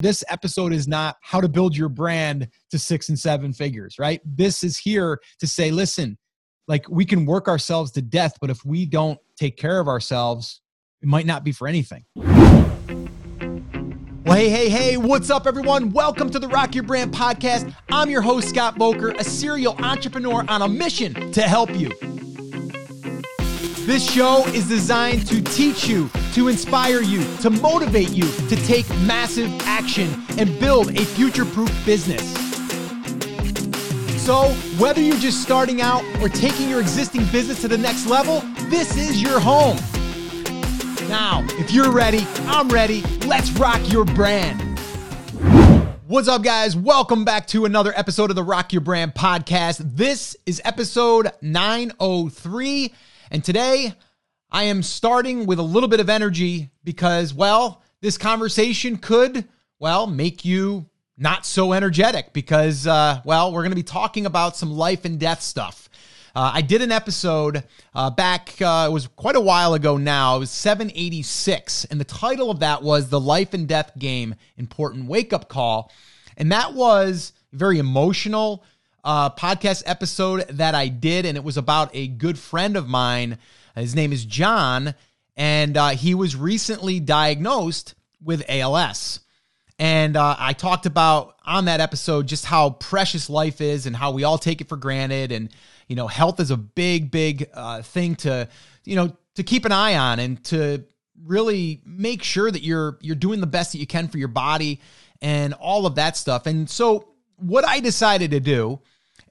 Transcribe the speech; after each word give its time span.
This 0.00 0.22
episode 0.28 0.72
is 0.72 0.86
not 0.86 1.16
how 1.22 1.40
to 1.40 1.48
build 1.48 1.76
your 1.76 1.88
brand 1.88 2.46
to 2.70 2.78
six 2.78 3.08
and 3.08 3.18
seven 3.18 3.52
figures, 3.52 3.96
right? 3.98 4.20
This 4.24 4.62
is 4.62 4.78
here 4.78 5.18
to 5.40 5.46
say, 5.48 5.72
listen, 5.72 6.16
like 6.68 6.88
we 6.88 7.04
can 7.04 7.26
work 7.26 7.48
ourselves 7.48 7.90
to 7.92 8.02
death, 8.02 8.34
but 8.40 8.48
if 8.48 8.64
we 8.64 8.86
don't 8.86 9.18
take 9.36 9.56
care 9.56 9.80
of 9.80 9.88
ourselves, 9.88 10.60
it 11.02 11.08
might 11.08 11.26
not 11.26 11.42
be 11.42 11.50
for 11.50 11.66
anything. 11.66 12.04
Well, 12.14 12.76
hey, 14.36 14.50
hey, 14.50 14.68
hey, 14.68 14.96
what's 14.98 15.30
up, 15.30 15.48
everyone? 15.48 15.90
Welcome 15.90 16.30
to 16.30 16.38
the 16.38 16.46
Rock 16.46 16.76
Your 16.76 16.84
Brand 16.84 17.12
podcast. 17.12 17.74
I'm 17.90 18.08
your 18.08 18.22
host, 18.22 18.50
Scott 18.50 18.76
Voelker, 18.76 19.18
a 19.18 19.24
serial 19.24 19.74
entrepreneur 19.82 20.44
on 20.46 20.62
a 20.62 20.68
mission 20.68 21.32
to 21.32 21.42
help 21.42 21.74
you. 21.74 21.90
This 23.88 24.06
show 24.06 24.44
is 24.48 24.68
designed 24.68 25.26
to 25.28 25.40
teach 25.40 25.88
you, 25.88 26.10
to 26.34 26.48
inspire 26.48 27.00
you, 27.00 27.24
to 27.38 27.48
motivate 27.48 28.10
you 28.10 28.24
to 28.48 28.56
take 28.66 28.86
massive 29.06 29.50
action 29.62 30.14
and 30.36 30.60
build 30.60 30.90
a 30.90 31.06
future 31.06 31.46
proof 31.46 31.72
business. 31.86 32.20
So, 34.22 34.50
whether 34.76 35.00
you're 35.00 35.16
just 35.16 35.42
starting 35.42 35.80
out 35.80 36.04
or 36.20 36.28
taking 36.28 36.68
your 36.68 36.82
existing 36.82 37.24
business 37.32 37.62
to 37.62 37.68
the 37.68 37.78
next 37.78 38.04
level, 38.04 38.40
this 38.68 38.94
is 38.98 39.22
your 39.22 39.40
home. 39.40 39.78
Now, 41.08 41.42
if 41.52 41.70
you're 41.70 41.90
ready, 41.90 42.26
I'm 42.40 42.68
ready. 42.68 43.00
Let's 43.26 43.50
rock 43.52 43.80
your 43.90 44.04
brand. 44.04 44.78
What's 46.06 46.28
up, 46.28 46.42
guys? 46.42 46.76
Welcome 46.76 47.24
back 47.24 47.46
to 47.48 47.64
another 47.64 47.94
episode 47.96 48.28
of 48.28 48.36
the 48.36 48.44
Rock 48.44 48.74
Your 48.74 48.82
Brand 48.82 49.14
podcast. 49.14 49.80
This 49.82 50.36
is 50.44 50.60
episode 50.62 51.32
903. 51.40 52.92
And 53.30 53.44
today 53.44 53.94
I 54.50 54.64
am 54.64 54.82
starting 54.82 55.46
with 55.46 55.58
a 55.58 55.62
little 55.62 55.88
bit 55.88 56.00
of 56.00 56.08
energy 56.08 56.70
because, 56.84 57.34
well, 57.34 57.82
this 58.00 58.16
conversation 58.16 58.96
could, 58.96 59.46
well, 59.78 60.06
make 60.06 60.44
you 60.44 60.86
not 61.18 61.44
so 61.44 61.72
energetic 61.72 62.32
because, 62.32 62.86
uh, 62.86 63.20
well, 63.24 63.52
we're 63.52 63.62
going 63.62 63.72
to 63.72 63.76
be 63.76 63.82
talking 63.82 64.24
about 64.24 64.56
some 64.56 64.72
life 64.72 65.04
and 65.04 65.18
death 65.18 65.42
stuff. 65.42 65.88
Uh, 66.34 66.52
I 66.54 66.62
did 66.62 66.80
an 66.80 66.92
episode 66.92 67.64
uh, 67.94 68.10
back, 68.10 68.54
uh, 68.62 68.86
it 68.88 68.92
was 68.92 69.08
quite 69.08 69.36
a 69.36 69.40
while 69.40 69.74
ago 69.74 69.96
now. 69.96 70.36
It 70.36 70.40
was 70.40 70.50
786. 70.50 71.86
And 71.86 72.00
the 72.00 72.04
title 72.04 72.50
of 72.50 72.60
that 72.60 72.82
was 72.82 73.08
The 73.08 73.20
Life 73.20 73.54
and 73.54 73.66
Death 73.66 73.92
Game 73.98 74.34
Important 74.56 75.06
Wake 75.06 75.32
Up 75.32 75.48
Call. 75.48 75.90
And 76.36 76.52
that 76.52 76.74
was 76.74 77.32
very 77.52 77.78
emotional 77.78 78.64
uh, 79.08 79.30
podcast 79.30 79.82
episode 79.86 80.46
that 80.50 80.74
I 80.74 80.88
did, 80.88 81.24
and 81.24 81.38
it 81.38 81.42
was 81.42 81.56
about 81.56 81.88
a 81.94 82.08
good 82.08 82.38
friend 82.38 82.76
of 82.76 82.88
mine. 82.88 83.38
His 83.74 83.94
name 83.94 84.12
is 84.12 84.26
John, 84.26 84.94
and 85.34 85.78
uh, 85.78 85.88
he 85.90 86.14
was 86.14 86.36
recently 86.36 87.00
diagnosed 87.00 87.94
with 88.22 88.44
ALS. 88.50 89.20
And 89.78 90.14
uh, 90.14 90.36
I 90.38 90.52
talked 90.52 90.84
about 90.84 91.36
on 91.46 91.64
that 91.64 91.80
episode 91.80 92.26
just 92.26 92.44
how 92.44 92.70
precious 92.70 93.30
life 93.30 93.62
is 93.62 93.86
and 93.86 93.96
how 93.96 94.10
we 94.10 94.24
all 94.24 94.36
take 94.36 94.60
it 94.60 94.68
for 94.68 94.76
granted. 94.76 95.32
And, 95.32 95.48
you 95.86 95.96
know, 95.96 96.06
health 96.06 96.38
is 96.38 96.50
a 96.50 96.58
big, 96.58 97.10
big 97.10 97.48
uh, 97.54 97.80
thing 97.80 98.14
to, 98.16 98.46
you 98.84 98.96
know, 98.96 99.16
to 99.36 99.42
keep 99.42 99.64
an 99.64 99.72
eye 99.72 99.96
on 99.96 100.18
and 100.18 100.44
to 100.46 100.84
really 101.24 101.80
make 101.86 102.22
sure 102.22 102.50
that 102.50 102.62
you're 102.62 102.98
you're 103.00 103.16
doing 103.16 103.40
the 103.40 103.46
best 103.46 103.72
that 103.72 103.78
you 103.78 103.86
can 103.86 104.08
for 104.08 104.18
your 104.18 104.28
body 104.28 104.82
and 105.22 105.54
all 105.54 105.86
of 105.86 105.94
that 105.94 106.14
stuff. 106.14 106.46
And 106.46 106.68
so 106.68 107.08
what 107.36 107.66
I 107.66 107.80
decided 107.80 108.32
to 108.32 108.40
do 108.40 108.80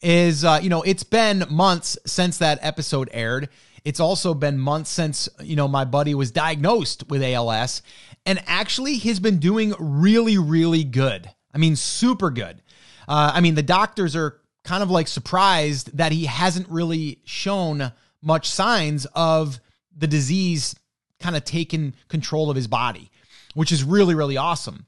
is, 0.02 0.44
uh, 0.44 0.60
you 0.62 0.70
know, 0.70 0.82
it's 0.82 1.04
been 1.04 1.46
months 1.50 1.98
since 2.06 2.38
that 2.40 2.60
episode 2.62 3.10
aired. 3.12 3.50
It's 3.84 4.00
also 4.00 4.34
been 4.34 4.58
months 4.58 4.90
since, 4.90 5.30
you 5.42 5.56
know, 5.56 5.68
my 5.68 5.86
buddy 5.86 6.14
was 6.14 6.32
diagnosed 6.32 7.10
with 7.10 7.24
ALS. 7.24 7.82
And 8.26 8.42
actually, 8.46 8.96
he's 8.96 9.20
been 9.20 9.40
doing 9.40 9.74
really, 9.80 10.38
really 10.38 10.84
good. 10.84 11.30
I 11.54 11.58
mean, 11.58 11.76
super 11.76 12.30
good. 12.30 12.62
Uh, 13.08 13.32
I 13.34 13.42
mean, 13.42 13.56
the 13.56 13.64
doctors 13.64 14.16
are 14.16 14.42
kind 14.64 14.84
of 14.84 14.92
like 14.92 15.08
surprised 15.08 15.98
that 15.98 16.12
he 16.12 16.26
hasn't 16.26 16.68
really 16.70 17.22
shown 17.24 17.92
much 18.22 18.50
signs 18.50 19.06
of 19.14 19.60
the 19.96 20.08
disease 20.08 20.76
kind 21.20 21.36
of 21.36 21.46
taking 21.46 21.94
control 22.10 22.50
of 22.50 22.56
his 22.56 22.68
body, 22.68 23.10
which 23.54 23.72
is 23.72 23.84
really, 23.84 24.14
really 24.14 24.38
awesome. 24.38 24.86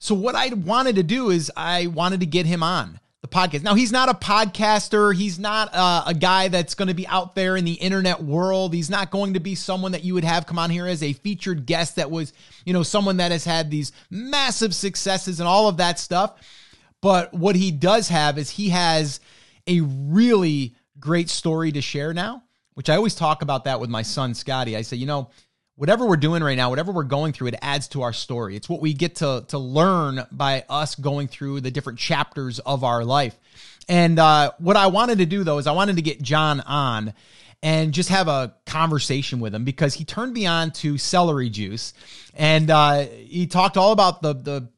So, 0.00 0.14
what 0.14 0.34
I 0.34 0.48
wanted 0.48 0.96
to 0.96 1.02
do 1.02 1.30
is 1.30 1.52
I 1.56 1.86
wanted 1.86 2.20
to 2.20 2.26
get 2.26 2.46
him 2.46 2.62
on 2.62 2.98
the 3.22 3.28
podcast. 3.28 3.62
Now, 3.62 3.74
he's 3.74 3.92
not 3.92 4.08
a 4.08 4.14
podcaster. 4.14 5.14
He's 5.14 5.38
not 5.38 5.74
uh, 5.74 6.04
a 6.06 6.14
guy 6.14 6.48
that's 6.48 6.74
going 6.74 6.88
to 6.88 6.94
be 6.94 7.06
out 7.06 7.34
there 7.34 7.56
in 7.56 7.64
the 7.64 7.74
internet 7.74 8.22
world. 8.22 8.72
He's 8.72 8.88
not 8.88 9.10
going 9.10 9.34
to 9.34 9.40
be 9.40 9.54
someone 9.54 9.92
that 9.92 10.04
you 10.04 10.14
would 10.14 10.24
have 10.24 10.46
come 10.46 10.58
on 10.58 10.70
here 10.70 10.86
as 10.86 11.02
a 11.02 11.12
featured 11.12 11.66
guest 11.66 11.96
that 11.96 12.10
was, 12.10 12.32
you 12.64 12.72
know, 12.72 12.82
someone 12.82 13.18
that 13.18 13.30
has 13.30 13.44
had 13.44 13.70
these 13.70 13.92
massive 14.08 14.74
successes 14.74 15.38
and 15.38 15.48
all 15.48 15.68
of 15.68 15.76
that 15.76 15.98
stuff. 15.98 16.34
But 17.02 17.34
what 17.34 17.56
he 17.56 17.70
does 17.70 18.08
have 18.08 18.38
is 18.38 18.50
he 18.50 18.70
has 18.70 19.20
a 19.66 19.80
really 19.80 20.74
great 20.98 21.28
story 21.28 21.72
to 21.72 21.82
share 21.82 22.14
now, 22.14 22.42
which 22.74 22.88
I 22.88 22.96
always 22.96 23.14
talk 23.14 23.42
about 23.42 23.64
that 23.64 23.80
with 23.80 23.90
my 23.90 24.02
son, 24.02 24.34
Scotty. 24.34 24.76
I 24.76 24.82
say, 24.82 24.96
you 24.96 25.06
know, 25.06 25.30
whatever 25.80 26.04
we're 26.04 26.16
doing 26.18 26.42
right 26.42 26.58
now, 26.58 26.68
whatever 26.68 26.92
we're 26.92 27.04
going 27.04 27.32
through, 27.32 27.46
it 27.46 27.54
adds 27.62 27.88
to 27.88 28.02
our 28.02 28.12
story. 28.12 28.54
It's 28.54 28.68
what 28.68 28.82
we 28.82 28.92
get 28.92 29.16
to 29.16 29.46
to 29.48 29.58
learn 29.58 30.26
by 30.30 30.62
us 30.68 30.94
going 30.94 31.26
through 31.26 31.62
the 31.62 31.70
different 31.70 31.98
chapters 31.98 32.58
of 32.58 32.84
our 32.84 33.02
life. 33.02 33.34
And 33.88 34.18
uh, 34.18 34.52
what 34.58 34.76
I 34.76 34.88
wanted 34.88 35.18
to 35.18 35.26
do 35.26 35.42
though 35.42 35.56
is 35.56 35.66
I 35.66 35.72
wanted 35.72 35.96
to 35.96 36.02
get 36.02 36.20
John 36.20 36.60
on 36.60 37.14
and 37.62 37.94
just 37.94 38.10
have 38.10 38.28
a 38.28 38.54
conversation 38.66 39.40
with 39.40 39.54
him 39.54 39.64
because 39.64 39.94
he 39.94 40.04
turned 40.04 40.34
me 40.34 40.44
on 40.44 40.70
to 40.72 40.98
celery 40.98 41.48
juice 41.48 41.94
and 42.34 42.70
uh, 42.70 43.06
he 43.06 43.46
talked 43.46 43.78
all 43.78 43.92
about 43.92 44.20
the 44.20 44.34
the 44.34 44.68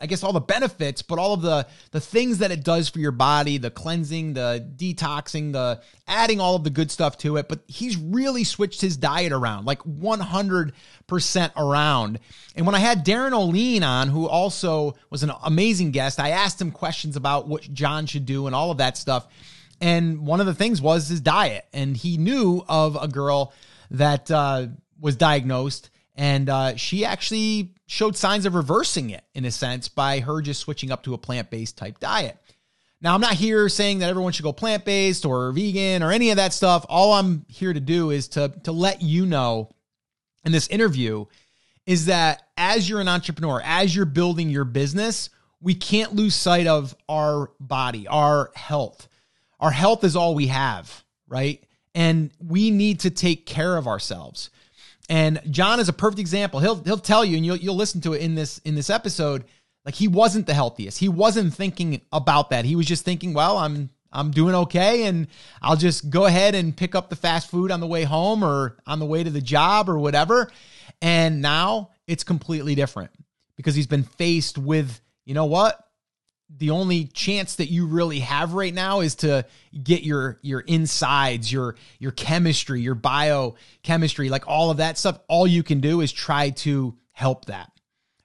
I 0.00 0.06
guess 0.06 0.22
all 0.22 0.32
the 0.32 0.40
benefits, 0.40 1.02
but 1.02 1.18
all 1.18 1.34
of 1.34 1.42
the 1.42 1.66
the 1.90 2.00
things 2.00 2.38
that 2.38 2.52
it 2.52 2.62
does 2.62 2.88
for 2.88 3.00
your 3.00 3.10
body, 3.10 3.58
the 3.58 3.70
cleansing, 3.70 4.34
the 4.34 4.64
detoxing, 4.76 5.52
the 5.52 5.80
adding 6.06 6.40
all 6.40 6.54
of 6.54 6.62
the 6.62 6.70
good 6.70 6.90
stuff 6.90 7.18
to 7.18 7.36
it. 7.36 7.48
But 7.48 7.60
he's 7.66 7.96
really 7.96 8.44
switched 8.44 8.80
his 8.80 8.96
diet 8.96 9.32
around, 9.32 9.64
like 9.64 9.82
100% 9.82 10.72
around. 11.56 12.20
And 12.54 12.64
when 12.64 12.76
I 12.76 12.78
had 12.78 13.02
Darin 13.02 13.32
Olien 13.32 13.82
on, 13.82 14.08
who 14.08 14.28
also 14.28 14.94
was 15.10 15.24
an 15.24 15.32
amazing 15.42 15.90
guest, 15.90 16.20
I 16.20 16.30
asked 16.30 16.60
him 16.60 16.70
questions 16.70 17.16
about 17.16 17.48
what 17.48 17.62
John 17.72 18.06
should 18.06 18.26
do 18.26 18.46
and 18.46 18.54
all 18.54 18.70
of 18.70 18.78
that 18.78 18.96
stuff. 18.96 19.26
And 19.80 20.26
one 20.26 20.40
of 20.40 20.46
the 20.46 20.54
things 20.54 20.80
was 20.80 21.08
his 21.08 21.20
diet. 21.20 21.66
And 21.72 21.96
he 21.96 22.18
knew 22.18 22.64
of 22.68 22.96
a 23.00 23.08
girl 23.08 23.52
that 23.90 24.30
uh, 24.30 24.68
was 25.00 25.16
diagnosed 25.16 25.90
and 26.18 26.50
uh, 26.50 26.74
she 26.74 27.04
actually 27.04 27.70
showed 27.88 28.14
signs 28.14 28.44
of 28.44 28.54
reversing 28.54 29.08
it 29.10 29.24
in 29.34 29.46
a 29.46 29.50
sense 29.50 29.88
by 29.88 30.20
her 30.20 30.42
just 30.42 30.60
switching 30.60 30.92
up 30.92 31.02
to 31.02 31.14
a 31.14 31.18
plant 31.18 31.50
based 31.50 31.78
type 31.78 31.98
diet. 31.98 32.36
Now, 33.00 33.14
I'm 33.14 33.20
not 33.20 33.32
here 33.32 33.68
saying 33.70 34.00
that 34.00 34.10
everyone 34.10 34.32
should 34.32 34.42
go 34.42 34.52
plant 34.52 34.84
based 34.84 35.24
or 35.24 35.50
vegan 35.52 36.02
or 36.02 36.12
any 36.12 36.30
of 36.30 36.36
that 36.36 36.52
stuff. 36.52 36.84
All 36.88 37.14
I'm 37.14 37.46
here 37.48 37.72
to 37.72 37.80
do 37.80 38.10
is 38.10 38.28
to, 38.28 38.52
to 38.64 38.72
let 38.72 39.00
you 39.00 39.24
know 39.24 39.70
in 40.44 40.52
this 40.52 40.68
interview 40.68 41.24
is 41.86 42.06
that 42.06 42.42
as 42.58 42.86
you're 42.88 43.00
an 43.00 43.08
entrepreneur, 43.08 43.62
as 43.64 43.96
you're 43.96 44.04
building 44.04 44.50
your 44.50 44.64
business, 44.64 45.30
we 45.62 45.74
can't 45.74 46.14
lose 46.14 46.34
sight 46.34 46.66
of 46.66 46.94
our 47.08 47.50
body, 47.58 48.06
our 48.06 48.50
health. 48.54 49.08
Our 49.60 49.70
health 49.70 50.04
is 50.04 50.14
all 50.14 50.34
we 50.34 50.48
have, 50.48 51.04
right? 51.26 51.64
And 51.94 52.32
we 52.38 52.70
need 52.70 53.00
to 53.00 53.10
take 53.10 53.46
care 53.46 53.78
of 53.78 53.88
ourselves. 53.88 54.50
And 55.08 55.40
John 55.50 55.80
is 55.80 55.88
a 55.88 55.92
perfect 55.92 56.20
example. 56.20 56.60
He'll 56.60 56.82
he'll 56.82 56.98
tell 56.98 57.24
you, 57.24 57.36
and 57.36 57.46
you'll 57.46 57.56
you'll 57.56 57.76
listen 57.76 58.00
to 58.02 58.12
it 58.12 58.20
in 58.20 58.34
this 58.34 58.58
in 58.58 58.74
this 58.74 58.90
episode. 58.90 59.44
Like 59.84 59.94
he 59.94 60.08
wasn't 60.08 60.46
the 60.46 60.54
healthiest. 60.54 60.98
He 60.98 61.08
wasn't 61.08 61.54
thinking 61.54 62.02
about 62.12 62.50
that. 62.50 62.64
He 62.64 62.76
was 62.76 62.86
just 62.86 63.04
thinking, 63.04 63.32
well, 63.32 63.56
I'm 63.56 63.90
I'm 64.12 64.30
doing 64.30 64.54
okay, 64.54 65.04
and 65.04 65.28
I'll 65.62 65.76
just 65.76 66.10
go 66.10 66.26
ahead 66.26 66.54
and 66.54 66.76
pick 66.76 66.94
up 66.94 67.08
the 67.08 67.16
fast 67.16 67.50
food 67.50 67.70
on 67.70 67.80
the 67.80 67.86
way 67.86 68.04
home 68.04 68.42
or 68.42 68.76
on 68.86 68.98
the 68.98 69.06
way 69.06 69.24
to 69.24 69.30
the 69.30 69.40
job 69.40 69.88
or 69.88 69.98
whatever. 69.98 70.50
And 71.00 71.40
now 71.40 71.90
it's 72.06 72.24
completely 72.24 72.74
different 72.74 73.10
because 73.56 73.74
he's 73.74 73.86
been 73.86 74.02
faced 74.02 74.58
with, 74.58 75.00
you 75.24 75.34
know 75.34 75.44
what? 75.44 75.87
The 76.56 76.70
only 76.70 77.04
chance 77.04 77.56
that 77.56 77.70
you 77.70 77.86
really 77.86 78.20
have 78.20 78.54
right 78.54 78.72
now 78.72 79.00
is 79.00 79.16
to 79.16 79.44
get 79.82 80.02
your 80.02 80.38
your 80.42 80.60
insides 80.60 81.52
your 81.52 81.76
your 81.98 82.10
chemistry 82.10 82.80
your 82.80 82.94
biochemistry 82.94 84.28
like 84.28 84.48
all 84.48 84.70
of 84.70 84.78
that 84.78 84.96
stuff. 84.96 85.18
All 85.28 85.46
you 85.46 85.62
can 85.62 85.80
do 85.80 86.00
is 86.00 86.10
try 86.10 86.50
to 86.50 86.96
help 87.12 87.46
that. 87.46 87.70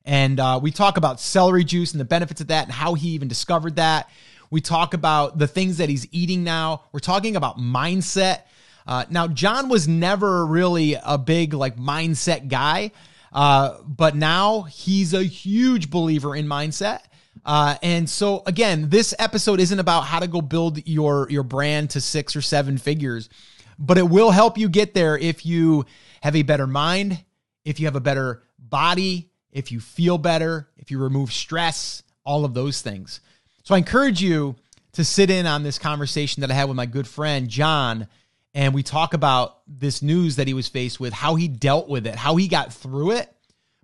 And 0.05 0.39
uh, 0.39 0.59
we 0.61 0.71
talk 0.71 0.97
about 0.97 1.19
celery 1.19 1.63
juice 1.63 1.91
and 1.91 1.99
the 1.99 2.05
benefits 2.05 2.41
of 2.41 2.47
that 2.47 2.65
and 2.65 2.73
how 2.73 2.93
he 2.93 3.09
even 3.09 3.27
discovered 3.27 3.77
that. 3.77 4.09
We 4.49 4.61
talk 4.61 4.93
about 4.93 5.37
the 5.37 5.47
things 5.47 5.77
that 5.77 5.89
he's 5.89 6.07
eating 6.11 6.43
now. 6.43 6.83
We're 6.91 6.99
talking 6.99 7.35
about 7.35 7.57
mindset. 7.57 8.41
Uh, 8.85 9.05
now 9.09 9.27
john 9.27 9.69
was 9.69 9.87
never 9.87 10.45
really 10.45 10.97
a 11.01 11.17
big 11.17 11.53
like 11.53 11.77
mindset 11.77 12.49
guy 12.49 12.91
uh, 13.31 13.77
but 13.87 14.13
now 14.13 14.63
he's 14.63 15.13
a 15.13 15.23
huge 15.23 15.89
believer 15.89 16.35
in 16.35 16.45
mindset 16.47 16.99
uh, 17.45 17.75
and 17.83 18.09
so 18.09 18.41
again, 18.45 18.89
this 18.89 19.13
episode 19.19 19.59
isn't 19.59 19.79
about 19.79 20.01
how 20.01 20.19
to 20.19 20.27
go 20.27 20.41
build 20.41 20.87
your 20.87 21.27
your 21.29 21.43
brand 21.43 21.91
to 21.91 22.01
six 22.01 22.35
or 22.35 22.41
seven 22.41 22.77
figures, 22.77 23.29
but 23.77 23.97
it 23.97 24.09
will 24.09 24.31
help 24.31 24.57
you 24.57 24.69
get 24.69 24.93
there 24.93 25.17
if 25.17 25.45
you 25.45 25.85
have 26.21 26.35
a 26.35 26.43
better 26.43 26.67
mind, 26.67 27.23
if 27.65 27.79
you 27.79 27.87
have 27.87 27.95
a 27.95 28.01
better 28.01 28.43
body, 28.57 29.29
if 29.51 29.71
you 29.71 29.79
feel 29.79 30.17
better, 30.17 30.69
if 30.77 30.89
you 30.89 30.99
remove 30.99 31.33
stress, 31.33 32.03
all 32.25 32.45
of 32.45 32.53
those 32.53 32.81
things. 32.81 33.19
So 33.63 33.75
I 33.75 33.77
encourage 33.77 34.21
you 34.21 34.55
to 34.93 35.03
sit 35.03 35.29
in 35.29 35.45
on 35.45 35.63
this 35.63 35.79
conversation 35.79 36.41
that 36.41 36.51
I 36.51 36.53
had 36.53 36.65
with 36.65 36.77
my 36.77 36.85
good 36.85 37.07
friend 37.07 37.49
John. 37.49 38.07
And 38.55 38.73
we 38.73 38.83
talk 38.83 39.15
about 39.15 39.61
this 39.67 40.01
news 40.03 40.35
that 40.35 40.47
he 40.47 40.53
was 40.53 40.67
faced 40.67 40.99
with, 40.99 41.11
how 41.11 41.35
he 41.35 41.47
dealt 41.47 41.89
with 41.89 42.05
it, 42.05 42.15
how 42.15 42.35
he 42.35 42.47
got 42.47 42.71
through 42.71 43.11
it, 43.11 43.33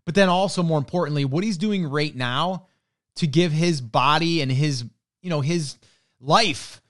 but 0.06 0.14
then 0.14 0.30
also 0.30 0.62
more 0.62 0.78
importantly, 0.78 1.26
what 1.26 1.44
he's 1.44 1.58
doing 1.58 1.88
right 1.88 2.16
now 2.16 2.68
to 3.16 3.28
give 3.28 3.52
his 3.52 3.82
body 3.82 4.42
and 4.42 4.52
his, 4.52 4.86
you 5.22 5.30
know, 5.30 5.42
his 5.42 5.78
life, 6.20 6.82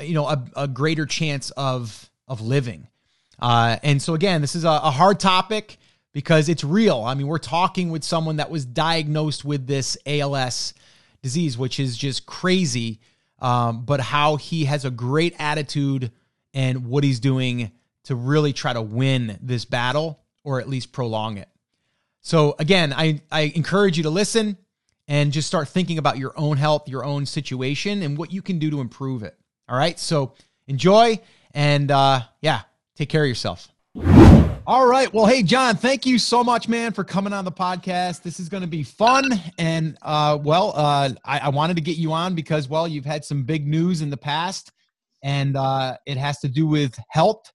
you 0.00 0.14
know, 0.14 0.26
a, 0.26 0.44
a 0.56 0.68
greater 0.68 1.06
chance 1.06 1.50
of 1.50 2.10
of 2.26 2.40
living. 2.40 2.88
Uh, 3.38 3.76
and 3.82 4.00
so 4.00 4.14
again, 4.14 4.40
this 4.40 4.54
is 4.54 4.64
a, 4.64 4.68
a 4.68 4.90
hard 4.90 5.20
topic 5.20 5.78
because 6.12 6.48
it's 6.48 6.64
real. 6.64 7.02
I 7.02 7.14
mean, 7.14 7.26
we're 7.26 7.38
talking 7.38 7.90
with 7.90 8.04
someone 8.04 8.36
that 8.36 8.50
was 8.50 8.64
diagnosed 8.64 9.44
with 9.44 9.66
this 9.66 9.98
ALS 10.06 10.74
disease, 11.22 11.58
which 11.58 11.80
is 11.80 11.96
just 11.96 12.24
crazy. 12.24 13.00
Um, 13.40 13.84
but 13.84 14.00
how 14.00 14.36
he 14.36 14.64
has 14.64 14.84
a 14.84 14.90
great 14.90 15.34
attitude 15.38 16.12
and 16.54 16.86
what 16.86 17.04
he's 17.04 17.20
doing 17.20 17.72
to 18.04 18.14
really 18.14 18.52
try 18.52 18.72
to 18.72 18.80
win 18.80 19.38
this 19.42 19.64
battle 19.64 20.20
or 20.44 20.60
at 20.60 20.68
least 20.68 20.92
prolong 20.92 21.36
it. 21.36 21.48
So 22.20 22.54
again, 22.58 22.92
I, 22.92 23.20
I 23.30 23.52
encourage 23.54 23.96
you 23.96 24.04
to 24.04 24.10
listen 24.10 24.56
and 25.08 25.32
just 25.32 25.46
start 25.46 25.68
thinking 25.68 25.98
about 25.98 26.18
your 26.18 26.32
own 26.36 26.56
health, 26.56 26.88
your 26.88 27.04
own 27.04 27.26
situation, 27.26 28.02
and 28.02 28.16
what 28.16 28.32
you 28.32 28.42
can 28.42 28.58
do 28.58 28.70
to 28.70 28.80
improve 28.80 29.22
it. 29.22 29.36
All 29.68 29.76
right. 29.76 29.98
So 29.98 30.34
enjoy 30.66 31.20
and 31.52 31.90
uh, 31.90 32.20
yeah, 32.40 32.62
take 32.96 33.08
care 33.08 33.22
of 33.22 33.28
yourself. 33.28 33.68
All 34.66 34.86
right. 34.86 35.12
Well, 35.12 35.26
hey, 35.26 35.42
John, 35.42 35.76
thank 35.76 36.06
you 36.06 36.18
so 36.18 36.42
much, 36.42 36.68
man, 36.68 36.92
for 36.92 37.04
coming 37.04 37.34
on 37.34 37.44
the 37.44 37.52
podcast. 37.52 38.22
This 38.22 38.40
is 38.40 38.48
going 38.48 38.62
to 38.62 38.66
be 38.66 38.82
fun. 38.82 39.28
And, 39.58 39.98
uh, 40.00 40.38
well, 40.42 40.72
uh, 40.74 41.10
I, 41.22 41.40
I, 41.40 41.48
wanted 41.50 41.76
to 41.76 41.82
get 41.82 41.98
you 41.98 42.14
on 42.14 42.34
because, 42.34 42.66
well, 42.66 42.88
you've 42.88 43.04
had 43.04 43.26
some 43.26 43.42
big 43.42 43.66
news 43.66 44.00
in 44.00 44.08
the 44.08 44.16
past, 44.16 44.72
and 45.22 45.54
uh, 45.58 45.98
it 46.06 46.16
has 46.16 46.40
to 46.40 46.48
do 46.48 46.66
with 46.66 46.98
health. 47.10 47.52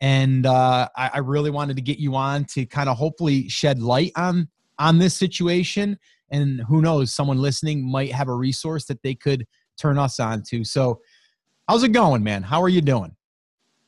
And 0.00 0.46
uh, 0.46 0.88
I, 0.96 1.10
I 1.14 1.18
really 1.18 1.50
wanted 1.50 1.74
to 1.76 1.82
get 1.82 1.98
you 1.98 2.14
on 2.14 2.44
to 2.46 2.64
kind 2.64 2.88
of 2.88 2.96
hopefully 2.96 3.48
shed 3.48 3.80
light 3.80 4.12
on 4.14 4.48
on 4.78 4.98
this 4.98 5.14
situation. 5.14 5.98
And 6.32 6.62
who 6.62 6.80
knows, 6.80 7.12
someone 7.12 7.38
listening 7.38 7.88
might 7.88 8.10
have 8.10 8.28
a 8.28 8.34
resource 8.34 8.86
that 8.86 9.02
they 9.02 9.14
could 9.14 9.46
turn 9.78 9.98
us 9.98 10.18
on 10.18 10.42
to. 10.48 10.64
So, 10.64 11.00
how's 11.68 11.84
it 11.84 11.90
going, 11.90 12.24
man? 12.24 12.42
How 12.42 12.60
are 12.62 12.68
you 12.68 12.80
doing? 12.80 13.14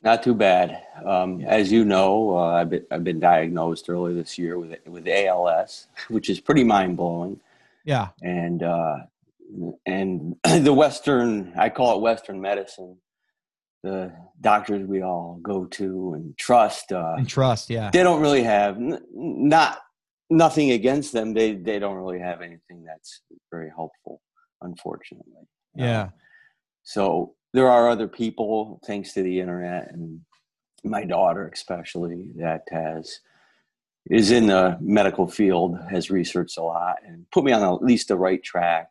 Not 0.03 0.23
too 0.23 0.35
bad. 0.35 0.83
Um, 1.05 1.41
as 1.47 1.73
you 1.73 1.85
know, 1.87 2.37
uh, 2.37 2.53
I've, 2.53 2.69
been, 2.69 2.85
I've 2.91 3.03
been 3.05 3.19
diagnosed 3.19 3.89
earlier 3.89 4.15
this 4.15 4.37
year 4.37 4.59
with 4.59 4.79
with 4.87 5.09
ALS, 5.09 5.89
which 6.09 6.29
is 6.29 6.39
pretty 6.39 6.63
mind 6.63 6.99
blowing. 6.99 7.41
Yeah. 7.85 8.09
And 8.23 8.63
uh, 8.63 8.97
and 9.87 10.37
the 10.45 10.75
Western, 10.75 11.55
I 11.57 11.71
call 11.71 11.97
it 11.97 12.03
Western 12.03 12.41
medicine. 12.41 12.99
The 13.83 14.13
doctors 14.41 14.87
we 14.87 15.03
all 15.03 15.39
go 15.43 15.67
to 15.67 16.15
and 16.15 16.37
trust. 16.39 16.93
Uh, 16.93 17.17
and 17.19 17.29
trust, 17.29 17.69
yeah. 17.69 17.91
They 17.91 18.03
don't 18.03 18.21
really 18.21 18.43
have 18.43 18.77
n- 18.77 19.03
not 19.13 19.79
nothing 20.35 20.73
against 20.73 21.13
them. 21.13 21.35
They 21.35 21.53
they 21.53 21.79
don't 21.79 21.97
really 21.97 22.19
have 22.19 22.43
anything 22.43 22.85
that's 22.85 23.23
very 23.51 23.71
helpful, 23.75 24.21
unfortunately. 24.63 25.49
Yeah. 25.77 26.11
so 26.85 27.35
there 27.53 27.69
are 27.69 27.89
other 27.89 28.07
people, 28.07 28.81
thanks 28.87 29.13
to 29.15 29.23
the 29.23 29.41
internet 29.41 29.91
and 29.93 30.21
my 30.85 31.05
daughter 31.05 31.51
especially, 31.53 32.31
that 32.37 32.63
has 32.71 33.21
is 34.11 34.31
in 34.31 34.49
the 34.49 34.77
medical 34.81 35.27
field, 35.27 35.79
has 35.91 36.11
researched 36.11 36.59
a 36.59 36.63
lot, 36.63 36.97
and 37.07 37.25
put 37.33 37.43
me 37.43 37.53
on 37.53 37.63
at 37.63 37.83
least 37.83 38.09
the 38.09 38.17
right 38.17 38.43
track 38.43 38.89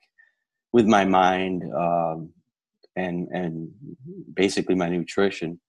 with 0.71 0.87
my 0.87 1.05
mind 1.05 1.63
um, 1.75 2.29
and 2.95 3.27
and 3.29 3.71
basically 4.33 4.75
my 4.75 4.89
nutrition. 4.89 5.59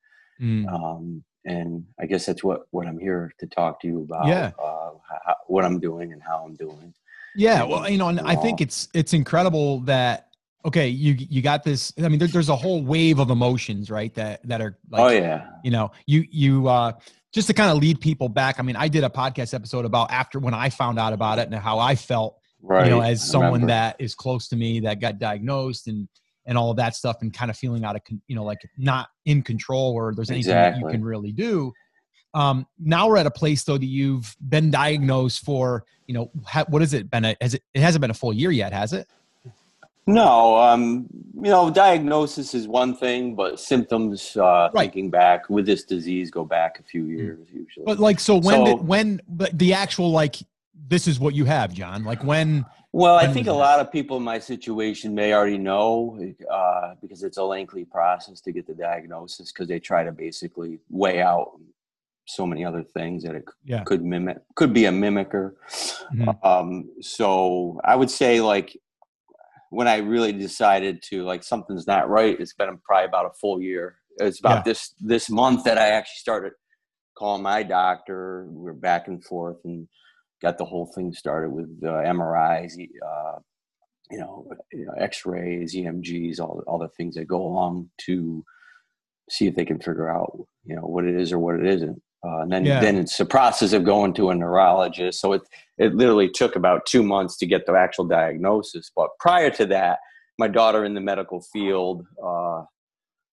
Mm. 0.41 0.67
Um, 0.73 1.25
and 1.45 1.85
I 2.01 2.07
guess 2.07 2.25
that's 2.25 2.43
what 2.43 2.63
what 2.71 2.87
I'm 2.87 2.99
here 2.99 3.33
to 3.39 3.47
talk 3.47 3.81
to 3.81 3.87
you 3.87 4.03
about. 4.03 4.27
Yeah. 4.27 4.53
Uh, 4.63 4.93
how, 5.25 5.37
what 5.47 5.65
I'm 5.65 5.81
doing 5.81 6.13
and 6.13 6.23
how 6.23 6.45
I'm 6.45 6.55
doing. 6.55 6.95
Yeah, 7.37 7.65
well, 7.65 7.89
you 7.89 7.99
know, 7.99 8.09
and 8.09 8.21
I 8.21 8.37
think 8.37 8.61
it's 8.61 8.89
it's 8.95 9.13
incredible 9.13 9.81
that 9.81 10.29
okay, 10.65 10.89
you 10.89 11.15
you 11.19 11.43
got 11.43 11.65
this. 11.65 11.93
I 11.99 12.09
mean, 12.09 12.19
there, 12.19 12.29
there's 12.29 12.49
a 12.49 12.57
whole 12.57 12.83
wave 12.83 13.19
of 13.19 13.31
emotions, 13.31 13.91
right? 13.91 14.15
That 14.15 14.47
that 14.49 14.61
are 14.61 14.79
like, 14.91 15.03
oh 15.03 15.09
yeah, 15.09 15.47
you 15.63 15.71
know, 15.71 15.91
you 16.07 16.25
you 16.31 16.69
uh, 16.69 16.93
just 17.33 17.49
to 17.49 17.55
kind 17.55 17.71
of 17.71 17.79
lead 17.79 18.01
people 18.01 18.29
back. 18.29 18.59
I 18.59 18.63
mean, 18.63 18.77
I 18.77 18.89
did 18.89 19.05
a 19.05 19.11
podcast 19.11 19.55
episode 19.55 19.85
about 19.85 20.11
after 20.11 20.39
when 20.39 20.55
I 20.55 20.71
found 20.71 20.99
out 20.99 21.13
about 21.13 21.39
it 21.39 21.49
and 21.49 21.55
how 21.55 21.79
I 21.79 21.97
felt, 21.97 22.39
right. 22.63 22.85
you 22.85 22.91
know, 22.91 23.01
as 23.01 23.29
someone 23.29 23.67
that 23.67 23.97
is 23.99 24.15
close 24.15 24.49
to 24.49 24.57
me 24.57 24.81
that 24.81 25.01
got 25.01 25.19
diagnosed 25.19 25.89
and 25.89 26.09
and 26.47 26.59
all 26.59 26.71
of 26.71 26.77
that 26.77 26.95
stuff, 26.95 27.17
and 27.21 27.33
kind 27.33 27.51
of 27.51 27.57
feeling 27.57 27.85
out 27.85 27.97
of 27.97 28.03
you 28.27 28.37
know 28.37 28.45
like 28.45 28.61
not 28.79 29.09
in 29.27 29.43
control 29.43 29.93
or 29.93 30.15
there's 30.15 30.31
anything 30.31 30.51
exactly. 30.51 30.83
that 30.83 30.87
you 30.87 30.93
can 30.93 31.05
really 31.05 31.33
do. 31.33 31.73
Um, 32.35 32.67
now 32.79 33.09
we're 33.09 33.17
at 33.17 33.27
a 33.27 33.31
place 33.31 33.65
though 33.65 33.79
that 33.79 33.87
you've 33.87 34.37
been 34.41 34.71
diagnosed 34.71 35.45
for, 35.45 35.85
you 36.07 36.15
know, 36.15 36.31
ha- 36.45 36.65
what 36.69 36.83
has 36.83 36.93
it 36.93 37.11
been? 37.11 37.25
A, 37.25 37.37
has 37.41 37.55
it? 37.55 37.63
It 37.73 37.81
hasn't 37.81 38.01
been 38.01 38.11
a 38.11 38.15
full 38.15 38.33
year 38.33 38.51
yet, 38.51 38.73
has 38.73 38.93
it? 38.93 39.09
No, 40.07 40.59
um, 40.59 41.07
you 41.35 41.51
know, 41.51 41.71
diagnosis 41.71 42.53
is 42.53 42.69
one 42.69 42.95
thing, 42.95 43.35
but 43.35 43.59
symptoms, 43.59 44.37
uh, 44.37 44.69
right. 44.75 44.83
thinking 44.83 45.09
back 45.09 45.49
with 45.49 45.65
this 45.65 45.85
disease, 45.85 46.31
go 46.31 46.45
back 46.45 46.79
a 46.79 46.83
few 46.83 47.05
mm. 47.05 47.17
years 47.17 47.49
usually. 47.51 47.87
But 47.87 47.99
like, 47.99 48.21
so 48.21 48.37
when 48.37 48.67
so, 48.67 48.77
did, 48.77 48.87
when 48.87 49.21
the 49.55 49.73
actual 49.73 50.11
like 50.11 50.37
this 50.89 51.07
is 51.09 51.19
what 51.19 51.35
you 51.35 51.47
have, 51.47 51.73
John? 51.73 52.05
Like 52.05 52.23
when? 52.23 52.67
Well, 52.93 53.17
I 53.17 53.27
think 53.27 53.49
a 53.49 53.53
lot 53.53 53.81
of 53.81 53.91
people 53.91 54.19
in 54.19 54.23
my 54.23 54.39
situation 54.39 55.15
may 55.15 55.33
already 55.33 55.59
know 55.59 56.17
uh, 56.49 56.95
because 57.01 57.25
it's 57.25 57.39
a 57.39 57.43
lengthy 57.43 57.85
process 57.85 58.41
to 58.43 58.53
get 58.53 58.69
the 58.69 58.75
diagnosis 58.75 59.51
because 59.51 59.67
they 59.67 59.81
try 59.81 60.05
to 60.05 60.13
basically 60.13 60.79
weigh 60.91 61.21
out 61.21 61.59
so 62.27 62.47
many 62.47 62.65
other 62.65 62.83
things 62.83 63.23
that 63.23 63.35
it 63.35 63.45
yeah. 63.65 63.83
could 63.85 64.03
mimic 64.03 64.39
could 64.57 64.73
be 64.73 64.87
a 64.87 64.91
mimicker 64.91 65.53
mm-hmm. 66.15 66.31
um, 66.47 66.89
so 67.01 67.79
i 67.85 67.95
would 67.95 68.11
say 68.11 68.41
like 68.41 68.77
when 69.75 69.89
I 69.89 69.97
really 69.97 70.33
decided 70.33 71.03
to 71.11 71.25
like 71.25 71.43
something's 71.43 71.87
not 71.87 72.09
right, 72.09 72.39
it's 72.39 72.55
been 72.55 72.79
probably 72.85 73.07
about 73.07 73.27
a 73.27 73.35
full 73.41 73.61
year. 73.61 73.97
It's 74.19 74.39
about 74.39 74.59
yeah. 74.59 74.63
this 74.73 74.95
this 75.01 75.29
month 75.29 75.65
that 75.65 75.79
I 75.79 75.89
actually 75.89 76.19
started 76.19 76.53
calling 77.19 77.43
my 77.43 77.65
doctor. 77.65 78.47
We 78.49 78.71
are 78.71 78.75
back 78.75 79.09
and 79.09 79.23
forth 79.25 79.57
and 79.65 79.89
got 80.41 80.59
the 80.59 80.65
whole 80.65 80.93
thing 80.95 81.13
started 81.13 81.51
with 81.51 81.69
uh, 81.83 81.89
MRIs, 81.89 82.73
uh, 82.75 83.39
you 84.11 84.19
know, 84.19 84.49
you 84.73 84.87
know, 84.87 84.93
X-rays, 84.97 85.75
EMGs, 85.75 86.39
all 86.39 86.63
all 86.69 86.79
the 86.79 86.89
things 86.97 87.17
that 87.17 87.27
go 87.27 87.43
along 87.43 87.91
to 88.07 88.45
see 89.29 89.49
if 89.49 89.57
they 89.57 89.65
can 89.65 89.81
figure 89.81 90.09
out 90.09 90.39
you 90.65 90.77
know 90.77 90.83
what 90.83 91.05
it 91.05 91.21
is 91.21 91.33
or 91.33 91.41
what 91.41 91.57
it 91.57 91.67
isn't. 91.67 92.01
Uh, 92.25 92.41
and 92.41 92.53
then, 92.53 92.65
yeah. 92.65 92.81
then 92.81 92.97
it's 92.97 93.21
a 93.21 93.25
process 93.25 93.73
of 93.73 93.85
going 93.85 94.15
to 94.15 94.31
a 94.31 94.35
neurologist. 94.35 95.21
So 95.21 95.33
it, 95.35 95.43
it 95.77 95.95
literally 95.95 96.31
took 96.31 96.57
about 96.57 96.87
two 96.87 97.03
months 97.03 97.37
to 97.39 97.47
get 97.47 97.67
the 97.67 97.75
actual 97.75 98.07
diagnosis. 98.07 98.91
But 98.95 99.11
prior 99.19 99.51
to 99.51 99.67
that, 99.67 99.99
my 100.39 100.49
daughter 100.49 100.85
in 100.85 100.95
the 100.95 101.01
medical 101.01 101.43
field, 101.53 102.05
uh, 102.23 102.63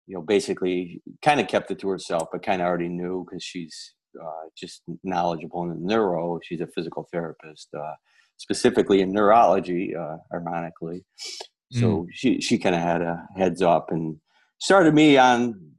you 0.08 0.16
know, 0.16 0.22
basically 0.22 1.02
kind 1.22 1.40
of 1.40 1.48
kept 1.48 1.70
it 1.70 1.80
to 1.80 1.90
herself, 1.90 2.30
but 2.32 2.42
kind 2.42 2.62
of 2.62 2.68
already 2.68 2.90
knew 2.90 3.26
because 3.26 3.44
she's 3.44 3.94
uh, 4.20 4.48
just 4.58 4.82
knowledgeable 5.04 5.64
in 5.64 5.86
neuro. 5.86 6.40
She's 6.44 6.62
a 6.62 6.68
physical 6.68 7.08
therapist, 7.12 7.70
uh, 7.78 7.94
specifically 8.38 9.02
in 9.02 9.12
neurology, 9.12 9.96
uh, 9.96 10.18
ironically. 10.34 11.06
So 11.72 11.88
mm. 11.88 12.08
she, 12.12 12.42
she 12.42 12.58
kind 12.58 12.76
of 12.76 12.82
had 12.82 13.02
a 13.04 13.24
heads 13.38 13.62
up 13.62 13.92
and 13.92 14.18
started 14.60 14.96
me 14.96 15.18
on 15.18 15.74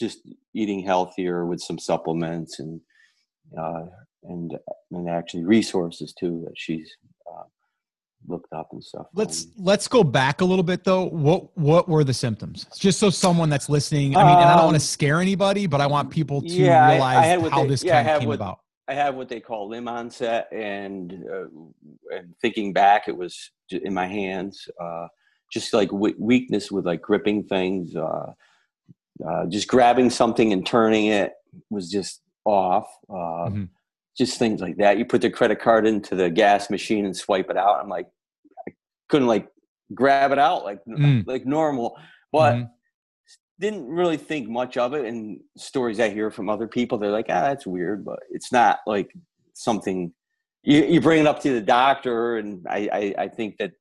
just 0.00 0.20
eating 0.54 0.80
healthier 0.80 1.46
with 1.46 1.60
some 1.60 1.78
supplements 1.78 2.58
and 2.58 2.80
uh, 3.56 3.84
and 4.24 4.56
and 4.90 5.08
actually 5.08 5.44
resources 5.44 6.12
too 6.12 6.42
that 6.46 6.54
she's 6.56 6.90
uh, 7.30 7.44
looked 8.26 8.52
up 8.52 8.68
and 8.72 8.82
stuff. 8.82 9.06
Let's 9.14 9.46
let's 9.56 9.86
go 9.86 10.02
back 10.02 10.40
a 10.40 10.44
little 10.44 10.62
bit 10.64 10.82
though. 10.84 11.04
What 11.04 11.56
what 11.56 11.88
were 11.88 12.02
the 12.02 12.14
symptoms? 12.14 12.66
Just 12.78 12.98
so 12.98 13.10
someone 13.10 13.50
that's 13.50 13.68
listening. 13.68 14.16
I 14.16 14.24
mean, 14.24 14.34
um, 14.34 14.40
and 14.40 14.50
I 14.50 14.56
don't 14.56 14.64
want 14.64 14.74
to 14.74 14.76
um, 14.76 14.80
scare 14.80 15.20
anybody, 15.20 15.66
but 15.66 15.80
I 15.80 15.86
want 15.86 16.10
people 16.10 16.40
to 16.40 16.48
yeah, 16.48 16.90
realize 16.90 17.26
I, 17.26 17.46
I 17.46 17.48
how 17.48 17.62
they, 17.62 17.68
this 17.68 17.84
yeah, 17.84 18.02
kind 18.02 18.08
of 18.08 18.20
came 18.20 18.28
what, 18.28 18.34
about. 18.34 18.60
I 18.88 18.94
have 18.94 19.14
what 19.14 19.28
they 19.28 19.40
call 19.40 19.68
limb 19.68 19.86
onset, 19.86 20.48
and 20.52 21.12
uh, 21.32 22.16
and 22.16 22.34
thinking 22.40 22.72
back, 22.72 23.06
it 23.06 23.16
was 23.16 23.50
in 23.70 23.94
my 23.94 24.06
hands. 24.06 24.68
Uh, 24.80 25.06
just 25.52 25.72
like 25.74 25.90
w- 25.90 26.14
weakness 26.18 26.70
with 26.70 26.86
like 26.86 27.02
gripping 27.02 27.42
things, 27.44 27.96
uh, 27.96 28.32
uh, 29.28 29.46
just 29.46 29.68
grabbing 29.68 30.10
something 30.10 30.52
and 30.52 30.66
turning 30.66 31.06
it 31.06 31.32
was 31.68 31.90
just 31.90 32.22
off. 32.44 32.86
Uh, 33.08 33.48
mm-hmm. 33.48 33.64
Just 34.16 34.38
things 34.38 34.60
like 34.60 34.76
that. 34.76 34.98
You 34.98 35.04
put 35.04 35.22
the 35.22 35.30
credit 35.30 35.60
card 35.60 35.86
into 35.86 36.14
the 36.14 36.28
gas 36.28 36.68
machine 36.68 37.06
and 37.06 37.16
swipe 37.16 37.48
it 37.48 37.56
out. 37.56 37.80
I'm 37.80 37.88
like, 37.88 38.06
I 38.68 38.72
couldn't 39.08 39.28
like 39.28 39.48
grab 39.94 40.30
it 40.30 40.38
out 40.38 40.64
like 40.64 40.80
mm. 40.86 41.26
like 41.26 41.46
normal, 41.46 41.96
but 42.32 42.54
mm-hmm. 42.54 42.64
didn't 43.58 43.86
really 43.86 44.16
think 44.16 44.48
much 44.48 44.76
of 44.76 44.94
it. 44.94 45.06
And 45.06 45.40
stories 45.56 46.00
I 46.00 46.10
hear 46.10 46.30
from 46.30 46.50
other 46.50 46.68
people, 46.68 46.98
they're 46.98 47.10
like, 47.10 47.26
ah, 47.28 47.42
that's 47.42 47.66
weird, 47.66 48.04
but 48.04 48.18
it's 48.30 48.52
not 48.52 48.80
like 48.86 49.10
something 49.54 50.12
you, 50.62 50.84
you 50.84 51.00
bring 51.00 51.20
it 51.20 51.26
up 51.26 51.40
to 51.40 51.52
the 51.52 51.60
doctor, 51.60 52.36
and 52.36 52.66
I, 52.68 52.88
I, 52.92 53.14
I 53.24 53.28
think 53.28 53.56
that, 53.58 53.72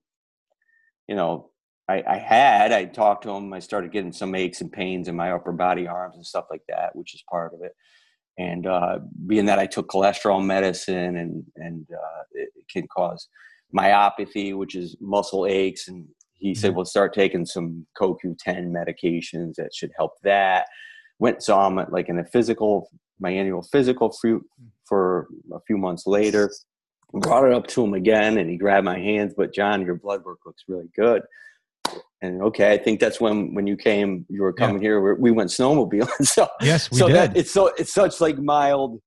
you 1.07 1.15
know, 1.15 1.48
I, 1.89 2.03
I, 2.07 2.17
had, 2.17 2.71
I 2.71 2.85
talked 2.85 3.23
to 3.23 3.31
him, 3.31 3.51
I 3.51 3.59
started 3.59 3.91
getting 3.91 4.11
some 4.11 4.35
aches 4.35 4.61
and 4.61 4.71
pains 4.71 5.07
in 5.07 5.15
my 5.15 5.31
upper 5.31 5.51
body, 5.51 5.87
arms, 5.87 6.15
and 6.15 6.25
stuff 6.25 6.45
like 6.51 6.61
that, 6.69 6.95
which 6.95 7.15
is 7.15 7.23
part 7.29 7.53
of 7.55 7.63
it. 7.63 7.75
And 8.37 8.67
uh, 8.67 8.99
being 9.25 9.45
that 9.47 9.57
I 9.57 9.65
took 9.65 9.89
cholesterol 9.89 10.45
medicine 10.45 11.17
and, 11.17 11.43
and 11.55 11.87
uh, 11.91 12.23
it 12.33 12.49
can 12.71 12.87
cause 12.87 13.27
myopathy, 13.75 14.55
which 14.55 14.75
is 14.75 14.95
muscle 15.01 15.47
aches. 15.47 15.87
And 15.87 16.05
he 16.35 16.53
said, 16.53 16.69
mm-hmm. 16.69 16.77
well, 16.77 16.85
start 16.85 17.13
taking 17.13 17.45
some 17.45 17.87
CoQ10 17.99 18.67
medications 18.69 19.55
that 19.55 19.73
should 19.73 19.91
help 19.97 20.13
that. 20.23 20.67
Went 21.17 21.41
saw 21.41 21.67
him 21.67 21.79
at, 21.79 21.91
like 21.91 22.07
in 22.07 22.19
a 22.19 22.25
physical, 22.25 22.89
my 23.19 23.31
annual 23.31 23.63
physical 23.63 24.11
for, 24.11 24.41
for 24.85 25.27
a 25.53 25.59
few 25.65 25.77
months 25.77 26.05
later. 26.05 26.51
Brought 27.11 27.45
it 27.45 27.53
up 27.53 27.65
to 27.67 27.83
him 27.83 27.95
again, 27.95 28.37
and 28.37 28.47
he 28.47 28.55
grabbed 28.55 28.85
my 28.85 28.99
hands. 28.99 29.33
But 29.35 29.53
John, 29.55 29.83
your 29.83 29.95
blood 29.95 30.23
work 30.23 30.37
looks 30.45 30.63
really 30.67 30.89
good. 30.95 31.23
And 32.21 32.41
okay, 32.41 32.73
I 32.73 32.77
think 32.77 32.99
that's 32.99 33.21
when 33.21 33.53
when 33.53 33.65
you 33.65 33.77
came, 33.77 34.25
you 34.29 34.41
were 34.41 34.51
coming 34.51 34.81
yeah. 34.81 34.89
here. 34.89 35.15
We 35.15 35.31
went 35.31 35.49
snowmobiling. 35.49 36.09
so 36.25 36.47
yes, 36.61 36.91
we 36.91 36.97
so 36.97 37.07
did. 37.07 37.15
That, 37.15 37.37
it's 37.37 37.51
so 37.51 37.67
it's 37.77 37.93
such 37.93 38.19
like 38.19 38.37
mild 38.37 38.99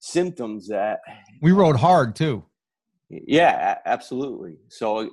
symptoms 0.00 0.68
that 0.68 1.00
we 1.42 1.50
rode 1.50 1.76
hard 1.76 2.14
too. 2.14 2.44
Yeah, 3.10 3.78
absolutely. 3.84 4.56
So 4.68 5.10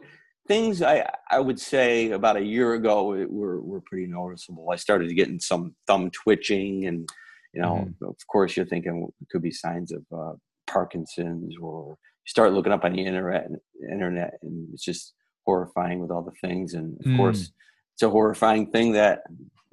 things 0.48 0.81
I 0.81 1.10
I 1.29 1.39
would 1.39 1.60
say 1.60 2.12
about 2.12 2.38
a 2.38 2.43
year 2.43 2.74
ago 2.74 3.05
were 3.29 3.62
were 3.62 3.81
pretty 3.81 4.08
noticeable. 4.08 4.70
I 4.72 4.75
started 4.75 5.15
getting 5.15 5.39
some 5.39 5.75
thumb 5.88 6.12
twitching, 6.12 6.86
and 6.86 7.10
you 7.53 7.62
know, 7.62 7.88
mm-hmm. 7.88 8.05
of 8.05 8.15
course, 8.27 8.55
you're 8.55 8.65
thinking 8.65 9.10
it 9.22 9.27
could 9.31 9.41
be 9.41 9.51
signs 9.51 9.91
of 9.91 10.03
uh, 10.15 10.34
Parkinson's, 10.67 11.55
or 11.62 11.89
you 11.89 12.29
start 12.29 12.53
looking 12.53 12.72
up 12.72 12.86
on 12.86 12.93
the 12.93 13.03
internet, 13.03 13.48
internet, 13.91 14.34
and 14.43 14.67
it's 14.74 14.84
just 14.84 15.13
horrifying 15.45 16.00
with 16.00 16.12
all 16.12 16.21
the 16.21 16.48
things. 16.48 16.74
And 16.74 17.00
of 17.00 17.05
mm. 17.05 17.17
course, 17.17 17.51
it's 17.93 18.03
a 18.03 18.10
horrifying 18.10 18.71
thing 18.71 18.93
that 18.93 19.21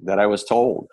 that 0.01 0.19
I 0.19 0.25
was 0.25 0.43
told. 0.43 0.87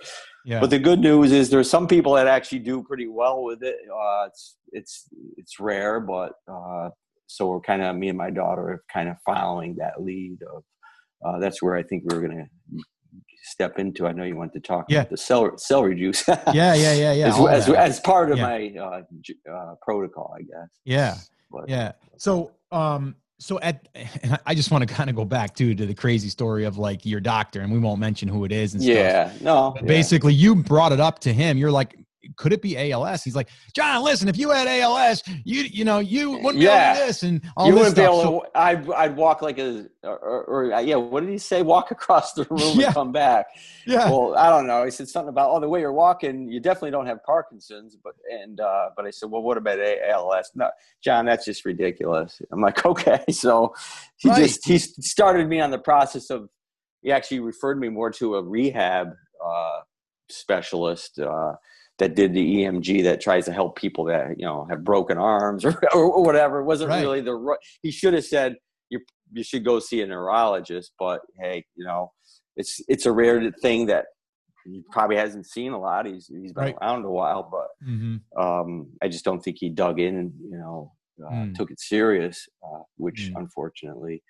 Yeah. 0.44 0.60
But 0.60 0.70
the 0.70 0.78
good 0.78 1.00
news 1.00 1.32
is 1.32 1.50
there's 1.50 1.70
some 1.70 1.88
people 1.88 2.14
that 2.14 2.26
actually 2.26 2.60
do 2.60 2.82
pretty 2.82 3.08
well 3.08 3.42
with 3.42 3.62
it. 3.62 3.76
Uh, 3.92 4.26
it's 4.26 4.56
it's 4.72 5.08
it's 5.36 5.58
rare, 5.58 6.00
but 6.00 6.32
uh, 6.50 6.90
so 7.26 7.48
we're 7.48 7.60
kind 7.60 7.82
of 7.82 7.96
me 7.96 8.08
and 8.08 8.18
my 8.18 8.30
daughter 8.30 8.62
are 8.62 8.84
kind 8.92 9.08
of 9.08 9.16
following 9.24 9.76
that 9.76 10.02
lead 10.02 10.38
of 10.54 10.62
uh, 11.24 11.38
that's 11.38 11.62
where 11.62 11.76
I 11.76 11.82
think 11.82 12.04
we 12.06 12.16
are 12.16 12.20
gonna 12.20 12.46
step 13.42 13.78
into. 13.78 14.06
I 14.06 14.12
know 14.12 14.24
you 14.24 14.36
want 14.36 14.52
to 14.52 14.60
talk 14.60 14.86
yeah. 14.88 15.00
about 15.00 15.10
the 15.10 15.16
celery, 15.16 15.52
celery 15.56 15.96
juice. 15.96 16.24
yeah, 16.28 16.74
yeah, 16.74 16.74
yeah, 16.74 17.12
yeah. 17.12 17.28
As, 17.28 17.68
as, 17.68 17.74
as, 17.74 18.00
part 18.00 18.30
of 18.30 18.38
yeah. 18.38 18.44
my 18.44 18.74
uh, 18.78 19.52
uh, 19.52 19.74
protocol, 19.82 20.34
I 20.36 20.42
guess. 20.42 20.68
Yeah, 20.84 21.16
but, 21.50 21.68
yeah. 21.68 21.92
So, 22.18 22.52
um, 22.72 23.16
so 23.38 23.60
at, 23.60 23.88
I 24.46 24.54
just 24.54 24.70
want 24.70 24.86
to 24.88 24.92
kind 24.92 25.10
of 25.10 25.16
go 25.16 25.24
back 25.24 25.54
too 25.54 25.74
to 25.74 25.86
the 25.86 25.94
crazy 25.94 26.28
story 26.28 26.64
of 26.64 26.78
like 26.78 27.04
your 27.04 27.20
doctor, 27.20 27.60
and 27.60 27.70
we 27.70 27.78
won't 27.78 28.00
mention 28.00 28.28
who 28.28 28.44
it 28.44 28.52
is. 28.52 28.74
And 28.74 28.82
yeah, 28.82 29.28
stuff. 29.30 29.42
no. 29.42 29.72
Yeah. 29.76 29.82
Basically, 29.82 30.32
you 30.32 30.54
brought 30.54 30.92
it 30.92 31.00
up 31.00 31.18
to 31.20 31.32
him. 31.32 31.58
You're 31.58 31.70
like, 31.70 31.98
could 32.36 32.52
it 32.52 32.62
be 32.62 32.92
ALS? 32.92 33.22
He's 33.22 33.36
like, 33.36 33.48
John, 33.74 34.02
listen, 34.02 34.28
if 34.28 34.36
you 34.36 34.50
had 34.50 34.66
ALS, 34.66 35.22
you 35.44 35.62
you 35.62 35.84
know 35.84 35.98
you 35.98 36.32
wouldn't 36.32 36.56
yeah. 36.56 36.94
be 36.94 36.98
able 36.98 37.00
to 37.00 37.06
this 37.06 37.22
and 37.22 37.42
all 37.56 37.66
you 37.66 37.72
this 37.72 37.78
wouldn't 37.78 37.96
stuff. 37.96 38.12
Be 38.12 38.28
able 38.28 38.40
to, 38.40 38.58
I'd 38.58 38.90
I'd 38.92 39.16
walk 39.16 39.42
like 39.42 39.58
a 39.58 39.86
or, 40.02 40.18
or, 40.18 40.44
or, 40.44 40.72
uh, 40.74 40.80
yeah, 40.80 40.96
what 40.96 41.20
did 41.20 41.30
he 41.30 41.38
say? 41.38 41.62
Walk 41.62 41.90
across 41.90 42.32
the 42.32 42.44
room 42.50 42.78
yeah. 42.78 42.86
and 42.86 42.94
come 42.94 43.12
back. 43.12 43.46
Yeah. 43.86 44.10
Well, 44.10 44.36
I 44.36 44.50
don't 44.50 44.66
know. 44.66 44.84
He 44.84 44.90
said 44.90 45.08
something 45.08 45.28
about 45.28 45.50
oh 45.50 45.60
the 45.60 45.68
way 45.68 45.80
you're 45.80 45.92
walking, 45.92 46.48
you 46.48 46.60
definitely 46.60 46.90
don't 46.92 47.06
have 47.06 47.22
Parkinson's, 47.24 47.96
but 48.02 48.14
and 48.30 48.60
uh, 48.60 48.90
but 48.96 49.06
I 49.06 49.10
said, 49.10 49.30
well, 49.30 49.42
what 49.42 49.56
about 49.56 49.78
ALS? 49.80 50.50
No, 50.54 50.70
John, 51.02 51.26
that's 51.26 51.44
just 51.44 51.64
ridiculous. 51.64 52.40
I'm 52.52 52.60
like, 52.60 52.84
okay, 52.86 53.24
so 53.30 53.74
he 54.16 54.28
right. 54.28 54.38
just 54.38 54.66
he 54.66 54.78
started 54.78 55.48
me 55.48 55.60
on 55.60 55.70
the 55.70 55.78
process 55.78 56.30
of 56.30 56.48
he 57.02 57.12
actually 57.12 57.40
referred 57.40 57.78
me 57.78 57.88
more 57.88 58.10
to 58.10 58.36
a 58.36 58.42
rehab 58.42 59.12
uh, 59.44 59.80
specialist. 60.28 61.18
Uh, 61.18 61.52
that 61.98 62.14
did 62.14 62.34
the 62.34 62.56
EMG 62.56 63.02
that 63.04 63.20
tries 63.20 63.46
to 63.46 63.52
help 63.52 63.76
people 63.76 64.04
that 64.04 64.38
you 64.38 64.44
know 64.44 64.66
have 64.68 64.84
broken 64.84 65.18
arms 65.18 65.64
or, 65.64 65.78
or 65.94 66.22
whatever. 66.22 66.60
It 66.60 66.64
wasn't 66.64 66.90
right. 66.90 67.00
really 67.00 67.20
the 67.20 67.34
right. 67.34 67.58
he 67.82 67.90
should 67.90 68.14
have 68.14 68.24
said 68.24 68.56
you 68.90 69.00
you 69.32 69.42
should 69.42 69.64
go 69.64 69.78
see 69.78 70.02
a 70.02 70.06
neurologist. 70.06 70.92
But 70.98 71.20
hey, 71.40 71.64
you 71.74 71.84
know 71.84 72.12
it's 72.56 72.80
it's 72.88 73.06
a 73.06 73.12
rare 73.12 73.50
thing 73.62 73.86
that 73.86 74.06
he 74.64 74.82
probably 74.90 75.16
hasn't 75.16 75.46
seen 75.46 75.72
a 75.72 75.78
lot. 75.78 76.06
He's 76.06 76.26
he's 76.26 76.52
been 76.52 76.64
right. 76.64 76.76
around 76.82 77.04
a 77.04 77.10
while, 77.10 77.48
but 77.50 77.88
mm-hmm. 77.88 78.16
um, 78.40 78.88
I 79.02 79.08
just 79.08 79.24
don't 79.24 79.40
think 79.40 79.56
he 79.58 79.68
dug 79.68 80.00
in 80.00 80.16
and 80.16 80.32
you 80.50 80.58
know 80.58 80.92
uh, 81.24 81.30
mm. 81.30 81.54
took 81.54 81.70
it 81.70 81.80
serious, 81.80 82.46
uh, 82.64 82.82
which 82.96 83.30
mm. 83.32 83.38
unfortunately. 83.40 84.22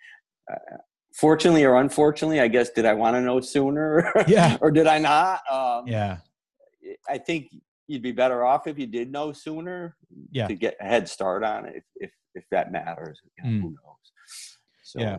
Uh, 0.50 0.76
fortunately 1.16 1.64
or 1.64 1.76
unfortunately, 1.76 2.40
I 2.40 2.48
guess, 2.48 2.70
did 2.70 2.84
I 2.84 2.92
want 2.92 3.16
to 3.16 3.20
know 3.20 3.40
sooner? 3.40 4.12
Yeah. 4.28 4.58
or 4.60 4.70
did 4.70 4.86
I 4.86 4.98
not? 4.98 5.40
Um, 5.50 5.88
yeah. 5.88 6.18
I 7.08 7.18
think 7.18 7.50
you'd 7.86 8.02
be 8.02 8.12
better 8.12 8.44
off 8.44 8.66
if 8.66 8.78
you 8.78 8.86
did 8.86 9.10
know 9.10 9.32
sooner. 9.32 9.96
Yeah. 10.30 10.48
To 10.48 10.54
get 10.54 10.76
a 10.80 10.84
head 10.84 11.08
start 11.08 11.44
on 11.44 11.66
it, 11.66 11.76
if 11.76 11.84
if, 11.96 12.10
if 12.34 12.44
that 12.50 12.72
matters. 12.72 13.20
You 13.38 13.44
know, 13.44 13.50
mm. 13.50 13.60
Who 13.62 13.68
knows? 13.70 14.56
So, 14.82 15.00
yeah. 15.00 15.18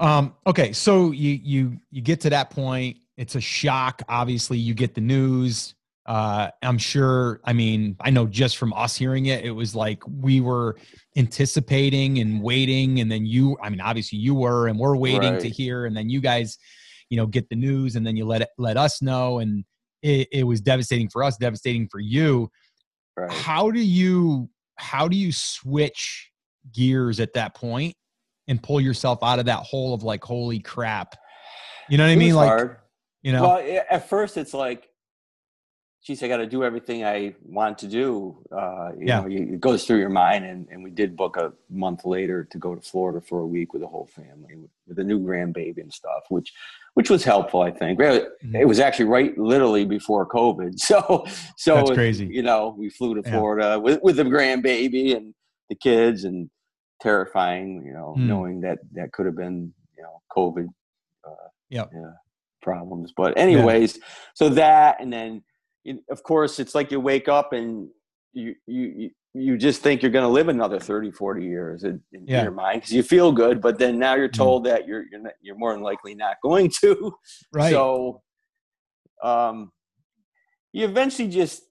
Um, 0.00 0.34
okay, 0.46 0.72
so 0.72 1.12
you 1.12 1.38
you 1.42 1.78
you 1.90 2.02
get 2.02 2.20
to 2.22 2.30
that 2.30 2.50
point. 2.50 2.98
It's 3.16 3.36
a 3.36 3.40
shock. 3.40 4.02
Obviously, 4.08 4.58
you 4.58 4.74
get 4.74 4.94
the 4.94 5.00
news. 5.00 5.74
Uh, 6.06 6.50
I'm 6.62 6.78
sure. 6.78 7.40
I 7.44 7.52
mean, 7.52 7.96
I 8.00 8.10
know 8.10 8.26
just 8.26 8.56
from 8.56 8.72
us 8.72 8.96
hearing 8.96 9.26
it, 9.26 9.44
it 9.44 9.52
was 9.52 9.74
like 9.74 10.02
we 10.06 10.40
were 10.40 10.76
anticipating 11.16 12.18
and 12.18 12.42
waiting, 12.42 13.00
and 13.00 13.10
then 13.10 13.24
you. 13.24 13.56
I 13.62 13.70
mean, 13.70 13.80
obviously 13.80 14.18
you 14.18 14.34
were, 14.34 14.66
and 14.66 14.78
we're 14.78 14.96
waiting 14.96 15.34
right. 15.34 15.40
to 15.40 15.48
hear, 15.48 15.86
and 15.86 15.96
then 15.96 16.10
you 16.10 16.20
guys, 16.20 16.58
you 17.08 17.16
know, 17.16 17.26
get 17.26 17.48
the 17.48 17.56
news, 17.56 17.94
and 17.96 18.06
then 18.06 18.16
you 18.16 18.26
let 18.26 18.42
it 18.42 18.48
let 18.58 18.76
us 18.76 19.00
know, 19.00 19.38
and 19.38 19.64
it, 20.04 20.28
it 20.30 20.44
was 20.44 20.60
devastating 20.60 21.08
for 21.08 21.24
us, 21.24 21.38
devastating 21.38 21.88
for 21.88 21.98
you. 21.98 22.50
Right. 23.16 23.32
How 23.32 23.70
do 23.70 23.80
you 23.80 24.50
how 24.76 25.08
do 25.08 25.16
you 25.16 25.32
switch 25.32 26.30
gears 26.72 27.20
at 27.20 27.32
that 27.32 27.54
point 27.54 27.94
and 28.46 28.62
pull 28.62 28.80
yourself 28.80 29.20
out 29.22 29.38
of 29.38 29.46
that 29.46 29.60
hole 29.60 29.94
of 29.94 30.02
like, 30.02 30.22
holy 30.22 30.60
crap? 30.60 31.16
You 31.88 31.96
know 31.96 32.04
what 32.04 32.10
I 32.10 32.16
mean? 32.16 32.34
Like, 32.34 32.48
hard. 32.48 32.76
you 33.22 33.32
know, 33.32 33.42
well, 33.42 33.82
at 33.90 34.08
first 34.08 34.36
it's 34.36 34.52
like, 34.52 34.88
geez, 36.04 36.22
I 36.22 36.28
got 36.28 36.36
to 36.36 36.46
do 36.46 36.62
everything 36.62 37.02
I 37.04 37.34
want 37.42 37.78
to 37.78 37.88
do. 37.88 38.36
Uh, 38.52 38.90
you 38.98 39.06
yeah. 39.06 39.20
know, 39.20 39.26
it 39.26 39.58
goes 39.58 39.86
through 39.86 40.00
your 40.00 40.10
mind. 40.10 40.44
And, 40.44 40.68
and 40.70 40.84
we 40.84 40.90
did 40.90 41.16
book 41.16 41.38
a 41.38 41.52
month 41.70 42.04
later 42.04 42.44
to 42.44 42.58
go 42.58 42.74
to 42.74 42.80
Florida 42.82 43.22
for 43.22 43.40
a 43.40 43.46
week 43.46 43.72
with 43.72 43.80
the 43.80 43.88
whole 43.88 44.06
family 44.14 44.54
with, 44.54 44.70
with 44.86 44.98
a 44.98 45.04
new 45.04 45.18
grandbaby 45.18 45.78
and 45.78 45.92
stuff, 45.92 46.24
which, 46.28 46.52
which 46.92 47.08
was 47.08 47.24
helpful, 47.24 47.62
I 47.62 47.70
think. 47.70 47.98
Mm-hmm. 47.98 48.54
It 48.54 48.68
was 48.68 48.80
actually 48.80 49.06
right 49.06 49.36
literally 49.38 49.86
before 49.86 50.28
COVID. 50.28 50.74
So, 50.84 51.24
so 51.56 51.76
That's 51.76 51.90
crazy. 51.92 52.26
You 52.26 52.42
know, 52.42 52.74
we 52.76 52.90
flew 52.90 53.14
to 53.14 53.22
Florida 53.22 53.70
yeah. 53.70 53.76
with, 53.76 54.02
with 54.02 54.16
the 54.16 54.24
grandbaby 54.24 55.16
and 55.16 55.34
the 55.70 55.74
kids 55.74 56.24
and 56.24 56.50
terrifying, 57.00 57.82
you 57.86 57.94
know, 57.94 58.14
mm. 58.18 58.26
knowing 58.26 58.60
that 58.60 58.80
that 58.92 59.12
could 59.12 59.24
have 59.24 59.36
been, 59.36 59.72
you 59.96 60.02
know, 60.02 60.20
COVID. 60.36 60.66
Uh, 61.26 61.48
yep. 61.70 61.90
yeah, 61.94 62.10
problems. 62.60 63.14
But 63.16 63.38
anyways, 63.38 63.96
yeah. 63.96 64.04
so 64.34 64.48
that, 64.50 65.00
and 65.00 65.10
then 65.10 65.42
of 66.10 66.22
course, 66.22 66.58
it's 66.58 66.74
like 66.74 66.90
you 66.90 67.00
wake 67.00 67.28
up 67.28 67.52
and 67.52 67.88
you 68.32 68.54
you 68.66 69.10
you 69.34 69.58
just 69.58 69.82
think 69.82 70.00
you're 70.00 70.12
going 70.12 70.24
to 70.24 70.28
live 70.28 70.48
another 70.48 70.78
30 70.78 71.10
40 71.10 71.44
years 71.44 71.84
in, 71.84 72.00
in 72.12 72.26
yeah. 72.26 72.42
your 72.42 72.52
mind 72.52 72.80
because 72.80 72.92
you 72.92 73.02
feel 73.02 73.32
good 73.32 73.60
but 73.60 73.78
then 73.78 73.98
now 73.98 74.14
you're 74.14 74.28
mm. 74.28 74.32
told 74.32 74.64
that 74.64 74.86
you're 74.86 75.04
you're, 75.10 75.20
not, 75.20 75.32
you're 75.40 75.56
more 75.56 75.72
than 75.72 75.82
likely 75.82 76.14
not 76.14 76.36
going 76.42 76.70
to. 76.80 77.14
Right. 77.52 77.70
So 77.70 78.22
um 79.22 79.72
you 80.72 80.84
eventually 80.84 81.28
just 81.28 81.62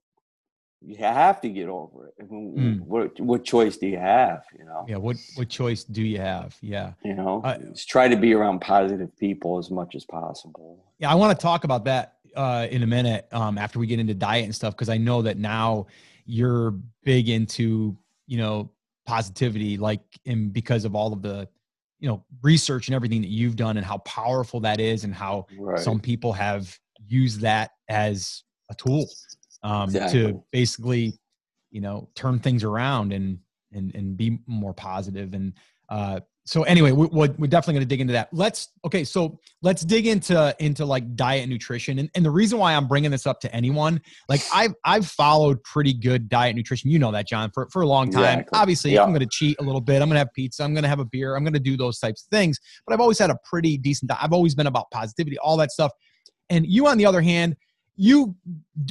you 0.85 0.97
have 0.97 1.39
to 1.41 1.49
get 1.49 1.69
over 1.69 2.07
it. 2.07 2.29
Mm. 2.29 2.81
what 2.81 3.17
what 3.19 3.43
choice 3.45 3.77
do 3.77 3.87
you 3.87 3.97
have 3.97 4.43
you 4.57 4.65
know? 4.65 4.85
Yeah 4.87 4.97
what 4.97 5.17
what 5.35 5.49
choice 5.49 5.83
do 5.83 6.03
you 6.03 6.19
have? 6.19 6.55
Yeah. 6.61 6.93
You 7.03 7.15
know 7.15 7.41
uh, 7.43 7.59
try 7.87 8.07
to 8.07 8.17
be 8.17 8.33
around 8.33 8.59
positive 8.59 9.15
people 9.17 9.57
as 9.57 9.71
much 9.71 9.95
as 9.95 10.05
possible. 10.05 10.83
Yeah 10.99 11.11
i 11.11 11.15
want 11.15 11.37
to 11.37 11.41
talk 11.41 11.63
about 11.63 11.85
that 11.85 12.15
uh, 12.35 12.67
in 12.69 12.83
a 12.83 12.87
minute 12.87 13.27
um, 13.31 13.57
after 13.57 13.79
we 13.79 13.87
get 13.87 13.99
into 13.99 14.13
diet 14.13 14.45
and 14.45 14.55
stuff 14.55 14.73
because 14.73 14.89
I 14.89 14.97
know 14.97 15.21
that 15.21 15.37
now 15.37 15.87
you're 16.25 16.71
big 17.03 17.29
into 17.29 17.97
you 18.27 18.37
know 18.37 18.71
positivity, 19.05 19.77
like 19.77 20.01
and 20.25 20.51
because 20.53 20.85
of 20.85 20.95
all 20.95 21.13
of 21.13 21.21
the 21.21 21.47
you 21.99 22.07
know 22.07 22.23
research 22.41 22.87
and 22.87 22.95
everything 22.95 23.21
that 23.21 23.29
you've 23.29 23.55
done 23.55 23.77
and 23.77 23.85
how 23.85 23.97
powerful 23.99 24.59
that 24.59 24.79
is 24.79 25.03
and 25.03 25.13
how 25.13 25.45
right. 25.57 25.79
some 25.79 25.99
people 25.99 26.33
have 26.33 26.77
used 27.07 27.41
that 27.41 27.71
as 27.89 28.43
a 28.69 28.75
tool 28.75 29.07
um, 29.63 29.85
exactly. 29.85 30.23
to 30.23 30.43
basically 30.51 31.13
you 31.71 31.81
know 31.81 32.09
turn 32.15 32.39
things 32.39 32.63
around 32.63 33.13
and 33.13 33.39
and 33.71 33.95
and 33.95 34.17
be 34.17 34.39
more 34.47 34.73
positive 34.73 35.33
and 35.33 35.53
uh, 35.89 36.19
so 36.45 36.63
anyway, 36.63 36.91
we, 36.91 37.05
are 37.05 37.27
definitely 37.27 37.75
going 37.75 37.83
to 37.83 37.85
dig 37.85 38.01
into 38.01 38.13
that. 38.13 38.27
Let's 38.33 38.67
okay. 38.83 39.05
So 39.05 39.39
let's 39.61 39.85
dig 39.85 40.07
into 40.07 40.53
into 40.59 40.83
like 40.83 41.15
diet 41.15 41.43
and 41.43 41.51
nutrition, 41.51 41.99
and, 41.99 42.09
and 42.15 42.25
the 42.25 42.31
reason 42.31 42.59
why 42.59 42.73
I'm 42.73 42.85
bringing 42.85 43.11
this 43.11 43.25
up 43.25 43.39
to 43.41 43.55
anyone, 43.55 44.01
like 44.27 44.41
I've 44.53 44.73
I've 44.83 45.07
followed 45.07 45.63
pretty 45.63 45.93
good 45.93 46.27
diet 46.27 46.55
nutrition. 46.57 46.89
You 46.89 46.99
know 46.99 47.13
that, 47.13 47.27
John, 47.27 47.49
for 47.53 47.69
for 47.71 47.81
a 47.81 47.87
long 47.87 48.11
time. 48.11 48.39
Exactly. 48.39 48.59
Obviously, 48.59 48.93
yeah. 48.93 49.03
I'm 49.03 49.09
going 49.09 49.21
to 49.21 49.29
cheat 49.31 49.55
a 49.61 49.63
little 49.63 49.79
bit. 49.79 50.01
I'm 50.01 50.09
going 50.09 50.15
to 50.15 50.19
have 50.19 50.33
pizza. 50.33 50.63
I'm 50.63 50.73
going 50.73 50.83
to 50.83 50.89
have 50.89 50.99
a 50.99 51.05
beer. 51.05 51.37
I'm 51.37 51.43
going 51.43 51.53
to 51.53 51.61
do 51.61 51.77
those 51.77 51.97
types 51.97 52.23
of 52.23 52.29
things. 52.29 52.59
But 52.85 52.93
I've 52.93 52.99
always 52.99 53.19
had 53.19 53.29
a 53.29 53.37
pretty 53.45 53.77
decent. 53.77 54.09
Diet. 54.09 54.21
I've 54.21 54.33
always 54.33 54.53
been 54.53 54.67
about 54.67 54.91
positivity, 54.91 55.37
all 55.37 55.55
that 55.57 55.71
stuff. 55.71 55.93
And 56.49 56.67
you, 56.67 56.87
on 56.87 56.97
the 56.97 57.05
other 57.05 57.21
hand, 57.21 57.55
you 57.95 58.35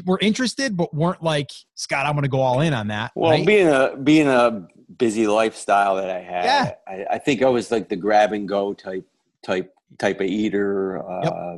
were 0.07 0.19
interested 0.23 0.77
but 0.77 0.95
weren't 0.95 1.23
like 1.23 1.51
Scott. 1.75 2.07
I'm 2.07 2.13
going 2.13 2.23
to 2.23 2.29
go 2.29 2.41
all 2.41 2.63
in 2.63 2.73
on 2.73 2.89
that. 2.89 3.13
Well, 3.15 3.33
right? 3.33 3.47
being 3.47 3.69
a 3.69 3.97
being 4.03 4.29
a 4.29 4.67
busy 4.99 5.27
lifestyle 5.27 5.97
that 5.97 6.11
I 6.11 6.21
had, 6.21 6.45
yeah. 6.45 6.73
I, 6.87 7.15
I, 7.15 7.19
think 7.19 7.43
I 7.43 7.49
was 7.49 7.71
like 7.71 7.89
the 7.89 7.97
grab 7.97 8.33
and 8.33 8.49
go 8.49 8.75
type 8.75 9.07
type 9.45 9.75
type 9.99 10.21
of 10.21 10.27
eater. 10.27 11.03
Yep. 11.23 11.33
Uh, 11.33 11.57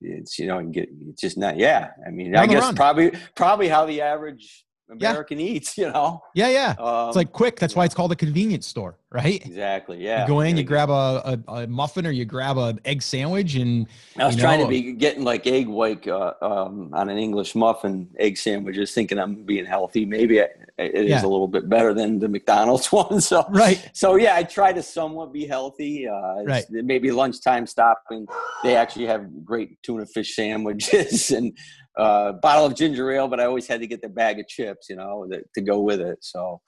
it's 0.00 0.38
you 0.38 0.46
know, 0.46 0.58
and 0.58 0.72
get 0.72 0.88
it's 1.08 1.20
just 1.20 1.36
not. 1.36 1.56
Yeah, 1.56 1.90
I 2.06 2.10
mean, 2.10 2.36
I 2.36 2.46
guess 2.46 2.62
run. 2.62 2.76
probably 2.76 3.12
probably 3.34 3.68
how 3.68 3.86
the 3.86 4.00
average 4.02 4.64
American 4.90 5.38
yeah. 5.38 5.46
eats, 5.46 5.78
you 5.78 5.90
know? 5.90 6.22
Yeah, 6.34 6.48
yeah. 6.48 6.74
Um, 6.78 7.08
it's 7.08 7.16
like 7.16 7.32
quick. 7.32 7.58
That's 7.58 7.76
why 7.76 7.84
it's 7.84 7.94
called 7.94 8.12
a 8.12 8.16
convenience 8.16 8.66
store, 8.66 8.96
right? 9.10 9.44
Exactly. 9.44 10.02
Yeah. 10.02 10.22
You 10.22 10.28
go 10.28 10.40
in, 10.40 10.56
you 10.56 10.64
grab 10.64 10.90
a, 10.90 11.40
a, 11.46 11.52
a 11.52 11.66
muffin 11.66 12.06
or 12.06 12.10
you 12.10 12.24
grab 12.24 12.58
a 12.58 12.76
egg 12.84 13.02
sandwich, 13.02 13.54
and 13.54 13.86
I 14.16 14.26
was 14.26 14.36
trying 14.36 14.60
know, 14.60 14.66
to 14.66 14.70
be 14.70 14.92
getting 14.92 15.24
like 15.24 15.46
egg 15.46 15.68
white 15.68 16.06
uh, 16.06 16.34
um, 16.40 16.90
on 16.94 17.08
an 17.08 17.18
English 17.18 17.54
muffin 17.54 18.08
egg 18.18 18.38
sandwich, 18.38 18.74
just 18.74 18.94
thinking 18.94 19.18
I'm 19.18 19.44
being 19.44 19.66
healthy. 19.66 20.04
Maybe 20.04 20.38
it 20.78 20.94
is 20.94 21.08
yeah. 21.08 21.22
a 21.22 21.28
little 21.28 21.48
bit 21.48 21.68
better 21.68 21.92
than 21.92 22.18
the 22.18 22.28
McDonald's 22.28 22.86
one. 22.92 23.20
So 23.20 23.44
right. 23.50 23.90
So 23.92 24.16
yeah, 24.16 24.36
I 24.36 24.44
try 24.44 24.72
to 24.72 24.82
somewhat 24.82 25.32
be 25.32 25.46
healthy. 25.46 26.08
Uh, 26.08 26.44
right. 26.44 26.64
Maybe 26.70 27.10
lunchtime 27.10 27.66
stopping. 27.66 28.26
They 28.62 28.76
actually 28.76 29.06
have 29.06 29.44
great 29.44 29.82
tuna 29.82 30.06
fish 30.06 30.34
sandwiches 30.34 31.30
and 31.30 31.56
uh, 31.98 32.32
bottle 32.32 32.66
of 32.66 32.74
ginger 32.74 33.10
ale, 33.10 33.28
but 33.28 33.40
I 33.40 33.44
always 33.44 33.66
had 33.66 33.80
to 33.80 33.86
get 33.86 34.00
the 34.00 34.08
bag 34.08 34.38
of 34.38 34.46
chips, 34.46 34.88
you 34.88 34.96
know, 34.96 35.26
that, 35.30 35.42
to 35.54 35.60
go 35.60 35.80
with 35.80 36.00
it. 36.00 36.18
So 36.20 36.60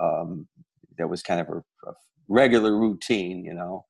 um, 0.00 0.48
that 0.98 1.08
was 1.08 1.22
kind 1.22 1.40
of 1.40 1.48
a, 1.48 1.58
a, 1.88 1.92
regular 2.28 2.76
routine, 2.76 3.44
you 3.44 3.54
know. 3.54 3.84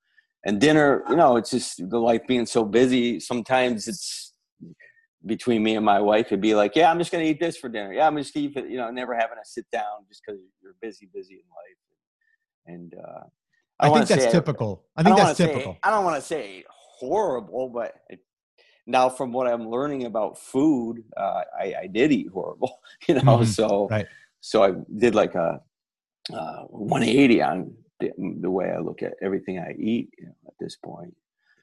And 0.44 0.61
dinner, 0.61 1.04
you 1.09 1.16
know, 1.16 1.37
it's 1.37 1.50
just 1.50 1.88
the 1.90 1.99
life 1.99 2.23
being 2.26 2.47
so 2.47 2.64
busy. 2.64 3.20
Sometimes 3.20 3.87
it's 3.87 4.32
between 5.26 5.62
me 5.62 5.76
and 5.76 5.85
my 5.85 6.00
wife. 6.00 6.26
It'd 6.26 6.40
be 6.40 6.54
like, 6.54 6.75
yeah, 6.75 6.90
I'm 6.90 6.99
just 6.99 7.12
going 7.12 7.25
to 7.25 7.30
eat 7.30 7.38
this 7.38 7.56
for 7.56 7.68
dinner. 7.68 7.92
Yeah, 7.92 8.06
I'm 8.06 8.16
just 8.16 8.32
going 8.32 8.50
to 8.50 8.61
eat 8.61 8.64
it. 8.64 8.70
You 8.70 8.78
know, 8.78 8.90
never 8.90 9.14
having 9.14 9.37
to 9.37 9.49
sit 9.49 9.66
down 9.70 10.06
just 10.09 10.23
because 10.26 10.40
you're 10.62 10.75
busy, 10.80 11.09
busy 11.12 11.35
in 11.35 11.40
life. 11.40 12.76
And 12.78 12.94
uh, 12.94 13.25
I, 13.78 13.90
I 13.90 13.94
think 13.94 14.09
that's 14.09 14.32
typical. 14.32 14.87
I 14.97 15.02
think 15.02 15.18
I 15.18 15.25
that's 15.25 15.37
typical. 15.37 15.75
Say, 15.75 15.78
I 15.82 15.90
don't 15.90 16.04
want 16.04 16.16
to 16.16 16.23
say 16.23 16.64
horrible, 16.99 17.68
but 17.68 17.94
it 18.09 18.20
now 18.90 19.09
from 19.09 19.32
what 19.32 19.47
i'm 19.47 19.68
learning 19.68 20.04
about 20.04 20.38
food 20.38 21.02
uh, 21.16 21.42
I, 21.59 21.75
I, 21.82 21.87
did 21.87 22.12
eat 22.12 22.28
horrible 22.32 22.80
you 23.09 23.14
know 23.14 23.20
mm-hmm. 23.23 23.44
so 23.44 23.88
right. 23.88 24.06
so 24.40 24.62
i 24.62 24.73
did 24.99 25.14
like 25.14 25.35
a 25.35 25.61
uh, 26.32 26.62
180 26.64 27.42
on 27.42 27.75
the, 28.00 28.12
the, 28.40 28.50
way 28.50 28.70
i 28.70 28.78
look 28.78 29.02
at 29.02 29.14
everything 29.23 29.59
i 29.59 29.73
eat 29.78 30.11
you 30.18 30.26
know, 30.26 30.35
at 30.47 30.54
this 30.59 30.76
point 30.76 31.14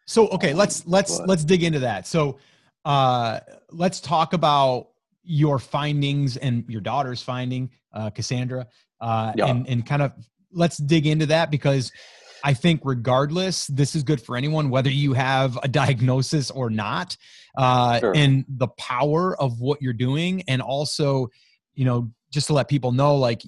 so 0.06 0.28
okay 0.30 0.52
um, 0.52 0.58
let's 0.58 0.86
let's 0.88 1.20
but, 1.20 1.28
let's 1.28 1.44
dig 1.44 1.64
into 1.64 1.80
that 1.80 2.08
so 2.08 2.38
uh 2.86 3.40
let's 3.72 4.00
talk 4.00 4.34
about 4.34 4.90
your 5.24 5.60
findings 5.60 6.38
and 6.38 6.64
your 6.70 6.82
daughter's 6.82 7.22
finding 7.22 7.70
uh 7.94 8.10
cassandra 8.10 8.66
uh 9.02 9.34
yeah. 9.36 9.48
and 9.48 9.68
and 9.68 9.86
kind 9.86 10.02
of 10.02 10.14
let's 10.52 10.78
dig 10.78 11.06
into 11.06 11.26
that 11.26 11.52
because 11.52 11.92
I 12.44 12.54
think 12.54 12.82
regardless, 12.84 13.68
this 13.68 13.96
is 13.96 14.04
good 14.04 14.22
for 14.22 14.36
anyone, 14.36 14.70
whether 14.70 14.90
you 14.90 15.14
have 15.14 15.58
a 15.64 15.68
diagnosis 15.68 16.52
or 16.52 16.70
not, 16.70 17.18
uh, 17.58 18.00
sure. 18.00 18.16
and 18.16 18.46
the 18.48 18.68
power 18.68 19.40
of 19.42 19.60
what 19.60 19.82
you're 19.82 19.94
doing. 19.94 20.44
And 20.48 20.62
also, 20.62 21.30
you 21.76 21.86
know, 21.86 22.12
just 22.32 22.48
to 22.48 22.54
let 22.54 22.68
people 22.68 22.92
know, 22.92 23.16
like 23.16 23.42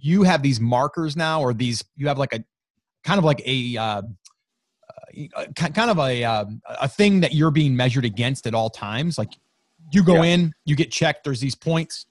you 0.00 0.22
have 0.22 0.42
these 0.42 0.60
markers 0.60 1.16
now, 1.16 1.40
or 1.40 1.54
these, 1.54 1.82
you 1.96 2.08
have 2.08 2.18
like 2.18 2.34
a 2.34 2.44
kind 3.04 3.18
of 3.18 3.24
like 3.24 3.42
a, 3.46 3.76
uh, 3.76 4.02
uh 5.36 5.44
kind 5.54 5.90
of 5.90 5.98
a, 5.98 6.24
uh, 6.24 6.44
a 6.80 6.88
thing 6.88 7.20
that 7.20 7.34
you're 7.34 7.50
being 7.50 7.76
measured 7.76 8.04
against 8.04 8.46
at 8.46 8.54
all 8.54 8.70
times. 8.70 9.18
Like 9.18 9.32
you 9.92 10.02
go 10.02 10.22
yeah. 10.22 10.34
in, 10.34 10.52
you 10.64 10.76
get 10.76 10.90
checked, 10.90 11.24
there's 11.24 11.40
these 11.40 11.54
points, 11.54 12.06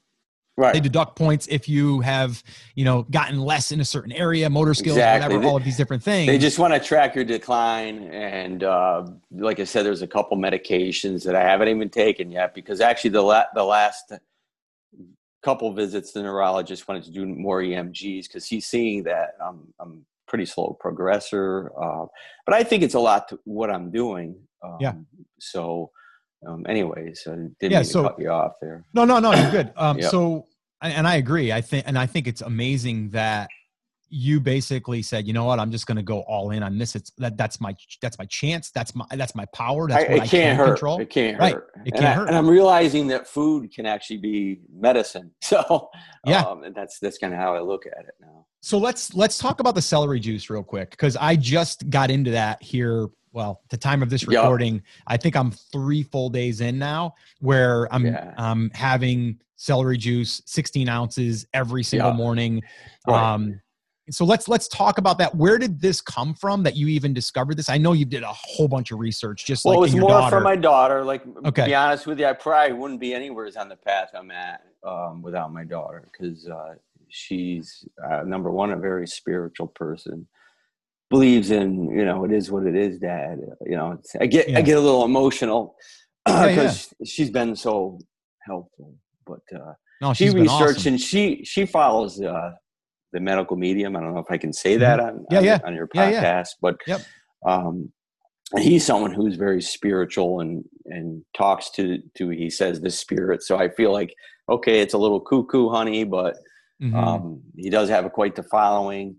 Right. 0.56 0.74
They 0.74 0.80
deduct 0.80 1.16
points 1.16 1.48
if 1.50 1.68
you 1.68 2.02
have, 2.02 2.44
you 2.76 2.86
know, 2.86 3.04
gotten 3.04 3.40
less 3.40 3.72
in 3.72 3.80
a 3.80 3.86
certain 3.86 4.12
area, 4.12 4.48
motor 4.52 4.76
skills, 4.76 4.98
exactly. 4.98 5.36
whatever, 5.36 5.50
all 5.50 5.58
of 5.58 5.64
these 5.64 5.78
different 5.78 6.04
things. 6.04 6.28
They 6.28 6.38
just 6.38 6.60
want 6.60 6.76
to 6.76 6.80
track 6.80 7.16
your 7.16 7.26
decline. 7.26 8.04
And 8.12 8.64
uh, 8.64 9.08
like 9.32 9.60
I 9.60 9.64
said, 9.64 9.84
there's 9.84 10.04
a 10.04 10.08
couple 10.08 10.38
medications 10.38 11.24
that 11.26 11.36
I 11.36 11.42
haven't 11.42 11.70
even 11.70 11.90
taken 11.90 12.30
yet 12.30 12.54
because 12.54 12.82
actually 12.82 13.10
the 13.12 13.24
la- 13.24 13.46
the 13.56 13.64
last 13.64 14.14
couple 15.44 15.74
visits, 15.74 16.12
the 16.12 16.22
neurologist 16.22 16.88
wanted 16.88 17.04
to 17.06 17.12
do 17.12 17.26
more 17.26 17.62
EMGs 17.62 18.24
because 18.24 18.46
he's 18.46 18.68
seeing 18.68 19.04
that 19.04 19.36
I'm 19.44 19.74
I'm 19.80 20.06
pretty 20.28 20.46
slow 20.46 20.78
progressor. 20.84 21.70
Uh, 21.80 22.06
but 22.46 22.54
I 22.56 22.64
think 22.64 22.84
it's 22.84 22.96
a 22.96 23.00
lot 23.00 23.28
to 23.30 23.40
what 23.46 23.72
I'm 23.72 23.90
doing. 23.90 24.36
Um, 24.64 24.78
yeah. 24.80 24.94
So 25.40 25.92
um, 26.46 26.66
anyways, 26.68 27.24
I 27.28 27.36
didn't 27.60 27.72
yeah, 27.72 27.82
so, 27.82 28.04
cut 28.04 28.20
you 28.20 28.30
off 28.30 28.54
there. 28.62 28.84
No, 28.94 29.06
no, 29.06 29.20
no, 29.20 29.34
you're 29.34 29.52
good. 29.52 29.74
Um, 29.76 30.00
yep. 30.00 30.12
So, 30.12 30.48
and 30.82 31.08
I 31.08 31.16
agree. 31.16 31.52
I 31.52 31.62
think, 31.62 31.86
and 31.88 31.98
I 31.98 32.06
think 32.06 32.28
it's 32.28 32.42
amazing 32.42 33.10
that 33.10 33.50
you 34.14 34.40
basically 34.40 35.02
said, 35.02 35.26
you 35.26 35.34
know 35.34 35.46
what, 35.46 35.60
I'm 35.60 35.72
just 35.72 35.88
going 35.88 35.98
to 35.98 36.04
go 36.04 36.20
all 36.22 36.52
in 36.52 36.62
on 36.62 36.78
this. 36.78 36.96
It's 36.96 37.12
that 37.18 37.36
that's 37.36 37.60
my 37.60 37.76
that's 38.00 38.20
my 38.20 38.26
chance. 38.26 38.70
That's 38.70 38.94
my 38.94 39.06
that's 39.12 39.34
my 39.34 39.46
power. 39.56 39.88
That's 39.88 40.08
I, 40.08 40.14
what 40.14 40.22
I, 40.22 40.28
can't 40.28 40.30
can 40.30 40.56
hurt. 40.56 40.66
control. 40.68 41.00
It 41.02 41.10
can't 41.10 41.40
right. 41.40 41.56
hurt. 41.56 41.72
It 41.84 41.94
can't 41.94 42.06
and 42.06 42.16
hurt. 42.16 42.26
I, 42.26 42.28
and 42.28 42.38
I'm 42.38 42.48
realizing 42.48 43.08
that 43.08 43.28
food 43.28 43.74
can 43.74 43.88
actually 43.88 44.18
be 44.18 44.62
medicine. 44.72 45.32
So 45.44 45.90
yeah, 46.26 46.42
um, 46.42 46.64
and 46.64 46.74
that's 46.74 47.00
that's 47.00 47.18
kind 47.18 47.34
of 47.34 47.40
how 47.40 47.56
I 47.56 47.62
look 47.62 47.86
at 47.86 48.06
it 48.06 48.16
now. 48.20 48.46
So 48.62 48.78
let's 48.78 49.14
let's 49.14 49.38
talk 49.38 49.60
about 49.60 49.76
the 49.76 49.82
celery 49.82 50.20
juice 50.20 50.50
real 50.50 50.64
quick 50.64 50.92
because 50.92 51.16
I 51.18 51.36
just 51.36 51.90
got 51.90 52.10
into 52.10 52.32
that 52.32 52.62
here 52.64 53.10
well, 53.34 53.62
the 53.70 53.78
time 53.78 54.02
of 54.02 54.10
this 54.10 54.28
recording, 54.28 54.76
yep. 54.76 54.84
I 55.08 55.18
think 55.18 55.36
I'm 55.36 55.52
three 55.52 56.04
full 56.04 56.30
days 56.30 56.62
in 56.62 56.78
now 56.78 57.16
where 57.40 57.92
I'm 57.94 58.06
yeah. 58.06 58.34
um, 58.38 58.72
having 58.74 59.40
celery 59.56 59.98
juice, 59.98 60.42
16 60.46 60.88
ounces 60.88 61.46
every 61.54 61.84
single 61.84 62.10
yep. 62.10 62.18
morning. 62.18 62.62
Right. 63.08 63.34
Um, 63.34 63.60
so 64.10 64.26
let's 64.26 64.50
let's 64.50 64.68
talk 64.68 64.98
about 64.98 65.18
that. 65.20 65.34
Where 65.34 65.58
did 65.58 65.80
this 65.80 66.02
come 66.02 66.34
from 66.34 66.64
that 66.64 66.76
you 66.76 66.88
even 66.90 67.14
discovered 67.14 67.56
this? 67.56 67.70
I 67.70 67.78
know 67.78 67.94
you 67.94 68.04
did 68.06 68.24
a 68.24 68.34
whole 68.34 68.68
bunch 68.68 68.92
of 68.92 69.00
research, 69.00 69.46
just 69.46 69.64
well, 69.64 69.80
like 69.80 69.92
it 69.92 69.94
was 69.94 70.02
more 70.02 70.10
daughter. 70.10 70.38
for 70.38 70.44
my 70.44 70.58
daughter. 70.58 71.04
Like, 71.06 71.24
okay. 71.46 71.62
to 71.62 71.68
be 71.68 71.76
honest 71.76 72.06
with 72.06 72.20
you, 72.20 72.26
I 72.26 72.34
probably 72.34 72.74
wouldn't 72.74 73.00
be 73.00 73.14
anywhere 73.14 73.50
on 73.58 73.70
the 73.70 73.78
path 73.78 74.10
I'm 74.14 74.30
at 74.30 74.62
um, 74.86 75.22
without 75.22 75.54
my 75.54 75.64
daughter 75.64 76.10
because 76.12 76.50
uh, 76.50 76.74
she's 77.08 77.86
uh, 78.06 78.24
number 78.26 78.52
one, 78.52 78.72
a 78.72 78.78
very 78.78 79.08
spiritual 79.08 79.68
person 79.68 80.28
believes 81.10 81.52
in 81.52 81.90
you 81.90 82.06
know 82.06 82.26
it 82.26 82.32
is 82.32 82.52
what 82.52 82.66
it 82.66 82.76
is 82.76 82.98
dad 83.00 83.40
you 83.66 83.76
know 83.76 83.98
i 84.20 84.26
get 84.26 84.50
yeah. 84.50 84.58
i 84.58 84.62
get 84.62 84.78
a 84.78 84.82
little 84.82 85.06
emotional 85.06 85.76
because 86.26 86.94
yeah, 87.00 87.06
she's 87.06 87.30
been 87.30 87.56
so 87.56 88.00
helpful 88.42 88.96
but 89.26 89.42
uh 89.56 89.74
no, 90.02 90.14
she 90.14 90.30
researched 90.30 90.80
awesome. 90.80 90.94
and 90.94 91.02
she 91.02 91.44
she 91.46 91.66
follows 91.66 92.22
uh 92.22 92.52
the 93.12 93.20
medical 93.20 93.56
medium 93.56 93.96
i 93.96 94.00
don't 94.00 94.14
know 94.14 94.20
if 94.20 94.32
i 94.32 94.38
can 94.38 94.52
say 94.52 94.76
that 94.76 95.00
mm-hmm. 95.00 95.18
on 95.18 95.26
yeah, 95.30 95.38
on, 95.38 95.44
yeah. 95.44 95.60
on 95.66 95.76
your 95.76 95.88
podcast 95.88 96.50
but 96.62 96.76
yep. 96.88 97.02
um 97.48 97.92
he's 98.58 98.86
someone 98.86 99.14
who's 99.14 99.36
very 99.36 99.62
spiritual 99.62 100.40
and 100.40 100.64
and 100.86 101.24
talks 101.36 101.70
to 101.72 102.00
to 102.16 102.30
he 102.30 102.50
says 102.50 102.82
the 102.82 102.90
spirit 102.90 103.42
so 103.42 103.58
i 103.58 103.70
feel 103.70 103.92
like 103.92 104.14
okay 104.50 104.80
it's 104.80 104.94
a 104.94 104.98
little 104.98 105.20
cuckoo 105.20 105.70
honey 105.70 106.04
but 106.04 106.36
mm-hmm. 106.82 106.96
um 106.96 107.42
he 107.56 107.70
does 107.70 107.90
have 107.90 108.06
a 108.06 108.10
quite 108.10 108.36
the 108.36 108.44
following 108.44 109.16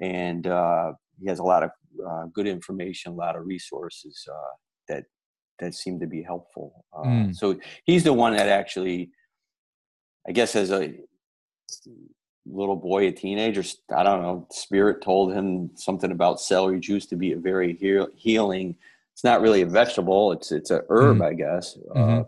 and 0.00 0.46
uh 0.46 0.92
he 1.20 1.28
has 1.28 1.38
a 1.38 1.42
lot 1.42 1.62
of 1.62 1.70
uh, 2.06 2.24
good 2.32 2.46
information, 2.46 3.12
a 3.12 3.14
lot 3.14 3.36
of 3.36 3.46
resources 3.46 4.26
uh, 4.30 4.56
that 4.88 5.04
that 5.58 5.74
seem 5.74 6.00
to 6.00 6.06
be 6.06 6.22
helpful. 6.22 6.84
Uh, 6.92 7.02
mm. 7.02 7.36
So 7.36 7.58
he's 7.84 8.04
the 8.04 8.12
one 8.12 8.34
that 8.36 8.48
actually, 8.48 9.10
I 10.26 10.32
guess, 10.32 10.56
as 10.56 10.70
a 10.70 10.94
little 12.46 12.76
boy, 12.76 13.06
a 13.06 13.12
teenager, 13.12 13.62
I 13.94 14.02
don't 14.02 14.22
know, 14.22 14.46
spirit 14.50 15.02
told 15.02 15.32
him 15.32 15.70
something 15.76 16.10
about 16.10 16.40
celery 16.40 16.80
juice 16.80 17.06
to 17.06 17.16
be 17.16 17.32
a 17.32 17.38
very 17.38 17.74
heal- 17.74 18.08
healing. 18.16 18.76
It's 19.12 19.24
not 19.24 19.40
really 19.40 19.62
a 19.62 19.66
vegetable; 19.66 20.32
it's 20.32 20.50
it's 20.52 20.70
a 20.70 20.82
herb, 20.88 21.18
mm. 21.18 21.26
I 21.26 21.34
guess. 21.34 21.76
Uh, 21.94 21.98
mm-hmm. 21.98 22.22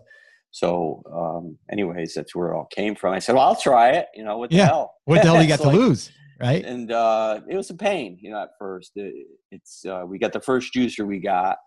so, 0.51 1.03
um, 1.11 1.59
anyways, 1.70 2.14
that's 2.14 2.35
where 2.35 2.53
it 2.53 2.57
all 2.57 2.66
came 2.66 2.94
from. 2.94 3.14
I 3.14 3.18
said, 3.18 3.35
"Well, 3.35 3.47
I'll 3.47 3.57
try 3.57 3.90
it." 3.92 4.09
You 4.14 4.23
know, 4.23 4.37
what 4.37 4.51
the 4.51 4.57
yeah. 4.57 4.66
hell? 4.66 4.94
What 5.07 5.23
the 5.23 5.29
hell 5.29 5.42
you 5.42 5.49
got 5.49 5.61
to 5.61 5.70
lose? 5.70 6.11
Right? 6.40 6.64
And 6.64 6.92
uh, 6.92 7.40
it 7.49 7.57
was 7.57 7.70
a 7.70 7.75
pain, 7.75 8.18
you 8.20 8.31
know, 8.31 8.42
at 8.42 8.51
first. 8.59 8.92
It, 8.97 9.14
it's 9.51 9.85
uh, 9.85 10.05
we 10.07 10.18
got 10.18 10.33
the 10.33 10.40
first 10.40 10.75
juicer 10.75 11.07
we 11.07 11.18
got 11.18 11.59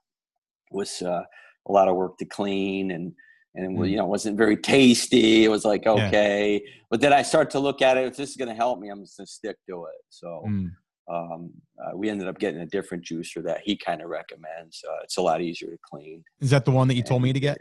was 0.71 1.01
uh, 1.01 1.23
a 1.67 1.71
lot 1.71 1.87
of 1.87 1.95
work 1.95 2.17
to 2.17 2.25
clean 2.25 2.91
and 2.91 3.13
and 3.55 3.77
mm. 3.77 3.89
you 3.89 3.97
know 3.97 4.05
wasn't 4.05 4.37
very 4.37 4.57
tasty. 4.57 5.43
It 5.45 5.49
was 5.49 5.65
like 5.65 5.87
okay, 5.87 6.53
yeah. 6.53 6.71
but 6.89 7.01
then 7.01 7.13
I 7.13 7.21
start 7.21 7.49
to 7.51 7.59
look 7.59 7.81
at 7.81 7.97
it. 7.97 8.05
If 8.05 8.17
this 8.17 8.29
is 8.29 8.37
going 8.37 8.49
to 8.49 8.55
help 8.55 8.79
me, 8.79 8.89
I'm 8.89 9.01
just 9.01 9.17
going 9.17 9.25
to 9.25 9.31
stick 9.31 9.57
to 9.69 9.85
it. 9.85 10.03
So. 10.09 10.43
Mm. 10.47 10.71
Um, 11.09 11.51
uh, 11.79 11.95
we 11.95 12.09
ended 12.09 12.27
up 12.27 12.39
getting 12.39 12.61
a 12.61 12.65
different 12.65 13.03
juicer 13.03 13.43
that 13.43 13.61
he 13.63 13.77
kind 13.77 14.01
of 14.01 14.09
recommends. 14.09 14.83
Uh, 14.87 14.97
it's 15.03 15.17
a 15.17 15.21
lot 15.21 15.41
easier 15.41 15.69
to 15.69 15.77
clean. 15.81 16.23
Is 16.39 16.49
that 16.49 16.65
the 16.65 16.71
one 16.71 16.87
that 16.87 16.95
you 16.95 17.01
and, 17.01 17.07
told 17.07 17.21
me 17.21 17.31
to 17.31 17.39
get? 17.39 17.59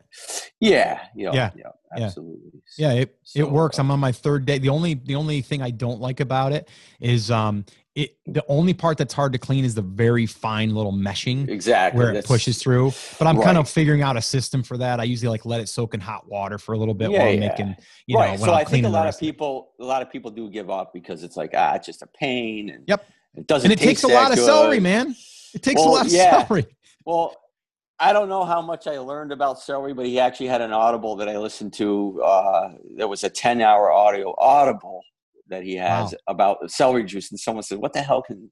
Yeah, 0.60 1.00
you 1.14 1.26
know, 1.26 1.32
yeah, 1.32 1.50
yeah, 1.56 2.04
absolutely. 2.04 2.62
Yeah, 2.76 2.92
it, 2.92 3.16
so, 3.22 3.40
it 3.40 3.50
works. 3.50 3.78
I'm 3.78 3.90
on 3.90 4.00
my 4.00 4.12
third 4.12 4.46
day. 4.46 4.58
The 4.58 4.70
only 4.70 4.94
the 4.94 5.14
only 5.14 5.42
thing 5.42 5.62
I 5.62 5.70
don't 5.70 6.00
like 6.00 6.20
about 6.20 6.52
it 6.52 6.68
is 7.00 7.30
um 7.30 7.64
it 7.96 8.18
the 8.26 8.44
only 8.48 8.74
part 8.74 8.98
that's 8.98 9.14
hard 9.14 9.32
to 9.32 9.38
clean 9.38 9.64
is 9.64 9.74
the 9.74 9.82
very 9.82 10.26
fine 10.26 10.74
little 10.74 10.92
meshing 10.92 11.48
exactly 11.48 11.98
where 11.98 12.12
it 12.12 12.24
pushes 12.26 12.58
through 12.58 12.92
but 13.18 13.26
i'm 13.26 13.38
right. 13.38 13.44
kind 13.44 13.58
of 13.58 13.68
figuring 13.68 14.02
out 14.02 14.18
a 14.18 14.22
system 14.22 14.62
for 14.62 14.76
that 14.76 15.00
i 15.00 15.04
usually 15.04 15.30
like 15.30 15.46
let 15.46 15.60
it 15.60 15.68
soak 15.68 15.94
in 15.94 16.00
hot 16.00 16.28
water 16.28 16.58
for 16.58 16.74
a 16.74 16.78
little 16.78 16.94
bit 16.94 17.10
yeah, 17.10 17.20
while 17.20 17.28
i'm 17.28 17.42
yeah. 17.42 17.48
making 17.48 17.76
you 18.06 18.18
right. 18.18 18.38
know 18.38 18.46
so 18.46 18.52
I'm 18.52 18.58
i 18.58 18.64
think 18.64 18.84
a 18.84 18.90
lot 18.90 19.08
of 19.08 19.18
people 19.18 19.72
a 19.80 19.84
lot 19.84 20.02
of 20.02 20.12
people 20.12 20.30
do 20.30 20.50
give 20.50 20.68
up 20.68 20.92
because 20.92 21.22
it's 21.22 21.38
like 21.38 21.52
ah 21.56 21.74
it's 21.74 21.86
just 21.86 22.02
a 22.02 22.06
pain 22.06 22.68
and 22.68 22.84
yep 22.86 23.06
it 23.36 23.46
doesn't 23.46 23.70
and 23.70 23.80
it 23.80 23.82
takes 23.82 24.02
a 24.02 24.08
lot 24.08 24.30
good. 24.30 24.38
of 24.38 24.44
celery 24.44 24.80
man 24.80 25.14
it 25.54 25.62
takes 25.62 25.80
well, 25.80 25.90
a 25.90 25.92
lot 25.92 26.06
of 26.06 26.12
yeah. 26.12 26.46
celery 26.46 26.66
well 27.04 27.34
I 27.98 28.12
don't 28.12 28.28
know 28.28 28.44
how 28.44 28.60
much 28.60 28.86
I 28.86 28.98
learned 28.98 29.32
about 29.32 29.58
celery, 29.58 29.94
but 29.94 30.04
he 30.04 30.20
actually 30.20 30.48
had 30.48 30.60
an 30.60 30.72
audible 30.72 31.16
that 31.16 31.28
I 31.28 31.38
listened 31.38 31.72
to. 31.74 32.22
Uh, 32.22 32.72
there 32.94 33.08
was 33.08 33.24
a 33.24 33.30
10 33.30 33.62
hour 33.62 33.90
audio 33.90 34.34
audible 34.38 35.02
that 35.48 35.62
he 35.62 35.76
has 35.76 36.12
wow. 36.12 36.18
about 36.28 36.70
celery 36.70 37.04
juice, 37.04 37.30
and 37.30 37.40
someone 37.40 37.62
said, 37.62 37.78
"What 37.78 37.92
the 37.92 38.02
hell 38.02 38.20
can 38.20 38.50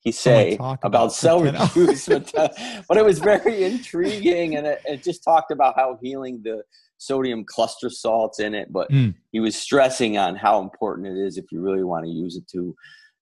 he 0.00 0.12
say 0.12 0.56
about, 0.56 0.80
about 0.82 1.12
celery 1.12 1.52
juice?" 1.72 2.06
but 2.06 2.96
it 2.96 3.04
was 3.04 3.20
very 3.20 3.64
intriguing, 3.64 4.56
and 4.56 4.66
it, 4.66 4.82
it, 4.84 5.02
just 5.02 5.24
talked 5.24 5.50
about 5.50 5.76
how 5.76 5.98
healing 6.02 6.42
the 6.42 6.62
sodium 6.98 7.44
cluster 7.44 7.88
salts 7.88 8.38
in 8.38 8.54
it. 8.54 8.70
But 8.70 8.90
mm. 8.90 9.14
he 9.32 9.40
was 9.40 9.56
stressing 9.56 10.18
on 10.18 10.36
how 10.36 10.60
important 10.60 11.06
it 11.06 11.16
is 11.16 11.38
if 11.38 11.46
you 11.52 11.60
really 11.60 11.84
want 11.84 12.04
to 12.04 12.10
use 12.10 12.36
it 12.36 12.46
to 12.48 12.74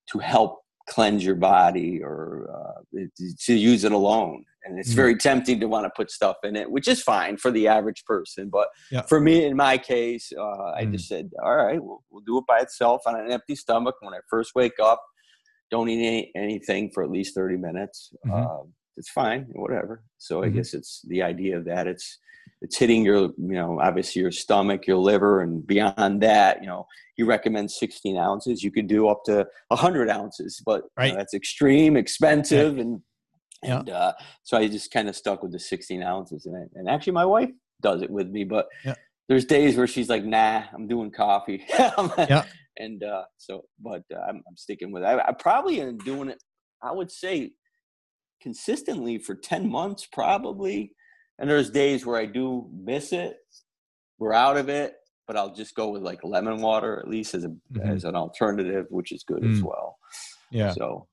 to 0.08 0.18
help 0.18 0.61
cleanse 0.92 1.24
your 1.24 1.34
body 1.34 2.02
or 2.02 2.50
uh, 2.54 2.98
to 3.38 3.54
use 3.54 3.84
it 3.84 3.92
alone 3.92 4.44
and 4.64 4.78
it's 4.78 4.90
mm-hmm. 4.90 4.96
very 4.96 5.16
tempting 5.16 5.58
to 5.58 5.66
want 5.66 5.84
to 5.84 5.90
put 5.96 6.10
stuff 6.10 6.36
in 6.44 6.54
it 6.54 6.70
which 6.70 6.86
is 6.86 7.02
fine 7.02 7.34
for 7.38 7.50
the 7.50 7.66
average 7.66 8.04
person 8.04 8.50
but 8.50 8.68
yeah. 8.90 9.00
for 9.02 9.18
me 9.18 9.46
in 9.46 9.56
my 9.56 9.78
case 9.78 10.30
uh, 10.38 10.42
mm. 10.42 10.76
i 10.76 10.84
just 10.84 11.08
said 11.08 11.30
all 11.42 11.56
right 11.56 11.82
we'll, 11.82 12.02
we'll 12.10 12.22
do 12.24 12.36
it 12.36 12.44
by 12.46 12.58
itself 12.58 13.00
on 13.06 13.18
an 13.18 13.32
empty 13.32 13.56
stomach 13.56 13.94
when 14.00 14.12
i 14.12 14.18
first 14.28 14.54
wake 14.54 14.78
up 14.82 15.02
don't 15.70 15.88
eat 15.88 16.06
any, 16.06 16.30
anything 16.36 16.90
for 16.92 17.02
at 17.02 17.10
least 17.10 17.34
30 17.34 17.56
minutes 17.56 18.12
mm-hmm. 18.26 18.46
uh, 18.46 18.62
it's 18.98 19.08
fine 19.08 19.46
whatever 19.52 20.04
so 20.18 20.42
i 20.42 20.46
mm-hmm. 20.46 20.56
guess 20.56 20.74
it's 20.74 21.00
the 21.08 21.22
idea 21.22 21.56
of 21.56 21.64
that 21.64 21.86
it's 21.86 22.18
it's 22.62 22.76
hitting 22.78 23.04
your 23.04 23.16
you 23.16 23.34
know 23.36 23.78
obviously 23.80 24.22
your 24.22 24.30
stomach 24.30 24.86
your 24.86 24.96
liver 24.96 25.42
and 25.42 25.66
beyond 25.66 26.22
that 26.22 26.60
you 26.62 26.66
know 26.66 26.86
he 27.16 27.22
recommends 27.22 27.78
16 27.78 28.16
ounces 28.16 28.62
you 28.62 28.70
could 28.70 28.86
do 28.86 29.08
up 29.08 29.22
to 29.24 29.46
100 29.68 30.08
ounces 30.08 30.62
but 30.64 30.84
right. 30.96 31.06
you 31.06 31.12
know, 31.12 31.18
that's 31.18 31.34
extreme 31.34 31.96
expensive 31.96 32.76
yeah. 32.76 32.82
and 32.82 33.00
yeah. 33.62 33.78
and 33.80 33.90
uh, 33.90 34.12
so 34.44 34.56
i 34.56 34.66
just 34.66 34.90
kind 34.90 35.08
of 35.08 35.16
stuck 35.16 35.42
with 35.42 35.52
the 35.52 35.58
16 35.58 36.02
ounces 36.02 36.46
and, 36.46 36.70
and 36.74 36.88
actually 36.88 37.12
my 37.12 37.26
wife 37.26 37.50
does 37.82 38.00
it 38.00 38.10
with 38.10 38.28
me 38.28 38.44
but 38.44 38.66
yeah. 38.84 38.94
there's 39.28 39.44
days 39.44 39.76
where 39.76 39.88
she's 39.88 40.08
like 40.08 40.24
nah 40.24 40.62
i'm 40.72 40.86
doing 40.86 41.10
coffee 41.10 41.64
yeah. 41.78 42.44
and 42.78 43.02
uh, 43.02 43.24
so 43.36 43.62
but 43.80 44.02
uh, 44.14 44.20
I'm, 44.28 44.36
I'm, 44.48 44.56
sticking 44.56 44.92
with 44.92 45.02
it 45.02 45.06
I, 45.06 45.18
I 45.28 45.32
probably 45.32 45.80
am 45.80 45.98
doing 45.98 46.28
it 46.28 46.42
i 46.82 46.92
would 46.92 47.10
say 47.10 47.50
consistently 48.40 49.18
for 49.18 49.34
10 49.34 49.68
months 49.68 50.06
probably 50.12 50.92
and 51.42 51.50
there's 51.50 51.70
days 51.70 52.06
where 52.06 52.16
I 52.16 52.24
do 52.24 52.70
miss 52.72 53.12
it. 53.12 53.36
We're 54.18 54.32
out 54.32 54.56
of 54.56 54.68
it, 54.68 54.94
but 55.26 55.36
I'll 55.36 55.52
just 55.52 55.74
go 55.74 55.88
with 55.90 56.02
like 56.02 56.20
lemon 56.22 56.62
water 56.62 57.00
at 57.00 57.08
least 57.08 57.34
as 57.34 57.42
a 57.42 57.48
mm-hmm. 57.48 57.80
as 57.80 58.04
an 58.04 58.14
alternative, 58.14 58.86
which 58.90 59.10
is 59.10 59.24
good 59.24 59.42
mm. 59.42 59.52
as 59.52 59.60
well. 59.60 59.98
Yeah. 60.52 60.70
So 60.70 61.08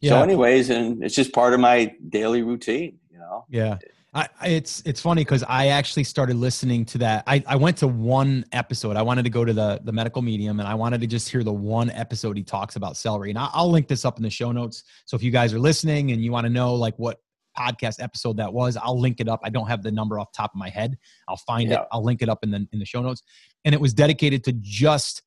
yeah. 0.00 0.10
so 0.10 0.22
anyways, 0.22 0.70
and 0.70 1.04
it's 1.04 1.14
just 1.14 1.34
part 1.34 1.52
of 1.52 1.60
my 1.60 1.94
daily 2.08 2.42
routine, 2.42 2.98
you 3.10 3.18
know. 3.18 3.44
Yeah. 3.50 3.76
I, 4.14 4.28
it's 4.46 4.80
it's 4.86 5.00
funny 5.00 5.22
because 5.22 5.42
I 5.42 5.66
actually 5.66 6.04
started 6.04 6.36
listening 6.36 6.84
to 6.86 6.98
that. 6.98 7.24
I, 7.26 7.42
I 7.46 7.56
went 7.56 7.76
to 7.78 7.88
one 7.88 8.44
episode. 8.52 8.96
I 8.96 9.02
wanted 9.02 9.24
to 9.24 9.30
go 9.30 9.44
to 9.44 9.52
the 9.52 9.80
the 9.82 9.92
medical 9.92 10.22
medium, 10.22 10.60
and 10.60 10.68
I 10.68 10.74
wanted 10.74 11.00
to 11.00 11.08
just 11.08 11.28
hear 11.28 11.42
the 11.42 11.52
one 11.52 11.90
episode 11.90 12.36
he 12.36 12.44
talks 12.44 12.76
about 12.76 12.96
celery. 12.96 13.30
And 13.30 13.38
I'll, 13.38 13.50
I'll 13.52 13.70
link 13.70 13.88
this 13.88 14.04
up 14.04 14.16
in 14.16 14.22
the 14.22 14.30
show 14.30 14.52
notes. 14.52 14.84
So 15.04 15.16
if 15.16 15.22
you 15.22 15.32
guys 15.32 15.52
are 15.52 15.58
listening 15.58 16.12
and 16.12 16.24
you 16.24 16.30
want 16.30 16.44
to 16.44 16.50
know 16.50 16.74
like 16.74 16.96
what 16.96 17.23
podcast 17.58 18.02
episode 18.02 18.36
that 18.38 18.52
was. 18.52 18.76
I'll 18.76 19.00
link 19.00 19.20
it 19.20 19.28
up. 19.28 19.40
I 19.42 19.50
don't 19.50 19.68
have 19.68 19.82
the 19.82 19.92
number 19.92 20.18
off 20.18 20.32
top 20.32 20.52
of 20.54 20.58
my 20.58 20.68
head. 20.68 20.98
I'll 21.28 21.36
find 21.36 21.70
yeah. 21.70 21.82
it. 21.82 21.88
I'll 21.92 22.04
link 22.04 22.22
it 22.22 22.28
up 22.28 22.40
in 22.42 22.50
the 22.50 22.66
in 22.72 22.78
the 22.78 22.86
show 22.86 23.02
notes. 23.02 23.22
And 23.64 23.74
it 23.74 23.80
was 23.80 23.94
dedicated 23.94 24.44
to 24.44 24.52
just 24.60 25.22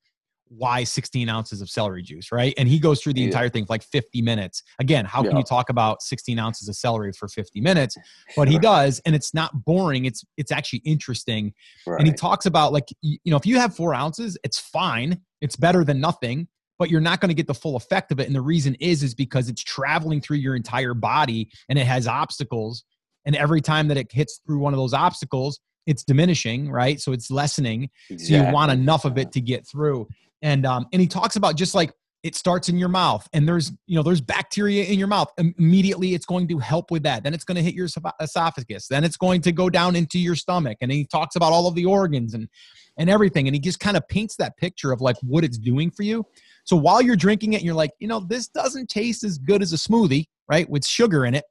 why 0.50 0.84
16 0.84 1.28
ounces 1.28 1.60
of 1.60 1.68
celery 1.68 2.02
juice, 2.02 2.32
right? 2.32 2.54
And 2.56 2.68
he 2.68 2.78
goes 2.78 3.02
through 3.02 3.12
the 3.12 3.20
yeah. 3.20 3.26
entire 3.26 3.48
thing 3.48 3.66
for 3.66 3.74
like 3.74 3.82
50 3.82 4.22
minutes. 4.22 4.62
Again, 4.78 5.04
how 5.04 5.22
can 5.22 5.36
you 5.36 5.42
talk 5.42 5.68
about 5.68 6.02
16 6.02 6.38
ounces 6.38 6.68
of 6.68 6.76
celery 6.76 7.12
for 7.12 7.28
50 7.28 7.60
minutes? 7.60 7.96
But 8.36 8.48
he 8.48 8.58
does, 8.58 9.00
and 9.04 9.14
it's 9.14 9.34
not 9.34 9.64
boring. 9.64 10.04
It's 10.04 10.24
it's 10.36 10.52
actually 10.52 10.80
interesting. 10.84 11.52
Right. 11.86 11.98
And 11.98 12.06
he 12.06 12.14
talks 12.14 12.46
about 12.46 12.72
like 12.72 12.88
you 13.02 13.18
know, 13.26 13.36
if 13.36 13.46
you 13.46 13.58
have 13.58 13.74
four 13.74 13.94
ounces, 13.94 14.38
it's 14.42 14.58
fine. 14.58 15.20
It's 15.40 15.56
better 15.56 15.84
than 15.84 16.00
nothing 16.00 16.48
but 16.78 16.90
you're 16.90 17.00
not 17.00 17.20
going 17.20 17.28
to 17.28 17.34
get 17.34 17.46
the 17.46 17.54
full 17.54 17.76
effect 17.76 18.12
of 18.12 18.20
it. 18.20 18.26
And 18.26 18.34
the 18.34 18.40
reason 18.40 18.74
is, 18.76 19.02
is 19.02 19.14
because 19.14 19.48
it's 19.48 19.62
traveling 19.62 20.20
through 20.20 20.38
your 20.38 20.56
entire 20.56 20.94
body 20.94 21.50
and 21.68 21.78
it 21.78 21.86
has 21.86 22.06
obstacles. 22.06 22.84
And 23.26 23.36
every 23.36 23.60
time 23.60 23.88
that 23.88 23.96
it 23.96 24.10
hits 24.10 24.40
through 24.46 24.60
one 24.60 24.72
of 24.72 24.78
those 24.78 24.94
obstacles, 24.94 25.60
it's 25.86 26.04
diminishing, 26.04 26.70
right? 26.70 27.00
So 27.00 27.12
it's 27.12 27.30
lessening. 27.30 27.90
Exactly. 28.10 28.38
So 28.38 28.46
you 28.46 28.52
want 28.52 28.72
enough 28.72 29.04
of 29.04 29.18
it 29.18 29.32
to 29.32 29.40
get 29.40 29.66
through. 29.66 30.06
And 30.42 30.64
um, 30.66 30.86
and 30.92 31.02
he 31.02 31.08
talks 31.08 31.36
about 31.36 31.56
just 31.56 31.74
like 31.74 31.92
it 32.22 32.34
starts 32.34 32.68
in 32.68 32.76
your 32.76 32.88
mouth 32.88 33.28
and 33.32 33.46
there's 33.46 33.72
you 33.86 33.94
know 33.94 34.02
there's 34.02 34.20
bacteria 34.20 34.84
in 34.84 34.98
your 34.98 35.08
mouth 35.08 35.32
immediately 35.38 36.14
it's 36.14 36.26
going 36.26 36.48
to 36.48 36.58
help 36.58 36.90
with 36.90 37.02
that 37.02 37.22
then 37.22 37.32
it's 37.32 37.44
going 37.44 37.56
to 37.56 37.62
hit 37.62 37.74
your 37.74 37.86
esophagus 38.20 38.88
then 38.88 39.04
it's 39.04 39.16
going 39.16 39.40
to 39.40 39.52
go 39.52 39.70
down 39.70 39.94
into 39.94 40.18
your 40.18 40.34
stomach 40.34 40.78
and 40.80 40.90
he 40.90 41.04
talks 41.04 41.36
about 41.36 41.52
all 41.52 41.66
of 41.66 41.74
the 41.74 41.84
organs 41.84 42.34
and 42.34 42.48
and 42.96 43.08
everything 43.08 43.46
and 43.46 43.54
he 43.54 43.60
just 43.60 43.78
kind 43.78 43.96
of 43.96 44.06
paints 44.08 44.34
that 44.36 44.56
picture 44.56 44.90
of 44.90 45.00
like 45.00 45.16
what 45.22 45.44
it's 45.44 45.58
doing 45.58 45.90
for 45.90 46.02
you 46.02 46.24
so 46.68 46.76
while 46.76 47.00
you're 47.00 47.16
drinking 47.16 47.54
it, 47.54 47.62
you're 47.62 47.74
like, 47.74 47.92
you 47.98 48.06
know, 48.06 48.20
this 48.20 48.46
doesn't 48.46 48.90
taste 48.90 49.24
as 49.24 49.38
good 49.38 49.62
as 49.62 49.72
a 49.72 49.76
smoothie, 49.76 50.26
right? 50.50 50.68
With 50.68 50.84
sugar 50.84 51.24
in 51.24 51.34
it. 51.34 51.44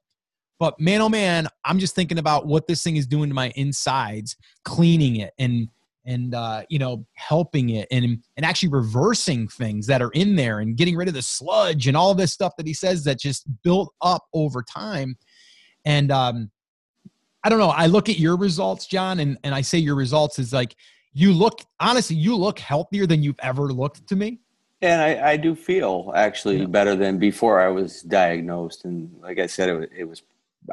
But 0.60 0.78
man, 0.78 1.00
oh 1.00 1.08
man, 1.08 1.48
I'm 1.64 1.80
just 1.80 1.96
thinking 1.96 2.18
about 2.18 2.46
what 2.46 2.68
this 2.68 2.84
thing 2.84 2.96
is 2.96 3.04
doing 3.04 3.28
to 3.28 3.34
my 3.34 3.52
insides, 3.56 4.36
cleaning 4.64 5.16
it 5.16 5.34
and 5.36 5.68
and 6.08 6.34
uh, 6.34 6.62
you 6.68 6.78
know 6.78 7.04
helping 7.14 7.70
it 7.70 7.86
and 7.92 8.04
and 8.36 8.44
actually 8.44 8.70
reversing 8.70 9.46
things 9.46 9.86
that 9.86 10.02
are 10.02 10.10
in 10.10 10.34
there 10.34 10.58
and 10.60 10.76
getting 10.76 10.96
rid 10.96 11.06
of 11.06 11.14
the 11.14 11.22
sludge 11.22 11.86
and 11.86 11.96
all 11.96 12.14
this 12.14 12.32
stuff 12.32 12.54
that 12.56 12.66
he 12.66 12.74
says 12.74 13.04
that 13.04 13.20
just 13.20 13.46
built 13.62 13.94
up 14.00 14.24
over 14.32 14.62
time. 14.62 15.16
And 15.84 16.10
um, 16.10 16.50
I 17.44 17.50
don't 17.50 17.58
know. 17.58 17.68
I 17.68 17.86
look 17.86 18.08
at 18.08 18.18
your 18.18 18.36
results, 18.36 18.86
John, 18.86 19.20
and 19.20 19.38
and 19.44 19.54
I 19.54 19.60
say 19.60 19.78
your 19.78 19.94
results 19.94 20.38
is 20.38 20.52
like 20.52 20.74
you 21.12 21.32
look 21.32 21.60
honestly, 21.78 22.16
you 22.16 22.34
look 22.34 22.58
healthier 22.58 23.06
than 23.06 23.22
you've 23.22 23.40
ever 23.40 23.72
looked 23.72 24.08
to 24.08 24.16
me. 24.16 24.40
And 24.80 25.02
I, 25.02 25.32
I 25.32 25.36
do 25.36 25.56
feel 25.56 26.12
actually 26.14 26.60
yeah. 26.60 26.66
better 26.66 26.94
than 26.94 27.18
before 27.18 27.60
I 27.60 27.68
was 27.68 28.02
diagnosed. 28.02 28.84
And 28.84 29.10
like 29.20 29.40
I 29.40 29.46
said, 29.46 29.68
it, 29.68 29.90
it 29.96 30.04
was 30.04 30.22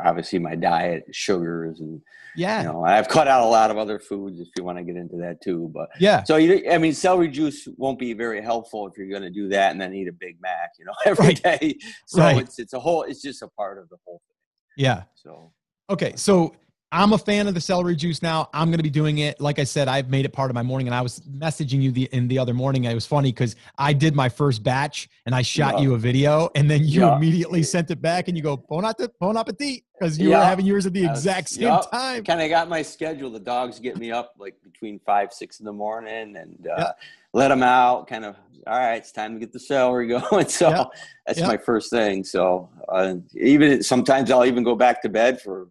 obviously 0.04 0.40
my 0.40 0.56
diet, 0.56 1.06
sugars, 1.12 1.80
and 1.80 2.02
yeah, 2.36 2.62
you 2.62 2.68
know, 2.68 2.84
I've 2.84 3.08
cut 3.08 3.28
out 3.28 3.44
a 3.44 3.46
lot 3.46 3.72
of 3.72 3.78
other 3.78 4.00
foods 4.00 4.40
if 4.40 4.50
you 4.58 4.64
want 4.64 4.78
to 4.78 4.84
get 4.84 4.96
into 4.96 5.18
that 5.18 5.42
too. 5.42 5.72
But 5.74 5.90
yeah, 6.00 6.24
so 6.24 6.38
you, 6.38 6.70
I 6.70 6.78
mean, 6.78 6.94
celery 6.94 7.30
juice 7.30 7.68
won't 7.78 8.00
be 8.00 8.14
very 8.14 8.42
helpful 8.42 8.88
if 8.88 8.98
you're 8.98 9.10
going 9.10 9.22
to 9.22 9.30
do 9.30 9.48
that 9.50 9.72
and 9.72 9.80
then 9.80 9.94
eat 9.94 10.08
a 10.08 10.14
Big 10.14 10.42
Mac, 10.42 10.72
you 10.78 10.86
know, 10.86 10.94
every 11.06 11.28
right. 11.28 11.44
day. 11.44 11.78
So 12.08 12.22
right. 12.22 12.38
it's 12.38 12.60
it's 12.60 12.74
a 12.74 12.80
whole, 12.80 13.04
it's 13.04 13.22
just 13.22 13.42
a 13.42 13.48
part 13.50 13.78
of 13.78 13.90
the 13.90 13.98
whole 14.06 14.22
thing. 14.28 14.86
Yeah. 14.86 15.04
So 15.16 15.52
okay, 15.90 16.14
so 16.16 16.56
I'm 16.92 17.14
a 17.14 17.18
fan 17.18 17.48
of 17.48 17.54
the 17.54 17.62
celery 17.62 17.96
juice 17.96 18.22
now. 18.22 18.50
I'm 18.54 18.70
going 18.70 18.78
to 18.78 18.84
be 18.84 18.90
doing 18.90 19.18
it. 19.18 19.42
Like 19.42 19.60
I 19.60 19.64
said, 19.64 19.88
I've 19.88 20.10
made 20.10 20.24
it 20.24 20.32
part 20.32 20.52
of 20.52 20.56
my 20.56 20.64
morning, 20.64 20.88
and 20.88 20.96
I 20.96 21.02
was 21.02 21.20
messaging 21.22 21.82
you 21.82 21.92
the 21.92 22.08
in 22.12 22.28
the 22.28 22.40
other 22.40 22.54
morning. 22.54 22.86
It 22.86 22.94
was 22.94 23.06
funny 23.06 23.32
because 23.32 23.56
I 23.78 23.92
did 23.92 24.16
my 24.16 24.30
first 24.30 24.64
batch 24.64 25.10
and 25.26 25.34
I 25.34 25.42
shot 25.42 25.76
yeah. 25.76 25.82
you 25.82 25.94
a 25.96 25.98
video, 25.98 26.50
and 26.56 26.70
then 26.70 26.86
you 26.86 27.02
yeah. 27.02 27.18
immediately 27.18 27.64
sent 27.64 27.92
it 27.92 28.02
back, 28.02 28.28
and 28.28 28.38
you 28.38 28.44
go 28.44 28.56
bon 28.58 28.86
appetit, 28.86 29.18
bon 29.20 29.36
appetit, 29.36 29.84
because 29.98 30.20
you 30.20 30.30
yeah. 30.30 30.40
were 30.40 30.46
having 30.46 30.66
yours 30.66 30.86
at 30.86 30.94
the 30.94 31.06
exact 31.06 31.50
same 31.50 31.80
time. 31.92 32.24
Kind 32.24 32.42
of 32.42 32.50
got 32.50 32.70
my 32.70 32.82
schedule. 32.82 33.32
The 33.32 33.40
dogs 33.40 33.80
get 33.80 33.98
me 33.98 34.12
up 34.12 34.36
like 34.38 34.56
between 34.64 35.00
five 35.00 35.34
six 35.34 35.60
in 35.60 35.66
the 35.66 35.74
morning, 35.74 36.38
and 36.38 36.68
uh, 36.68 36.94
let 37.34 37.50
them 37.50 37.64
out. 37.64 38.08
Kind 38.08 38.26
of 38.26 38.36
all 38.68 38.80
right. 38.80 38.96
It's 38.96 39.12
time 39.12 39.34
to 39.34 39.40
get 39.40 39.52
the 39.52 39.60
celery 39.60 40.08
going. 40.32 40.48
So 40.48 40.92
that's 41.26 41.42
my 41.42 41.58
first 41.58 41.90
thing. 41.90 42.24
So 42.24 42.70
uh, 42.90 43.16
even 43.34 43.84
sometimes 43.84 44.32
I'll 44.32 44.46
even 44.46 44.64
go 44.64 44.76
back 44.76 45.02
to 45.02 45.10
bed 45.10 45.42
for 45.42 45.68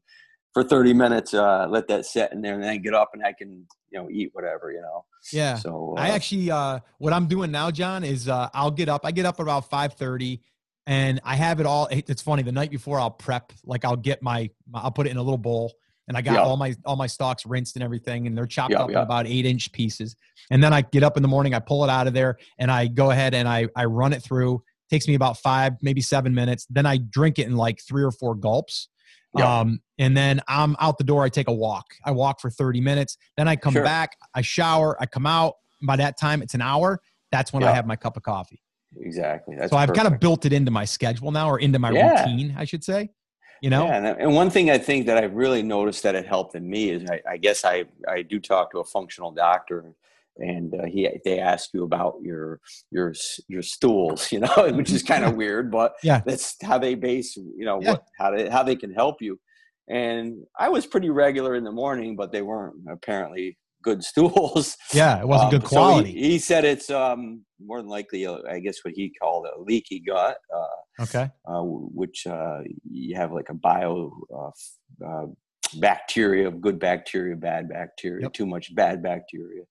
for 0.54 0.62
30 0.62 0.94
minutes, 0.94 1.34
uh, 1.34 1.66
let 1.68 1.88
that 1.88 2.06
set 2.06 2.32
in 2.32 2.40
there 2.40 2.54
and 2.54 2.62
then 2.62 2.80
get 2.80 2.94
up 2.94 3.10
and 3.12 3.24
I 3.24 3.32
can, 3.32 3.66
you 3.90 3.98
know, 3.98 4.08
eat 4.08 4.30
whatever, 4.32 4.70
you 4.70 4.80
know? 4.80 5.04
Yeah. 5.32 5.56
So 5.56 5.94
uh, 5.98 6.00
I 6.00 6.10
actually, 6.10 6.50
uh, 6.50 6.78
what 6.98 7.12
I'm 7.12 7.26
doing 7.26 7.50
now, 7.50 7.72
John, 7.72 8.04
is, 8.04 8.28
uh, 8.28 8.48
I'll 8.54 8.70
get 8.70 8.88
up, 8.88 9.02
I 9.04 9.10
get 9.10 9.26
up 9.26 9.40
about 9.40 9.68
530 9.68 10.40
and 10.86 11.20
I 11.24 11.34
have 11.34 11.58
it 11.58 11.66
all. 11.66 11.88
It's 11.90 12.22
funny. 12.22 12.42
The 12.42 12.52
night 12.52 12.70
before 12.70 13.00
I'll 13.00 13.10
prep, 13.10 13.52
like 13.64 13.84
I'll 13.84 13.96
get 13.96 14.22
my, 14.22 14.48
I'll 14.72 14.92
put 14.92 15.08
it 15.08 15.10
in 15.10 15.16
a 15.16 15.22
little 15.22 15.38
bowl 15.38 15.72
and 16.06 16.16
I 16.16 16.22
got 16.22 16.38
all 16.38 16.56
my, 16.56 16.74
all 16.84 16.96
my 16.96 17.06
stalks 17.08 17.44
rinsed 17.44 17.74
and 17.74 17.82
everything. 17.82 18.28
And 18.28 18.38
they're 18.38 18.46
chopped 18.46 18.74
up 18.74 18.90
in 18.90 18.96
about 18.96 19.26
eight 19.26 19.46
inch 19.46 19.72
pieces. 19.72 20.14
And 20.50 20.62
then 20.62 20.72
I 20.72 20.82
get 20.82 21.02
up 21.02 21.16
in 21.16 21.22
the 21.22 21.28
morning, 21.28 21.54
I 21.54 21.58
pull 21.58 21.82
it 21.82 21.90
out 21.90 22.06
of 22.06 22.14
there 22.14 22.38
and 22.58 22.70
I 22.70 22.86
go 22.86 23.10
ahead 23.10 23.34
and 23.34 23.48
I, 23.48 23.66
I 23.74 23.86
run 23.86 24.12
it 24.12 24.22
through 24.22 24.62
takes 24.90 25.08
me 25.08 25.14
about 25.14 25.38
five, 25.38 25.72
maybe 25.82 26.00
seven 26.00 26.34
minutes. 26.34 26.66
Then 26.70 26.86
I 26.86 26.98
drink 26.98 27.38
it 27.38 27.46
in 27.46 27.56
like 27.56 27.80
three 27.80 28.04
or 28.04 28.12
four 28.12 28.34
gulps. 28.34 28.88
Um, 29.42 29.80
and 29.98 30.16
then 30.16 30.40
I'm 30.48 30.76
out 30.80 30.98
the 30.98 31.04
door. 31.04 31.24
I 31.24 31.28
take 31.28 31.48
a 31.48 31.52
walk. 31.52 31.86
I 32.04 32.10
walk 32.10 32.40
for 32.40 32.50
30 32.50 32.80
minutes. 32.80 33.16
Then 33.36 33.48
I 33.48 33.56
come 33.56 33.72
sure. 33.72 33.82
back. 33.82 34.16
I 34.34 34.42
shower. 34.42 34.96
I 35.00 35.06
come 35.06 35.26
out. 35.26 35.54
By 35.82 35.96
that 35.96 36.18
time, 36.18 36.42
it's 36.42 36.54
an 36.54 36.62
hour. 36.62 37.00
That's 37.32 37.52
when 37.52 37.62
I 37.62 37.72
have 37.72 37.86
my 37.86 37.96
cup 37.96 38.16
of 38.16 38.22
coffee. 38.22 38.62
Exactly. 38.96 39.56
That's 39.56 39.70
so 39.70 39.76
I've 39.76 39.92
kind 39.92 40.06
of 40.06 40.20
built 40.20 40.46
it 40.46 40.52
into 40.52 40.70
my 40.70 40.84
schedule 40.84 41.32
now, 41.32 41.48
or 41.48 41.58
into 41.58 41.78
my 41.78 41.90
yeah. 41.90 42.20
routine, 42.20 42.54
I 42.56 42.64
should 42.64 42.84
say. 42.84 43.10
You 43.60 43.70
know. 43.70 43.86
Yeah, 43.86 44.14
and 44.18 44.34
one 44.34 44.50
thing 44.50 44.70
I 44.70 44.78
think 44.78 45.06
that 45.06 45.16
I've 45.16 45.34
really 45.34 45.62
noticed 45.62 46.02
that 46.02 46.14
it 46.14 46.26
helped 46.26 46.54
in 46.54 46.68
me 46.68 46.90
is 46.90 47.08
I, 47.10 47.20
I 47.30 47.36
guess 47.38 47.64
I 47.64 47.84
I 48.08 48.22
do 48.22 48.38
talk 48.38 48.70
to 48.72 48.78
a 48.78 48.84
functional 48.84 49.30
doctor 49.30 49.94
and 50.38 50.74
uh, 50.74 50.86
he 50.86 51.08
they 51.24 51.38
ask 51.38 51.70
you 51.72 51.84
about 51.84 52.14
your 52.22 52.60
your 52.90 53.14
your 53.48 53.62
stools, 53.62 54.30
you 54.32 54.40
know, 54.40 54.52
which 54.72 54.92
is 54.92 55.02
kind 55.02 55.24
of 55.24 55.36
weird, 55.36 55.70
but 55.70 55.94
yeah, 56.02 56.20
that's 56.24 56.56
how 56.62 56.78
they 56.78 56.94
base, 56.94 57.36
you 57.36 57.64
know, 57.64 57.80
yeah. 57.80 57.92
what 57.92 58.04
how 58.18 58.30
they 58.30 58.48
how 58.48 58.62
they 58.62 58.76
can 58.76 58.92
help 58.92 59.20
you. 59.20 59.38
And 59.88 60.44
I 60.58 60.70
was 60.70 60.86
pretty 60.86 61.10
regular 61.10 61.54
in 61.56 61.64
the 61.64 61.72
morning, 61.72 62.16
but 62.16 62.32
they 62.32 62.40
weren't 62.40 62.76
apparently 62.90 63.58
good 63.82 64.02
stools. 64.12 64.76
Yeah, 64.92 65.20
it 65.20 65.28
wasn't 65.28 65.52
um, 65.54 65.60
good 65.60 65.68
quality. 65.68 66.12
So 66.12 66.16
he, 66.16 66.30
he, 66.30 66.38
said 66.38 66.64
it's 66.64 66.90
um, 66.90 67.44
more 67.64 67.80
than 67.80 67.90
likely, 67.90 68.26
uh, 68.26 68.38
I 68.50 68.58
guess, 68.60 68.78
what 68.82 68.94
he 68.94 69.12
called 69.20 69.46
a 69.46 69.60
leaky 69.60 70.00
gut. 70.00 70.38
Uh, 70.52 71.02
okay. 71.02 71.30
Uh, 71.46 71.62
which 71.62 72.26
uh, 72.26 72.60
you 72.90 73.14
have 73.16 73.32
like 73.32 73.50
a 73.50 73.54
bio 73.54 74.10
uh, 74.34 75.06
uh, 75.06 75.26
bacteria, 75.74 76.50
good 76.50 76.78
bacteria, 76.78 77.36
bad 77.36 77.68
bacteria, 77.68 78.22
yep. 78.22 78.32
too 78.32 78.46
much 78.46 78.74
bad 78.74 79.02
bacteria. 79.02 79.62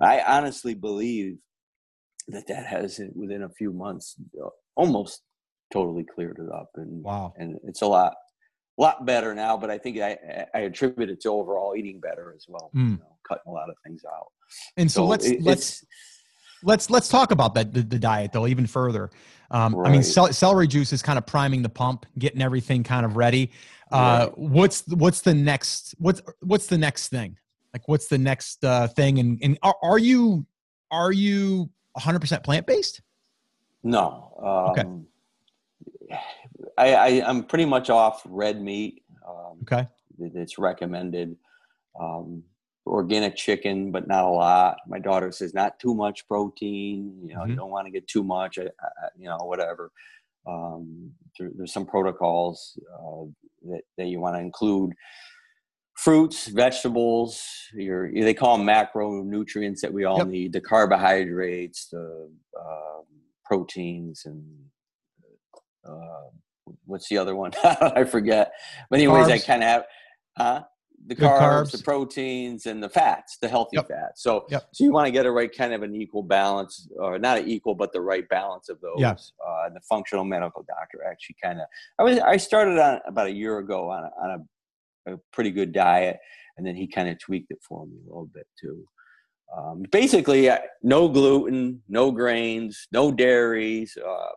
I 0.00 0.20
honestly 0.20 0.74
believe 0.74 1.38
that 2.28 2.46
that 2.48 2.66
has 2.66 3.00
within 3.14 3.42
a 3.42 3.48
few 3.50 3.72
months 3.72 4.16
almost 4.76 5.22
totally 5.72 6.04
cleared 6.04 6.38
it 6.38 6.52
up, 6.52 6.70
and 6.76 7.02
wow, 7.02 7.32
and 7.36 7.58
it's 7.64 7.82
a 7.82 7.86
lot 7.86 8.14
lot 8.78 9.04
better 9.04 9.34
now. 9.34 9.56
But 9.56 9.70
I 9.70 9.78
think 9.78 9.98
I 9.98 10.46
I 10.54 10.60
attribute 10.60 11.10
it 11.10 11.20
to 11.22 11.30
overall 11.30 11.74
eating 11.76 12.00
better 12.00 12.32
as 12.36 12.46
well. 12.48 12.70
Mm. 12.74 12.90
You 12.90 12.96
know, 12.98 13.16
cutting 13.28 13.44
a 13.46 13.52
lot 13.52 13.68
of 13.68 13.76
things 13.84 14.02
out. 14.04 14.28
And 14.76 14.90
so, 14.90 15.02
so 15.02 15.06
let's 15.06 15.26
it, 15.26 15.42
let's 15.42 15.84
let's 16.62 16.90
let's 16.90 17.08
talk 17.08 17.30
about 17.30 17.54
that 17.54 17.72
the, 17.72 17.82
the 17.82 17.98
diet 17.98 18.32
though 18.32 18.46
even 18.46 18.66
further. 18.66 19.10
Um, 19.50 19.74
right. 19.74 19.88
I 19.88 19.92
mean, 19.92 20.02
cel- 20.02 20.32
celery 20.32 20.66
juice 20.66 20.92
is 20.92 21.02
kind 21.02 21.18
of 21.18 21.26
priming 21.26 21.62
the 21.62 21.68
pump, 21.68 22.06
getting 22.18 22.40
everything 22.40 22.82
kind 22.82 23.04
of 23.04 23.16
ready. 23.16 23.50
Uh, 23.90 24.26
right. 24.28 24.38
What's 24.38 24.86
what's 24.88 25.20
the 25.20 25.34
next 25.34 25.94
what's 25.98 26.22
what's 26.40 26.66
the 26.66 26.78
next 26.78 27.08
thing? 27.08 27.36
Like, 27.72 27.88
what's 27.88 28.08
the 28.08 28.18
next 28.18 28.64
uh, 28.64 28.88
thing? 28.88 29.18
And 29.18 29.38
and 29.42 29.58
are, 29.62 29.76
are 29.82 29.98
you 29.98 30.46
are 30.90 31.12
you 31.12 31.70
100 31.92 32.18
percent 32.20 32.44
plant 32.44 32.66
based? 32.66 33.00
No. 33.82 34.32
Um, 34.38 35.06
okay. 36.10 36.18
I, 36.78 36.94
I 36.94 37.08
am 37.28 37.44
pretty 37.44 37.64
much 37.64 37.90
off 37.90 38.22
red 38.26 38.60
meat. 38.60 39.02
Um, 39.26 39.58
okay. 39.62 39.88
It's 40.18 40.58
recommended. 40.58 41.36
Um, 41.98 42.44
organic 42.86 43.36
chicken, 43.36 43.92
but 43.92 44.08
not 44.08 44.24
a 44.24 44.28
lot. 44.28 44.78
My 44.86 44.98
daughter 44.98 45.30
says 45.32 45.54
not 45.54 45.78
too 45.78 45.94
much 45.94 46.26
protein. 46.26 47.18
You 47.24 47.34
know, 47.34 47.40
mm-hmm. 47.40 47.50
you 47.50 47.56
don't 47.56 47.70
want 47.70 47.86
to 47.86 47.92
get 47.92 48.06
too 48.08 48.24
much. 48.24 48.58
I, 48.58 48.64
I, 48.64 49.08
you 49.18 49.28
know, 49.28 49.38
whatever. 49.42 49.90
Um, 50.46 51.12
there, 51.38 51.50
there's 51.56 51.72
some 51.72 51.86
protocols 51.86 52.78
uh, 52.92 53.24
that 53.70 53.82
that 53.96 54.06
you 54.06 54.20
want 54.20 54.36
to 54.36 54.40
include 54.40 54.92
fruits, 55.94 56.48
vegetables, 56.48 57.44
your 57.74 58.12
they 58.12 58.34
call 58.34 58.58
them 58.58 58.66
macronutrients 58.66 59.80
that 59.80 59.92
we 59.92 60.04
all 60.04 60.18
yep. 60.18 60.26
need: 60.28 60.52
the 60.52 60.60
carbohydrates, 60.60 61.88
the 61.88 62.30
uh, 62.58 63.02
proteins, 63.44 64.22
and 64.24 64.44
uh, 65.88 66.30
what's 66.84 67.08
the 67.08 67.18
other 67.18 67.36
one? 67.36 67.52
I 67.64 68.04
forget. 68.04 68.52
But 68.90 68.98
anyways, 68.98 69.26
carbs. 69.26 69.32
I 69.32 69.38
kind 69.38 69.62
of 69.62 69.68
have, 69.68 69.84
huh? 70.36 70.62
The 71.08 71.16
carbs, 71.16 71.40
carbs, 71.40 71.72
the 71.72 71.82
proteins, 71.82 72.66
and 72.66 72.80
the 72.80 72.88
fats, 72.88 73.36
the 73.42 73.48
healthy 73.48 73.76
yep. 73.76 73.88
fats. 73.88 74.22
So, 74.22 74.46
yep. 74.48 74.68
so 74.72 74.84
you 74.84 74.92
want 74.92 75.06
to 75.06 75.10
get 75.10 75.26
a 75.26 75.32
right 75.32 75.50
kind 75.52 75.74
of 75.74 75.82
an 75.82 75.96
equal 75.96 76.22
balance, 76.22 76.88
or 76.96 77.18
not 77.18 77.38
an 77.38 77.48
equal, 77.48 77.74
but 77.74 77.92
the 77.92 78.00
right 78.00 78.28
balance 78.28 78.68
of 78.68 78.80
those. 78.80 78.98
Yes. 78.98 79.32
Uh, 79.44 79.68
the 79.74 79.80
functional 79.80 80.24
medical 80.24 80.62
doctor 80.62 81.04
actually 81.04 81.36
kind 81.42 81.60
of. 81.60 81.66
I 81.98 82.04
was 82.04 82.18
I 82.20 82.36
started 82.36 82.78
on 82.78 83.00
about 83.08 83.26
a 83.26 83.32
year 83.32 83.58
ago 83.58 83.90
on 83.90 84.04
a, 84.04 84.10
on 84.22 84.30
a 84.30 84.44
a 85.06 85.18
pretty 85.32 85.50
good 85.50 85.72
diet, 85.72 86.18
and 86.56 86.66
then 86.66 86.76
he 86.76 86.86
kind 86.86 87.08
of 87.08 87.18
tweaked 87.18 87.50
it 87.50 87.58
for 87.66 87.86
me 87.86 87.96
a 88.04 88.08
little 88.08 88.30
bit 88.32 88.46
too. 88.60 88.84
Um, 89.56 89.84
basically, 89.90 90.48
no 90.82 91.08
gluten, 91.08 91.82
no 91.88 92.10
grains, 92.10 92.88
no 92.92 93.12
dairies. 93.12 93.96
Uh, 93.96 94.32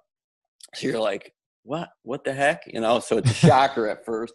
so 0.73 0.88
you're 0.88 0.99
like, 0.99 1.34
what? 1.63 1.89
What 2.04 2.23
the 2.23 2.34
heck? 2.34 2.63
You 2.67 2.82
know. 2.82 2.99
So 2.99 3.17
it's 3.17 3.32
a 3.32 3.34
shocker 3.47 3.88
at 3.88 4.06
first, 4.06 4.34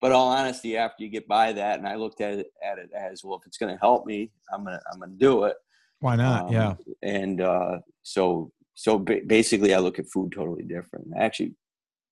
but 0.00 0.12
all 0.12 0.28
honesty, 0.28 0.76
after 0.76 1.04
you 1.04 1.10
get 1.10 1.28
by 1.28 1.52
that, 1.52 1.78
and 1.78 1.86
I 1.86 1.96
looked 1.96 2.20
at 2.20 2.34
it 2.34 2.46
at 2.64 2.78
it 2.78 2.90
as 2.94 3.22
well. 3.22 3.38
If 3.38 3.46
it's 3.46 3.58
going 3.58 3.72
to 3.72 3.80
help 3.80 4.06
me, 4.06 4.30
I'm 4.52 4.64
gonna 4.64 4.80
I'm 4.92 5.00
gonna 5.00 5.12
do 5.16 5.44
it. 5.44 5.56
Why 6.00 6.16
not? 6.16 6.46
Um, 6.46 6.52
yeah. 6.52 6.74
And 7.02 7.40
uh, 7.40 7.78
so 8.02 8.50
so 8.74 8.98
basically, 8.98 9.74
I 9.74 9.78
look 9.78 9.98
at 9.98 10.08
food 10.08 10.32
totally 10.32 10.64
different. 10.64 11.08
Actually, 11.16 11.54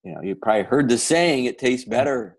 you 0.04 0.14
know, 0.14 0.20
you 0.22 0.34
probably 0.34 0.64
heard 0.64 0.88
the 0.88 0.98
saying, 0.98 1.46
"It 1.46 1.58
tastes 1.58 1.88
better 1.88 2.36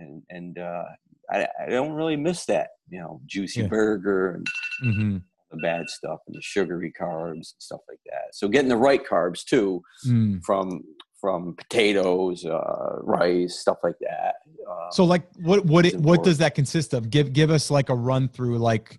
and 0.00 0.22
and 0.30 0.58
uh, 0.58 0.84
I, 1.30 1.46
I 1.62 1.70
don't 1.70 1.92
really 1.92 2.16
miss 2.16 2.44
that. 2.46 2.68
You 2.88 3.00
know, 3.00 3.20
juicy 3.26 3.62
yeah. 3.62 3.68
burger 3.68 4.32
and 4.32 4.46
mm-hmm. 4.84 5.16
the 5.50 5.56
bad 5.58 5.88
stuff 5.88 6.20
and 6.26 6.34
the 6.34 6.42
sugary 6.42 6.92
carbs 6.98 7.32
and 7.32 7.44
stuff 7.58 7.80
like 7.88 8.00
that. 8.06 8.34
So 8.34 8.48
getting 8.48 8.68
the 8.68 8.76
right 8.76 9.04
carbs 9.04 9.44
too 9.44 9.82
mm. 10.06 10.42
from 10.42 10.82
from 11.20 11.54
potatoes, 11.54 12.46
uh, 12.46 12.96
rice, 13.02 13.58
stuff 13.58 13.76
like 13.84 13.96
that. 14.00 14.36
Uh, 14.68 14.90
so 14.90 15.04
like 15.04 15.24
what 15.36 15.64
what 15.66 15.86
it, 15.86 15.96
what 15.96 16.24
does 16.24 16.38
that 16.38 16.54
consist 16.54 16.94
of? 16.94 17.10
Give 17.10 17.32
give 17.32 17.50
us 17.50 17.70
like 17.70 17.90
a 17.90 17.94
run 17.94 18.28
through 18.28 18.58
like 18.58 18.98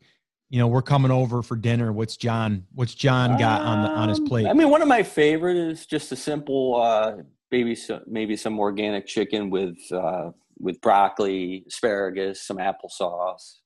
you 0.51 0.59
know 0.59 0.67
we're 0.67 0.81
coming 0.81 1.11
over 1.11 1.41
for 1.41 1.55
dinner 1.55 1.91
what's 1.91 2.17
john 2.17 2.65
what's 2.75 2.93
john 2.93 3.37
got 3.39 3.61
um, 3.61 3.67
on 3.67 3.83
the 3.83 3.89
on 3.89 4.09
his 4.09 4.19
um, 4.19 4.27
plate 4.27 4.45
i 4.45 4.53
mean 4.53 4.69
one 4.69 4.81
of 4.81 4.87
my 4.87 5.01
favorite 5.01 5.55
is 5.55 5.85
just 5.85 6.11
a 6.11 6.15
simple 6.15 6.79
uh 6.79 7.15
maybe 7.51 7.73
some 7.73 8.01
maybe 8.05 8.35
some 8.35 8.59
organic 8.59 9.07
chicken 9.07 9.49
with 9.49 9.77
uh 9.91 10.29
with 10.61 10.81
broccoli, 10.81 11.63
asparagus, 11.67 12.45
some 12.45 12.57
applesauce, 12.57 13.57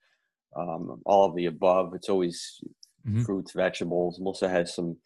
um, 0.56 1.02
all 1.06 1.26
of 1.26 1.36
the 1.36 1.46
above. 1.46 1.94
It's 1.94 2.10
always 2.10 2.60
mm-hmm. 3.08 3.24
fruits, 3.24 3.52
vegetables. 3.54 4.20
Melissa 4.20 4.50
has 4.50 4.74
some 4.74 4.98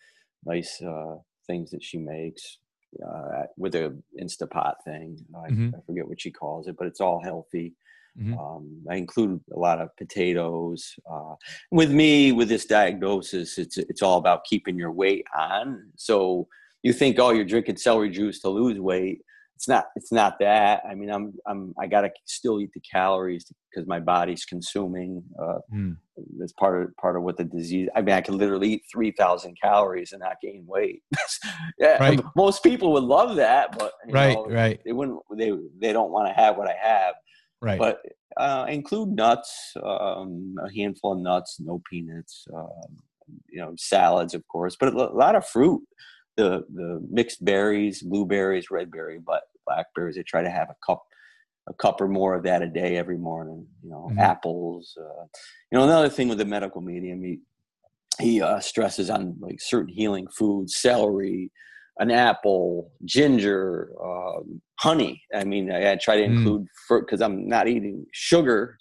nice 0.45 0.81
uh, 0.81 1.15
things 1.47 1.71
that 1.71 1.83
she 1.83 1.97
makes 1.97 2.59
uh, 3.05 3.43
with 3.57 3.75
a 3.75 3.95
Instapot 4.21 4.75
thing. 4.85 5.17
I, 5.35 5.49
mm-hmm. 5.49 5.75
I, 5.75 5.79
forget 5.85 6.07
what 6.07 6.21
she 6.21 6.31
calls 6.31 6.67
it, 6.67 6.75
but 6.77 6.87
it's 6.87 7.01
all 7.01 7.21
healthy. 7.21 7.73
Mm-hmm. 8.19 8.37
Um, 8.37 8.81
I 8.89 8.95
include 8.95 9.39
a 9.55 9.59
lot 9.59 9.79
of 9.79 9.95
potatoes. 9.97 10.93
Uh, 11.09 11.35
with 11.71 11.91
me, 11.91 12.31
with 12.31 12.49
this 12.49 12.65
diagnosis, 12.65 13.57
it's 13.57 13.77
it's 13.77 14.01
all 14.01 14.17
about 14.17 14.45
keeping 14.45 14.77
your 14.77 14.91
weight 14.91 15.25
on. 15.37 15.91
So 15.95 16.47
you 16.83 16.93
think, 16.93 17.19
oh, 17.19 17.31
you're 17.31 17.45
drinking 17.45 17.77
celery 17.77 18.09
juice 18.09 18.39
to 18.41 18.49
lose 18.49 18.79
weight 18.79 19.21
it's 19.59 19.67
not 19.67 19.87
it's 19.97 20.13
not 20.13 20.39
that. 20.39 20.83
I 20.89 20.95
mean 20.95 21.09
i'm 21.09 21.33
i'm 21.45 21.73
i 21.77 21.85
gotta 21.85 22.09
still 22.23 22.61
eat 22.61 22.69
the 22.73 22.79
calories 22.79 23.43
because 23.69 23.85
my 23.89 23.99
body's 23.99 24.45
consuming 24.45 25.21
uh 25.37 25.57
mm. 25.73 25.97
that's 26.37 26.53
part 26.53 26.81
of 26.81 26.95
part 26.95 27.17
of 27.17 27.23
what 27.23 27.35
the 27.35 27.43
disease 27.43 27.89
i 27.93 28.01
mean 28.01 28.15
i 28.15 28.21
can 28.21 28.37
literally 28.37 28.69
eat 28.75 28.83
3000 28.89 29.57
calories 29.61 30.13
and 30.13 30.21
not 30.21 30.37
gain 30.41 30.63
weight. 30.65 31.03
Yeah 31.77 31.97
right. 31.97 32.21
most 32.37 32.63
people 32.63 32.93
would 32.93 33.03
love 33.03 33.35
that 33.35 33.77
but 33.77 33.91
right 34.09 34.35
know, 34.35 34.45
right. 34.45 34.79
they 34.85 34.93
wouldn't 34.93 35.19
they 35.37 35.51
they 35.77 35.91
don't 35.91 36.11
want 36.11 36.29
to 36.29 36.33
have 36.33 36.55
what 36.55 36.69
i 36.69 36.75
have. 36.81 37.15
Right. 37.61 37.77
But 37.77 37.99
uh 38.37 38.65
include 38.69 39.09
nuts 39.09 39.73
um 39.83 40.55
a 40.63 40.73
handful 40.73 41.11
of 41.13 41.19
nuts 41.19 41.57
no 41.59 41.81
peanuts 41.89 42.47
um 42.55 42.97
you 43.49 43.59
know 43.59 43.73
salads 43.77 44.33
of 44.33 44.47
course 44.47 44.77
but 44.79 44.93
a 44.93 44.97
lot 44.97 45.35
of 45.35 45.45
fruit 45.45 45.81
the 46.39 46.65
the 46.73 47.05
mixed 47.09 47.43
berries, 47.43 48.01
blueberries, 48.01 48.71
red 48.71 48.91
berry, 48.91 49.19
but 49.19 49.43
blackberries. 49.65 50.17
I 50.17 50.23
try 50.25 50.41
to 50.41 50.49
have 50.49 50.69
a 50.69 50.75
cup 50.85 51.03
a 51.67 51.73
cup 51.73 52.01
or 52.01 52.07
more 52.07 52.33
of 52.33 52.43
that 52.43 52.61
a 52.61 52.67
day 52.67 52.97
every 52.97 53.17
morning. 53.17 53.67
You 53.83 53.89
know, 53.89 54.07
mm-hmm. 54.09 54.19
apples. 54.19 54.97
Uh, 54.99 55.25
you 55.71 55.77
know, 55.77 55.83
another 55.83 56.09
thing 56.09 56.29
with 56.29 56.37
the 56.37 56.45
medical 56.45 56.81
medium, 56.81 57.21
he 57.21 57.39
he 58.19 58.41
uh, 58.41 58.59
stresses 58.59 59.09
on 59.09 59.35
like 59.39 59.59
certain 59.59 59.93
healing 59.93 60.27
foods, 60.27 60.75
celery, 60.77 61.51
an 61.99 62.11
apple, 62.11 62.91
ginger, 63.05 63.91
um, 64.03 64.61
honey. 64.79 65.21
I 65.35 65.43
mean, 65.43 65.71
I, 65.71 65.91
I 65.91 65.95
try 65.95 66.17
to 66.17 66.23
mm. 66.23 66.37
include 66.37 66.67
mm. 66.91 66.99
because 67.01 67.21
I'm 67.21 67.47
not 67.47 67.67
eating 67.67 68.05
sugar 68.13 68.77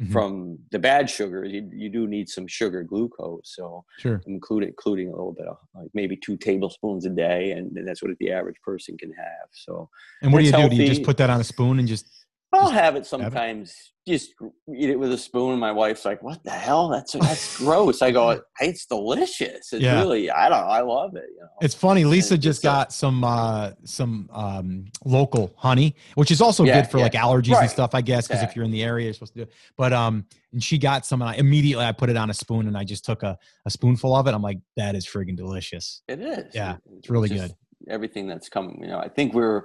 mm-hmm. 0.00 0.12
from 0.12 0.58
the 0.70 0.78
bad 0.78 1.08
sugar, 1.10 1.44
you, 1.44 1.68
you 1.72 1.88
do 1.88 2.06
need 2.06 2.28
some 2.28 2.46
sugar 2.46 2.82
glucose. 2.82 3.54
So 3.54 3.84
sure. 3.98 4.20
include 4.26 4.64
including 4.64 5.08
a 5.08 5.12
little 5.12 5.32
bit 5.32 5.46
of 5.46 5.56
like 5.74 5.88
maybe 5.94 6.16
two 6.16 6.36
tablespoons 6.36 7.06
a 7.06 7.10
day, 7.10 7.52
and, 7.52 7.76
that's 7.86 8.02
what 8.02 8.10
the 8.18 8.32
average 8.32 8.60
person 8.62 8.98
can 8.98 9.12
have. 9.12 9.48
So 9.52 9.88
and 10.22 10.32
what 10.32 10.40
do 10.40 10.44
you 10.46 10.52
healthy. 10.52 10.70
do? 10.70 10.76
Do 10.76 10.82
you 10.82 10.88
just 10.88 11.02
put 11.04 11.16
that 11.18 11.30
on 11.30 11.40
a 11.40 11.44
spoon 11.44 11.78
and 11.78 11.88
just? 11.88 12.06
I'll 12.52 12.70
have 12.70 12.96
it 12.96 13.06
sometimes. 13.06 13.70
Have 13.70 13.76
it. 13.76 14.12
Just 14.12 14.32
eat 14.74 14.88
it 14.88 14.98
with 14.98 15.12
a 15.12 15.18
spoon. 15.18 15.58
My 15.58 15.70
wife's 15.70 16.06
like, 16.06 16.22
"What 16.22 16.42
the 16.42 16.50
hell? 16.50 16.88
That's 16.88 17.12
that's 17.12 17.58
gross." 17.62 18.00
I 18.00 18.10
go, 18.10 18.40
"It's 18.58 18.86
delicious. 18.86 19.70
It's 19.70 19.82
yeah. 19.82 19.98
really. 19.98 20.30
I 20.30 20.48
don't. 20.48 20.64
I 20.64 20.80
love 20.80 21.14
it." 21.14 21.26
You 21.34 21.42
know? 21.42 21.48
It's 21.60 21.74
funny. 21.74 22.04
Lisa 22.04 22.38
just 22.38 22.62
got 22.62 22.90
some 22.90 23.22
uh, 23.22 23.72
some 23.84 24.30
um, 24.32 24.86
local 25.04 25.52
honey, 25.58 25.94
which 26.14 26.30
is 26.30 26.40
also 26.40 26.64
yeah, 26.64 26.80
good 26.80 26.90
for 26.90 26.96
yeah. 26.96 27.04
like 27.04 27.12
allergies 27.12 27.52
right. 27.52 27.62
and 27.62 27.70
stuff. 27.70 27.94
I 27.94 28.00
guess 28.00 28.26
because 28.26 28.42
if 28.42 28.56
you're 28.56 28.64
in 28.64 28.70
the 28.70 28.82
area, 28.82 29.04
you're 29.04 29.14
supposed 29.14 29.34
to 29.34 29.40
do. 29.40 29.42
It. 29.42 29.52
But 29.76 29.92
um, 29.92 30.24
and 30.52 30.62
she 30.62 30.78
got 30.78 31.04
some, 31.04 31.20
and 31.20 31.30
I 31.30 31.34
immediately 31.34 31.84
I 31.84 31.92
put 31.92 32.08
it 32.08 32.16
on 32.16 32.30
a 32.30 32.34
spoon, 32.34 32.66
and 32.66 32.78
I 32.78 32.84
just 32.84 33.04
took 33.04 33.22
a, 33.22 33.36
a 33.66 33.70
spoonful 33.70 34.16
of 34.16 34.26
it. 34.26 34.32
I'm 34.32 34.42
like, 34.42 34.58
"That 34.76 34.94
is 34.94 35.06
friggin' 35.06 35.36
delicious." 35.36 36.00
It 36.08 36.20
is. 36.20 36.54
Yeah, 36.54 36.76
it's 36.96 37.10
really 37.10 37.28
good. 37.28 37.54
Everything 37.90 38.26
that's 38.26 38.48
coming. 38.48 38.78
You 38.80 38.88
know, 38.88 38.98
I 38.98 39.08
think 39.08 39.34
we're 39.34 39.64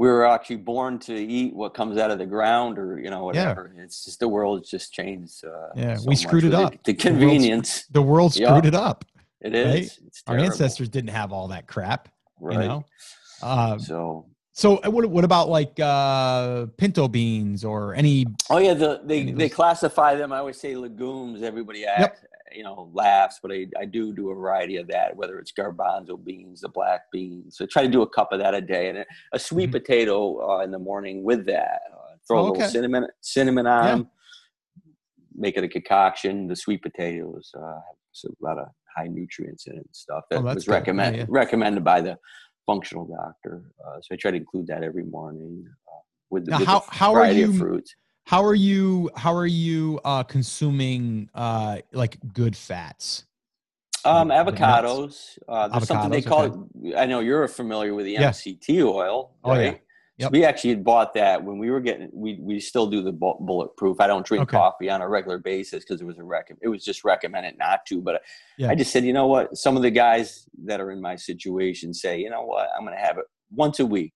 we 0.00 0.08
were 0.08 0.24
actually 0.24 0.56
born 0.56 0.98
to 0.98 1.14
eat 1.14 1.54
what 1.54 1.74
comes 1.74 1.98
out 1.98 2.10
of 2.10 2.18
the 2.18 2.24
ground 2.24 2.78
or 2.78 2.98
you 2.98 3.10
know 3.10 3.24
whatever. 3.24 3.70
Yeah. 3.76 3.82
it's 3.82 4.02
just 4.02 4.18
the 4.18 4.28
world's 4.28 4.70
just 4.70 4.94
changed 4.94 5.44
uh, 5.44 5.68
yeah 5.76 5.96
so 5.96 6.08
we 6.08 6.16
screwed 6.16 6.44
it 6.44 6.54
up. 6.54 6.72
the, 6.72 6.78
the 6.86 6.94
convenience. 6.94 7.84
the 7.90 8.00
world, 8.00 8.32
screwed 8.32 8.64
yep. 8.64 8.72
it 8.72 8.74
up 8.74 9.04
it 9.42 9.54
is. 9.54 10.00
right? 10.00 10.22
our 10.26 10.38
ancestors 10.38 10.88
didn't 10.88 11.10
have 11.10 11.34
all 11.34 11.48
that 11.48 11.66
crap 11.66 12.08
right. 12.40 12.62
you 12.62 12.68
know? 12.68 12.84
Uh, 13.42 13.76
so 13.76 14.24
so 14.60 14.76
uh, 14.78 14.90
what, 14.90 15.06
what 15.06 15.24
about 15.24 15.48
like 15.48 15.78
uh, 15.80 16.66
pinto 16.76 17.08
beans 17.08 17.64
or 17.64 17.94
any 17.94 18.26
oh 18.50 18.58
yeah 18.58 18.74
the, 18.74 19.00
they 19.04 19.30
they 19.30 19.48
classify 19.48 20.14
them. 20.14 20.32
I 20.32 20.38
always 20.38 20.60
say 20.60 20.76
legumes. 20.76 21.42
Everybody 21.42 21.86
asks, 21.86 22.20
yep 22.22 22.30
you 22.52 22.62
know 22.62 22.90
laughs 22.92 23.38
but 23.42 23.52
I, 23.52 23.66
I 23.78 23.84
do 23.84 24.12
do 24.12 24.30
a 24.30 24.34
variety 24.34 24.76
of 24.76 24.88
that 24.88 25.14
whether 25.16 25.38
it's 25.38 25.52
garbanzo 25.52 26.22
beans 26.22 26.60
the 26.60 26.68
black 26.68 27.02
beans. 27.12 27.56
So 27.56 27.66
try 27.66 27.82
to 27.82 27.88
do 27.88 28.02
a 28.02 28.08
cup 28.08 28.32
of 28.32 28.40
that 28.40 28.54
a 28.54 28.60
day 28.60 28.88
and 28.88 28.98
a, 28.98 29.06
a 29.32 29.38
sweet 29.38 29.66
mm-hmm. 29.66 29.78
potato 29.78 30.50
uh, 30.50 30.64
in 30.64 30.70
the 30.70 30.78
morning 30.78 31.22
with 31.22 31.46
that. 31.46 31.80
Uh, 31.92 32.16
throw 32.26 32.40
oh, 32.40 32.42
a 32.42 32.52
little 32.52 32.68
cinnamon 32.68 33.06
cinnamon 33.20 33.66
on 33.66 33.98
yeah. 33.98 34.04
make 35.34 35.56
it 35.56 35.64
a 35.64 35.68
concoction. 35.68 36.48
The 36.48 36.56
sweet 36.56 36.82
potatoes 36.82 37.50
uh, 37.56 37.60
have 37.60 38.32
a 38.32 38.44
lot 38.44 38.58
of 38.58 38.68
high 38.96 39.06
nutrients 39.06 39.66
in 39.66 39.74
it 39.74 39.78
and 39.78 39.86
stuff 39.92 40.24
that 40.30 40.40
oh, 40.40 40.42
was 40.42 40.68
recommend, 40.68 41.16
yeah, 41.16 41.22
yeah. 41.22 41.28
recommended 41.28 41.84
by 41.84 42.00
the 42.00 42.18
functional 42.70 43.06
doctor 43.06 43.54
uh, 43.84 43.96
so 44.02 44.08
i 44.12 44.16
try 44.16 44.30
to 44.30 44.36
include 44.36 44.66
that 44.66 44.82
every 44.82 45.04
morning 45.04 45.64
uh, 45.88 46.02
with, 46.30 46.46
the, 46.46 46.56
with 46.58 46.66
how, 46.66 46.84
how 46.88 47.14
are 47.14 47.30
you, 47.30 47.52
fruits 47.52 47.94
how 48.30 48.44
are 48.44 48.54
you? 48.54 49.10
How 49.16 49.34
are 49.34 49.44
you 49.46 49.98
uh, 50.04 50.22
consuming 50.22 51.28
uh, 51.34 51.78
like 51.92 52.16
good 52.32 52.56
fats? 52.56 53.24
Um, 54.04 54.28
avocados. 54.28 55.36
Uh, 55.48 55.66
there's 55.66 55.82
avocados, 55.82 55.86
something 55.86 56.10
they 56.10 56.22
call 56.22 56.42
okay. 56.42 56.90
it. 56.90 56.96
I 56.96 57.06
know 57.06 57.18
you're 57.18 57.48
familiar 57.48 57.92
with 57.92 58.06
the 58.06 58.12
yeah. 58.12 58.30
MCT 58.30 58.84
oil. 58.84 59.32
Right? 59.44 59.58
Oh 59.58 59.60
yeah. 59.60 59.74
Yep. 60.20 60.32
We 60.32 60.44
actually 60.44 60.70
had 60.70 60.84
bought 60.84 61.14
that 61.14 61.42
when 61.42 61.58
we 61.58 61.70
were 61.70 61.80
getting. 61.80 62.10
We 62.12 62.38
we 62.40 62.60
still 62.60 62.86
do 62.86 63.02
the 63.02 63.12
bulletproof. 63.12 64.00
I 64.00 64.06
don't 64.06 64.24
drink 64.24 64.42
okay. 64.42 64.56
coffee 64.56 64.90
on 64.90 65.00
a 65.02 65.08
regular 65.08 65.38
basis 65.38 65.84
because 65.84 66.00
it 66.00 66.04
was 66.04 66.18
a 66.18 66.24
rec. 66.24 66.50
It 66.60 66.68
was 66.68 66.84
just 66.84 67.04
recommended 67.04 67.56
not 67.58 67.86
to. 67.86 68.00
But 68.00 68.22
yeah. 68.58 68.70
I 68.70 68.74
just 68.74 68.92
said, 68.92 69.04
you 69.04 69.12
know 69.12 69.26
what? 69.26 69.56
Some 69.56 69.76
of 69.76 69.82
the 69.82 69.90
guys 69.90 70.46
that 70.64 70.80
are 70.80 70.90
in 70.90 71.00
my 71.00 71.16
situation 71.16 71.94
say, 71.94 72.18
you 72.20 72.30
know 72.30 72.42
what? 72.42 72.68
I'm 72.76 72.84
going 72.84 72.96
to 72.96 73.02
have 73.02 73.18
it 73.18 73.24
once 73.50 73.80
a 73.80 73.86
week 73.86 74.14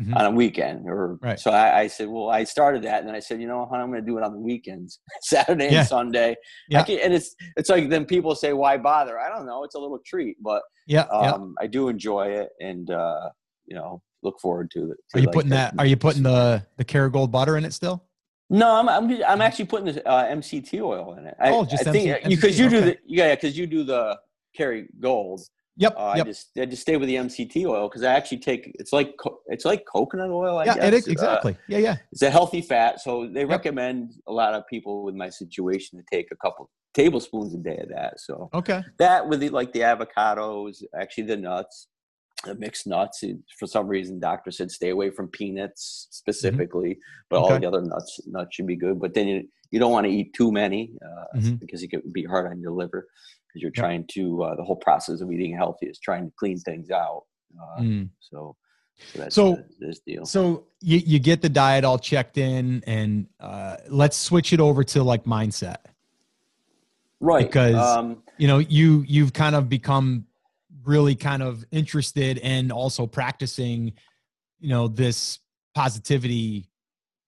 mm-hmm. 0.00 0.14
on 0.14 0.26
a 0.26 0.30
weekend 0.30 0.88
or 0.88 1.18
right. 1.22 1.38
so 1.38 1.50
I, 1.50 1.80
I, 1.80 1.86
said 1.86 2.08
well 2.08 2.30
i 2.30 2.44
started 2.44 2.82
that 2.84 3.00
and 3.00 3.08
then 3.08 3.14
i 3.14 3.20
said 3.20 3.40
you 3.40 3.46
know 3.46 3.66
what, 3.70 3.80
i'm 3.80 3.90
going 3.90 4.04
to 4.04 4.06
do 4.06 4.18
it 4.18 4.24
on 4.24 4.32
the 4.32 4.38
weekends 4.38 5.00
saturday 5.22 5.70
yeah. 5.70 5.80
and 5.80 5.88
sunday 5.88 6.36
yeah. 6.68 6.84
and 6.84 7.14
it's 7.14 7.34
it's 7.56 7.70
like 7.70 7.88
then 7.88 8.04
people 8.04 8.34
say 8.34 8.52
why 8.52 8.76
bother 8.76 9.18
i 9.18 9.28
don't 9.28 9.46
know 9.46 9.64
it's 9.64 9.74
a 9.74 9.78
little 9.78 10.00
treat 10.04 10.36
but 10.42 10.62
yeah, 10.86 11.02
um, 11.04 11.54
i 11.60 11.66
do 11.66 11.88
enjoy 11.88 12.26
it 12.26 12.50
and 12.60 12.90
uh, 12.90 13.28
you 13.66 13.74
know 13.74 14.02
look 14.24 14.40
forward 14.40 14.70
to 14.70 14.90
it 14.90 14.96
to 15.10 15.18
are 15.18 15.20
you 15.20 15.26
like 15.26 15.34
putting 15.34 15.50
that 15.50 15.74
are 15.78 15.86
you 15.86 15.96
putting 15.96 16.22
the 16.22 16.64
the 16.76 16.84
Kerrygold 16.84 17.30
butter 17.30 17.56
in 17.56 17.64
it 17.64 17.72
still 17.72 18.04
no, 18.50 18.76
I'm 18.76 18.88
I'm, 18.88 19.22
I'm 19.26 19.40
actually 19.40 19.64
putting 19.66 19.92
the 19.92 20.06
uh, 20.08 20.26
MCT 20.26 20.80
oil 20.80 21.14
in 21.14 21.26
it. 21.26 21.36
I, 21.40 21.50
oh, 21.50 21.64
just 21.64 21.86
I 21.86 21.92
think 21.92 22.24
because 22.28 22.58
you, 22.58 22.68
do 22.68 22.76
okay. 22.76 22.86
the 22.86 22.98
yeah 23.06 23.34
because 23.34 23.56
you 23.56 23.66
do 23.66 23.84
the 23.84 24.18
Kerrygold. 24.58 25.40
Yep, 25.76 25.94
uh, 25.96 26.12
yep. 26.16 26.26
I 26.26 26.28
just 26.28 26.50
I 26.60 26.64
just 26.66 26.82
stay 26.82 26.96
with 26.96 27.08
the 27.08 27.16
MCT 27.16 27.66
oil 27.66 27.88
because 27.88 28.04
I 28.04 28.12
actually 28.12 28.38
take 28.38 28.70
it's 28.78 28.92
like 28.92 29.14
it's 29.46 29.64
like 29.64 29.84
coconut 29.86 30.30
oil. 30.30 30.58
I 30.58 30.66
yeah, 30.66 30.74
guess. 30.74 30.84
it 30.84 30.94
is 30.94 31.06
exactly. 31.08 31.54
Uh, 31.54 31.56
yeah, 31.68 31.78
yeah. 31.78 31.96
It's 32.12 32.22
a 32.22 32.30
healthy 32.30 32.60
fat, 32.60 33.00
so 33.00 33.26
they 33.26 33.40
yep. 33.40 33.48
recommend 33.48 34.14
a 34.28 34.32
lot 34.32 34.54
of 34.54 34.66
people 34.68 35.02
with 35.04 35.14
my 35.14 35.30
situation 35.30 35.98
to 35.98 36.04
take 36.12 36.28
a 36.30 36.36
couple 36.36 36.70
tablespoons 36.92 37.54
a 37.54 37.58
day 37.58 37.78
of 37.78 37.88
that. 37.88 38.20
So 38.20 38.50
okay, 38.54 38.84
that 38.98 39.28
with 39.28 39.40
the, 39.40 39.48
like 39.48 39.72
the 39.72 39.80
avocados, 39.80 40.84
actually 40.96 41.24
the 41.24 41.38
nuts, 41.38 41.88
mixed 42.58 42.86
nuts. 42.86 43.24
For 43.58 43.66
some 43.66 43.86
reason, 43.86 44.20
doctor 44.20 44.50
said 44.50 44.70
stay 44.70 44.90
away 44.90 45.10
from 45.10 45.28
peanuts 45.28 46.08
specifically, 46.10 46.90
mm-hmm. 46.90 47.26
but 47.30 47.42
okay. 47.42 47.54
all 47.54 47.60
the 47.60 47.66
other 47.66 47.82
nuts 47.82 48.20
nuts 48.26 48.54
should 48.54 48.66
be 48.66 48.76
good. 48.76 49.00
But 49.00 49.14
then 49.14 49.28
you 49.28 49.48
you 49.70 49.80
don't 49.80 49.92
want 49.92 50.06
to 50.06 50.12
eat 50.12 50.34
too 50.34 50.52
many 50.52 50.92
uh, 51.04 51.38
mm-hmm. 51.38 51.54
because 51.54 51.82
it 51.82 51.88
could 51.88 52.12
be 52.12 52.24
hard 52.24 52.50
on 52.50 52.60
your 52.60 52.72
liver 52.72 53.08
because 53.54 53.62
you're 53.62 53.72
yep. 53.74 53.82
trying 53.82 54.06
to 54.12 54.42
uh, 54.42 54.54
the 54.56 54.62
whole 54.62 54.76
process 54.76 55.20
of 55.20 55.30
eating 55.32 55.56
healthy 55.56 55.86
is 55.86 55.98
trying 55.98 56.26
to 56.26 56.32
clean 56.38 56.58
things 56.58 56.90
out. 56.90 57.22
Uh, 57.56 57.80
mm. 57.80 58.08
So, 58.20 58.56
so 59.12 59.18
that's 59.18 59.34
so, 59.34 59.58
this 59.80 60.00
deal. 60.06 60.26
So 60.26 60.66
you, 60.80 60.98
you 60.98 61.18
get 61.18 61.42
the 61.42 61.48
diet 61.48 61.84
all 61.84 61.98
checked 61.98 62.38
in, 62.38 62.82
and 62.86 63.26
uh, 63.40 63.76
let's 63.88 64.16
switch 64.16 64.52
it 64.52 64.60
over 64.60 64.84
to 64.84 65.02
like 65.02 65.24
mindset, 65.24 65.78
right? 67.20 67.46
Because 67.46 67.74
um, 67.74 68.22
you 68.38 68.48
know 68.48 68.58
you 68.58 69.04
you've 69.06 69.32
kind 69.32 69.54
of 69.54 69.68
become 69.68 70.26
really 70.84 71.14
kind 71.14 71.42
of 71.42 71.64
interested 71.70 72.38
and 72.38 72.70
also 72.72 73.06
practicing, 73.06 73.92
you 74.60 74.68
know, 74.68 74.88
this 74.88 75.38
positivity 75.74 76.68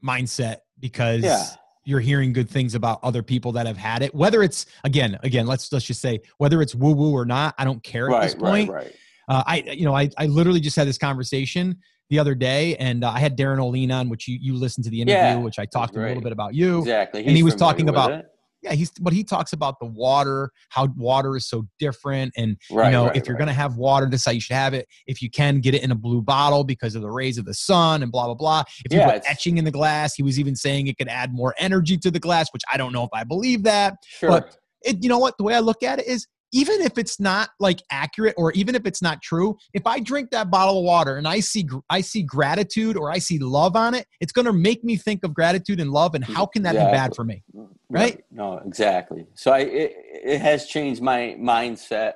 mindset 0.05 0.59
because 0.79 1.23
yeah. 1.23 1.45
you're 1.85 2.01
hearing 2.01 2.33
good 2.33 2.49
things 2.49 2.75
about 2.75 3.01
other 3.03 3.23
people 3.23 3.53
that 3.53 3.66
have 3.66 3.77
had 3.77 4.03
it. 4.03 4.14
Whether 4.14 4.42
it's 4.42 4.66
again 4.85 5.19
again 5.23 5.47
let's 5.47 5.73
let's 5.73 5.85
just 5.85 6.01
say 6.01 6.21
whether 6.38 6.62
it's 6.62 6.75
woo 6.75 6.92
woo 6.92 7.12
or 7.12 7.25
not 7.25 7.55
i 7.59 7.64
don't 7.64 7.83
care 7.83 8.11
at 8.11 8.23
this 8.23 8.35
point. 8.35 8.71
right, 8.71 8.85
right. 8.85 8.95
Uh, 9.29 9.42
i 9.47 9.57
you 9.57 9.85
know 9.85 9.95
I, 9.95 10.11
I 10.16 10.27
literally 10.27 10.61
just 10.61 10.77
had 10.77 10.87
this 10.87 10.99
conversation 10.99 11.79
the 12.11 12.19
other 12.19 12.35
day 12.35 12.77
and 12.77 13.03
uh, 13.03 13.11
i 13.11 13.19
had 13.19 13.37
Darin 13.37 13.59
Olien 13.59 13.92
on 13.92 14.09
which 14.09 14.29
you 14.29 14.38
you 14.40 14.55
listened 14.55 14.85
to 14.85 14.90
the 14.90 15.01
interview 15.01 15.16
yeah, 15.16 15.37
which 15.37 15.59
i 15.59 15.66
talked 15.66 15.97
a 15.97 16.01
little 16.01 16.23
bit 16.23 16.33
about 16.33 16.55
you. 16.55 16.81
Exactly. 16.81 17.23
He's 17.23 17.29
and 17.29 17.37
he 17.37 17.42
was 17.42 17.55
talking 17.55 17.88
about 17.88 18.12
it 18.12 18.27
yeah 18.66 18.74
he's 18.74 18.90
but 19.00 19.12
he 19.12 19.22
talks 19.22 19.52
about 19.52 19.79
the 19.81 19.87
water 19.87 20.50
how 20.70 20.88
water 20.96 21.37
is 21.37 21.46
so 21.46 21.64
different 21.79 22.33
and 22.37 22.57
right, 22.70 22.87
you 22.87 22.92
know 22.92 23.07
right, 23.07 23.16
if 23.16 23.26
you're 23.26 23.35
right. 23.35 23.38
going 23.38 23.48
to 23.48 23.55
have 23.55 23.76
water 23.76 24.07
this 24.07 24.20
is 24.20 24.26
how 24.26 24.33
you 24.33 24.40
should 24.40 24.57
have 24.57 24.74
it 24.74 24.87
if 25.07 25.22
you 25.22 25.31
can 25.31 25.61
get 25.61 25.74
it 25.74 25.83
in 25.83 25.90
a 25.90 25.94
blue 25.94 26.20
bottle 26.20 26.64
because 26.64 26.94
of 26.94 27.02
the 27.02 27.11
rays 27.11 27.38
of 27.38 27.44
the 27.44 27.55
sun 27.55 28.02
and 28.02 28.11
blah 28.11 28.26
blah 28.26 28.35
blah 28.35 28.62
if 28.85 28.92
you 28.92 28.98
yeah, 28.98 29.12
put 29.12 29.22
etching 29.31 29.59
in 29.59 29.64
the 29.64 29.70
glass 29.70 30.14
he 30.14 30.22
was 30.22 30.38
even 30.38 30.57
saying 30.57 30.87
it 30.87 30.98
could 30.98 31.09
add 31.09 31.33
more 31.33 31.55
energy 31.59 31.96
to 31.96 32.11
the 32.11 32.20
glass 32.20 32.48
which 32.50 32.62
i 32.72 32.76
don't 32.76 32.92
know 32.92 33.05
if 33.05 33.11
i 33.12 33.22
believe 33.22 33.62
that 33.62 33.94
sure. 34.07 34.31
but 34.31 34.57
it, 34.83 35.02
you 35.02 35.09
know 35.09 35.18
what 35.18 35.37
the 35.38 35.44
way 35.44 35.55
i 35.55 35.61
look 35.61 35.83
at 35.83 35.98
it 35.98 36.07
is 36.07 36.26
even 36.52 36.81
if 36.81 36.96
it's 36.96 37.18
not 37.18 37.50
like 37.59 37.83
accurate 37.90 38.35
or 38.37 38.52
even 38.52 38.74
if 38.74 38.87
it's 38.87 39.02
not 39.02 39.20
true 39.22 39.57
if 39.74 39.87
i 39.87 39.98
drink 39.98 40.31
that 40.31 40.50
bottle 40.50 40.79
of 40.79 40.85
water 40.85 41.16
and 41.16 41.26
i 41.26 41.40
see 41.40 41.66
i 41.90 42.00
see 42.00 42.22
gratitude 42.22 42.96
or 42.96 43.11
i 43.11 43.18
see 43.18 43.38
love 43.38 43.76
on 43.76 43.94
it 43.94 44.07
it's 44.20 44.33
going 44.33 44.44
to 44.44 44.52
make 44.52 44.83
me 44.85 44.96
think 44.96 45.24
of 45.24 45.35
gratitude 45.35 45.81
and 45.81 45.90
love 45.90 46.14
and 46.14 46.24
how 46.24 46.46
can 46.46 46.62
that 46.62 46.74
exactly. 46.74 46.92
be 46.92 46.96
bad 46.96 47.16
for 47.16 47.24
me 47.24 47.42
right? 47.90 48.01
right, 48.01 48.25
no 48.31 48.59
exactly. 48.59 49.27
So 49.35 49.53
i 49.53 49.61
it, 49.61 49.92
it 50.25 50.40
has 50.40 50.66
changed 50.66 51.03
my 51.03 51.37
mindset 51.38 52.14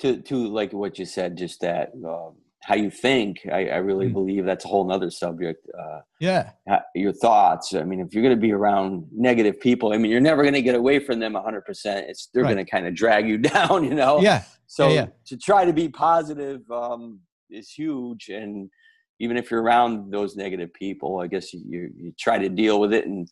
to 0.00 0.20
to 0.22 0.48
like 0.48 0.72
what 0.72 0.98
you 0.98 1.06
said 1.06 1.36
just 1.36 1.60
that 1.60 1.92
um, 2.06 2.34
how 2.62 2.76
you 2.76 2.90
think. 2.90 3.40
I, 3.52 3.66
I 3.66 3.76
really 3.76 4.06
mm. 4.08 4.12
believe 4.12 4.44
that's 4.44 4.64
a 4.64 4.68
whole 4.68 4.86
nother 4.86 5.10
subject 5.10 5.66
uh, 5.78 6.00
yeah. 6.20 6.50
your 6.94 7.12
thoughts. 7.12 7.74
I 7.74 7.82
mean 7.82 8.00
if 8.00 8.14
you're 8.14 8.22
going 8.22 8.34
to 8.34 8.40
be 8.40 8.52
around 8.52 9.06
negative 9.12 9.60
people 9.60 9.92
i 9.92 9.98
mean 9.98 10.10
you're 10.10 10.20
never 10.20 10.42
going 10.42 10.54
to 10.54 10.62
get 10.62 10.74
away 10.74 10.98
from 10.98 11.18
them 11.18 11.34
100% 11.34 11.62
it's 12.08 12.28
they're 12.32 12.44
right. 12.44 12.54
going 12.54 12.64
to 12.64 12.70
kind 12.70 12.86
of 12.86 12.94
drag 12.94 13.28
you 13.28 13.38
down 13.54 13.84
you 13.84 13.94
know? 13.94 14.20
Yeah. 14.20 14.44
So 14.66 14.88
yeah, 14.88 14.94
yeah. 14.94 15.06
to 15.26 15.36
try 15.36 15.64
to 15.64 15.72
be 15.72 15.88
positive 15.88 16.62
um, 16.70 17.20
is 17.50 17.70
huge. 17.70 18.30
And 18.30 18.70
even 19.18 19.36
if 19.36 19.50
you're 19.50 19.62
around 19.62 20.10
those 20.12 20.36
negative 20.36 20.72
people 20.74 21.20
i 21.20 21.26
guess 21.26 21.52
you, 21.52 21.90
you 21.96 22.12
try 22.18 22.38
to 22.38 22.48
deal 22.48 22.80
with 22.80 22.92
it 22.92 23.06
and 23.06 23.28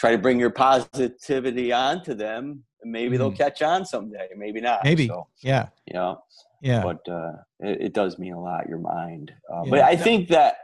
try 0.00 0.12
to 0.12 0.18
bring 0.18 0.40
your 0.40 0.50
positivity 0.50 1.72
onto 1.72 2.14
them 2.14 2.64
and 2.82 2.90
maybe 2.90 3.14
mm. 3.14 3.18
they'll 3.18 3.32
catch 3.32 3.60
on 3.60 3.84
someday 3.84 4.28
maybe 4.34 4.58
not 4.58 4.82
maybe 4.82 5.06
so, 5.06 5.26
yeah 5.42 5.68
you 5.86 5.92
know 5.92 6.18
yeah 6.62 6.82
but 6.82 7.06
uh, 7.06 7.32
it, 7.60 7.82
it, 7.82 7.92
does 7.92 8.18
mean 8.18 8.32
a 8.32 8.40
lot 8.40 8.66
your 8.66 8.78
mind 8.78 9.30
uh, 9.52 9.62
yeah. 9.64 9.70
but 9.70 9.80
i 9.80 9.94
think 9.94 10.28
that 10.28 10.56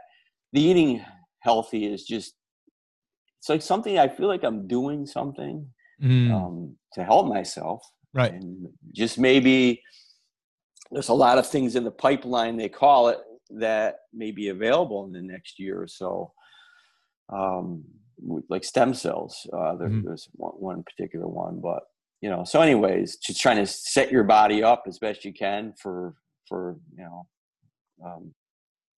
the 0.53 0.61
eating 0.61 1.05
healthy 1.41 1.85
is 1.85 2.03
just 2.03 2.33
it's 3.39 3.47
like 3.47 3.61
something 3.61 3.99
i 3.99 4.07
feel 4.07 4.27
like 4.27 4.43
i'm 4.43 4.67
doing 4.67 5.05
something 5.05 5.67
mm. 6.03 6.33
um, 6.33 6.75
to 6.93 7.03
help 7.03 7.27
myself 7.27 7.83
right 8.15 8.33
and 8.33 8.67
just 8.91 9.19
maybe 9.19 9.79
there's 10.89 11.09
a 11.09 11.13
lot 11.13 11.37
of 11.37 11.45
things 11.47 11.75
in 11.75 11.83
the 11.83 11.91
pipeline 11.91 12.57
they 12.57 12.69
call 12.69 13.09
it 13.09 13.19
that 13.51 13.97
may 14.13 14.31
be 14.31 14.49
available 14.49 15.05
in 15.05 15.11
the 15.11 15.21
next 15.21 15.59
year 15.59 15.79
or 15.79 15.87
so 15.87 16.33
um, 17.31 17.83
like 18.49 18.63
stem 18.63 18.93
cells 18.93 19.47
uh, 19.53 19.75
there, 19.75 19.89
mm. 19.89 20.03
there's 20.03 20.27
one, 20.33 20.53
one 20.53 20.83
particular 20.83 21.27
one 21.27 21.59
but 21.61 21.83
you 22.21 22.29
know 22.29 22.43
so 22.43 22.61
anyways 22.61 23.17
just 23.17 23.39
trying 23.39 23.57
to 23.57 23.65
set 23.65 24.11
your 24.11 24.23
body 24.23 24.63
up 24.63 24.83
as 24.87 24.97
best 24.99 25.23
you 25.23 25.33
can 25.33 25.73
for 25.81 26.15
for 26.47 26.77
you 26.97 27.03
know 27.03 27.27
um, 28.03 28.33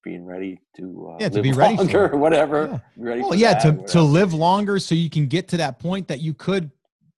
being 0.04 0.26
ready 0.26 0.60
to 0.78 1.12
uh, 1.12 1.18
yeah, 1.20 1.30
to 1.30 1.42
be 1.42 1.52
ready 1.54 1.78
longer 1.78 2.12
or 2.12 2.18
whatever. 2.18 2.68
Yeah. 2.72 2.80
Ready 2.98 3.22
well, 3.22 3.36
yeah, 3.36 3.54
to, 3.60 3.84
to 3.88 4.02
live 4.02 4.34
longer 4.34 4.80
so 4.80 4.96
you 4.96 5.10
can 5.10 5.28
get 5.28 5.48
to 5.50 5.58
that 5.58 5.80
point 5.80 6.08
that 6.08 6.22
you 6.22 6.34
could 6.34 6.72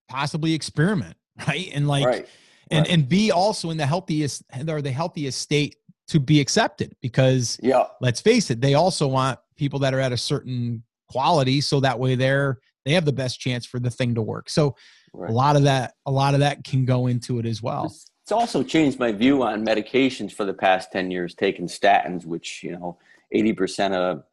possibly 0.07 0.53
experiment, 0.53 1.15
right? 1.47 1.69
And 1.73 1.87
like 1.87 2.05
right. 2.05 2.27
and 2.69 2.81
right. 2.81 2.89
and 2.89 3.07
be 3.07 3.31
also 3.31 3.69
in 3.69 3.77
the 3.77 3.85
healthiest 3.85 4.43
or 4.67 4.81
the 4.81 4.91
healthiest 4.91 5.39
state 5.39 5.75
to 6.07 6.19
be 6.19 6.39
accepted 6.39 6.95
because 7.01 7.59
yeah, 7.61 7.85
let's 8.01 8.21
face 8.21 8.49
it, 8.51 8.61
they 8.61 8.73
also 8.73 9.07
want 9.07 9.39
people 9.55 9.79
that 9.79 9.93
are 9.93 9.99
at 9.99 10.11
a 10.11 10.17
certain 10.17 10.83
quality 11.11 11.61
so 11.61 11.79
that 11.79 11.99
way 11.99 12.15
they're 12.15 12.59
they 12.85 12.93
have 12.93 13.05
the 13.05 13.13
best 13.13 13.39
chance 13.39 13.65
for 13.65 13.79
the 13.79 13.91
thing 13.91 14.15
to 14.15 14.23
work. 14.23 14.49
So 14.49 14.75
right. 15.13 15.29
a 15.29 15.33
lot 15.33 15.55
of 15.55 15.63
that 15.63 15.93
a 16.05 16.11
lot 16.11 16.33
of 16.33 16.39
that 16.39 16.63
can 16.63 16.85
go 16.85 17.07
into 17.07 17.39
it 17.39 17.45
as 17.45 17.61
well 17.61 17.93
it's 18.23 18.31
also 18.31 18.63
changed 18.63 18.99
my 18.99 19.11
view 19.11 19.43
on 19.43 19.65
medications 19.65 20.31
for 20.31 20.45
the 20.45 20.53
past 20.53 20.91
10 20.91 21.11
years 21.11 21.35
taking 21.35 21.67
statins 21.67 22.25
which 22.25 22.63
you 22.63 22.71
know 22.71 22.97
80% 23.35 23.93
of 23.93 24.23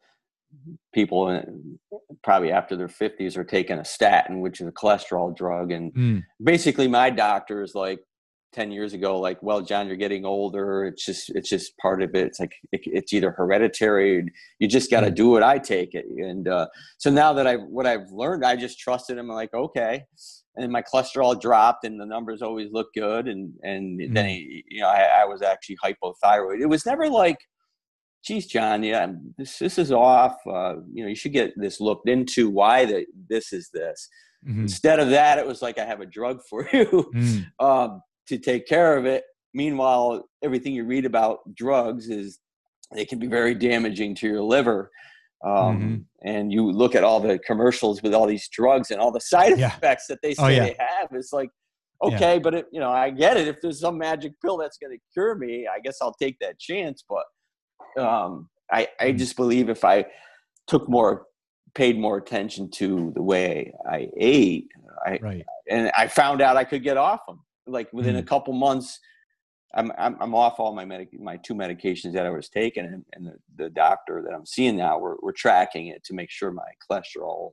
people 0.93 1.43
probably 2.23 2.51
after 2.51 2.75
their 2.75 2.87
50s 2.87 3.37
are 3.37 3.43
taking 3.43 3.77
a 3.77 3.85
statin 3.85 4.39
which 4.39 4.61
is 4.61 4.67
a 4.67 4.71
cholesterol 4.71 5.35
drug 5.35 5.71
and 5.71 5.93
mm. 5.93 6.23
basically 6.41 6.87
my 6.87 7.09
doctor 7.09 7.61
is 7.61 7.75
like 7.75 7.99
10 8.53 8.71
years 8.71 8.93
ago 8.93 9.19
like 9.19 9.41
well 9.43 9.61
john 9.61 9.87
you're 9.87 9.95
getting 9.95 10.25
older. 10.25 10.85
It's 10.85 11.05
just 11.05 11.29
it's 11.35 11.49
just 11.49 11.77
part 11.77 12.01
of 12.01 12.15
it. 12.15 12.27
It's 12.27 12.39
like 12.39 12.53
it, 12.71 12.81
it's 12.85 13.13
either 13.13 13.31
hereditary 13.31 14.25
you 14.59 14.67
just 14.67 14.89
got 14.89 15.01
to 15.01 15.11
mm. 15.11 15.15
do 15.15 15.37
it 15.37 15.43
i 15.43 15.57
take 15.57 15.93
it. 15.93 16.05
And 16.05 16.47
uh, 16.47 16.67
so 16.97 17.09
now 17.09 17.33
that 17.33 17.47
i 17.47 17.55
what 17.55 17.85
i've 17.85 18.11
learned 18.11 18.45
i 18.45 18.55
just 18.55 18.79
trusted 18.79 19.17
him. 19.17 19.29
I'm 19.29 19.35
like 19.35 19.53
okay. 19.53 20.05
And 20.55 20.71
my 20.71 20.81
cholesterol 20.81 21.39
dropped 21.39 21.85
and 21.85 21.99
the 21.99 22.05
numbers 22.05 22.41
always 22.41 22.69
look 22.71 22.87
good. 22.93 23.27
And 23.27 23.53
and 23.63 23.99
mm-hmm. 23.99 24.13
then 24.13 24.25
he, 24.25 24.63
you 24.67 24.81
know 24.81 24.87
I, 24.87 25.21
I, 25.21 25.25
was 25.25 25.41
actually 25.41 25.77
hypothyroid. 25.83 26.59
It 26.59 26.67
was 26.67 26.85
never 26.85 27.07
like 27.07 27.37
geez 28.25 28.47
john 28.47 28.83
yeah 28.83 29.07
this 29.37 29.59
this 29.59 29.77
is 29.77 29.91
off. 29.91 30.35
Uh, 30.47 30.75
you 30.91 31.03
know 31.03 31.09
you 31.09 31.15
should 31.15 31.33
get 31.33 31.53
this 31.55 31.79
looked 31.79 32.09
into. 32.09 32.49
Why 32.49 32.85
the, 32.85 33.05
this 33.29 33.53
is 33.53 33.69
this? 33.73 34.09
Mm-hmm. 34.47 34.61
instead 34.61 35.01
of 35.01 35.09
that 35.09 35.37
it 35.37 35.45
was 35.45 35.61
like 35.61 35.77
i 35.77 35.83
have 35.83 35.99
a 35.99 36.05
drug 36.05 36.39
for 36.49 36.65
you. 36.73 37.11
Mm. 37.13 37.45
um, 37.59 38.01
to 38.29 38.37
take 38.37 38.67
care 38.67 38.95
of 38.95 39.05
it 39.05 39.23
meanwhile 39.53 40.23
everything 40.43 40.73
you 40.73 40.85
read 40.85 41.05
about 41.05 41.39
drugs 41.55 42.09
is 42.09 42.39
they 42.93 43.05
can 43.05 43.19
be 43.19 43.27
very 43.27 43.53
damaging 43.53 44.15
to 44.15 44.27
your 44.27 44.41
liver 44.41 44.89
um, 45.45 45.51
mm-hmm. 45.53 45.95
and 46.27 46.51
you 46.51 46.69
look 46.69 46.95
at 46.95 47.03
all 47.03 47.19
the 47.19 47.39
commercials 47.39 48.03
with 48.03 48.13
all 48.13 48.27
these 48.27 48.47
drugs 48.49 48.91
and 48.91 48.99
all 48.99 49.11
the 49.11 49.21
side 49.21 49.57
yeah. 49.57 49.67
effects 49.67 50.05
that 50.07 50.19
they 50.21 50.31
oh, 50.31 50.33
say 50.33 50.43
oh, 50.43 50.47
yeah. 50.49 50.59
they 50.65 50.75
have 50.77 51.09
it's 51.11 51.33
like 51.33 51.49
okay 52.03 52.35
yeah. 52.35 52.39
but 52.39 52.53
it, 52.53 52.65
you 52.71 52.79
know 52.79 52.91
i 52.91 53.09
get 53.09 53.37
it 53.37 53.47
if 53.47 53.57
there's 53.61 53.79
some 53.79 53.97
magic 53.97 54.33
pill 54.43 54.57
that's 54.57 54.77
going 54.77 54.91
to 54.91 54.99
cure 55.13 55.35
me 55.35 55.67
i 55.67 55.79
guess 55.79 55.97
i'll 56.01 56.15
take 56.21 56.37
that 56.39 56.59
chance 56.59 57.03
but 57.07 58.01
um, 58.01 58.49
i 58.71 58.87
i 58.99 59.05
mm-hmm. 59.05 59.17
just 59.17 59.35
believe 59.35 59.69
if 59.69 59.83
i 59.83 60.05
took 60.67 60.87
more 60.89 61.25
paid 61.75 61.97
more 61.97 62.17
attention 62.17 62.69
to 62.69 63.11
the 63.15 63.21
way 63.21 63.71
i 63.89 64.07
ate 64.17 64.67
i 65.05 65.17
right. 65.21 65.45
and 65.69 65.91
i 65.97 66.07
found 66.07 66.41
out 66.41 66.57
i 66.57 66.63
could 66.63 66.83
get 66.83 66.97
off 66.97 67.19
them 67.27 67.39
like 67.69 67.91
within 67.93 68.15
mm. 68.15 68.19
a 68.19 68.23
couple 68.23 68.53
months 68.53 68.99
I'm, 69.73 69.91
I'm, 69.97 70.17
I'm 70.19 70.35
off 70.35 70.59
all 70.59 70.73
my 70.73 70.85
medic 70.85 71.09
my 71.19 71.37
two 71.37 71.53
medications 71.53 72.13
that 72.13 72.25
I 72.25 72.31
was 72.31 72.49
taking, 72.49 72.85
and, 72.85 73.05
and 73.13 73.27
the, 73.27 73.35
the 73.55 73.69
doctor 73.69 74.23
that 74.25 74.33
I'm 74.33 74.45
seeing 74.45 74.77
now, 74.77 74.97
we're, 74.97 75.15
we're 75.21 75.31
tracking 75.31 75.87
it 75.87 76.03
to 76.05 76.13
make 76.13 76.31
sure 76.31 76.51
my 76.51 76.63
cholesterol 76.89 77.51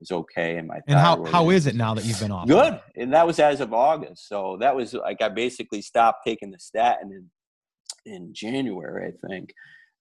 is 0.00 0.10
okay 0.10 0.56
and 0.56 0.66
my 0.66 0.80
and 0.88 0.98
how 0.98 1.24
how 1.24 1.50
is 1.50 1.66
it 1.66 1.76
now 1.76 1.94
that 1.94 2.04
you've 2.04 2.18
been 2.18 2.32
off? 2.32 2.48
Good, 2.48 2.80
and 2.96 3.12
that 3.12 3.26
was 3.26 3.38
as 3.38 3.60
of 3.60 3.72
August. 3.72 4.28
So 4.28 4.56
that 4.60 4.74
was 4.74 4.94
like 4.94 5.22
I 5.22 5.28
basically 5.28 5.80
stopped 5.80 6.24
taking 6.26 6.50
the 6.50 6.58
statin 6.58 7.12
in 7.12 8.12
in 8.12 8.34
January, 8.34 9.12
I 9.12 9.28
think. 9.28 9.52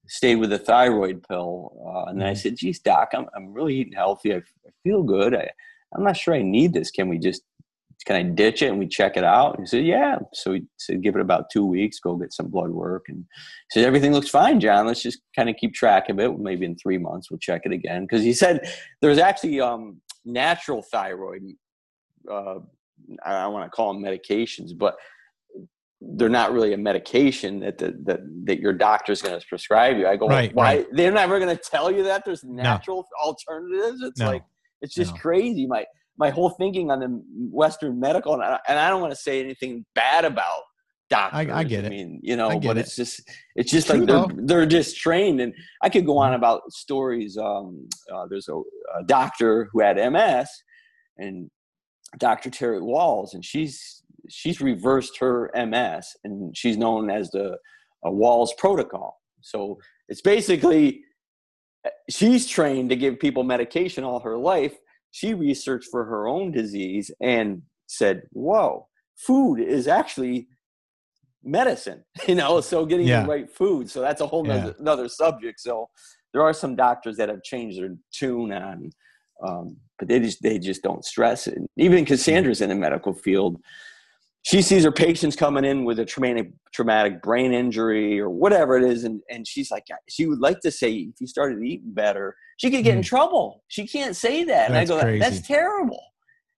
Stayed 0.06 0.36
with 0.36 0.49
the 0.49 0.60
thyroid 0.60 1.24
pill, 1.30 1.72
uh, 1.88 2.10
and 2.10 2.20
then 2.20 2.28
I 2.28 2.32
mm-hmm. 2.32 2.39
said, 2.39 2.58
"Geez, 2.58 2.80
doc, 2.80 3.12
I'm 3.14 3.28
I'm 3.38 3.54
really 3.54 3.76
eating 3.76 3.93
healthy. 3.93 4.34
I, 4.34 4.38
I 4.38 4.72
feel 4.84 5.04
good. 5.04 5.34
I 5.34 5.49
I'm 5.95 6.04
not 6.04 6.18
sure 6.18 6.34
I 6.34 6.41
need 6.41 6.74
this. 6.74 6.91
Can 6.91 7.08
we 7.08 7.20
just 7.20 7.43
can 8.04 8.16
I 8.16 8.24
ditch 8.24 8.62
it? 8.62 8.70
And 8.70 8.80
we 8.80 8.88
check 8.88 9.18
it 9.18 9.24
out. 9.24 9.58
And 9.58 9.64
he 9.64 9.68
said, 9.68 9.86
yeah. 9.86 10.18
So 10.34 10.51
we 10.51 10.66
said, 10.78 11.01
give 11.01 11.16
it 11.16 11.22
about 11.22 11.49
two 11.51 11.66
weeks, 11.66 11.99
go 11.99 12.16
get 12.16 12.34
some 12.34 12.47
blood 12.47 12.70
work. 12.70 13.06
And 13.08 13.26
he 13.72 13.80
said, 13.80 13.88
everything 13.88 14.14
looks 14.14 14.30
fine, 14.30 14.60
John. 14.60 14.86
Let's 14.88 15.01
just 15.01 15.20
kind 15.36 15.49
of 15.49 15.56
keep 15.56 15.74
track 15.74 16.10
of 16.10 16.20
it. 16.20 16.38
Maybe 16.39 16.66
in 16.66 16.76
three 16.76 16.97
months, 16.97 17.30
we'll 17.30 17.39
check 17.39 17.62
it 17.66 17.72
again. 17.72 18.08
Cause 18.08 18.22
he 18.22 18.34
said 18.34 18.70
there's 19.01 19.18
actually 19.18 19.60
um, 19.62 20.01
natural 20.26 20.82
thyroid. 20.82 21.43
Uh, 22.30 22.60
I 23.26 23.41
don't 23.43 23.54
want 23.54 23.66
to 23.66 23.76
call 23.76 23.93
them 23.93 24.04
medications, 24.04 24.78
but 24.78 24.95
they're 25.99 26.30
not 26.30 26.51
really 26.51 26.74
a 26.74 26.78
medication 26.78 27.62
that 27.62 27.78
the, 27.78 27.97
that, 28.04 28.20
that 28.45 28.60
your 28.60 28.74
doctor's 28.74 29.22
going 29.22 29.39
to 29.39 29.47
prescribe 29.47 29.97
you. 29.97 30.08
I 30.08 30.18
go, 30.18 30.28
right, 30.28 30.54
why? 30.54 30.64
Right. 30.64 30.88
They're 30.91 31.12
never 31.12 31.39
going 31.39 31.56
to 31.56 31.62
tell 31.62 31.89
you 31.91 32.04
that 32.04 32.26
there's 32.26 32.43
natural 32.43 32.97
no. 32.97 33.26
alternatives. 33.26 34.01
It's 34.01 34.20
no. 34.20 34.28
like, 34.28 34.43
it's 34.82 34.93
just 34.93 35.14
no. 35.14 35.20
crazy. 35.22 35.66
My, 35.66 35.86
my 36.18 36.30
whole 36.30 36.49
thinking 36.49 36.91
on 36.91 36.99
the 36.99 37.24
Western 37.51 37.99
medical, 37.99 38.34
and 38.34 38.43
I, 38.43 38.59
and 38.68 38.80
I 38.80 38.89
don't 38.89 39.01
want 39.01 39.14
to 39.14 39.20
say 39.20 39.39
anything 39.39 39.86
bad 39.95 40.26
about 40.26 40.61
doctors. 41.09 41.49
I, 41.49 41.59
I 41.59 41.64
get 41.64 41.86
it. 41.86 41.88
I 41.88 41.89
mean, 41.89 42.20
you 42.24 42.36
know, 42.36 42.59
but 42.59 42.78
it. 42.78 42.82
it's 42.82 42.95
just 42.95 43.22
it's 43.55 43.72
just 43.72 43.88
True 43.88 43.99
like 43.99 44.07
they're 44.07 44.18
though. 44.18 44.45
they're 44.45 44.66
just 44.66 44.97
trained, 44.97 45.41
and 45.41 45.53
I 45.82 45.89
could 45.89 46.05
go 46.05 46.18
on 46.18 46.30
mm-hmm. 46.30 46.38
about 46.38 46.72
stories. 46.72 47.38
Um, 47.38 47.88
uh, 48.14 48.26
there's 48.30 48.47
a, 48.47 48.55
a, 48.55 49.03
doctor 49.05 49.70
who 49.72 49.82
had 49.82 49.97
MS, 49.97 50.49
and 51.18 51.49
Dr. 52.18 52.49
Terry 52.49 52.80
Wahls, 52.80 53.34
and 53.34 53.43
she's 53.43 54.03
she's 54.30 54.61
reversed 54.61 55.18
her 55.20 55.51
MS, 55.55 56.07
and 56.24 56.55
she's 56.55 56.78
known 56.78 57.09
as 57.09 57.32
the 57.32 57.57
Wahls 58.05 58.49
protocol. 58.57 59.20
So 59.41 59.80
it's 60.09 60.22
basically 60.22 61.01
eh, 61.86 61.89
she's 62.09 62.47
trained 62.47 62.89
to 62.89 62.95
give 62.95 63.20
people 63.20 63.43
medication 63.43 64.03
all 64.03 64.20
her 64.20 64.38
life 64.38 64.76
she 65.14 65.36
researched 65.36 65.89
for 65.91 66.03
her 66.05 66.28
own 66.28 66.51
disease 66.51 67.11
and 67.22 67.61
said, 67.86 68.24
whoa, 68.32 68.88
food 69.16 69.59
is 69.59 69.88
actually 69.88 70.47
medicine, 71.43 72.03
you 72.28 72.34
know, 72.34 72.59
so 72.61 72.84
getting 72.84 73.07
yeah. 73.07 73.22
the 73.22 73.30
right 73.30 73.49
food. 73.49 73.88
So 73.89 74.01
that's 74.01 74.22
a 74.22 74.28
whole 74.28 74.45
yeah. 74.45 74.57
nother, 74.57 74.76
another 74.80 75.07
subject. 75.07 75.59
So 75.59 75.88
there 76.34 76.41
are 76.41 76.51
some 76.51 76.76
doctors 76.76 77.16
that 77.18 77.30
have 77.30 77.43
changed 77.43 77.80
their 77.80 77.95
tune 78.11 78.51
on, 78.51 78.89
um, 79.47 79.78
but 79.99 80.07
they 80.07 80.20
just, 80.20 80.41
they 80.41 80.57
just 80.57 80.82
don't 80.82 81.05
stress 81.05 81.45
it. 81.45 81.59
Even 81.78 82.05
Cassandra's 82.05 82.61
in 82.61 82.70
the 82.70 82.76
medical 82.76 83.14
field 83.14 83.61
she 84.44 84.62
sees 84.62 84.84
her 84.84 84.91
patients 84.91 85.36
coming 85.36 85.64
in 85.64 85.86
with 85.86 86.00
a 86.00 86.06
traumatic 86.06 86.52
traumatic 86.74 87.22
brain 87.22 87.54
injury 87.54 88.20
or 88.20 88.30
whatever 88.30 88.78
it 88.78 88.84
is 88.84 89.04
and, 89.06 89.22
and 89.30 89.48
she's 89.48 89.72
like 89.72 89.86
she 90.08 90.28
would 90.28 90.39
like 90.39 90.60
to 90.60 90.70
say 90.70 90.91
if 90.91 91.16
you 91.20 91.28
started 91.28 91.64
eating 91.64 91.94
better 91.94 92.36
she 92.58 92.70
could 92.70 92.84
get 92.84 92.94
mm. 92.94 92.98
in 92.98 93.04
trouble 93.04 93.64
she 93.68 93.88
can't 93.88 94.16
say 94.16 94.44
that 94.44 94.70
and 94.70 94.78
i 94.78 94.86
go 94.86 95.00
crazy. 95.00 95.20
that's 95.20 95.46
terrible 95.48 96.04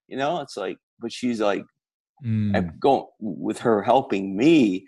you 0.07 0.17
know 0.17 0.41
it's 0.41 0.57
like 0.57 0.77
but 0.99 1.11
she's 1.11 1.39
like 1.39 1.63
mm. 2.25 2.55
i'm 2.55 2.73
going 2.79 3.05
with 3.19 3.59
her 3.59 3.81
helping 3.81 4.35
me 4.35 4.85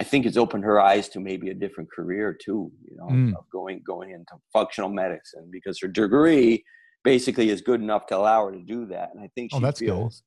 i 0.00 0.04
think 0.04 0.26
it's 0.26 0.36
opened 0.36 0.64
her 0.64 0.80
eyes 0.80 1.08
to 1.08 1.20
maybe 1.20 1.50
a 1.50 1.54
different 1.54 1.90
career 1.94 2.36
too 2.44 2.70
you 2.84 2.96
know 2.96 3.06
mm. 3.06 3.36
of 3.36 3.44
going 3.50 3.80
going 3.86 4.10
into 4.10 4.34
functional 4.52 4.90
medicine 4.90 5.48
because 5.50 5.78
her 5.80 5.88
degree 5.88 6.62
basically 7.04 7.50
is 7.50 7.60
good 7.60 7.80
enough 7.80 8.06
to 8.06 8.16
allow 8.16 8.46
her 8.46 8.52
to 8.52 8.62
do 8.62 8.86
that 8.86 9.10
and 9.14 9.22
i 9.22 9.28
think 9.34 9.50
oh, 9.52 9.58
she 9.58 9.62
that's 9.62 9.80
feels 9.80 10.22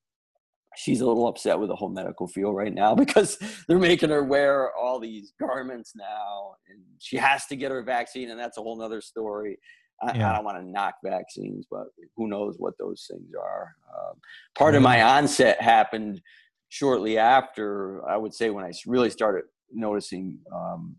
she's 0.77 1.01
a 1.01 1.05
little 1.05 1.27
upset 1.27 1.59
with 1.59 1.69
the 1.69 1.75
whole 1.75 1.89
medical 1.89 2.27
field 2.27 2.55
right 2.55 2.73
now 2.73 2.95
because 3.03 3.37
they're 3.67 3.79
making 3.79 4.09
her 4.09 4.23
wear 4.23 4.73
all 4.75 4.99
these 4.99 5.33
garments 5.39 5.93
now 5.95 6.55
and 6.69 6.81
she 6.99 7.17
has 7.17 7.45
to 7.47 7.55
get 7.55 7.71
her 7.71 7.83
vaccine 7.83 8.29
and 8.31 8.39
that's 8.39 8.57
a 8.57 8.61
whole 8.61 8.77
nother 8.77 9.01
story 9.01 9.57
I, 10.01 10.17
yeah. 10.17 10.29
I 10.29 10.35
don't 10.35 10.45
want 10.45 10.57
to 10.57 10.69
knock 10.69 10.95
vaccines 11.03 11.65
but 11.69 11.85
who 12.15 12.27
knows 12.27 12.55
what 12.57 12.73
those 12.77 13.07
things 13.09 13.31
are 13.39 13.75
um, 13.97 14.15
part 14.57 14.71
mm-hmm. 14.71 14.77
of 14.77 14.83
my 14.83 15.01
onset 15.03 15.61
happened 15.61 16.21
shortly 16.69 17.17
after 17.17 18.07
i 18.09 18.17
would 18.17 18.33
say 18.33 18.49
when 18.49 18.65
i 18.65 18.71
really 18.85 19.09
started 19.09 19.45
noticing 19.71 20.39
um, 20.53 20.95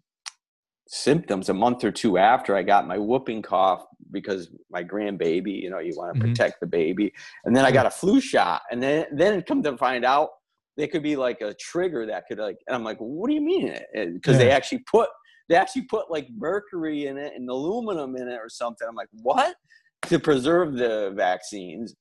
symptoms 0.89 1.49
a 1.49 1.55
month 1.55 1.84
or 1.84 1.91
two 1.91 2.18
after 2.18 2.57
I 2.57 2.62
got 2.62 2.87
my 2.87 2.99
whooping 2.99 3.43
cough 3.43 3.84
because 4.12 4.51
my 4.70 4.84
grandbaby, 4.84 5.62
you 5.62 5.70
know, 5.70 5.80
you 5.80 5.95
want 5.97 6.14
to 6.14 6.20
mm-hmm. 6.20 6.30
protect 6.30 6.61
the 6.61 6.66
baby. 6.66 7.12
And 7.45 7.55
then 7.57 7.64
I 7.64 7.72
got 7.72 7.87
a 7.87 7.91
flu 7.91 8.20
shot. 8.20 8.62
And 8.70 8.82
then 8.82 9.07
then 9.12 9.43
come 9.43 9.62
to 9.64 9.76
find 9.76 10.05
out 10.05 10.30
they 10.76 10.87
could 10.87 11.03
be 11.03 11.16
like 11.16 11.41
a 11.41 11.55
trigger 11.55 12.07
that 12.07 12.24
could 12.28 12.39
like 12.39 12.59
and 12.66 12.76
I'm 12.76 12.84
like, 12.84 12.99
what 12.99 13.28
do 13.28 13.34
you 13.34 13.41
mean? 13.41 13.76
Because 13.93 14.34
yeah. 14.34 14.39
they 14.39 14.51
actually 14.51 14.84
put 14.91 15.09
they 15.49 15.57
actually 15.57 15.82
put 15.82 16.11
like 16.11 16.28
mercury 16.37 17.07
in 17.07 17.18
it 17.18 17.32
and 17.34 17.49
aluminum 17.49 18.16
in 18.16 18.28
it 18.28 18.39
or 18.41 18.49
something. 18.49 18.87
I'm 18.89 18.97
like, 18.97 19.09
what? 19.12 19.57
To 20.09 20.18
preserve 20.18 20.74
the 20.74 21.12
vaccines. 21.16 21.95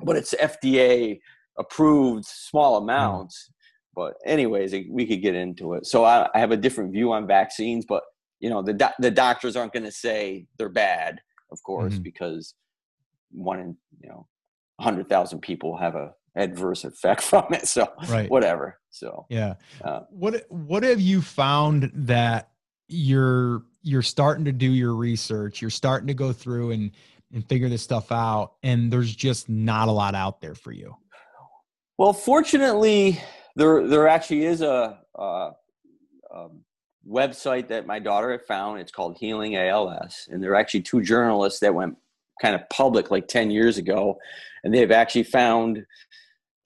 But 0.00 0.16
it's 0.16 0.34
FDA 0.34 1.18
approved 1.58 2.26
small 2.26 2.78
mm. 2.78 2.84
amounts. 2.84 3.48
Mm. 3.48 3.52
But 3.94 4.14
anyways, 4.26 4.74
we 4.90 5.06
could 5.06 5.22
get 5.22 5.34
into 5.34 5.72
it. 5.72 5.86
So 5.86 6.04
I, 6.04 6.28
I 6.34 6.38
have 6.38 6.50
a 6.50 6.56
different 6.56 6.92
view 6.92 7.12
on 7.12 7.26
vaccines, 7.26 7.86
but 7.88 8.02
you 8.40 8.50
know 8.50 8.62
the 8.62 8.72
do- 8.72 8.86
the 8.98 9.10
doctors 9.10 9.56
aren't 9.56 9.72
going 9.72 9.84
to 9.84 9.92
say 9.92 10.46
they're 10.58 10.68
bad, 10.68 11.20
of 11.50 11.62
course, 11.62 11.94
mm-hmm. 11.94 12.02
because 12.02 12.54
one 13.30 13.60
in 13.60 13.76
you 14.00 14.08
know 14.08 14.26
hundred 14.80 15.08
thousand 15.08 15.40
people 15.40 15.76
have 15.76 15.94
a 15.94 16.14
adverse 16.36 16.84
effect 16.84 17.22
from 17.22 17.46
it. 17.52 17.66
So 17.66 17.88
right. 18.08 18.30
whatever. 18.30 18.78
So 18.90 19.26
yeah. 19.28 19.54
Uh, 19.82 20.00
what 20.10 20.44
what 20.48 20.82
have 20.82 21.00
you 21.00 21.22
found 21.22 21.90
that 21.94 22.50
you're 22.88 23.62
you're 23.82 24.02
starting 24.02 24.44
to 24.44 24.52
do 24.52 24.70
your 24.70 24.94
research 24.94 25.60
you're 25.60 25.70
starting 25.70 26.06
to 26.06 26.14
go 26.14 26.32
through 26.32 26.70
and 26.70 26.90
and 27.32 27.46
figure 27.48 27.68
this 27.68 27.82
stuff 27.82 28.12
out 28.12 28.54
and 28.62 28.92
there's 28.92 29.14
just 29.14 29.48
not 29.48 29.88
a 29.88 29.90
lot 29.90 30.14
out 30.14 30.40
there 30.40 30.54
for 30.54 30.72
you 30.72 30.94
well 31.98 32.12
fortunately 32.12 33.20
there 33.56 33.86
there 33.88 34.06
actually 34.06 34.44
is 34.44 34.60
a, 34.60 34.98
a, 35.16 35.50
a 36.30 36.48
website 37.08 37.68
that 37.68 37.86
my 37.86 37.98
daughter 37.98 38.30
had 38.32 38.44
found 38.46 38.80
it's 38.80 38.92
called 38.92 39.16
healing 39.18 39.56
als 39.56 40.28
and 40.30 40.42
there 40.42 40.52
are 40.52 40.56
actually 40.56 40.82
two 40.82 41.00
journalists 41.00 41.60
that 41.60 41.74
went 41.74 41.96
kind 42.42 42.54
of 42.54 42.68
public 42.68 43.10
like 43.10 43.28
10 43.28 43.50
years 43.50 43.78
ago 43.78 44.18
and 44.64 44.74
they've 44.74 44.90
actually 44.90 45.22
found 45.22 45.84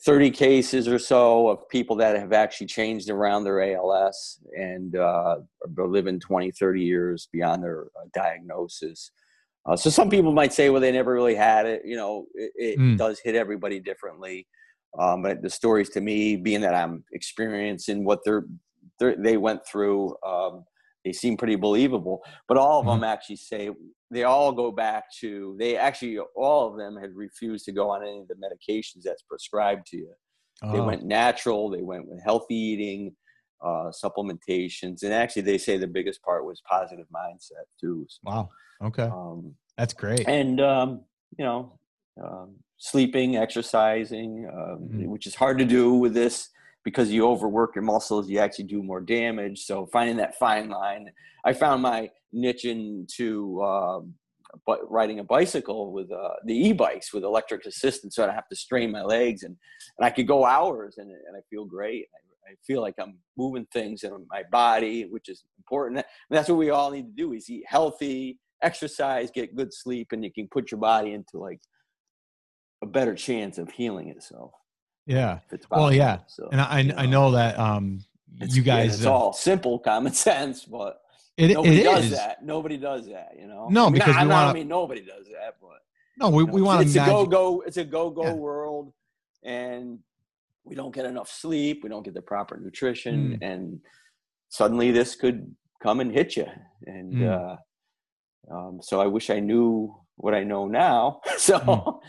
30 0.05 0.31
cases 0.31 0.89
or 0.89 0.99
so 0.99 1.49
of 1.49 1.69
people 1.69 1.95
that 1.97 2.17
have 2.17 2.33
actually 2.33 2.67
changed 2.67 3.11
around 3.11 3.45
their 3.45 3.61
ALS 3.61 4.39
and 4.57 4.97
uh, 4.97 5.37
are 5.79 5.87
living 5.87 6.19
20, 6.19 6.51
30 6.53 6.83
years 6.83 7.29
beyond 7.33 7.63
their 7.63 7.89
uh, 8.01 8.07
diagnosis. 8.15 9.11
Uh, 9.67 9.77
so 9.77 9.91
some 9.91 10.09
people 10.09 10.33
might 10.33 10.55
say, 10.55 10.71
well, 10.71 10.81
they 10.81 10.91
never 10.91 11.13
really 11.13 11.35
had 11.35 11.67
it. 11.67 11.83
You 11.85 11.97
know, 11.97 12.25
it, 12.35 12.53
it 12.57 12.79
mm. 12.79 12.97
does 12.97 13.21
hit 13.23 13.35
everybody 13.35 13.79
differently. 13.79 14.47
Um, 14.99 15.23
but 15.23 15.43
the 15.43 15.51
stories 15.51 15.91
to 15.91 16.01
me, 16.01 16.37
being 16.37 16.63
that 16.63 16.75
I'm 16.75 17.05
experiencing 17.13 18.03
what 18.03 18.21
they're, 18.25 18.45
they're 18.45 18.70
they 19.01 19.37
went 19.37 19.67
through, 19.67 20.15
um, 20.27 20.65
they 21.05 21.13
seem 21.13 21.37
pretty 21.37 21.57
believable. 21.57 22.23
But 22.49 22.57
all 22.57 22.81
of 22.81 22.87
mm-hmm. 22.87 23.01
them 23.01 23.11
actually 23.11 23.37
say 23.37 23.71
they 24.11 24.25
all 24.25 24.53
go 24.53 24.71
back 24.71 25.05
to 25.21 25.57
they 25.59 25.77
actually 25.77 26.19
all 26.37 26.69
of 26.71 26.77
them 26.77 26.97
had 26.97 27.15
refused 27.15 27.65
to 27.67 27.73
go 27.73 27.91
on 27.91 28.03
any 28.03 28.21
of 28.21 28.29
the 28.29 28.35
medications 28.35 29.03
that's 29.05 29.23
prescribed 29.23 29.87
to 29.89 29.97
you. 29.97 30.13
Oh. 30.63 30.73
They 30.73 30.81
went 30.81 31.05
natural. 31.05 31.71
They 31.71 31.83
went 31.83 32.07
with 32.07 32.21
healthy 32.23 32.55
eating, 32.55 33.17
uh, 33.65 33.91
supplementations, 33.91 35.03
and 35.03 35.13
actually 35.13 35.43
they 35.43 35.59
say 35.59 35.79
the 35.79 35.87
biggest 35.87 36.23
part 36.23 36.45
was 36.45 36.61
positive 36.69 37.07
mindset 37.15 37.65
too. 37.81 38.07
So, 38.09 38.19
wow. 38.25 38.51
Okay. 38.83 39.05
Um, 39.05 39.55
that's 39.79 39.95
great. 39.95 40.29
And 40.29 40.61
um, 40.61 41.05
you 41.39 41.45
know, 41.45 41.79
um, 42.23 42.57
sleeping, 42.79 43.37
exercising, 43.37 44.51
mm-hmm. 44.53 45.07
which 45.07 45.27
is 45.27 45.35
hard 45.35 45.59
to 45.59 45.65
do 45.65 45.95
with 45.95 46.13
this 46.13 46.51
because 46.85 47.11
you 47.11 47.27
overwork 47.27 47.75
your 47.75 47.85
muscles, 47.85 48.29
you 48.29 48.39
actually 48.39 48.65
do 48.65 48.83
more 48.83 49.01
damage. 49.01 49.65
So 49.65 49.87
finding 49.87 50.17
that 50.17 50.39
fine 50.39 50.69
line, 50.69 51.11
I 51.45 51.53
found 51.53 51.83
my 51.83 52.11
niche 52.33 52.65
into 52.65 53.61
uh, 53.61 54.01
but 54.67 54.91
riding 54.91 55.19
a 55.21 55.25
bicycle 55.25 55.93
with 55.93 56.11
uh, 56.11 56.31
the 56.45 56.55
e-bikes 56.55 57.13
with 57.13 57.25
electric 57.25 57.67
assistance, 57.67 58.17
so 58.17 58.23
I 58.23 58.27
don't 58.27 58.35
have 58.35 58.49
to 58.49 58.57
strain 58.57 58.91
my 58.91 59.03
legs, 59.03 59.43
and 59.43 59.57
and 59.99 60.07
I 60.07 60.11
could 60.11 60.27
go 60.27 60.45
hours, 60.45 60.97
and 60.99 61.11
and 61.11 61.37
I 61.37 61.41
feel 61.49 61.65
great. 61.65 62.07
I, 62.15 62.53
I 62.53 62.55
feel 62.67 62.81
like 62.81 62.95
I'm 62.99 63.19
moving 63.37 63.67
things 63.73 64.03
in 64.03 64.27
my 64.29 64.43
body, 64.51 65.07
which 65.09 65.29
is 65.29 65.45
important. 65.59 65.99
And 65.99 66.37
that's 66.37 66.49
what 66.49 66.59
we 66.59 66.71
all 66.71 66.91
need 66.91 67.07
to 67.07 67.23
do: 67.23 67.33
is 67.33 67.49
eat 67.49 67.65
healthy, 67.67 68.39
exercise, 68.63 69.31
get 69.31 69.57
good 69.57 69.73
sleep, 69.73 70.09
and 70.13 70.25
you 70.25 70.33
can 70.33 70.49
put 70.49 70.71
your 70.71 70.81
body 70.81 71.13
into 71.13 71.39
like 71.39 71.61
a 72.83 72.87
better 72.87 73.15
chance 73.15 73.59
of 73.59 73.71
healing 73.71 74.09
itself. 74.09 74.53
Yeah. 75.11 75.39
Well, 75.71 75.93
yeah. 75.93 76.19
So, 76.29 76.49
and 76.53 76.61
I, 76.61 76.83
know. 76.83 76.95
I 76.97 77.07
know 77.07 77.31
that 77.33 77.59
um, 77.59 78.05
you 78.39 78.63
guys. 78.63 78.97
it's 78.97 79.07
uh, 79.07 79.13
all 79.13 79.33
simple 79.33 79.79
common 79.79 80.13
sense, 80.29 80.65
but 80.65 81.03
it, 81.37 81.49
nobody 81.55 81.81
it 81.81 81.85
does 81.85 82.05
is. 82.05 82.11
that. 82.13 82.45
Nobody 82.45 82.77
does 82.77 83.09
that, 83.09 83.33
you 83.39 83.47
know? 83.47 83.69
No, 83.69 83.91
because 83.91 84.15
I 84.15 84.21
mean, 84.21 84.29
we 84.29 84.35
want 84.35 84.49
I 84.49 84.53
mean, 84.53 84.69
nobody 84.69 85.01
does 85.01 85.27
that, 85.27 85.57
but. 85.61 85.83
No, 86.19 86.31
we, 86.31 86.43
you 86.43 86.47
know, 86.47 86.53
we 86.53 86.63
want 86.63 86.87
it's, 86.87 86.95
a 86.97 87.07
go 87.07 87.27
go. 87.27 87.63
It's 87.67 87.77
a 87.77 87.85
go 87.85 88.11
go 88.11 88.25
yeah. 88.25 88.33
world, 88.33 88.93
and 89.43 89.99
we 90.65 90.75
don't 90.75 90.95
get 90.95 91.07
enough 91.07 91.31
sleep. 91.31 91.81
We 91.83 91.89
don't 91.89 92.05
get 92.05 92.15
the 92.15 92.23
proper 92.23 92.59
nutrition, 92.59 93.39
mm. 93.41 93.43
and 93.43 93.81
suddenly 94.49 94.91
this 94.91 95.15
could 95.15 95.55
come 95.83 96.01
and 96.01 96.13
hit 96.13 96.37
you. 96.37 96.47
And 96.87 97.15
mm. 97.15 97.57
uh, 98.51 98.55
um, 98.55 98.81
so 98.83 99.01
I 99.01 99.07
wish 99.07 99.31
I 99.31 99.41
knew 99.41 99.97
what 100.17 100.35
I 100.35 100.45
know 100.45 100.67
now. 100.67 101.21
so 101.39 101.59
mm. 101.59 102.01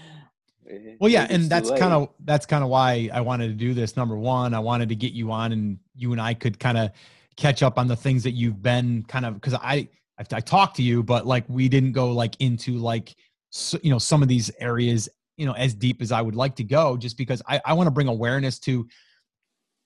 Well 0.99 1.09
yeah 1.09 1.27
and 1.29 1.49
that's 1.49 1.69
kind 1.71 1.93
of 1.93 2.09
that's 2.23 2.45
kind 2.45 2.63
of 2.63 2.69
why 2.69 3.09
i 3.13 3.21
wanted 3.21 3.47
to 3.47 3.53
do 3.53 3.73
this 3.73 3.95
number 3.97 4.15
one. 4.15 4.53
I 4.53 4.59
wanted 4.59 4.89
to 4.89 4.95
get 4.95 5.13
you 5.13 5.31
on 5.31 5.51
and 5.51 5.79
you 5.95 6.11
and 6.11 6.21
i 6.21 6.33
could 6.33 6.59
kind 6.59 6.77
of 6.77 6.91
catch 7.35 7.63
up 7.63 7.77
on 7.77 7.87
the 7.87 7.95
things 7.95 8.23
that 8.23 8.31
you've 8.31 8.61
been 8.61 9.03
kind 9.03 9.25
of 9.25 9.35
because 9.35 9.53
I, 9.55 9.87
I 10.19 10.25
i 10.33 10.39
talked 10.39 10.75
to 10.77 10.83
you 10.83 11.03
but 11.03 11.25
like 11.25 11.45
we 11.47 11.67
didn't 11.67 11.93
go 11.93 12.11
like 12.11 12.35
into 12.39 12.77
like 12.77 13.15
so, 13.49 13.79
you 13.81 13.89
know 13.89 13.99
some 13.99 14.21
of 14.21 14.27
these 14.27 14.51
areas 14.59 15.09
you 15.37 15.45
know 15.45 15.53
as 15.53 15.73
deep 15.73 16.01
as 16.01 16.11
i 16.11 16.21
would 16.21 16.35
like 16.35 16.55
to 16.57 16.63
go 16.63 16.97
just 16.97 17.17
because 17.17 17.41
i, 17.47 17.59
I 17.65 17.73
want 17.73 17.87
to 17.87 17.91
bring 17.91 18.07
awareness 18.07 18.59
to 18.59 18.87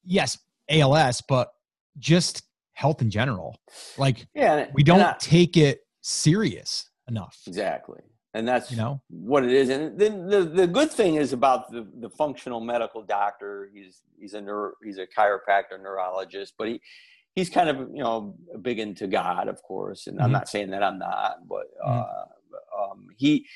yes 0.03 0.37
als 0.69 1.21
but 1.21 1.51
just 1.97 2.43
health 2.73 3.01
in 3.01 3.09
general. 3.09 3.59
Like 3.97 4.27
yeah 4.35 4.67
we 4.73 4.83
don't 4.83 5.01
I, 5.01 5.15
take 5.19 5.57
it 5.57 5.81
serious 6.01 6.89
enough. 7.07 7.39
Exactly 7.47 8.01
and 8.35 8.45
that's 8.45 8.69
you 8.69 8.77
know 8.77 9.01
what 9.09 9.45
it 9.45 9.51
is. 9.51 9.69
And 9.69 9.97
then 9.97 10.27
the, 10.27 10.43
the 10.43 10.67
good 10.67 10.91
thing 10.91 11.15
is 11.15 11.31
about 11.31 11.71
the, 11.71 11.87
the 12.01 12.09
functional 12.09 12.59
medical 12.59 13.01
doctor. 13.01 13.69
He's 13.73 14.01
he's 14.19 14.33
a 14.33 14.41
neuro, 14.41 14.73
he's 14.83 14.97
a 14.97 15.07
chiropractor 15.07 15.81
neurologist, 15.81 16.55
but 16.57 16.67
he 16.67 16.81
he's 17.33 17.49
kind 17.49 17.69
of 17.69 17.77
you 17.93 18.03
know 18.03 18.35
big 18.61 18.79
into 18.79 19.07
God, 19.07 19.47
of 19.47 19.63
course. 19.63 20.07
And 20.07 20.17
mm-hmm. 20.17 20.25
I'm 20.25 20.31
not 20.33 20.49
saying 20.49 20.69
that 20.71 20.83
I'm 20.83 20.99
not, 20.99 21.47
but 21.47 21.67
mm-hmm. 21.85 22.01
uh, 22.01 22.83
um, 22.83 23.07
he 23.15 23.47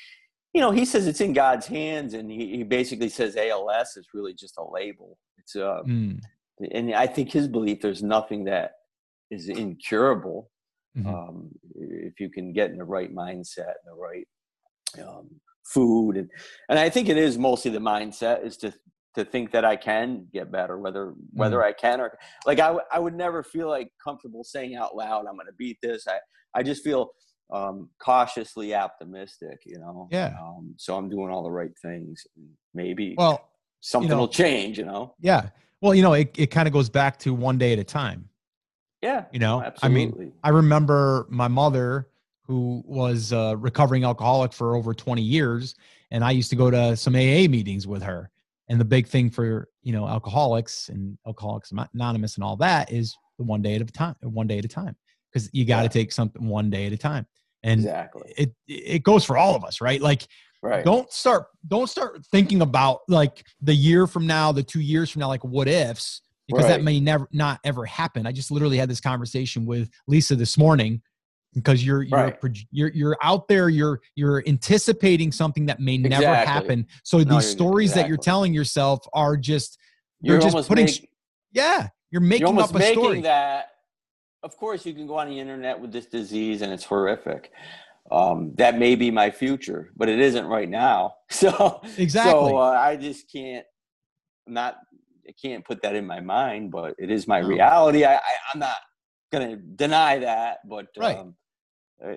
you 0.54 0.62
know 0.62 0.70
he 0.70 0.86
says 0.86 1.06
it's 1.06 1.20
in 1.20 1.34
God's 1.34 1.66
hands, 1.66 2.14
and 2.14 2.30
he, 2.30 2.56
he 2.56 2.62
basically 2.62 3.10
says 3.10 3.36
ALS 3.36 3.98
is 3.98 4.08
really 4.14 4.32
just 4.32 4.56
a 4.56 4.64
label. 4.64 5.18
It's 5.36 5.56
uh, 5.56 5.82
mm. 5.86 6.18
and 6.72 6.94
I 6.94 7.06
think 7.06 7.30
his 7.30 7.48
belief 7.48 7.82
there's 7.82 8.02
nothing 8.02 8.44
that 8.44 8.72
is 9.30 9.50
incurable. 9.50 10.50
Mm-hmm. 10.96 11.14
Um, 11.14 11.50
if 11.74 12.18
you 12.18 12.30
can 12.30 12.54
get 12.54 12.70
in 12.70 12.78
the 12.78 12.84
right 12.84 13.14
mindset, 13.14 13.74
the 13.84 13.94
right 13.94 14.26
um, 14.98 15.28
food 15.64 16.16
and 16.16 16.30
and 16.68 16.78
I 16.78 16.90
think 16.90 17.08
it 17.08 17.16
is 17.16 17.38
mostly 17.38 17.70
the 17.70 17.78
mindset 17.78 18.44
is 18.44 18.56
to 18.58 18.72
to 19.14 19.24
think 19.24 19.50
that 19.52 19.64
I 19.64 19.76
can 19.76 20.26
get 20.32 20.50
better 20.50 20.78
whether 20.78 21.14
whether 21.32 21.58
mm. 21.58 21.64
I 21.64 21.72
can 21.72 22.00
or 22.00 22.16
like 22.46 22.60
I, 22.60 22.66
w- 22.68 22.84
I 22.92 22.98
would 22.98 23.14
never 23.14 23.42
feel 23.42 23.68
like 23.68 23.90
comfortable 24.02 24.44
saying 24.44 24.76
out 24.76 24.96
loud 24.96 25.26
I'm 25.28 25.34
going 25.34 25.46
to 25.46 25.52
beat 25.58 25.78
this. 25.82 26.06
I 26.08 26.18
I 26.54 26.62
just 26.62 26.82
feel 26.82 27.10
um, 27.52 27.88
cautiously 28.00 28.74
optimistic 28.74 29.58
you 29.66 29.78
know? 29.78 30.08
Yeah. 30.10 30.34
Um, 30.40 30.74
so 30.76 30.96
I'm 30.96 31.08
doing 31.08 31.30
all 31.30 31.42
the 31.42 31.50
right 31.50 31.72
things 31.82 32.24
maybe 32.74 33.14
well 33.16 33.48
something 33.80 34.10
you 34.10 34.14
know, 34.14 34.20
will 34.20 34.28
change 34.28 34.78
you 34.78 34.84
know? 34.84 35.14
Yeah. 35.20 35.50
Well 35.80 35.94
you 35.94 36.02
know 36.02 36.14
it, 36.14 36.34
it 36.36 36.46
kind 36.48 36.66
of 36.68 36.72
goes 36.72 36.88
back 36.88 37.18
to 37.20 37.34
one 37.34 37.58
day 37.58 37.72
at 37.72 37.78
a 37.78 37.84
time. 37.84 38.28
Yeah. 39.02 39.24
You 39.32 39.38
know? 39.40 39.62
Absolutely. 39.62 40.02
I 40.02 40.06
mean 40.06 40.32
I 40.44 40.50
remember 40.50 41.26
my 41.28 41.48
mother 41.48 42.09
who 42.50 42.82
was 42.84 43.30
a 43.30 43.56
recovering 43.56 44.02
alcoholic 44.02 44.52
for 44.52 44.74
over 44.74 44.92
20 44.92 45.22
years 45.22 45.76
and 46.10 46.24
i 46.24 46.32
used 46.32 46.50
to 46.50 46.56
go 46.56 46.68
to 46.68 46.96
some 46.96 47.14
aa 47.14 47.46
meetings 47.48 47.86
with 47.86 48.02
her. 48.02 48.28
And 48.68 48.80
the 48.80 48.84
big 48.84 49.06
thing 49.06 49.30
for 49.30 49.68
you 49.82 49.92
know 49.92 50.08
alcoholics 50.08 50.88
and 50.88 51.16
alcoholics 51.26 51.72
anonymous 51.94 52.34
and 52.34 52.42
all 52.42 52.56
that 52.56 52.92
is 52.92 53.16
the 53.38 53.44
one 53.44 53.62
day 53.62 53.76
at 53.76 53.82
a 53.82 53.84
time 53.84 54.16
one 54.22 54.48
day 54.48 54.58
at 54.58 54.64
a 54.64 54.68
time 54.68 54.96
because 55.32 55.48
you 55.52 55.64
got 55.64 55.78
to 55.78 55.82
yeah. 55.84 55.88
take 55.88 56.10
something 56.12 56.48
one 56.48 56.70
day 56.70 56.86
at 56.86 56.92
a 56.92 56.96
time. 56.96 57.24
And 57.62 57.80
exactly. 57.80 58.34
it 58.36 58.52
it 58.66 59.02
goes 59.04 59.24
for 59.24 59.38
all 59.38 59.54
of 59.54 59.64
us 59.64 59.80
right? 59.80 60.00
Like 60.00 60.26
right. 60.60 60.84
don't 60.84 61.10
start 61.12 61.46
don't 61.68 61.88
start 61.88 62.24
thinking 62.32 62.62
about 62.62 63.00
like 63.06 63.44
the 63.60 63.74
year 63.74 64.08
from 64.08 64.26
now 64.26 64.50
the 64.50 64.64
two 64.64 64.80
years 64.80 65.08
from 65.08 65.20
now 65.20 65.28
like 65.28 65.44
what 65.44 65.68
ifs 65.68 66.22
because 66.48 66.64
right. 66.64 66.70
that 66.70 66.82
may 66.82 66.98
never 66.98 67.28
not 67.32 67.60
ever 67.62 67.84
happen. 67.84 68.26
I 68.26 68.32
just 68.32 68.50
literally 68.50 68.76
had 68.76 68.90
this 68.90 69.00
conversation 69.00 69.66
with 69.66 69.88
lisa 70.08 70.34
this 70.34 70.58
morning 70.58 71.00
because 71.54 71.84
you're 71.84 72.02
you're, 72.02 72.18
right. 72.18 72.38
you're 72.70 72.90
you're 72.90 73.16
out 73.22 73.48
there 73.48 73.68
you're 73.68 74.00
you're 74.14 74.42
anticipating 74.46 75.32
something 75.32 75.66
that 75.66 75.80
may 75.80 75.94
exactly. 75.94 76.26
never 76.26 76.36
happen 76.36 76.86
so 77.02 77.18
no, 77.18 77.36
these 77.36 77.48
stories 77.48 77.90
exactly. 77.90 78.02
that 78.02 78.08
you're 78.08 78.18
telling 78.18 78.54
yourself 78.54 79.00
are 79.12 79.36
just 79.36 79.78
you're, 80.20 80.38
just 80.38 80.68
putting 80.68 80.86
make, 80.86 81.08
yeah 81.52 81.88
you're 82.10 82.20
making 82.20 82.46
you're 82.46 82.62
up 82.62 82.70
a 82.70 82.78
making 82.78 83.02
story 83.02 83.20
that 83.20 83.66
of 84.42 84.56
course 84.56 84.86
you 84.86 84.94
can 84.94 85.06
go 85.06 85.18
on 85.18 85.28
the 85.28 85.38
internet 85.38 85.78
with 85.78 85.92
this 85.92 86.06
disease 86.06 86.62
and 86.62 86.72
it's 86.72 86.84
horrific 86.84 87.50
um, 88.10 88.52
that 88.56 88.78
may 88.78 88.94
be 88.94 89.10
my 89.10 89.30
future 89.30 89.90
but 89.96 90.08
it 90.08 90.20
isn't 90.20 90.46
right 90.46 90.68
now 90.68 91.14
so 91.30 91.80
exactly 91.96 92.32
so 92.32 92.56
uh, 92.58 92.70
i 92.70 92.96
just 92.96 93.30
can't 93.30 93.66
not 94.46 94.76
i 95.28 95.32
can't 95.40 95.64
put 95.64 95.82
that 95.82 95.96
in 95.96 96.06
my 96.06 96.20
mind 96.20 96.70
but 96.70 96.94
it 96.98 97.10
is 97.10 97.26
my 97.26 97.38
reality 97.38 98.04
I, 98.04 98.14
I 98.14 98.20
i'm 98.52 98.60
not 98.60 98.76
gonna 99.32 99.56
deny 99.56 100.18
that 100.18 100.58
but 100.68 100.86
right. 100.98 101.18
um, 101.18 101.34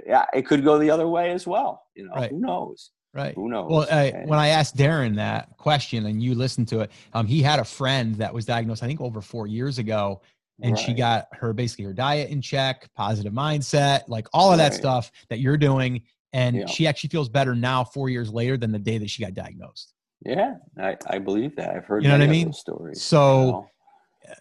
yeah, 0.05 0.25
it 0.33 0.45
could 0.45 0.63
go 0.63 0.77
the 0.77 0.89
other 0.89 1.07
way 1.07 1.31
as 1.31 1.45
well. 1.45 1.83
You 1.95 2.07
know, 2.07 2.13
right. 2.13 2.31
who 2.31 2.39
knows? 2.39 2.91
Right. 3.13 3.35
Who 3.35 3.49
knows? 3.49 3.69
Well, 3.69 3.87
uh, 3.89 4.11
when 4.25 4.39
I 4.39 4.47
asked 4.47 4.75
Darin 4.75 5.15
that 5.15 5.55
question 5.57 6.07
and 6.07 6.21
you 6.21 6.33
listened 6.33 6.67
to 6.69 6.79
it, 6.79 6.91
um, 7.13 7.27
he 7.27 7.43
had 7.43 7.59
a 7.59 7.63
friend 7.63 8.15
that 8.15 8.33
was 8.33 8.45
diagnosed, 8.45 8.81
I 8.81 8.87
think, 8.87 9.01
over 9.01 9.21
four 9.21 9.45
years 9.45 9.77
ago, 9.77 10.21
and 10.61 10.73
right. 10.73 10.83
she 10.83 10.93
got 10.93 11.27
her 11.33 11.53
basically 11.53 11.85
her 11.85 11.93
diet 11.93 12.31
in 12.31 12.41
check, 12.41 12.89
positive 12.95 13.33
mindset, 13.33 14.01
like 14.07 14.27
all 14.33 14.51
of 14.51 14.57
that 14.57 14.71
right. 14.71 14.73
stuff 14.73 15.11
that 15.29 15.39
you're 15.39 15.57
doing, 15.57 16.01
and 16.31 16.55
yeah. 16.55 16.65
she 16.65 16.87
actually 16.87 17.09
feels 17.09 17.29
better 17.29 17.53
now, 17.53 17.83
four 17.83 18.09
years 18.09 18.31
later, 18.31 18.57
than 18.57 18.71
the 18.71 18.79
day 18.79 18.97
that 18.97 19.09
she 19.09 19.23
got 19.23 19.35
diagnosed. 19.35 19.93
Yeah, 20.25 20.55
I, 20.79 20.97
I 21.07 21.19
believe 21.19 21.55
that. 21.57 21.75
I've 21.75 21.85
heard. 21.85 22.01
You 22.01 22.09
know 22.09 22.17
what 22.17 22.23
I 22.23 22.27
mean? 22.31 22.51
Stories. 22.53 23.01
So. 23.01 23.45
You 23.45 23.51
know? 23.51 23.67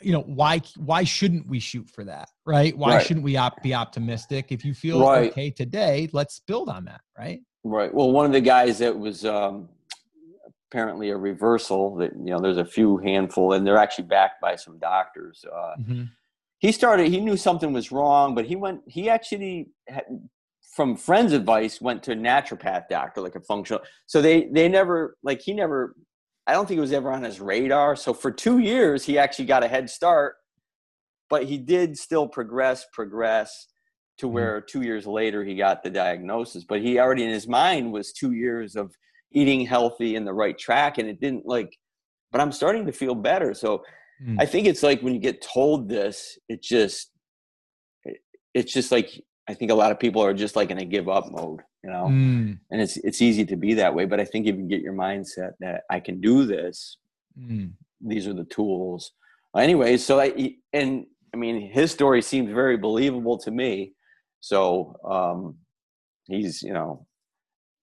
You 0.00 0.12
know 0.12 0.22
why 0.22 0.60
why 0.76 1.04
shouldn't 1.04 1.46
we 1.48 1.58
shoot 1.58 1.88
for 1.88 2.04
that 2.04 2.28
right 2.46 2.76
why 2.76 2.96
right. 2.96 3.06
shouldn't 3.06 3.24
we 3.24 3.36
op- 3.36 3.62
be 3.62 3.74
optimistic 3.74 4.46
if 4.50 4.64
you 4.64 4.74
feel 4.74 5.00
right. 5.00 5.30
okay 5.30 5.50
today 5.50 6.08
let's 6.12 6.40
build 6.40 6.68
on 6.68 6.84
that 6.84 7.00
right 7.18 7.40
right 7.64 7.92
well 7.92 8.10
one 8.10 8.26
of 8.26 8.32
the 8.32 8.40
guys 8.40 8.78
that 8.78 8.96
was 8.96 9.24
um 9.24 9.68
apparently 10.70 11.10
a 11.10 11.16
reversal 11.16 11.96
that 11.96 12.12
you 12.12 12.30
know 12.30 12.40
there's 12.40 12.56
a 12.56 12.64
few 12.64 12.96
handful 12.98 13.52
and 13.52 13.66
they're 13.66 13.76
actually 13.76 14.04
backed 14.04 14.40
by 14.40 14.56
some 14.56 14.78
doctors 14.78 15.44
uh, 15.52 15.74
mm-hmm. 15.78 16.04
he 16.58 16.72
started 16.72 17.08
he 17.08 17.20
knew 17.20 17.36
something 17.36 17.72
was 17.72 17.92
wrong 17.92 18.34
but 18.34 18.46
he 18.46 18.56
went 18.56 18.80
he 18.86 19.10
actually 19.10 19.68
had, 19.86 20.04
from 20.74 20.96
friends 20.96 21.32
advice 21.32 21.80
went 21.80 22.02
to 22.02 22.12
a 22.12 22.16
naturopath 22.16 22.88
doctor 22.88 23.20
like 23.20 23.34
a 23.34 23.40
functional 23.40 23.82
so 24.06 24.22
they 24.22 24.48
they 24.52 24.68
never 24.68 25.16
like 25.22 25.40
he 25.40 25.52
never 25.52 25.94
I 26.46 26.52
don't 26.52 26.66
think 26.66 26.78
it 26.78 26.82
was 26.82 26.92
ever 26.92 27.12
on 27.12 27.22
his 27.22 27.40
radar. 27.40 27.94
So 27.96 28.12
for 28.12 28.30
two 28.30 28.58
years, 28.58 29.04
he 29.04 29.18
actually 29.18 29.44
got 29.44 29.62
a 29.62 29.68
head 29.68 29.88
start, 29.88 30.34
but 31.30 31.44
he 31.44 31.56
did 31.56 31.96
still 31.96 32.26
progress, 32.26 32.84
progress 32.92 33.68
to 34.18 34.26
mm-hmm. 34.26 34.34
where 34.34 34.60
two 34.60 34.82
years 34.82 35.06
later 35.06 35.44
he 35.44 35.54
got 35.54 35.82
the 35.82 35.90
diagnosis. 35.90 36.64
But 36.64 36.80
he 36.80 36.98
already 36.98 37.24
in 37.24 37.30
his 37.30 37.46
mind 37.46 37.92
was 37.92 38.12
two 38.12 38.32
years 38.32 38.74
of 38.76 38.92
eating 39.32 39.64
healthy 39.64 40.16
in 40.16 40.24
the 40.24 40.34
right 40.34 40.58
track, 40.58 40.98
and 40.98 41.08
it 41.08 41.20
didn't 41.20 41.46
like. 41.46 41.76
But 42.32 42.40
I'm 42.40 42.52
starting 42.52 42.86
to 42.86 42.92
feel 42.92 43.14
better. 43.14 43.54
So 43.54 43.84
mm. 44.24 44.36
I 44.40 44.46
think 44.46 44.66
it's 44.66 44.82
like 44.82 45.00
when 45.00 45.14
you 45.14 45.20
get 45.20 45.42
told 45.42 45.88
this, 45.88 46.38
it 46.48 46.62
just, 46.62 47.10
it, 48.04 48.18
it's 48.54 48.72
just 48.72 48.90
like 48.90 49.10
I 49.48 49.54
think 49.54 49.70
a 49.70 49.74
lot 49.74 49.90
of 49.90 49.98
people 49.98 50.22
are 50.22 50.34
just 50.34 50.56
like 50.56 50.70
in 50.70 50.78
a 50.78 50.84
give 50.84 51.08
up 51.08 51.30
mode 51.30 51.60
you 51.82 51.90
know 51.90 52.04
mm. 52.04 52.58
and 52.70 52.80
it's 52.80 52.96
it's 52.98 53.20
easy 53.20 53.44
to 53.44 53.56
be 53.56 53.74
that 53.74 53.94
way 53.94 54.04
but 54.04 54.20
i 54.20 54.24
think 54.24 54.46
if 54.46 54.56
you 54.56 54.64
get 54.64 54.80
your 54.80 54.92
mindset 54.92 55.52
that 55.60 55.82
i 55.90 55.98
can 55.98 56.20
do 56.20 56.44
this 56.46 56.96
mm. 57.38 57.70
these 58.00 58.26
are 58.26 58.34
the 58.34 58.44
tools 58.44 59.12
anyway 59.56 59.96
so 59.96 60.20
i 60.20 60.54
and 60.72 61.06
i 61.34 61.36
mean 61.36 61.70
his 61.72 61.90
story 61.90 62.22
seems 62.22 62.52
very 62.52 62.76
believable 62.76 63.38
to 63.38 63.50
me 63.50 63.92
so 64.40 64.94
um 65.04 65.56
he's 66.24 66.62
you 66.62 66.72
know 66.72 67.06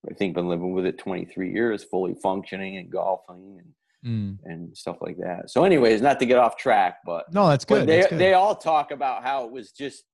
i 0.10 0.14
think 0.14 0.36
been 0.36 0.50
living 0.50 0.74
with 0.74 0.86
it 0.86 0.98
23 0.98 1.52
years 1.52 1.84
fully 1.84 2.16
functioning 2.22 2.78
and 2.78 2.90
golfing 2.90 3.58
and 3.60 3.74
Mm. 4.06 4.38
and 4.46 4.78
stuff 4.78 4.96
like 5.02 5.18
that. 5.18 5.52
So, 5.52 5.66
anyways, 5.66 6.02
not 6.02 6.22
to 6.22 6.26
get 6.26 6.38
off 6.38 6.56
track, 6.56 7.00
but 7.06 7.26
no, 7.34 7.50
that's 7.50 7.66
good. 7.66 7.86
They 7.86 7.98
that's 7.98 8.08
good. 8.08 8.18
they 8.18 8.34
all 8.34 8.56
talk 8.56 8.92
about 8.92 9.24
how 9.24 9.44
it 9.44 9.52
was 9.52 9.74
just 9.74 10.06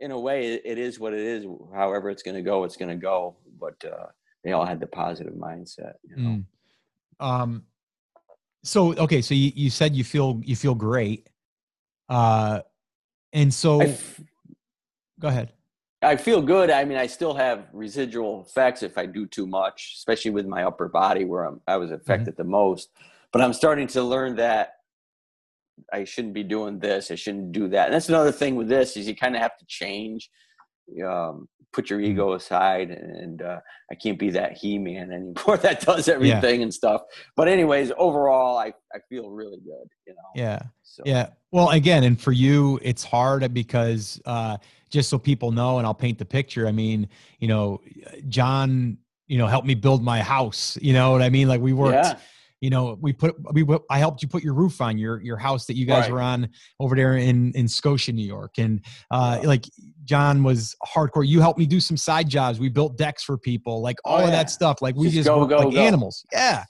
in 0.00 0.10
a 0.10 0.18
way, 0.18 0.54
it 0.54 0.78
is 0.78 1.00
what 1.00 1.12
it 1.12 1.20
is. 1.20 1.44
However, 1.74 2.10
it's 2.10 2.22
going 2.22 2.36
to 2.36 2.42
go, 2.42 2.64
it's 2.64 2.76
going 2.76 2.90
to 2.90 2.96
go. 2.96 3.36
But 3.58 3.82
uh, 3.84 4.06
they 4.44 4.52
all 4.52 4.64
had 4.64 4.80
the 4.80 4.86
positive 4.86 5.34
mindset. 5.34 5.94
You 6.04 6.16
know? 6.16 6.28
Mm. 6.28 6.44
Um. 7.20 7.62
So 8.62 8.94
okay, 8.94 9.22
so 9.22 9.34
you, 9.34 9.52
you 9.54 9.70
said 9.70 9.94
you 9.94 10.04
feel 10.04 10.40
you 10.44 10.56
feel 10.56 10.74
great, 10.74 11.28
uh, 12.08 12.60
and 13.32 13.54
so 13.54 13.80
f- 13.80 14.20
go 15.20 15.28
ahead. 15.28 15.52
I 16.02 16.16
feel 16.16 16.42
good. 16.42 16.70
I 16.70 16.84
mean, 16.84 16.98
I 16.98 17.06
still 17.06 17.34
have 17.34 17.68
residual 17.72 18.44
effects 18.46 18.82
if 18.82 18.98
I 18.98 19.06
do 19.06 19.26
too 19.26 19.46
much, 19.46 19.94
especially 19.96 20.30
with 20.32 20.46
my 20.46 20.64
upper 20.64 20.88
body 20.88 21.24
where 21.24 21.44
I'm, 21.44 21.60
I 21.66 21.76
was 21.76 21.90
mm-hmm. 21.90 22.00
affected 22.00 22.34
mm-hmm. 22.34 22.42
the 22.42 22.48
most. 22.48 22.90
But 23.32 23.40
I'm 23.40 23.52
starting 23.52 23.86
to 23.88 24.02
learn 24.02 24.36
that 24.36 24.75
I 25.92 26.04
shouldn't 26.04 26.34
be 26.34 26.42
doing 26.42 26.78
this. 26.78 27.10
I 27.10 27.14
shouldn't 27.14 27.52
do 27.52 27.68
that. 27.68 27.86
And 27.86 27.94
that's 27.94 28.08
another 28.08 28.32
thing 28.32 28.56
with 28.56 28.68
this 28.68 28.96
is 28.96 29.06
you 29.06 29.16
kind 29.16 29.36
of 29.36 29.42
have 29.42 29.56
to 29.58 29.64
change, 29.66 30.30
um, 31.06 31.48
put 31.72 31.90
your 31.90 32.00
mm-hmm. 32.00 32.12
ego 32.12 32.32
aside, 32.34 32.90
and 32.90 33.42
uh, 33.42 33.60
I 33.90 33.94
can't 33.94 34.18
be 34.18 34.30
that 34.30 34.56
he 34.56 34.78
man 34.78 35.12
anymore 35.12 35.56
that 35.58 35.80
does 35.80 36.08
everything 36.08 36.60
yeah. 36.60 36.64
and 36.64 36.74
stuff. 36.74 37.02
But 37.36 37.48
anyways, 37.48 37.92
overall, 37.96 38.58
I 38.58 38.72
I 38.94 38.98
feel 39.08 39.30
really 39.30 39.58
good. 39.58 39.88
You 40.06 40.14
know. 40.14 40.30
Yeah. 40.34 40.62
So. 40.82 41.02
Yeah. 41.04 41.28
Well, 41.52 41.70
again, 41.70 42.04
and 42.04 42.20
for 42.20 42.32
you, 42.32 42.78
it's 42.82 43.04
hard 43.04 43.52
because 43.54 44.20
uh, 44.24 44.56
just 44.90 45.08
so 45.08 45.18
people 45.18 45.52
know, 45.52 45.78
and 45.78 45.86
I'll 45.86 45.94
paint 45.94 46.18
the 46.18 46.24
picture. 46.24 46.66
I 46.66 46.72
mean, 46.72 47.08
you 47.38 47.48
know, 47.48 47.80
John, 48.28 48.98
you 49.26 49.38
know, 49.38 49.46
helped 49.46 49.66
me 49.66 49.74
build 49.74 50.02
my 50.02 50.20
house. 50.20 50.78
You 50.80 50.92
know 50.92 51.12
what 51.12 51.22
I 51.22 51.30
mean? 51.30 51.48
Like 51.48 51.60
we 51.60 51.72
worked. 51.72 52.06
Yeah 52.06 52.18
you 52.60 52.70
know 52.70 52.96
we 53.00 53.12
put 53.12 53.34
we 53.52 53.64
i 53.90 53.98
helped 53.98 54.22
you 54.22 54.28
put 54.28 54.42
your 54.42 54.54
roof 54.54 54.80
on 54.80 54.96
your 54.96 55.20
your 55.20 55.36
house 55.36 55.66
that 55.66 55.76
you 55.76 55.84
guys 55.84 56.04
right. 56.04 56.12
were 56.12 56.20
on 56.20 56.48
over 56.80 56.96
there 56.96 57.16
in 57.16 57.52
in 57.52 57.68
scotia 57.68 58.12
new 58.12 58.26
york. 58.26 58.54
And 58.58 58.84
uh 59.10 59.38
yeah. 59.40 59.48
like 59.48 59.64
john 60.04 60.42
was 60.42 60.74
hardcore. 60.86 61.26
You 61.26 61.40
helped 61.40 61.58
me 61.58 61.66
do 61.66 61.80
some 61.80 61.96
side 61.96 62.28
jobs. 62.28 62.58
We 62.58 62.68
built 62.68 62.96
decks 62.96 63.22
for 63.22 63.36
people 63.36 63.82
like 63.82 63.96
all 64.04 64.20
oh, 64.20 64.24
of 64.24 64.30
that 64.30 64.50
stuff. 64.50 64.80
Like 64.80 64.94
we 64.96 65.04
just, 65.04 65.16
just 65.16 65.28
go, 65.28 65.44
go, 65.46 65.56
like 65.58 65.74
go. 65.74 65.80
animals. 65.80 66.24
Yeah. 66.32 66.64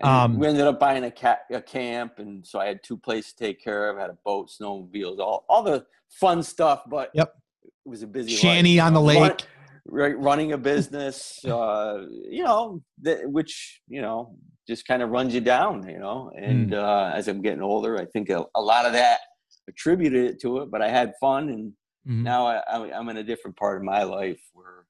Um, 0.00 0.38
we 0.38 0.46
ended 0.46 0.64
up 0.64 0.78
buying 0.78 1.02
a, 1.02 1.10
cat, 1.10 1.40
a 1.50 1.60
camp 1.60 2.18
and 2.18 2.46
so 2.46 2.60
i 2.60 2.66
had 2.66 2.80
two 2.84 2.96
places 2.96 3.32
to 3.32 3.44
take 3.44 3.62
care 3.62 3.90
of. 3.90 3.98
I 3.98 4.02
had 4.02 4.10
a 4.10 4.18
boat 4.24 4.48
snowmobiles 4.48 5.18
all 5.18 5.44
all 5.48 5.62
the 5.62 5.86
fun 6.08 6.42
stuff 6.42 6.82
but 6.88 7.10
yep. 7.14 7.34
it 7.64 7.88
was 7.88 8.02
a 8.02 8.06
busy 8.06 8.34
shanty 8.34 8.78
life. 8.78 8.86
on 8.86 8.94
the 8.94 9.00
lake 9.00 9.46
right 9.90 10.18
running 10.18 10.52
a 10.52 10.58
business 10.58 11.42
uh 11.46 12.04
you 12.28 12.44
know 12.44 12.82
th- 13.02 13.24
which 13.24 13.80
you 13.88 14.02
know 14.02 14.36
just 14.68 14.86
kind 14.86 15.02
of 15.02 15.08
runs 15.08 15.34
you 15.34 15.40
down, 15.40 15.88
you 15.88 15.98
know. 15.98 16.30
And 16.36 16.70
mm. 16.70 16.78
uh, 16.78 17.16
as 17.16 17.26
I'm 17.26 17.40
getting 17.40 17.62
older, 17.62 17.98
I 17.98 18.04
think 18.04 18.28
a, 18.28 18.44
a, 18.54 18.60
lot 18.60 18.84
of 18.84 18.92
that 18.92 19.20
attributed 19.66 20.26
it 20.26 20.40
to 20.42 20.58
it. 20.58 20.70
But 20.70 20.82
I 20.82 20.88
had 20.88 21.14
fun, 21.18 21.48
and 21.48 21.72
mm-hmm. 22.06 22.22
now 22.22 22.46
I, 22.46 22.98
am 22.98 23.08
in 23.08 23.16
a 23.16 23.24
different 23.24 23.56
part 23.56 23.78
of 23.78 23.82
my 23.82 24.02
life 24.02 24.40
where 24.52 24.84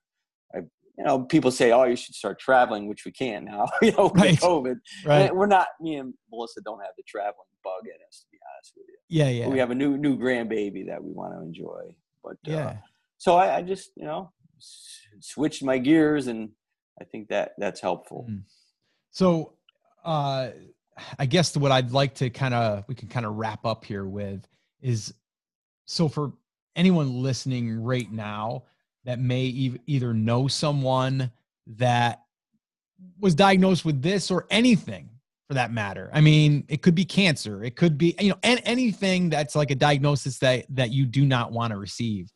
I, 0.55 0.59
you 0.99 1.05
know, 1.05 1.21
people 1.21 1.53
say, 1.53 1.71
"Oh, 1.71 1.85
you 1.85 1.95
should 1.95 2.17
start 2.17 2.41
traveling," 2.41 2.89
which 2.89 3.05
we 3.07 3.13
can't 3.13 3.45
now, 3.45 3.67
you 3.83 3.93
know, 3.93 4.11
right. 4.11 4.35
COVID. 4.35 4.77
Right. 5.07 5.35
we're 5.35 5.47
not. 5.47 5.69
Me 5.81 5.95
and 5.95 6.13
Melissa 6.31 6.61
don't 6.63 6.81
have 6.81 6.93
the 6.97 7.05
traveling 7.07 7.37
bug 7.63 7.85
in 7.85 7.99
us, 8.09 8.21
to 8.21 8.27
be 8.33 8.39
honest 8.53 8.73
with 8.77 8.87
you. 8.89 8.97
Yeah, 9.09 9.29
yeah. 9.29 9.45
But 9.45 9.53
we 9.53 9.59
have 9.61 9.71
a 9.71 9.77
new 9.77 9.97
new 9.97 10.19
grandbaby 10.19 10.89
that 10.89 11.03
we 11.03 11.13
want 11.13 11.35
to 11.35 11.41
enjoy. 11.41 11.95
But 12.25 12.33
uh, 12.49 12.57
yeah. 12.57 12.67
Uh, 12.67 12.77
so 13.19 13.35
I, 13.35 13.57
I, 13.57 13.63
just, 13.63 13.91
you 13.97 14.05
know, 14.05 14.31
switched 15.21 15.63
my 15.63 15.79
gears, 15.79 16.27
and 16.27 16.51
I 17.01 17.05
think 17.05 17.29
that 17.29 17.53
that's 17.59 17.81
helpful. 17.81 18.27
Mm. 18.29 18.43
So 19.11 19.55
uh, 20.05 20.51
I 21.19 21.27
guess 21.27 21.57
what 21.57 21.73
I'd 21.73 21.93
like 21.93 22.15
to 22.17 22.31
kind 22.31 22.55
of 22.55 22.85
we 22.89 22.95
can 22.95 23.09
kind 23.09 23.27
of 23.27 23.35
wrap 23.35 23.65
up 23.65 23.85
here 23.85 24.05
with 24.05 24.47
is 24.81 25.15
so 25.87 26.09
for 26.09 26.33
anyone 26.77 27.23
listening 27.23 27.83
right 27.83 28.11
now 28.11 28.65
that 29.05 29.19
may 29.19 29.45
e- 29.45 29.81
either 29.87 30.13
know 30.15 30.49
someone 30.49 31.31
that 31.67 32.23
was 33.21 33.35
diagnosed 33.35 33.85
with 33.85 34.03
this 34.03 34.31
or 34.31 34.47
anything 34.51 35.09
for 35.47 35.55
that 35.55 35.73
matter. 35.73 36.11
I 36.13 36.21
mean, 36.21 36.65
it 36.69 36.83
could 36.83 36.95
be 36.95 37.05
cancer, 37.05 37.65
it 37.65 37.77
could 37.77 37.97
be 37.97 38.15
you 38.21 38.31
know 38.31 38.39
and 38.43 38.61
anything 38.65 39.31
that's 39.31 39.57
like 39.57 39.71
a 39.71 39.75
diagnosis 39.75 40.39
that 40.39 40.67
that 40.71 40.91
you 40.91 41.07
do 41.07 41.25
not 41.25 41.53
want 41.53 41.73
to 41.73 41.79
receive. 41.79 42.33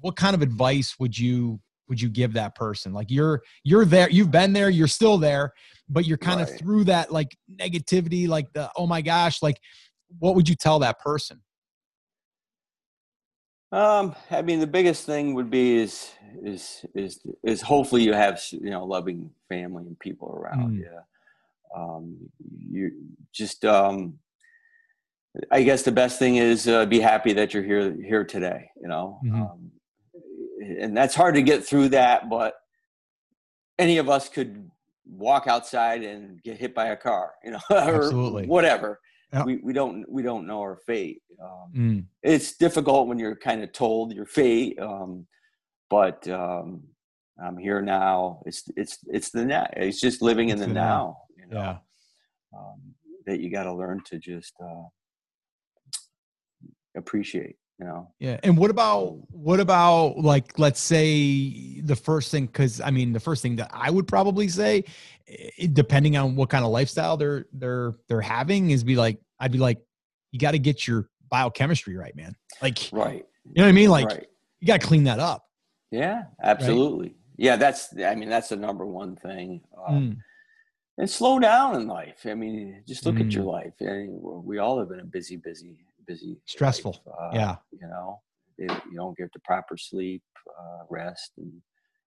What 0.00 0.16
kind 0.16 0.34
of 0.34 0.42
advice 0.42 0.96
would 0.98 1.18
you 1.18 1.60
would 1.88 2.00
you 2.00 2.08
give 2.08 2.32
that 2.34 2.54
person? 2.54 2.92
Like 2.92 3.10
you're 3.10 3.42
you're 3.64 3.84
there, 3.84 4.10
you've 4.10 4.30
been 4.30 4.52
there, 4.52 4.70
you're 4.70 4.88
still 4.88 5.18
there, 5.18 5.52
but 5.88 6.06
you're 6.06 6.18
kind 6.18 6.40
right. 6.40 6.50
of 6.50 6.58
through 6.58 6.84
that 6.84 7.12
like 7.12 7.36
negativity, 7.60 8.28
like 8.28 8.52
the 8.52 8.70
oh 8.76 8.86
my 8.86 9.02
gosh, 9.02 9.42
like 9.42 9.60
what 10.18 10.34
would 10.34 10.48
you 10.48 10.54
tell 10.54 10.78
that 10.80 10.98
person? 11.00 11.40
Um, 13.72 14.14
I 14.30 14.42
mean, 14.42 14.60
the 14.60 14.66
biggest 14.66 15.06
thing 15.06 15.34
would 15.34 15.50
be 15.50 15.76
is 15.76 16.10
is 16.42 16.84
is 16.94 17.20
is 17.42 17.62
hopefully 17.62 18.02
you 18.02 18.12
have 18.12 18.40
you 18.50 18.70
know 18.70 18.84
loving 18.84 19.30
family 19.48 19.84
and 19.86 19.98
people 19.98 20.28
around 20.30 20.74
mm. 20.74 20.78
you. 20.78 20.90
Um, 21.74 22.16
you 22.70 22.92
just 23.32 23.64
um, 23.64 24.18
I 25.50 25.62
guess 25.62 25.82
the 25.82 25.92
best 25.92 26.18
thing 26.18 26.36
is 26.36 26.68
uh, 26.68 26.86
be 26.86 27.00
happy 27.00 27.32
that 27.34 27.52
you're 27.52 27.62
here 27.62 27.96
here 28.02 28.24
today. 28.24 28.70
You 28.80 28.88
know, 28.88 29.18
mm-hmm. 29.24 29.42
um, 29.42 29.70
and 30.60 30.96
that's 30.96 31.14
hard 31.14 31.34
to 31.34 31.42
get 31.42 31.64
through 31.64 31.90
that, 31.90 32.28
but 32.28 32.54
any 33.78 33.98
of 33.98 34.08
us 34.08 34.28
could 34.28 34.70
walk 35.04 35.46
outside 35.46 36.02
and 36.02 36.42
get 36.42 36.58
hit 36.58 36.74
by 36.74 36.86
a 36.86 36.96
car, 36.96 37.32
you 37.44 37.52
know, 37.52 37.60
or 37.70 38.10
whatever. 38.46 39.00
Yep. 39.32 39.46
We, 39.46 39.56
we 39.56 39.72
don't 39.72 40.04
we 40.08 40.22
don't 40.22 40.46
know 40.46 40.60
our 40.60 40.78
fate. 40.86 41.20
Um, 41.42 41.72
mm. 41.76 42.04
It's 42.22 42.56
difficult 42.56 43.08
when 43.08 43.18
you're 43.18 43.36
kind 43.36 43.62
of 43.62 43.72
told 43.72 44.12
your 44.12 44.24
fate, 44.24 44.78
um, 44.80 45.26
but 45.90 46.26
um, 46.28 46.84
I'm 47.44 47.58
here 47.58 47.82
now. 47.82 48.40
It's 48.46 48.62
it's 48.76 48.98
it's 49.08 49.30
the 49.30 49.44
now. 49.44 49.66
It's 49.72 50.00
just 50.00 50.22
living 50.22 50.50
it's 50.50 50.62
in 50.62 50.68
the, 50.68 50.74
now. 50.74 50.80
now. 50.80 51.16
You 51.36 51.54
know? 51.54 51.60
Yeah. 51.60 51.76
Um, 52.56 52.80
that 53.26 53.40
you 53.40 53.50
got 53.50 53.64
to 53.64 53.74
learn 53.74 54.00
to 54.06 54.18
just 54.18 54.54
uh, 54.62 54.84
appreciate 56.96 57.56
you 57.78 57.84
know 57.84 58.10
yeah 58.18 58.38
and 58.42 58.56
what 58.56 58.70
about 58.70 59.18
what 59.30 59.60
about 59.60 60.16
like 60.18 60.58
let's 60.58 60.80
say 60.80 61.80
the 61.82 61.96
first 61.96 62.30
thing 62.30 62.46
because 62.46 62.80
i 62.80 62.90
mean 62.90 63.12
the 63.12 63.20
first 63.20 63.42
thing 63.42 63.56
that 63.56 63.70
i 63.72 63.90
would 63.90 64.08
probably 64.08 64.48
say 64.48 64.82
depending 65.72 66.16
on 66.16 66.36
what 66.36 66.48
kind 66.48 66.64
of 66.64 66.70
lifestyle 66.70 67.16
they're 67.16 67.44
they're 67.52 67.92
they're 68.08 68.20
having 68.20 68.70
is 68.70 68.82
be 68.82 68.96
like 68.96 69.18
i'd 69.40 69.52
be 69.52 69.58
like 69.58 69.78
you 70.32 70.38
got 70.38 70.52
to 70.52 70.58
get 70.58 70.86
your 70.86 71.08
biochemistry 71.30 71.96
right 71.96 72.16
man 72.16 72.34
like 72.62 72.88
right 72.92 73.26
you 73.44 73.54
know 73.56 73.64
what 73.64 73.68
i 73.68 73.72
mean 73.72 73.90
like 73.90 74.08
right. 74.08 74.26
you 74.60 74.66
got 74.66 74.80
to 74.80 74.86
clean 74.86 75.04
that 75.04 75.18
up 75.18 75.44
yeah 75.90 76.24
absolutely 76.42 77.08
right? 77.08 77.16
yeah 77.36 77.56
that's 77.56 77.94
i 78.06 78.14
mean 78.14 78.30
that's 78.30 78.48
the 78.48 78.56
number 78.56 78.86
one 78.86 79.16
thing 79.16 79.60
um, 79.86 79.94
mm. 79.94 80.16
and 80.98 81.10
slow 81.10 81.38
down 81.38 81.76
in 81.76 81.86
life. 81.86 82.24
I 82.24 82.34
mean, 82.34 82.82
just 82.88 83.04
look 83.06 83.16
mm. 83.16 83.26
at 83.26 83.32
your 83.32 83.44
mm. 83.44 83.52
life. 83.52 83.72
I 83.82 83.84
mean, 83.84 84.18
we 84.20 84.58
all 84.58 84.78
have 84.78 84.88
been 84.88 85.00
a 85.00 85.04
busy, 85.04 85.36
busy, 85.36 85.85
busy, 86.06 86.38
stressful. 86.46 87.02
Uh, 87.06 87.30
yeah, 87.32 87.56
you 87.72 87.86
know, 87.88 88.20
you 88.58 88.96
don't 88.96 89.16
get 89.16 89.32
the 89.32 89.40
proper 89.40 89.76
sleep, 89.76 90.22
uh, 90.58 90.84
rest, 90.88 91.32
and 91.38 91.52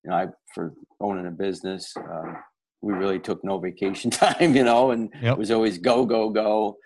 you 0.03 0.09
know, 0.09 0.15
I 0.15 0.27
for 0.53 0.73
owning 0.99 1.27
a 1.27 1.31
business, 1.31 1.93
uh, 1.97 2.33
we 2.81 2.93
really 2.93 3.19
took 3.19 3.43
no 3.43 3.59
vacation 3.59 4.11
time. 4.11 4.55
You 4.55 4.63
know, 4.63 4.91
and 4.91 5.09
yep. 5.21 5.33
it 5.33 5.37
was 5.37 5.51
always 5.51 5.77
go, 5.77 6.05
go, 6.05 6.29
go 6.29 6.77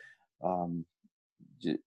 um, 0.44 0.86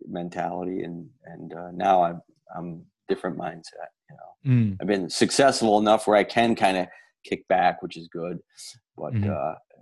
mentality, 0.07 0.83
and 0.83 1.09
and 1.25 1.53
uh, 1.53 1.71
now 1.73 2.03
I'm 2.03 2.21
I'm 2.57 2.85
different 3.09 3.39
mindset. 3.39 3.91
You 4.11 4.17
know, 4.17 4.53
mm. 4.55 4.77
I've 4.81 4.87
been 4.87 5.11
successful 5.11 5.79
enough 5.79 6.07
where 6.07 6.17
I 6.17 6.25
can 6.25 6.55
kind 6.55 6.77
of 6.77 6.87
kick 7.25 7.47
back, 7.49 7.83
which 7.83 7.97
is 7.97 8.09
good. 8.09 8.39
But 8.97 9.13
mm-hmm. 9.13 9.31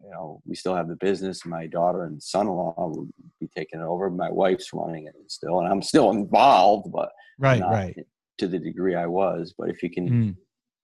You 0.04 0.10
know, 0.10 0.42
we 0.44 0.54
still 0.54 0.74
have 0.74 0.88
the 0.88 0.96
business. 0.96 1.46
My 1.46 1.66
daughter 1.66 2.04
and 2.04 2.22
son-in-law 2.22 2.74
will 2.76 3.08
be 3.40 3.48
taking 3.56 3.80
it 3.80 3.84
over. 3.84 4.10
My 4.10 4.30
wife's 4.30 4.72
running 4.72 5.06
it 5.06 5.14
still, 5.28 5.60
and 5.60 5.68
I'm 5.68 5.82
still 5.82 6.10
involved, 6.10 6.92
but 6.92 7.10
right, 7.38 7.62
right, 7.62 7.96
to 8.38 8.46
the 8.46 8.58
degree 8.58 8.94
I 8.94 9.06
was. 9.06 9.54
But 9.56 9.70
if 9.70 9.82
you 9.82 9.90
can 9.90 10.08
mm. 10.08 10.36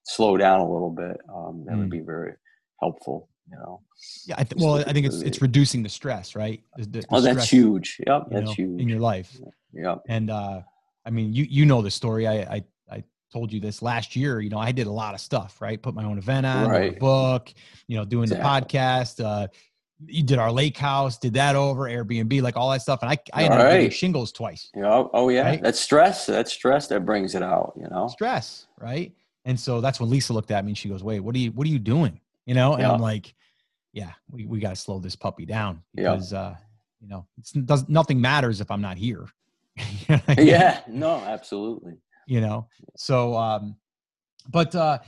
slow 0.05 0.37
down 0.37 0.61
a 0.61 0.71
little 0.71 0.91
bit, 0.91 1.19
um, 1.35 1.65
that 1.67 1.75
mm. 1.75 1.81
would 1.81 1.91
be 1.91 2.01
very 2.01 2.33
helpful. 2.81 3.29
You 3.51 3.59
know. 3.59 3.81
Yeah. 4.27 4.37
I 4.39 4.45
th- 4.45 4.63
well, 4.63 4.77
I 4.87 4.93
think 4.93 5.07
it's 5.07 5.23
it's 5.23 5.43
reducing 5.43 5.83
the 5.83 5.89
stress, 5.89 6.35
right? 6.35 6.63
The, 6.77 6.87
the, 6.87 7.01
the 7.01 7.07
oh, 7.11 7.21
that's 7.21 7.47
stress, 7.47 7.51
huge. 7.51 7.97
Yep, 8.07 8.23
that's 8.31 8.47
know, 8.47 8.53
huge 8.53 8.81
in 8.81 8.89
your 8.89 9.01
life. 9.01 9.37
Yep. 9.73 10.03
And 10.09 10.31
uh, 10.31 10.61
I 11.05 11.11
mean, 11.11 11.33
you 11.35 11.45
you 11.45 11.67
know 11.67 11.83
the 11.83 11.91
story. 11.91 12.27
I 12.27 12.35
I 12.43 12.65
told 13.33 13.53
you 13.53 13.61
this 13.61 13.83
last 13.83 14.17
year, 14.17 14.41
you 14.41 14.51
know, 14.51 14.59
I 14.59 14.73
did 14.73 14.87
a 14.87 14.93
lot 14.93 15.15
of 15.15 15.21
stuff, 15.21 15.61
right? 15.61 15.81
Put 15.81 15.95
my 15.95 16.05
own 16.05 16.19
event 16.19 16.47
on, 16.47 16.69
right. 16.69 16.99
book, 16.99 17.53
you 17.87 17.97
know, 17.97 18.05
doing 18.05 18.25
exactly. 18.25 18.61
the 18.61 18.67
podcast. 18.67 19.25
Uh, 19.25 19.49
you 20.07 20.23
did 20.23 20.39
our 20.39 20.51
lake 20.51 20.77
house, 20.77 21.19
did 21.19 21.35
that 21.35 21.57
over 21.57 21.83
Airbnb, 21.83 22.43
like 22.43 22.57
all 22.57 22.71
that 22.71 22.83
stuff. 22.83 23.01
And 23.03 23.11
I, 23.11 23.19
I 23.33 23.45
ended 23.45 23.87
up 23.87 23.93
shingles 23.93 24.33
twice. 24.33 24.71
Yeah. 24.75 25.05
Oh 25.13 25.29
yeah. 25.29 25.43
Right? 25.43 25.63
That's 25.63 25.81
stress. 25.81 26.27
That's 26.27 26.53
stress 26.53 26.87
that 26.89 27.05
brings 27.05 27.35
it 27.35 27.43
out, 27.43 27.75
you 27.77 27.87
know, 27.89 28.09
stress. 28.09 28.67
Right. 28.79 29.13
And 29.45 29.59
so 29.59 29.81
that's 29.81 30.01
when 30.01 30.11
Lisa 30.11 30.33
looked 30.33 30.51
at 30.51 30.65
me 30.65 30.71
and 30.71 30.79
she 30.79 30.89
goes, 30.89 31.05
wait, 31.05 31.21
what 31.21 31.35
are 31.35 31.39
you, 31.39 31.51
what 31.53 31.67
are 31.67 31.71
you 31.71 31.79
doing? 31.79 32.21
You 32.47 32.55
know? 32.55 32.75
And 32.75 32.83
yeah. 32.83 32.93
I'm 32.93 33.01
like, 33.01 33.35
yeah, 33.93 34.13
we, 34.31 34.47
we 34.47 34.61
got 34.61 34.71
to 34.71 34.77
slow 34.77 34.99
this 34.99 35.17
puppy 35.17 35.45
down 35.45 35.83
because, 35.95 36.33
yeah. 36.33 36.41
uh, 36.41 36.55
you 37.01 37.09
know, 37.09 37.27
it's 37.39 37.53
does 37.53 37.89
nothing 37.89 38.21
matters 38.21 38.61
if 38.61 38.71
I'm 38.71 38.81
not 38.81 38.97
here. 38.97 39.27
you 39.77 39.85
know 40.09 40.21
I 40.29 40.35
mean? 40.35 40.47
Yeah, 40.47 40.81
no, 40.89 41.17
absolutely 41.17 41.99
you 42.31 42.41
know 42.41 42.69
so 42.97 43.37
um 43.37 43.77
but 44.49 44.73
uh 44.77 44.99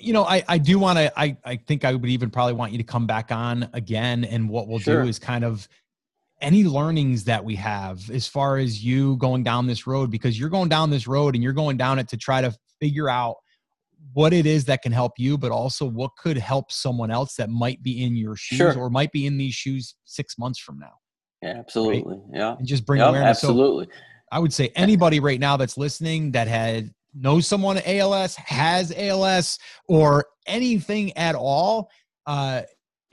you 0.00 0.12
know 0.12 0.24
i 0.24 0.42
i 0.48 0.56
do 0.56 0.78
want 0.78 0.98
to 0.98 1.20
i 1.20 1.36
i 1.44 1.54
think 1.54 1.84
i 1.84 1.94
would 1.94 2.08
even 2.08 2.30
probably 2.30 2.54
want 2.54 2.72
you 2.72 2.78
to 2.78 2.84
come 2.84 3.06
back 3.06 3.30
on 3.30 3.68
again 3.74 4.24
and 4.24 4.48
what 4.48 4.66
we'll 4.66 4.78
sure. 4.78 5.02
do 5.02 5.08
is 5.08 5.18
kind 5.18 5.44
of 5.44 5.68
any 6.40 6.64
learnings 6.64 7.24
that 7.24 7.44
we 7.44 7.54
have 7.54 8.10
as 8.10 8.26
far 8.26 8.56
as 8.56 8.82
you 8.82 9.16
going 9.18 9.44
down 9.44 9.66
this 9.66 9.86
road 9.86 10.10
because 10.10 10.40
you're 10.40 10.48
going 10.48 10.68
down 10.68 10.88
this 10.88 11.06
road 11.06 11.34
and 11.34 11.44
you're 11.44 11.52
going 11.52 11.76
down 11.76 11.98
it 11.98 12.08
to 12.08 12.16
try 12.16 12.40
to 12.40 12.52
figure 12.80 13.08
out 13.08 13.36
what 14.14 14.32
it 14.32 14.46
is 14.46 14.64
that 14.64 14.80
can 14.80 14.92
help 14.92 15.12
you 15.18 15.36
but 15.36 15.52
also 15.52 15.84
what 15.84 16.10
could 16.16 16.38
help 16.38 16.72
someone 16.72 17.10
else 17.10 17.36
that 17.36 17.50
might 17.50 17.82
be 17.82 18.02
in 18.02 18.16
your 18.16 18.34
shoes 18.34 18.56
sure. 18.56 18.78
or 18.78 18.88
might 18.88 19.12
be 19.12 19.26
in 19.26 19.36
these 19.36 19.54
shoes 19.54 19.94
six 20.06 20.38
months 20.38 20.58
from 20.58 20.78
now 20.78 20.94
yeah 21.42 21.50
absolutely 21.50 22.14
right? 22.14 22.22
yeah 22.32 22.56
and 22.56 22.66
just 22.66 22.86
bring 22.86 22.98
yep, 22.98 23.10
awareness 23.10 23.36
absolutely 23.36 23.84
so, 23.84 23.92
I 24.32 24.38
would 24.38 24.52
say 24.52 24.72
anybody 24.74 25.20
right 25.20 25.38
now 25.38 25.58
that's 25.58 25.76
listening 25.76 26.32
that 26.32 26.48
had 26.48 26.90
knows 27.14 27.46
someone 27.46 27.80
ALS, 27.84 28.34
has 28.36 28.92
ALS, 28.96 29.58
or 29.86 30.24
anything 30.46 31.14
at 31.18 31.34
all, 31.34 31.90
uh, 32.26 32.62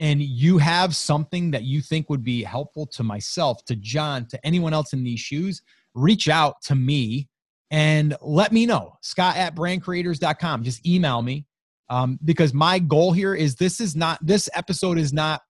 and 0.00 0.22
you 0.22 0.56
have 0.56 0.96
something 0.96 1.50
that 1.50 1.64
you 1.64 1.82
think 1.82 2.08
would 2.08 2.24
be 2.24 2.42
helpful 2.42 2.86
to 2.86 3.02
myself, 3.02 3.62
to 3.66 3.76
John, 3.76 4.26
to 4.28 4.46
anyone 4.46 4.72
else 4.72 4.94
in 4.94 5.04
these 5.04 5.20
shoes, 5.20 5.60
reach 5.94 6.28
out 6.28 6.62
to 6.62 6.74
me 6.74 7.28
and 7.70 8.16
let 8.22 8.50
me 8.50 8.64
know. 8.64 8.96
Scott 9.02 9.36
at 9.36 9.54
brandcreators.com. 9.54 10.64
Just 10.64 10.86
email 10.86 11.20
me. 11.20 11.44
Um, 11.90 12.18
because 12.24 12.54
my 12.54 12.78
goal 12.78 13.12
here 13.12 13.34
is 13.34 13.56
this 13.56 13.80
is 13.80 13.94
not 13.94 14.24
this 14.24 14.48
episode 14.54 14.96
is 14.96 15.12
not 15.12 15.42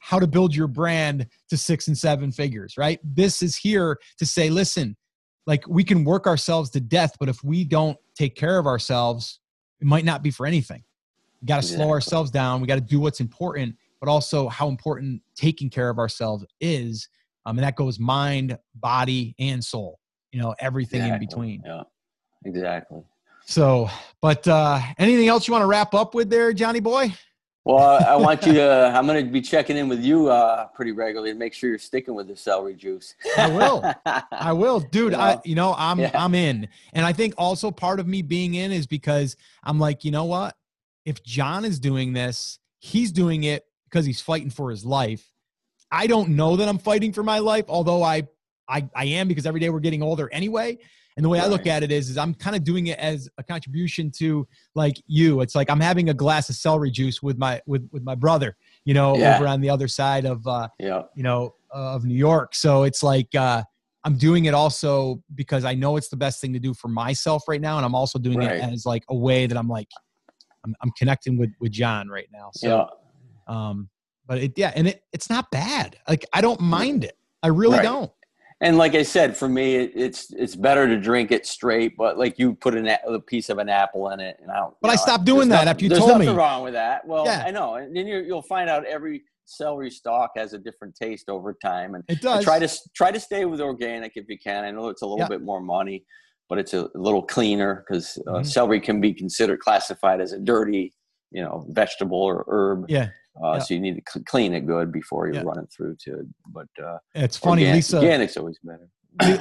how 0.00 0.18
to 0.18 0.26
build 0.26 0.54
your 0.54 0.66
brand 0.66 1.26
to 1.48 1.56
six 1.56 1.86
and 1.86 1.96
seven 1.96 2.32
figures, 2.32 2.74
right? 2.76 2.98
This 3.04 3.42
is 3.42 3.56
here 3.56 3.98
to 4.18 4.26
say, 4.26 4.50
listen, 4.50 4.96
like 5.46 5.66
we 5.68 5.84
can 5.84 6.04
work 6.04 6.26
ourselves 6.26 6.70
to 6.70 6.80
death, 6.80 7.16
but 7.20 7.28
if 7.28 7.44
we 7.44 7.64
don't 7.64 7.98
take 8.16 8.34
care 8.34 8.58
of 8.58 8.66
ourselves, 8.66 9.40
it 9.80 9.86
might 9.86 10.04
not 10.04 10.22
be 10.22 10.30
for 10.30 10.46
anything. 10.46 10.82
We 11.40 11.46
got 11.46 11.56
to 11.56 11.58
exactly. 11.60 11.84
slow 11.84 11.92
ourselves 11.92 12.30
down. 12.30 12.60
We 12.60 12.66
got 12.66 12.74
to 12.76 12.80
do 12.80 12.98
what's 13.00 13.20
important, 13.20 13.76
but 14.00 14.08
also 14.08 14.48
how 14.48 14.68
important 14.68 15.22
taking 15.36 15.70
care 15.70 15.88
of 15.88 15.98
ourselves 15.98 16.44
is. 16.60 17.08
Um, 17.46 17.58
and 17.58 17.64
that 17.64 17.76
goes 17.76 17.98
mind, 17.98 18.58
body, 18.74 19.34
and 19.38 19.64
soul, 19.64 19.98
you 20.32 20.40
know, 20.40 20.54
everything 20.58 21.00
exactly. 21.00 21.24
in 21.24 21.28
between. 21.28 21.62
Yeah, 21.64 21.82
exactly. 22.44 23.02
So, 23.46 23.88
but 24.20 24.46
uh, 24.46 24.80
anything 24.98 25.28
else 25.28 25.48
you 25.48 25.52
want 25.52 25.62
to 25.62 25.66
wrap 25.66 25.94
up 25.94 26.14
with 26.14 26.30
there, 26.30 26.52
Johnny 26.52 26.80
boy? 26.80 27.12
Well, 27.70 28.04
I 28.04 28.16
want 28.16 28.44
you 28.46 28.52
to. 28.54 28.92
I'm 28.92 29.06
going 29.06 29.24
to 29.24 29.30
be 29.30 29.40
checking 29.40 29.76
in 29.76 29.88
with 29.88 30.02
you 30.02 30.28
uh, 30.28 30.66
pretty 30.66 30.90
regularly 30.90 31.32
to 31.32 31.38
make 31.38 31.54
sure 31.54 31.70
you're 31.70 31.78
sticking 31.78 32.14
with 32.14 32.26
the 32.26 32.34
celery 32.34 32.74
juice. 32.74 33.14
I 33.38 33.48
will. 33.48 33.94
I 34.32 34.52
will, 34.52 34.80
dude. 34.80 35.12
You 35.12 35.18
know? 35.18 35.18
I, 35.20 35.40
you 35.44 35.54
know, 35.54 35.74
I'm, 35.78 36.00
yeah. 36.00 36.10
I'm 36.12 36.34
in, 36.34 36.68
and 36.94 37.06
I 37.06 37.12
think 37.12 37.34
also 37.38 37.70
part 37.70 38.00
of 38.00 38.08
me 38.08 38.22
being 38.22 38.54
in 38.54 38.72
is 38.72 38.88
because 38.88 39.36
I'm 39.62 39.78
like, 39.78 40.04
you 40.04 40.10
know 40.10 40.24
what? 40.24 40.56
If 41.04 41.22
John 41.22 41.64
is 41.64 41.78
doing 41.78 42.12
this, 42.12 42.58
he's 42.80 43.12
doing 43.12 43.44
it 43.44 43.64
because 43.84 44.04
he's 44.04 44.20
fighting 44.20 44.50
for 44.50 44.70
his 44.70 44.84
life. 44.84 45.30
I 45.92 46.08
don't 46.08 46.30
know 46.30 46.56
that 46.56 46.68
I'm 46.68 46.78
fighting 46.78 47.12
for 47.12 47.22
my 47.22 47.38
life, 47.38 47.66
although 47.68 48.02
I, 48.02 48.26
I, 48.68 48.88
I 48.96 49.04
am 49.04 49.28
because 49.28 49.46
every 49.46 49.60
day 49.60 49.70
we're 49.70 49.78
getting 49.78 50.02
older 50.02 50.28
anyway. 50.32 50.78
And 51.16 51.24
the 51.24 51.28
way 51.28 51.38
right. 51.38 51.46
I 51.46 51.50
look 51.50 51.66
at 51.66 51.82
it 51.82 51.90
is, 51.90 52.08
is 52.08 52.16
I'm 52.16 52.34
kind 52.34 52.56
of 52.56 52.64
doing 52.64 52.86
it 52.86 52.98
as 52.98 53.28
a 53.38 53.42
contribution 53.42 54.10
to 54.18 54.46
like 54.74 54.96
you. 55.06 55.40
It's 55.40 55.54
like 55.54 55.68
I'm 55.68 55.80
having 55.80 56.08
a 56.08 56.14
glass 56.14 56.48
of 56.48 56.54
celery 56.54 56.90
juice 56.90 57.22
with 57.22 57.38
my 57.38 57.60
with 57.66 57.88
with 57.92 58.02
my 58.02 58.14
brother, 58.14 58.56
you 58.84 58.94
know, 58.94 59.16
yeah. 59.16 59.36
over 59.36 59.46
on 59.46 59.60
the 59.60 59.70
other 59.70 59.88
side 59.88 60.24
of 60.24 60.46
uh, 60.46 60.68
yeah. 60.78 61.02
you 61.14 61.22
know, 61.22 61.54
uh, 61.74 61.94
of 61.94 62.04
New 62.04 62.14
York. 62.14 62.54
So 62.54 62.84
it's 62.84 63.02
like 63.02 63.34
uh, 63.34 63.62
I'm 64.04 64.16
doing 64.16 64.46
it 64.46 64.54
also 64.54 65.22
because 65.34 65.64
I 65.64 65.74
know 65.74 65.96
it's 65.96 66.08
the 66.08 66.16
best 66.16 66.40
thing 66.40 66.52
to 66.52 66.58
do 66.58 66.74
for 66.74 66.88
myself 66.88 67.44
right 67.48 67.60
now, 67.60 67.76
and 67.76 67.84
I'm 67.84 67.94
also 67.94 68.18
doing 68.18 68.38
right. 68.38 68.56
it 68.56 68.62
as 68.62 68.86
like 68.86 69.04
a 69.08 69.16
way 69.16 69.46
that 69.46 69.58
I'm 69.58 69.68
like 69.68 69.88
I'm, 70.64 70.74
I'm 70.82 70.90
connecting 70.92 71.36
with 71.36 71.50
with 71.60 71.72
John 71.72 72.08
right 72.08 72.28
now. 72.32 72.50
So, 72.54 72.68
yeah. 72.68 72.88
um, 73.46 73.88
but 74.26 74.38
it 74.38 74.52
yeah, 74.56 74.72
and 74.74 74.88
it 74.88 75.02
it's 75.12 75.28
not 75.28 75.50
bad. 75.50 75.96
Like 76.08 76.24
I 76.32 76.40
don't 76.40 76.60
mind 76.60 77.04
it. 77.04 77.16
I 77.42 77.48
really 77.48 77.78
right. 77.78 77.82
don't 77.82 78.12
and 78.62 78.76
like 78.76 78.94
I 78.94 79.02
said, 79.02 79.36
for 79.36 79.48
me, 79.48 79.76
it's 79.76 80.30
it's 80.32 80.54
better 80.54 80.86
to 80.86 81.00
drink 81.00 81.32
it 81.32 81.46
straight. 81.46 81.96
But 81.96 82.18
like 82.18 82.38
you 82.38 82.54
put 82.54 82.74
an, 82.74 82.88
a 83.06 83.18
piece 83.18 83.48
of 83.48 83.58
an 83.58 83.70
apple 83.70 84.10
in 84.10 84.20
it, 84.20 84.36
and 84.42 84.50
I 84.50 84.56
don't. 84.56 84.74
But 84.82 84.90
I 84.90 84.96
stopped 84.96 85.24
doing 85.24 85.48
that 85.48 85.66
after 85.66 85.84
you 85.84 85.90
told 85.90 86.02
me. 86.02 86.06
There's 86.08 86.26
nothing 86.26 86.36
wrong 86.36 86.62
with 86.62 86.74
that. 86.74 87.06
Well, 87.06 87.24
yeah. 87.24 87.44
I 87.46 87.50
know, 87.50 87.76
and 87.76 87.96
then 87.96 88.06
you 88.06 88.26
will 88.28 88.42
find 88.42 88.68
out 88.68 88.84
every 88.84 89.22
celery 89.46 89.90
stalk 89.90 90.32
has 90.36 90.52
a 90.52 90.58
different 90.58 90.94
taste 90.94 91.30
over 91.30 91.54
time, 91.54 91.94
and 91.94 92.04
it 92.08 92.20
does. 92.20 92.36
And 92.36 92.44
try 92.44 92.58
to 92.58 92.78
try 92.94 93.10
to 93.10 93.18
stay 93.18 93.46
with 93.46 93.62
organic 93.62 94.12
if 94.16 94.28
you 94.28 94.38
can. 94.38 94.64
I 94.64 94.70
know 94.70 94.88
it's 94.88 95.02
a 95.02 95.06
little 95.06 95.20
yeah. 95.20 95.28
bit 95.28 95.42
more 95.42 95.62
money, 95.62 96.04
but 96.50 96.58
it's 96.58 96.74
a 96.74 96.90
little 96.94 97.22
cleaner 97.22 97.84
because 97.86 98.18
uh, 98.26 98.30
mm-hmm. 98.30 98.44
celery 98.44 98.80
can 98.80 99.00
be 99.00 99.14
considered 99.14 99.60
classified 99.60 100.20
as 100.20 100.32
a 100.32 100.38
dirty, 100.38 100.92
you 101.30 101.42
know, 101.42 101.64
vegetable 101.70 102.20
or 102.20 102.44
herb. 102.46 102.86
Yeah. 102.90 103.08
Uh, 103.42 103.54
yeah. 103.54 103.58
So 103.60 103.74
you 103.74 103.80
need 103.80 103.96
to 103.96 104.02
cl- 104.06 104.24
clean 104.24 104.54
it 104.54 104.66
good 104.66 104.92
before 104.92 105.26
you 105.26 105.34
yeah. 105.34 105.42
run 105.42 105.58
it 105.58 105.72
through 105.74 105.96
to. 106.04 106.26
But 106.46 106.68
uh, 106.82 106.98
it's 107.14 107.36
funny, 107.36 107.62
organic, 107.62 107.76
Lisa. 107.76 107.96
Organic's 107.98 108.36
always 108.36 108.58
better. 108.62 108.88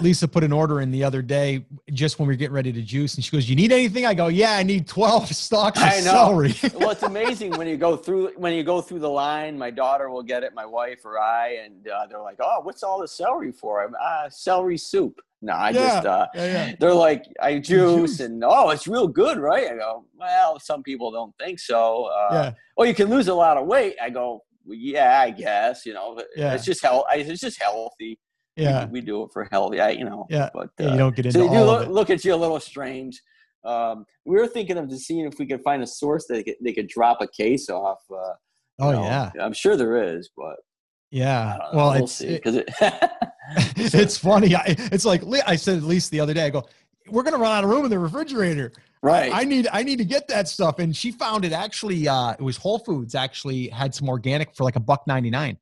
Lisa 0.02 0.28
put 0.28 0.44
an 0.44 0.52
order 0.52 0.82
in 0.82 0.92
the 0.92 1.04
other 1.04 1.22
day 1.22 1.66
just 1.92 2.20
when 2.20 2.28
we 2.28 2.34
were 2.34 2.38
getting 2.38 2.54
ready 2.54 2.74
to 2.74 2.82
juice, 2.82 3.16
and 3.16 3.24
she 3.24 3.32
goes, 3.32 3.50
"You 3.50 3.56
need 3.56 3.72
anything?" 3.72 4.06
I 4.06 4.14
go, 4.14 4.28
"Yeah, 4.28 4.54
I 4.54 4.64
need 4.64 4.88
twelve 4.88 5.28
stalks 5.36 5.82
of 5.82 5.92
celery." 5.92 6.56
well, 6.76 6.92
it's 6.92 7.04
amazing 7.04 7.52
when 7.52 7.68
you 7.68 7.78
go 7.78 7.96
through 7.96 8.34
when 8.36 8.54
you 8.54 8.64
go 8.64 8.82
through 8.82 9.00
the 9.00 9.10
line. 9.10 9.58
My 9.58 9.72
daughter 9.72 10.10
will 10.10 10.24
get 10.24 10.44
it, 10.44 10.54
my 10.54 10.66
wife 10.66 11.06
or 11.06 11.20
I, 11.20 11.60
and 11.64 11.88
uh, 11.88 12.08
they're 12.08 12.22
like, 12.22 12.38
"Oh, 12.42 12.62
what's 12.64 12.84
all 12.84 13.00
the 13.00 13.08
celery 13.08 13.52
for?" 13.52 13.84
I'm 13.84 13.96
uh, 14.00 14.30
celery 14.30 14.78
soup. 14.78 15.22
No, 15.42 15.54
I 15.54 15.70
yeah, 15.70 15.80
just 15.80 16.06
uh, 16.06 16.28
yeah, 16.36 16.46
yeah. 16.46 16.76
they're 16.80 16.94
like, 16.94 17.26
I 17.42 17.60
juice, 17.60 17.96
juice, 17.96 18.20
and 18.20 18.44
oh, 18.44 18.72
it's 18.72 18.88
real 18.88 19.08
good, 19.08 19.38
right? 19.38 19.72
I 19.72 19.76
go, 19.78 20.04
well, 20.18 20.60
some 20.60 20.84
people 20.84 21.12
don't 21.12 21.34
think 21.38 21.60
so. 21.60 22.06
Uh, 22.06 22.30
yeah. 22.32 22.52
Well, 22.76 22.88
you 22.88 22.94
can 22.94 23.10
lose 23.10 23.30
a 23.30 23.34
lot 23.34 23.56
of 23.56 23.66
weight. 23.66 23.96
I 24.02 24.10
go, 24.10 24.44
well, 24.66 24.78
yeah, 24.78 25.22
I 25.22 25.32
guess. 25.32 25.86
You 25.86 25.94
know, 25.94 26.22
it's 26.36 26.66
just 26.66 26.84
health. 26.84 27.06
It's 27.14 27.40
just 27.40 27.62
healthy. 27.62 28.20
Yeah, 28.60 28.86
we, 28.86 28.92
we, 28.94 29.02
do 29.02 29.24
it 29.24 29.30
for 29.32 29.48
health. 29.52 29.74
Yeah, 29.74 29.90
you 29.90 30.06
know. 30.06 30.28
Yeah, 30.30 30.50
but 30.54 30.70
uh, 30.80 30.92
you 30.92 30.98
don't 30.98 31.16
get 31.16 31.26
into 31.26 31.40
so 31.40 31.48
they 31.48 31.54
do 31.54 31.64
look, 31.64 31.88
look, 31.88 32.10
at 32.10 32.24
you 32.24 32.34
a 32.34 32.36
little 32.36 32.60
strange. 32.60 33.22
Um, 33.64 34.06
we 34.26 34.38
were 34.38 34.48
thinking 34.48 34.78
of 34.78 34.90
just 34.90 35.06
seeing 35.06 35.26
if 35.26 35.38
we 35.40 35.46
could 35.46 35.62
find 35.64 35.84
a 35.84 35.88
source 35.88 36.26
that 36.28 36.36
they 36.36 36.44
could, 36.44 36.56
they 36.62 36.74
could 36.74 36.88
drop 36.88 37.22
a 37.22 37.28
case 37.28 37.70
off. 37.70 38.00
Uh, 38.12 38.34
oh 38.80 38.92
know, 38.92 39.04
yeah, 39.04 39.32
I'm 39.42 39.54
sure 39.54 39.76
there 39.76 40.16
is, 40.16 40.30
but 40.36 40.58
yeah. 41.12 41.58
Well, 41.74 41.92
we'll 41.92 42.04
it's 42.04 42.22
because 42.22 42.56
it, 42.56 42.70
it 42.82 43.12
it's 43.78 44.18
funny. 44.18 44.56
I, 44.56 44.64
it's 44.68 45.06
like 45.06 45.24
I 45.46 45.56
said 45.56 45.78
at 45.78 45.84
least 45.84 46.12
the 46.12 46.20
other 46.20 46.34
day. 46.34 46.46
I 46.46 46.50
go, 46.50 46.66
we're 47.10 47.24
gonna 47.24 47.38
run 47.38 47.52
out 47.52 47.64
of 47.64 47.70
room 47.70 47.86
in 47.86 47.92
the 47.92 48.00
refrigerator. 48.00 48.72
Right. 49.02 49.32
I 49.34 49.46
need 49.46 49.68
I 49.72 49.84
need 49.84 49.98
to 49.98 50.06
get 50.06 50.28
that 50.28 50.48
stuff. 50.48 50.80
And 50.80 50.96
she 50.96 51.12
found 51.12 51.46
it 51.46 51.52
actually. 51.52 52.08
Uh, 52.08 52.32
it 52.32 52.42
was 52.42 52.58
Whole 52.58 52.80
Foods 52.80 53.16
actually 53.16 53.70
had 53.70 53.96
some 53.96 54.10
organic 54.10 54.56
for 54.56 54.64
like 54.64 54.76
a 54.76 54.82
buck 54.82 55.08
ninety 55.08 55.30
nine. 55.30 55.58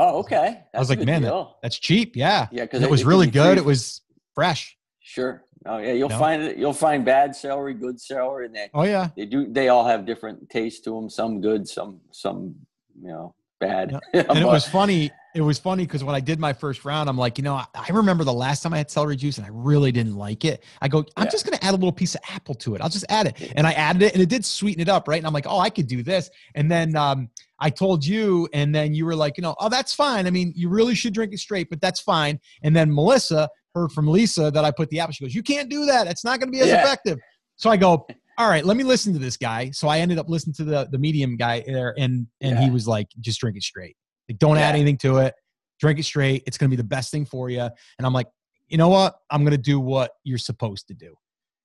Oh, 0.00 0.18
okay. 0.20 0.62
That's 0.72 0.74
I 0.74 0.78
was 0.78 0.90
like, 0.90 1.00
man, 1.00 1.22
that, 1.22 1.48
that's 1.60 1.76
cheap. 1.76 2.14
Yeah. 2.14 2.46
Yeah, 2.52 2.62
because 2.62 2.82
it, 2.82 2.84
it, 2.84 2.90
was 2.90 3.04
really 3.04 3.26
good. 3.26 3.54
Free. 3.54 3.62
It 3.62 3.64
was 3.64 4.00
fresh. 4.32 4.76
Sure. 5.00 5.44
Oh 5.66 5.78
yeah, 5.78 5.92
you'll 5.92 6.08
no. 6.08 6.18
find 6.18 6.40
it. 6.40 6.56
You'll 6.56 6.72
find 6.72 7.04
bad 7.04 7.34
celery, 7.34 7.74
good 7.74 8.00
celery, 8.00 8.46
and 8.46 8.54
they. 8.54 8.70
Oh 8.72 8.84
yeah. 8.84 9.08
They 9.16 9.26
do. 9.26 9.52
They 9.52 9.68
all 9.68 9.84
have 9.84 10.06
different 10.06 10.48
tastes 10.48 10.80
to 10.82 10.90
them. 10.90 11.10
Some 11.10 11.40
good, 11.40 11.68
some 11.68 12.00
some 12.12 12.54
you 13.02 13.08
know 13.08 13.34
bad. 13.58 13.98
Yeah. 14.14 14.24
and 14.28 14.38
it 14.38 14.46
was 14.46 14.68
funny. 14.68 15.10
It 15.34 15.40
was 15.40 15.58
funny 15.58 15.84
because 15.84 16.04
when 16.04 16.14
I 16.14 16.20
did 16.20 16.38
my 16.38 16.52
first 16.52 16.84
round, 16.84 17.08
I'm 17.08 17.18
like, 17.18 17.38
you 17.38 17.44
know, 17.44 17.54
I, 17.54 17.66
I, 17.74 17.90
remember 17.92 18.24
the 18.24 18.32
last 18.32 18.62
time 18.62 18.72
I 18.72 18.78
had 18.78 18.90
celery 18.90 19.14
juice 19.14 19.36
and 19.36 19.46
I 19.46 19.50
really 19.52 19.92
didn't 19.92 20.16
like 20.16 20.44
it. 20.44 20.64
I 20.80 20.88
go, 20.88 21.04
I'm 21.16 21.24
yeah. 21.24 21.30
just 21.30 21.44
gonna 21.44 21.58
add 21.60 21.70
a 21.70 21.76
little 21.76 21.92
piece 21.92 22.14
of 22.14 22.20
apple 22.30 22.54
to 22.56 22.74
it. 22.76 22.80
I'll 22.80 22.88
just 22.88 23.04
add 23.08 23.26
it, 23.26 23.52
and 23.56 23.66
I 23.66 23.72
added 23.72 24.02
it, 24.02 24.12
and 24.14 24.22
it 24.22 24.28
did 24.28 24.44
sweeten 24.44 24.80
it 24.80 24.88
up, 24.88 25.08
right? 25.08 25.18
And 25.18 25.26
I'm 25.26 25.32
like, 25.32 25.46
oh, 25.48 25.58
I 25.58 25.70
could 25.70 25.88
do 25.88 26.04
this. 26.04 26.30
And 26.54 26.70
then 26.70 26.94
um, 26.94 27.30
I 27.60 27.70
told 27.70 28.04
you, 28.04 28.48
and 28.52 28.74
then 28.74 28.94
you 28.94 29.04
were 29.04 29.16
like, 29.16 29.36
you 29.36 29.42
know, 29.42 29.56
oh, 29.58 29.68
that's 29.68 29.92
fine. 29.92 30.26
I 30.26 30.30
mean, 30.30 30.52
you 30.54 30.68
really 30.68 30.94
should 30.94 31.12
drink 31.12 31.32
it 31.32 31.38
straight, 31.38 31.68
but 31.70 31.80
that's 31.80 32.00
fine. 32.00 32.38
And 32.62 32.74
then 32.74 32.92
Melissa 32.94 33.48
heard 33.74 33.92
from 33.92 34.06
Lisa 34.06 34.50
that 34.50 34.64
I 34.64 34.70
put 34.70 34.88
the 34.90 35.00
apple. 35.00 35.12
She 35.12 35.24
goes, 35.24 35.34
you 35.34 35.42
can't 35.42 35.68
do 35.68 35.86
that. 35.86 36.06
It's 36.06 36.24
not 36.24 36.38
going 36.38 36.48
to 36.48 36.56
be 36.56 36.60
as 36.60 36.68
yeah. 36.68 36.82
effective. 36.82 37.18
So 37.56 37.70
I 37.70 37.76
go, 37.76 38.06
all 38.38 38.48
right, 38.48 38.64
let 38.64 38.76
me 38.76 38.84
listen 38.84 39.12
to 39.12 39.18
this 39.18 39.36
guy. 39.36 39.70
So 39.72 39.88
I 39.88 39.98
ended 39.98 40.18
up 40.18 40.28
listening 40.28 40.54
to 40.54 40.64
the 40.64 40.88
the 40.92 40.98
medium 40.98 41.36
guy 41.36 41.64
there, 41.66 41.94
and 41.98 42.28
and 42.40 42.56
yeah. 42.56 42.60
he 42.60 42.70
was 42.70 42.86
like, 42.86 43.08
just 43.20 43.40
drink 43.40 43.56
it 43.56 43.64
straight. 43.64 43.96
Like, 44.28 44.38
don't 44.38 44.56
yeah. 44.56 44.62
add 44.62 44.76
anything 44.76 44.98
to 44.98 45.18
it. 45.18 45.34
Drink 45.80 45.98
it 45.98 46.04
straight. 46.04 46.44
It's 46.46 46.56
going 46.56 46.70
to 46.70 46.76
be 46.76 46.80
the 46.80 46.86
best 46.86 47.10
thing 47.10 47.24
for 47.24 47.50
you. 47.50 47.62
And 47.62 48.06
I'm 48.06 48.12
like, 48.12 48.28
you 48.68 48.78
know 48.78 48.88
what? 48.88 49.16
I'm 49.30 49.42
going 49.42 49.56
to 49.56 49.58
do 49.58 49.80
what 49.80 50.12
you're 50.22 50.38
supposed 50.38 50.86
to 50.88 50.94
do. 50.94 51.14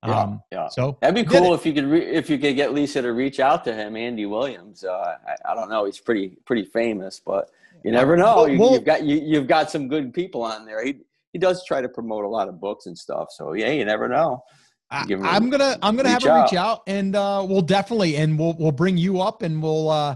Yeah, 0.06 0.20
um, 0.20 0.44
yeah. 0.52 0.68
So 0.70 0.98
that'd 1.02 1.16
be 1.16 1.24
cool 1.24 1.54
if 1.54 1.66
you 1.66 1.74
could 1.74 1.86
re- 1.86 2.06
if 2.06 2.30
you 2.30 2.38
could 2.38 2.56
get 2.56 2.74
Lisa 2.74 3.02
to 3.02 3.14
reach 3.14 3.40
out 3.40 3.64
to 3.66 3.74
him, 3.74 3.96
Andy 3.96 4.26
Williams. 4.26 4.84
Uh, 4.84 5.18
I, 5.28 5.52
I, 5.52 5.56
don't 5.56 5.70
know, 5.70 5.86
he's 5.86 6.00
pretty 6.00 6.38
pretty 6.46 6.66
famous, 6.66 7.20
but 7.20 7.50
you 7.84 7.92
never 7.92 8.18
know. 8.18 8.36
Well, 8.36 8.50
you, 8.50 8.74
have 8.74 8.86
got 8.86 9.04
you, 9.04 9.18
you've 9.18 9.48
got 9.48 9.72
some 9.72 9.88
good 9.88 10.14
people 10.14 10.44
on 10.44 10.66
there. 10.66 10.84
He 10.84 10.98
he 11.32 11.40
does 11.40 11.66
try 11.66 11.82
to 11.82 11.90
promote 11.90 12.26
a 12.26 12.28
lot 12.28 12.48
of 12.48 12.60
books 12.60 12.86
and 12.86 12.98
stuff. 12.98 13.32
So 13.32 13.54
yeah, 13.54 13.72
you 13.72 13.86
never 13.86 14.08
know. 14.08 14.44
I, 14.92 15.06
am 15.10 15.50
gonna 15.50 15.78
I'm 15.82 15.96
gonna 15.96 16.10
have 16.10 16.24
him 16.24 16.42
reach 16.42 16.54
out 16.54 16.84
and 16.86 17.16
uh, 17.16 17.44
we'll 17.48 17.62
definitely 17.62 18.18
and 18.18 18.38
we'll 18.38 18.54
we'll 18.54 18.72
bring 18.72 18.98
you 18.98 19.22
up 19.22 19.42
and 19.42 19.62
we'll 19.62 19.90
uh, 19.90 20.16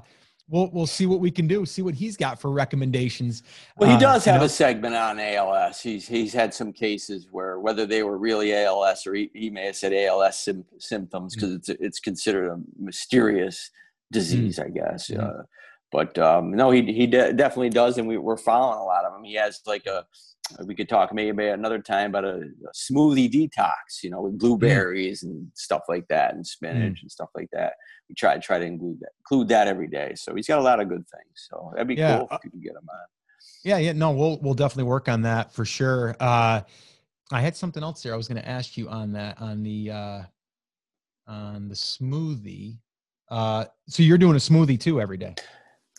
we'll 0.50 0.70
we'll 0.72 0.88
see 0.88 1.06
what 1.06 1.20
we 1.20 1.32
can 1.32 1.48
do. 1.48 1.66
See 1.66 1.82
what 1.82 1.96
he's 1.96 2.18
got 2.18 2.40
for 2.40 2.52
recommendations. 2.52 3.44
Well, 3.78 3.90
he 3.90 3.96
uh, 3.96 4.00
does 4.00 4.28
uh, 4.28 4.32
have 4.32 4.42
know? 4.42 4.46
a 4.46 4.50
segment 4.50 4.96
on 4.96 5.20
ALS. 5.20 5.82
He's 5.82 6.08
he's 6.08 6.34
had 6.34 6.54
some 6.54 6.74
cases 6.74 7.28
where 7.32 7.60
whether 7.60 7.86
they 7.86 8.04
were 8.04 8.18
really 8.18 8.54
ALS 8.54 9.06
or 9.06 9.14
he, 9.14 9.30
he 9.34 9.50
may 9.50 9.66
have 9.68 9.76
said 9.76 9.94
ALS 9.94 10.40
sim- 10.40 10.66
symptoms 10.78 11.36
because 11.36 11.50
mm-hmm. 11.50 11.72
it's 11.72 11.82
it's 11.82 12.00
considered 12.00 12.50
a 12.50 12.60
mysterious 12.80 13.72
disease, 14.12 14.60
mm-hmm. 14.60 14.68
I 14.68 14.92
guess. 14.92 15.10
Mm-hmm. 15.10 15.22
Uh, 15.22 15.44
but 15.92 16.18
um, 16.18 16.52
no, 16.52 16.72
he 16.72 16.82
he 16.92 17.08
de- 17.08 17.34
definitely 17.34 17.70
does, 17.70 17.98
and 17.98 18.08
we, 18.08 18.18
we're 18.18 18.38
following 18.38 18.80
a 18.80 18.84
lot 18.84 19.06
of 19.06 19.14
them. 19.14 19.24
He 19.24 19.36
has 19.36 19.62
like 19.66 19.86
a 19.86 20.06
we 20.66 20.76
could 20.76 20.90
talk 20.90 21.14
maybe 21.14 21.48
another 21.48 21.80
time 21.80 22.12
about 22.12 22.26
a, 22.26 22.38
a 22.38 22.72
smoothie 22.76 23.32
detox, 23.32 24.04
you 24.04 24.10
know, 24.10 24.22
with 24.22 24.38
blueberries 24.38 25.24
mm. 25.24 25.30
and 25.30 25.48
stuff 25.56 25.82
like 25.88 26.08
that, 26.08 26.34
and 26.34 26.46
spinach 26.46 27.00
mm. 27.00 27.02
and 27.02 27.12
stuff 27.12 27.30
like 27.36 27.50
that. 27.54 27.74
We 28.10 28.16
try 28.16 28.36
to 28.36 28.40
try 28.40 28.60
to 28.60 28.66
include 28.66 29.00
that, 29.02 29.12
include 29.20 29.50
that 29.50 29.68
every 29.68 29.88
day. 29.88 30.14
So 30.16 30.36
he's 30.36 30.48
got 30.48 30.60
a 30.60 30.64
lot 30.64 30.80
of 30.80 30.90
good 30.90 31.06
things. 31.10 31.34
So 31.36 31.72
that'd 31.74 31.88
be 31.88 31.96
yeah. 31.96 32.18
cool 32.18 32.28
if 32.32 32.44
you 32.44 32.52
could 32.52 32.64
get 32.64 32.72
him 32.72 32.88
on. 32.90 33.06
Yeah, 33.64 33.78
yeah, 33.78 33.92
no, 33.94 34.12
we'll 34.12 34.40
we'll 34.42 34.54
definitely 34.54 34.86
work 34.86 35.10
on 35.10 35.22
that 35.24 35.54
for 35.54 35.66
sure. 35.66 36.16
Uh, 36.20 36.62
I 37.32 37.42
had 37.42 37.56
something 37.56 37.84
else 37.84 38.02
there. 38.02 38.14
I 38.14 38.18
was 38.18 38.28
going 38.28 38.42
to 38.42 38.48
ask 38.48 38.78
you 38.78 38.88
on 38.90 39.12
that 39.14 39.42
on 39.42 39.64
the 39.64 39.92
uh, 39.92 40.22
on 41.28 41.68
the 41.68 41.76
smoothie. 41.76 42.78
Uh, 43.30 43.66
so 43.88 44.04
you're 44.04 44.18
doing 44.18 44.36
a 44.36 44.40
smoothie 44.40 44.80
too 44.80 45.02
every 45.02 45.18
day. 45.18 45.36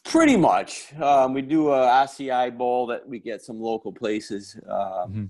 Pretty 0.09 0.36
much. 0.36 0.94
Um, 0.94 1.34
we 1.34 1.42
do 1.42 1.68
a 1.68 1.86
acai 1.86 2.56
bowl 2.56 2.86
that 2.86 3.06
we 3.06 3.18
get 3.18 3.42
some 3.42 3.61
local 3.61 3.92
places, 3.92 4.59
uh, 4.66 5.06
mm-hmm. 5.06 5.24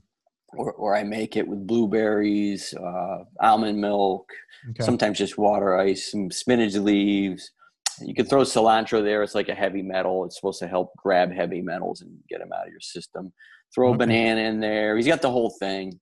or, 0.56 0.72
or, 0.72 0.96
I 0.96 1.02
make 1.02 1.36
it 1.36 1.46
with 1.46 1.66
blueberries, 1.66 2.72
uh, 2.74 3.24
almond 3.40 3.80
milk, 3.80 4.30
okay. 4.70 4.84
sometimes 4.84 5.18
just 5.18 5.36
water 5.36 5.76
ice, 5.76 6.12
some 6.12 6.30
spinach 6.30 6.74
leaves. 6.74 7.50
You 8.00 8.14
can 8.14 8.26
throw 8.26 8.42
cilantro 8.42 9.02
there. 9.02 9.24
It's 9.24 9.34
like 9.34 9.48
a 9.48 9.54
heavy 9.54 9.82
metal. 9.82 10.24
It's 10.24 10.36
supposed 10.36 10.60
to 10.60 10.68
help 10.68 10.92
grab 10.96 11.32
heavy 11.32 11.60
metals 11.60 12.00
and 12.00 12.16
get 12.28 12.38
them 12.38 12.52
out 12.52 12.66
of 12.66 12.70
your 12.70 12.80
system. 12.80 13.32
Throw 13.74 13.88
okay. 13.88 13.96
a 13.96 13.98
banana 13.98 14.42
in 14.42 14.60
there. 14.60 14.96
He's 14.96 15.08
got 15.08 15.22
the 15.22 15.30
whole 15.30 15.50
thing. 15.58 15.98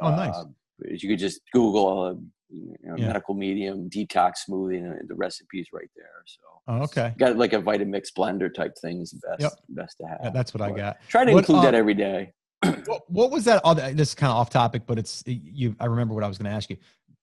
Oh, 0.00 0.10
nice. 0.10 0.34
Uh, 0.34 0.44
you 0.88 1.10
could 1.10 1.18
just 1.18 1.42
Google 1.52 2.06
a 2.06 2.16
you 2.54 2.90
know, 2.90 2.96
yeah. 2.96 3.08
medical 3.08 3.34
medium 3.34 3.88
detox 3.90 4.32
smoothie, 4.48 4.78
and 4.78 5.08
the 5.08 5.14
recipe's 5.14 5.68
right 5.72 5.88
there. 5.96 6.22
So, 6.26 6.40
oh, 6.68 6.82
okay, 6.82 7.14
got 7.18 7.36
like 7.36 7.52
a 7.52 7.60
Vitamix 7.60 8.08
blender 8.16 8.52
type 8.52 8.74
thing 8.80 9.00
is 9.00 9.12
best 9.12 9.40
yep. 9.40 9.52
best 9.70 9.98
to 9.98 10.06
have. 10.06 10.18
Yeah, 10.22 10.30
that's 10.30 10.54
what 10.54 10.60
but 10.60 10.72
I 10.72 10.76
got. 10.76 10.96
Try 11.08 11.24
to 11.24 11.32
what, 11.32 11.40
include 11.40 11.58
uh, 11.58 11.62
that 11.62 11.74
every 11.74 11.94
day. 11.94 12.32
what, 12.86 13.02
what, 13.10 13.30
was 13.30 13.44
that? 13.44 13.60
Other, 13.64 13.92
this 13.92 14.10
is 14.10 14.14
kind 14.14 14.30
of 14.30 14.36
off 14.36 14.50
topic, 14.50 14.82
but 14.86 14.98
it's 14.98 15.22
you. 15.26 15.74
I 15.80 15.86
remember 15.86 16.14
what 16.14 16.24
I 16.24 16.28
was 16.28 16.38
going 16.38 16.50
to 16.50 16.56
ask 16.56 16.70
you. 16.70 16.76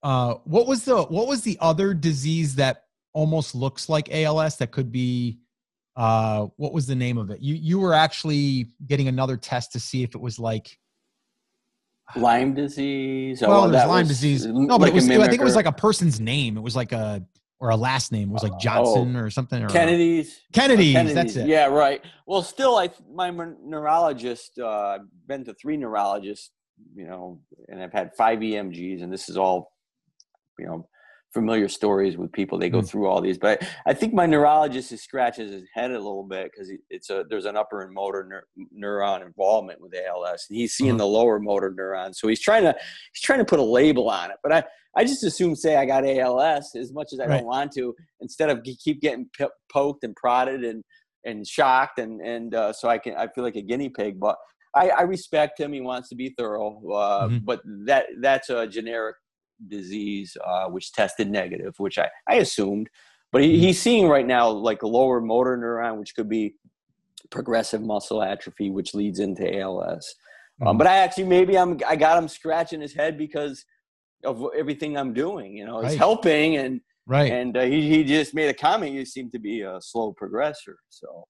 Uh, 0.04 0.36
what 0.44 0.68
was 0.68 0.84
the 0.84 1.04
what 1.04 1.28
was 1.28 1.42
the 1.44 1.58
other 1.62 1.94
disease 1.94 2.56
that 2.56 2.86
almost 3.14 3.56
looks 3.56 3.90
like 3.90 4.12
ALS 4.12 4.58
that 4.58 4.72
could 4.72 4.92
be? 4.92 5.40
Uh, 5.96 6.48
what 6.56 6.74
was 6.74 6.88
the 6.88 6.96
name 6.96 7.18
of 7.18 7.30
it? 7.32 7.42
You 7.42 7.56
you 7.56 7.80
were 7.80 7.94
actually 7.94 8.68
getting 8.88 9.08
another 9.08 9.38
test 9.38 9.72
to 9.74 9.80
see 9.80 10.04
if 10.04 10.16
it 10.16 10.22
was 10.22 10.40
like 10.40 10.78
Lyme 12.16 12.54
disease. 12.54 13.42
Well, 13.42 13.70
there's 13.70 13.88
Lyme 13.88 14.08
disease. 14.08 14.46
No, 14.46 14.78
but 14.78 14.82
like 14.82 14.92
it 14.92 14.96
was. 14.96 15.10
I 15.10 15.28
think 15.28 15.42
it 15.42 15.46
was 15.46 15.56
like 15.56 15.66
a 15.66 15.72
person's 15.72 16.20
name. 16.20 16.58
It 16.58 16.62
was 16.62 16.76
like 16.76 16.92
a 16.92 17.26
or 17.60 17.70
a 17.70 17.76
last 17.76 18.12
name. 18.12 18.30
It 18.30 18.34
was 18.34 18.44
like 18.44 18.60
Johnson 18.60 19.16
oh, 19.16 19.20
or 19.20 19.30
something. 19.30 19.64
Or 19.64 19.70
Kennedy's. 19.70 20.42
Kennedy's. 20.52 20.94
Kennedy's. 20.94 21.16
That's 21.16 21.36
it. 21.36 21.48
Yeah, 21.48 21.68
right. 21.68 22.04
Well, 22.26 22.42
still, 22.42 22.76
I 22.76 22.90
my 23.14 23.32
neurologist. 23.64 24.60
Uh, 24.60 24.68
I've 24.68 25.28
been 25.28 25.46
to 25.46 25.54
three 25.54 25.78
neurologists. 25.78 26.52
You 26.96 27.06
know, 27.06 27.40
and 27.68 27.82
I've 27.82 27.94
had 27.94 28.16
five 28.18 28.40
EMGs, 28.40 29.04
and 29.04 29.14
this 29.14 29.30
is 29.30 29.38
all, 29.38 29.72
you 30.58 30.66
know, 30.66 30.88
familiar 31.34 31.70
stories 31.70 32.18
with 32.18 32.32
people. 32.32 32.58
They 32.58 32.70
go 32.70 32.82
mm. 32.82 32.90
through 32.90 33.08
all 33.08 33.22
these, 33.22 33.38
but 33.38 33.66
I 33.86 33.94
think 33.94 34.14
my 34.14 34.26
neurologist 34.26 34.92
is 34.92 35.02
scratches 35.02 35.52
his 35.52 35.64
head 35.74 35.92
a 35.92 35.96
little 35.96 36.24
bit 36.24 36.52
because 36.52 36.72
it's 36.90 37.10
a 37.10 37.24
there's 37.30 37.46
an 37.46 37.56
upper 37.56 37.84
and 37.84 37.94
motor 37.94 38.46
neuron 38.78 39.26
involvement 39.26 39.82
with 39.82 39.94
ALS, 39.96 40.46
and 40.50 40.58
he's 40.58 40.74
seeing 40.74 40.92
uh-huh. 40.92 40.98
the 41.00 41.06
lower 41.06 41.40
motor 41.40 41.72
neuron. 41.72 42.14
So 42.14 42.28
he's 42.28 42.42
trying 42.42 42.64
to 42.64 42.76
he's 43.14 43.22
trying 43.22 43.40
to 43.40 43.46
put 43.46 43.60
a 43.60 43.64
label 43.64 44.10
on 44.10 44.32
it. 44.32 44.38
But 44.44 44.52
I 44.52 44.64
I 44.96 45.04
just 45.04 45.24
assume 45.24 45.56
say 45.56 45.78
I 45.78 45.86
got 45.86 46.06
ALS 46.06 46.76
as 46.76 46.92
much 46.94 47.14
as 47.14 47.20
I 47.20 47.26
right. 47.26 47.38
don't 47.38 47.46
want 47.46 47.72
to, 47.74 47.96
instead 48.20 48.50
of 48.50 48.64
keep 48.64 49.02
getting 49.02 49.30
p- 49.38 49.46
poked 49.72 50.04
and 50.04 50.16
prodded 50.16 50.64
and 50.64 50.84
and 51.24 51.48
shocked 51.48 52.00
and 52.00 52.20
and 52.22 52.56
uh, 52.56 52.74
so 52.74 52.90
I 52.90 52.98
can 52.98 53.16
I 53.16 53.28
feel 53.28 53.44
like 53.44 53.56
a 53.56 53.62
guinea 53.62 53.90
pig, 53.90 54.20
but. 54.20 54.38
I, 54.74 54.88
I 54.88 55.02
respect 55.02 55.60
him. 55.60 55.74
He 55.74 55.82
wants 55.82 56.08
to 56.08 56.16
be 56.16 56.34
thorough, 56.38 56.82
uh, 56.94 57.28
mm-hmm. 57.28 57.40
but 57.44 57.60
that 57.88 58.06
that's 58.22 58.50
a 58.50 58.66
generic 58.66 59.18
disease, 59.68 60.36
uh, 60.46 60.66
which 60.66 60.92
tested 60.92 61.30
negative, 61.30 61.74
which 61.78 61.98
I, 61.98 62.10
I 62.28 62.36
assumed. 62.36 62.90
But 63.32 63.44
he, 63.44 63.54
mm-hmm. 63.54 63.62
he's 63.62 63.82
seeing 63.82 64.08
right 64.08 64.26
now 64.26 64.50
like 64.50 64.82
a 64.84 64.88
lower 64.88 65.22
motor 65.22 65.58
neuron, 65.58 65.98
which 65.98 66.16
could 66.16 66.30
be 66.30 66.56
progressive 67.30 67.82
muscle 67.82 68.22
atrophy, 68.22 68.70
which 68.70 68.94
leads 68.94 69.20
into 69.20 69.60
ALS. 69.60 70.16
Um, 70.62 70.66
mm-hmm. 70.66 70.68
Um, 70.68 70.78
but 70.78 70.88
I 70.88 70.98
actually 70.98 71.26
maybe 71.26 71.58
I'm 71.58 71.80
I 71.88 71.96
got 71.96 72.18
him 72.18 72.28
scratching 72.28 72.82
his 72.82 72.94
head 72.94 73.18
because 73.18 73.66
of 74.24 74.46
everything 74.58 74.98
I'm 74.98 75.14
doing. 75.14 75.56
You 75.56 75.66
know, 75.66 75.80
it's 75.80 75.90
right. 75.90 75.98
helping, 75.98 76.58
and 76.58 76.82
right. 77.08 77.32
And 77.32 77.58
uh, 77.58 77.64
he 77.64 77.88
he 77.88 78.04
just 78.04 78.34
made 78.34 78.50
a 78.50 78.54
comment. 78.54 78.94
You 78.94 79.06
seem 79.06 79.32
to 79.32 79.40
be 79.40 79.62
a 79.62 79.80
slow 79.82 80.14
progressor, 80.14 80.76
so 80.90 81.26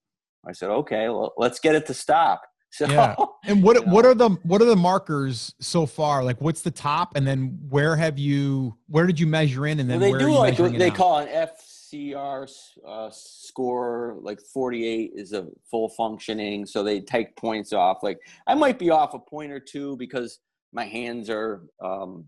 I 0.46 0.52
said, 0.52 0.70
okay, 0.70 1.08
well, 1.08 1.32
let's 1.36 1.60
get 1.60 1.74
it 1.74 1.86
to 1.86 1.94
stop. 1.94 2.42
So, 2.72 2.86
yeah. 2.88 3.14
And 3.44 3.60
what 3.60 3.84
what 3.88 4.06
are 4.06 4.14
the 4.14 4.28
what 4.44 4.62
are 4.62 4.66
the 4.66 4.76
markers 4.76 5.52
so 5.58 5.84
far? 5.84 6.22
Like, 6.22 6.40
what's 6.40 6.62
the 6.62 6.70
top, 6.70 7.16
and 7.16 7.26
then 7.26 7.58
where 7.68 7.96
have 7.96 8.16
you 8.16 8.76
where 8.86 9.04
did 9.04 9.18
you 9.18 9.26
measure 9.26 9.66
in, 9.66 9.80
and 9.80 9.90
then 9.90 9.98
well, 9.98 10.12
they 10.12 10.18
do 10.18 10.30
like 10.30 10.78
they 10.78 10.92
call 10.92 11.18
an 11.18 11.26
FCR 11.26 12.48
uh, 12.86 13.10
score. 13.10 14.16
Like 14.20 14.40
forty 14.40 14.86
eight 14.86 15.10
is 15.16 15.32
a 15.32 15.48
full 15.68 15.88
functioning, 15.88 16.66
so 16.66 16.84
they 16.84 17.00
take 17.00 17.34
points 17.34 17.72
off. 17.72 18.04
Like 18.04 18.20
I 18.46 18.54
might 18.54 18.78
be 18.78 18.90
off 18.90 19.12
a 19.14 19.18
point 19.18 19.50
or 19.50 19.58
two 19.58 19.96
because 19.96 20.38
my 20.72 20.84
hands 20.84 21.28
are 21.28 21.62
um, 21.82 22.24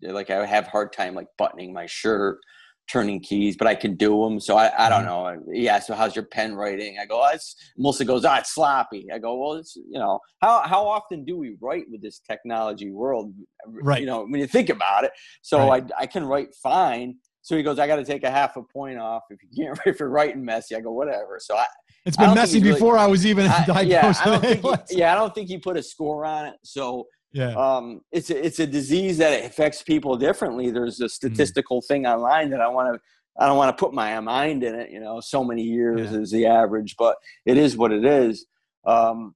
like 0.00 0.30
I 0.30 0.46
have 0.46 0.66
hard 0.66 0.94
time 0.94 1.14
like 1.14 1.28
buttoning 1.36 1.74
my 1.74 1.84
shirt 1.84 2.38
turning 2.90 3.20
keys, 3.20 3.56
but 3.56 3.66
I 3.66 3.74
can 3.74 3.94
do 3.94 4.22
them. 4.22 4.38
So 4.40 4.56
I, 4.56 4.86
I 4.86 4.88
don't 4.88 5.04
mm-hmm. 5.04 5.46
know. 5.46 5.52
Yeah. 5.52 5.78
So 5.80 5.94
how's 5.94 6.14
your 6.14 6.24
pen 6.24 6.54
writing? 6.54 6.98
I 7.00 7.06
go, 7.06 7.22
oh, 7.22 7.30
it's 7.32 7.56
Melissa 7.76 8.04
goes, 8.04 8.24
ah, 8.24 8.34
oh, 8.34 8.38
it's 8.38 8.54
sloppy. 8.54 9.06
I 9.12 9.18
go, 9.18 9.36
well, 9.36 9.54
it's, 9.54 9.76
you 9.76 9.98
know, 9.98 10.20
how, 10.40 10.62
how 10.62 10.86
often 10.86 11.24
do 11.24 11.36
we 11.36 11.56
write 11.60 11.84
with 11.90 12.02
this 12.02 12.20
technology 12.20 12.90
world? 12.90 13.32
Right. 13.66 14.00
You 14.00 14.06
know, 14.06 14.26
when 14.26 14.40
you 14.40 14.46
think 14.46 14.68
about 14.68 15.04
it. 15.04 15.12
So 15.42 15.68
right. 15.68 15.84
I, 15.98 16.02
I 16.02 16.06
can 16.06 16.24
write 16.24 16.54
fine. 16.62 17.16
So 17.42 17.56
he 17.56 17.62
goes, 17.62 17.78
I 17.78 17.86
got 17.86 17.96
to 17.96 18.04
take 18.04 18.24
a 18.24 18.30
half 18.30 18.56
a 18.56 18.62
point 18.62 18.98
off 18.98 19.22
if 19.30 19.38
you 19.42 19.64
can't, 19.64 19.78
if 19.86 20.00
you're 20.00 20.08
writing 20.08 20.44
messy. 20.44 20.74
I 20.74 20.80
go, 20.80 20.92
whatever. 20.92 21.38
So 21.40 21.56
I, 21.56 21.66
it's 22.04 22.16
been 22.16 22.34
messy 22.34 22.60
before 22.60 22.94
really, 22.94 23.04
I 23.04 23.08
was 23.08 23.26
even 23.26 23.46
I, 23.46 23.64
diagnosed. 23.66 23.90
Yeah 23.90 24.10
I, 24.24 24.24
don't 24.24 24.40
think 24.62 24.90
he, 24.90 24.98
yeah, 24.98 25.12
I 25.12 25.16
don't 25.16 25.34
think 25.34 25.48
he 25.48 25.58
put 25.58 25.76
a 25.76 25.82
score 25.82 26.24
on 26.24 26.46
it. 26.46 26.54
So 26.62 27.06
yeah. 27.32 27.54
Um, 27.54 28.00
it's 28.12 28.30
a, 28.30 28.46
it's 28.46 28.60
a 28.60 28.66
disease 28.66 29.18
that 29.18 29.44
affects 29.44 29.82
people 29.82 30.16
differently. 30.16 30.70
There's 30.70 31.00
a 31.00 31.04
mm. 31.04 31.10
statistical 31.10 31.82
mm. 31.82 31.86
thing 31.86 32.06
online 32.06 32.50
that 32.50 32.60
I 32.60 32.68
want 32.68 32.94
to 32.94 33.00
I 33.38 33.46
don't 33.46 33.58
want 33.58 33.76
to 33.76 33.80
put 33.80 33.92
my 33.92 34.18
mind 34.20 34.64
in 34.64 34.74
it. 34.74 34.90
You 34.90 35.00
know, 35.00 35.20
so 35.20 35.44
many 35.44 35.62
years 35.62 36.10
yeah. 36.10 36.18
is 36.18 36.30
the 36.30 36.46
average, 36.46 36.96
but 36.98 37.16
it 37.44 37.58
is 37.58 37.76
what 37.76 37.92
it 37.92 38.04
is. 38.04 38.46
Um, 38.86 39.34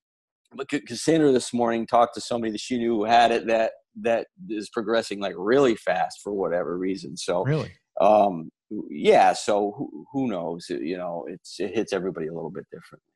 but 0.55 0.69
Cassandra 0.69 1.33
this 1.33 1.53
morning 1.53 1.87
talked 1.87 2.15
to 2.15 2.21
somebody 2.21 2.51
that 2.53 2.61
she 2.61 2.79
knew 2.79 2.97
who 2.97 3.05
had 3.05 3.31
it 3.31 3.47
that 3.47 3.73
that 4.01 4.29
is 4.49 4.71
progressing 4.71 5.21
like 5.21 5.35
really 5.37 5.75
fast 5.77 6.21
for 6.23 6.33
whatever 6.33 6.79
reason. 6.79 7.17
So 7.17 7.45
really, 7.45 7.73
um, 8.01 8.51
yeah. 8.89 9.33
So 9.33 9.75
who, 9.77 10.07
who 10.13 10.29
knows? 10.29 10.67
You 10.69 10.97
know, 10.97 11.27
it's 11.29 11.61
it 11.61 11.75
hits 11.75 11.93
everybody 11.93 12.29
a 12.29 12.35
little 12.35 12.51
bit 12.51 12.67
differently. 12.71 13.07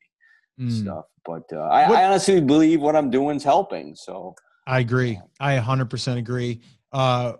Mm. 0.59 0.83
Stuff, 0.83 1.05
but 1.25 1.43
uh, 1.51 1.67
I, 1.67 1.83
I 1.83 2.05
honestly 2.05 2.39
believe 2.39 2.79
what 2.79 2.95
I'm 2.95 3.09
doing 3.09 3.35
is 3.35 3.43
helping. 3.43 3.93
So 3.93 4.35
I 4.67 4.79
agree. 4.79 5.19
I 5.39 5.57
100% 5.57 6.17
agree. 6.17 6.61
Uh, 6.91 7.33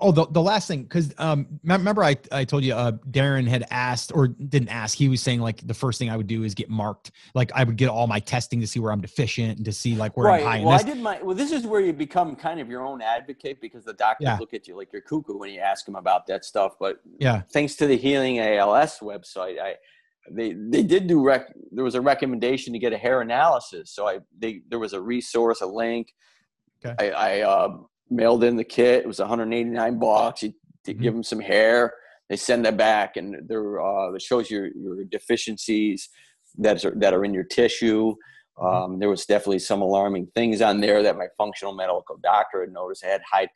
oh, 0.00 0.12
the, 0.12 0.26
the 0.26 0.42
last 0.42 0.68
thing, 0.68 0.82
because 0.82 1.14
um, 1.18 1.46
remember 1.64 2.02
I, 2.02 2.16
I 2.32 2.44
told 2.44 2.64
you 2.64 2.74
uh, 2.74 2.92
Darin 3.10 3.46
had 3.46 3.66
asked 3.70 4.12
or 4.14 4.28
didn't 4.28 4.68
ask. 4.68 4.96
He 4.96 5.08
was 5.08 5.22
saying 5.22 5.40
like 5.40 5.66
the 5.66 5.74
first 5.74 5.98
thing 5.98 6.10
I 6.10 6.16
would 6.16 6.26
do 6.26 6.42
is 6.42 6.54
get 6.54 6.68
marked. 6.68 7.12
Like 7.34 7.52
I 7.54 7.64
would 7.64 7.76
get 7.76 7.88
all 7.88 8.06
my 8.06 8.20
testing 8.20 8.60
to 8.60 8.66
see 8.66 8.80
where 8.80 8.92
I'm 8.92 9.00
deficient 9.00 9.56
and 9.56 9.64
to 9.64 9.72
see 9.72 9.94
like 9.94 10.16
where 10.16 10.26
right. 10.26 10.42
I'm 10.42 10.46
high. 10.46 10.60
Well, 10.64 10.78
I 10.78 10.82
did 10.82 10.98
my. 10.98 11.22
Well, 11.22 11.36
this 11.36 11.52
is 11.52 11.66
where 11.66 11.80
you 11.80 11.92
become 11.92 12.34
kind 12.36 12.60
of 12.60 12.68
your 12.68 12.84
own 12.84 13.00
advocate 13.00 13.60
because 13.60 13.84
the 13.84 13.94
doctors 13.94 14.26
yeah. 14.26 14.38
look 14.38 14.54
at 14.54 14.66
you 14.66 14.76
like 14.76 14.92
you're 14.92 15.02
cuckoo 15.02 15.38
when 15.38 15.50
you 15.50 15.60
ask 15.60 15.86
them 15.86 15.96
about 15.96 16.26
that 16.26 16.44
stuff. 16.44 16.74
But 16.78 17.00
yeah, 17.18 17.42
thanks 17.52 17.74
to 17.76 17.86
the 17.86 17.96
Healing 17.96 18.38
ALS 18.38 18.98
website, 18.98 19.60
I 19.60 19.76
they 20.30 20.52
they 20.52 20.82
did 20.82 21.06
do 21.06 21.22
rec. 21.22 21.52
There 21.72 21.84
was 21.84 21.94
a 21.94 22.00
recommendation 22.00 22.72
to 22.72 22.78
get 22.78 22.92
a 22.92 22.98
hair 22.98 23.20
analysis. 23.20 23.90
So 23.90 24.06
I 24.06 24.18
they 24.38 24.62
there 24.68 24.78
was 24.78 24.92
a 24.92 25.00
resource, 25.00 25.60
a 25.60 25.66
link 25.66 26.14
Okay. 26.84 27.12
I, 27.12 27.40
I 27.40 27.40
uh, 27.42 27.76
mailed 28.10 28.44
in 28.44 28.56
the 28.56 28.64
kit. 28.64 29.04
It 29.04 29.06
was 29.06 29.18
189 29.18 29.98
bucks. 29.98 30.42
You 30.42 30.50
mm-hmm. 30.86 31.02
give 31.02 31.12
them 31.14 31.22
some 31.22 31.40
hair. 31.40 31.94
They 32.28 32.36
send 32.36 32.64
that 32.64 32.76
back, 32.76 33.16
and 33.16 33.36
there 33.48 33.80
uh, 33.80 34.12
it 34.12 34.22
shows 34.22 34.50
your 34.50 34.68
your 34.68 35.04
deficiencies 35.04 36.08
that 36.58 36.84
are 36.84 36.94
that 36.96 37.12
are 37.12 37.24
in 37.24 37.34
your 37.34 37.44
tissue. 37.44 38.14
Mm-hmm. 38.58 38.66
Um, 38.66 38.98
there 38.98 39.08
was 39.08 39.26
definitely 39.26 39.58
some 39.58 39.82
alarming 39.82 40.28
things 40.34 40.60
on 40.60 40.80
there 40.80 41.02
that 41.02 41.16
my 41.16 41.26
functional 41.36 41.74
medical 41.74 42.18
doctor 42.22 42.60
had 42.60 42.72
noticed. 42.72 43.04
I 43.04 43.08
had 43.08 43.22
high. 43.30 43.48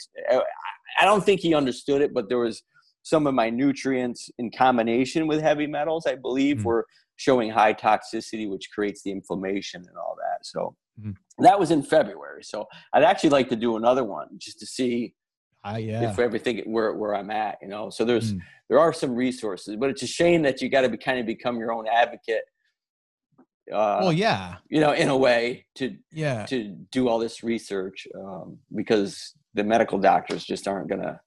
I 1.00 1.04
don't 1.04 1.24
think 1.24 1.40
he 1.40 1.54
understood 1.54 2.02
it, 2.02 2.12
but 2.12 2.28
there 2.28 2.38
was 2.38 2.62
some 3.02 3.26
of 3.26 3.34
my 3.34 3.50
nutrients 3.50 4.30
in 4.38 4.50
combination 4.50 5.26
with 5.26 5.40
heavy 5.40 5.66
metals. 5.66 6.06
I 6.06 6.16
believe 6.16 6.58
mm-hmm. 6.58 6.68
were 6.68 6.86
showing 7.16 7.50
high 7.50 7.74
toxicity, 7.74 8.48
which 8.50 8.70
creates 8.74 9.02
the 9.02 9.12
inflammation 9.12 9.84
and 9.86 9.96
all 9.96 10.16
that. 10.18 10.44
So 10.44 10.74
mm-hmm. 10.99 11.42
that 11.42 11.59
was 11.59 11.70
in 11.70 11.82
February. 11.82 12.42
So 12.45 12.66
I'd 12.92 13.05
actually 13.05 13.30
like 13.30 13.49
to 13.51 13.57
do 13.57 13.76
another 13.76 14.05
one 14.05 14.28
just 14.38 14.59
to 14.61 14.66
see 14.66 15.14
uh, 15.64 15.76
yeah. 15.76 16.11
if 16.11 16.18
everything 16.18 16.59
where 16.66 16.92
where 16.92 17.14
I'm 17.14 17.30
at. 17.30 17.59
You 17.62 17.68
know, 17.68 17.90
so 17.90 18.05
there's 18.05 18.34
mm. 18.34 18.40
there 18.68 18.78
are 18.78 18.92
some 18.92 19.14
resources, 19.14 19.76
but 19.76 19.90
it's 19.90 20.03
a 20.03 20.07
shame 20.07 20.42
that 20.42 20.61
you 20.61 20.68
got 20.68 20.82
to 20.82 20.88
be 20.88 20.99
kind 20.99 21.18
of 21.18 21.26
become 21.26 21.59
your 21.59 21.72
own 21.72 21.86
advocate. 21.88 22.45
Uh, 23.72 23.99
well, 24.03 24.12
yeah, 24.12 24.57
you 24.68 24.80
know, 24.80 24.92
in 24.92 25.09
a 25.09 25.16
way 25.16 25.64
to 25.76 25.97
yeah 26.12 26.45
to 26.47 26.76
do 26.92 27.09
all 27.09 27.18
this 27.18 27.42
research 27.42 28.07
um, 28.18 28.59
because 28.74 29.32
the 29.55 29.64
medical 29.64 29.99
doctors 29.99 30.45
just 30.45 30.68
aren't 30.68 30.88
gonna 30.88 31.18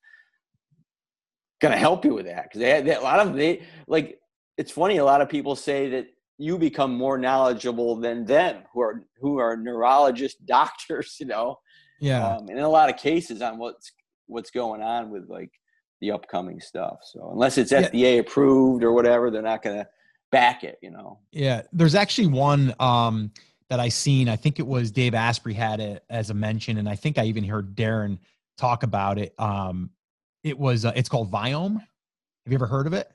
gonna 1.59 1.77
help 1.77 2.05
you 2.05 2.13
with 2.13 2.27
that 2.27 2.43
because 2.43 2.59
they, 2.59 2.81
they 2.81 2.95
a 2.95 3.01
lot 3.01 3.19
of 3.19 3.33
they 3.33 3.63
like 3.87 4.19
it's 4.57 4.71
funny. 4.71 4.97
A 4.97 5.05
lot 5.05 5.21
of 5.21 5.29
people 5.29 5.55
say 5.55 5.89
that 5.89 6.07
you 6.37 6.57
become 6.57 6.93
more 6.93 7.17
knowledgeable 7.17 7.95
than 7.95 8.25
them, 8.25 8.63
who 8.73 8.81
are 8.81 9.03
who 9.19 9.37
are 9.39 9.57
neurologist 9.57 10.37
doctors. 10.45 11.17
You 11.19 11.27
know, 11.27 11.59
yeah. 11.99 12.27
Um, 12.27 12.47
and 12.49 12.57
in 12.57 12.63
a 12.63 12.69
lot 12.69 12.89
of 12.89 12.97
cases, 12.97 13.41
on 13.41 13.57
what's 13.57 13.91
what's 14.27 14.51
going 14.51 14.81
on 14.81 15.09
with 15.09 15.29
like 15.29 15.51
the 16.01 16.11
upcoming 16.11 16.59
stuff. 16.59 16.99
So 17.03 17.29
unless 17.31 17.57
it's 17.57 17.71
FDA 17.71 18.19
approved 18.19 18.83
or 18.83 18.91
whatever, 18.91 19.31
they're 19.31 19.41
not 19.41 19.63
going 19.63 19.77
to 19.77 19.87
back 20.31 20.63
it. 20.63 20.77
You 20.81 20.91
know. 20.91 21.19
Yeah, 21.31 21.63
there's 21.73 21.95
actually 21.95 22.27
one 22.27 22.73
um, 22.79 23.31
that 23.69 23.79
I 23.79 23.89
seen. 23.89 24.29
I 24.29 24.35
think 24.35 24.59
it 24.59 24.67
was 24.67 24.91
Dave 24.91 25.15
Asprey 25.15 25.53
had 25.53 25.79
it 25.79 26.03
as 26.09 26.29
a 26.29 26.33
mention, 26.33 26.77
and 26.77 26.87
I 26.87 26.95
think 26.95 27.17
I 27.17 27.25
even 27.25 27.43
heard 27.43 27.75
Darin 27.75 28.19
talk 28.57 28.83
about 28.83 29.17
it. 29.17 29.33
Um, 29.39 29.89
it 30.43 30.57
was 30.57 30.85
uh, 30.85 30.93
it's 30.95 31.09
called 31.09 31.31
Viome. 31.31 31.79
Have 31.79 32.51
you 32.51 32.55
ever 32.55 32.67
heard 32.67 32.87
of 32.87 32.93
it? 32.93 33.11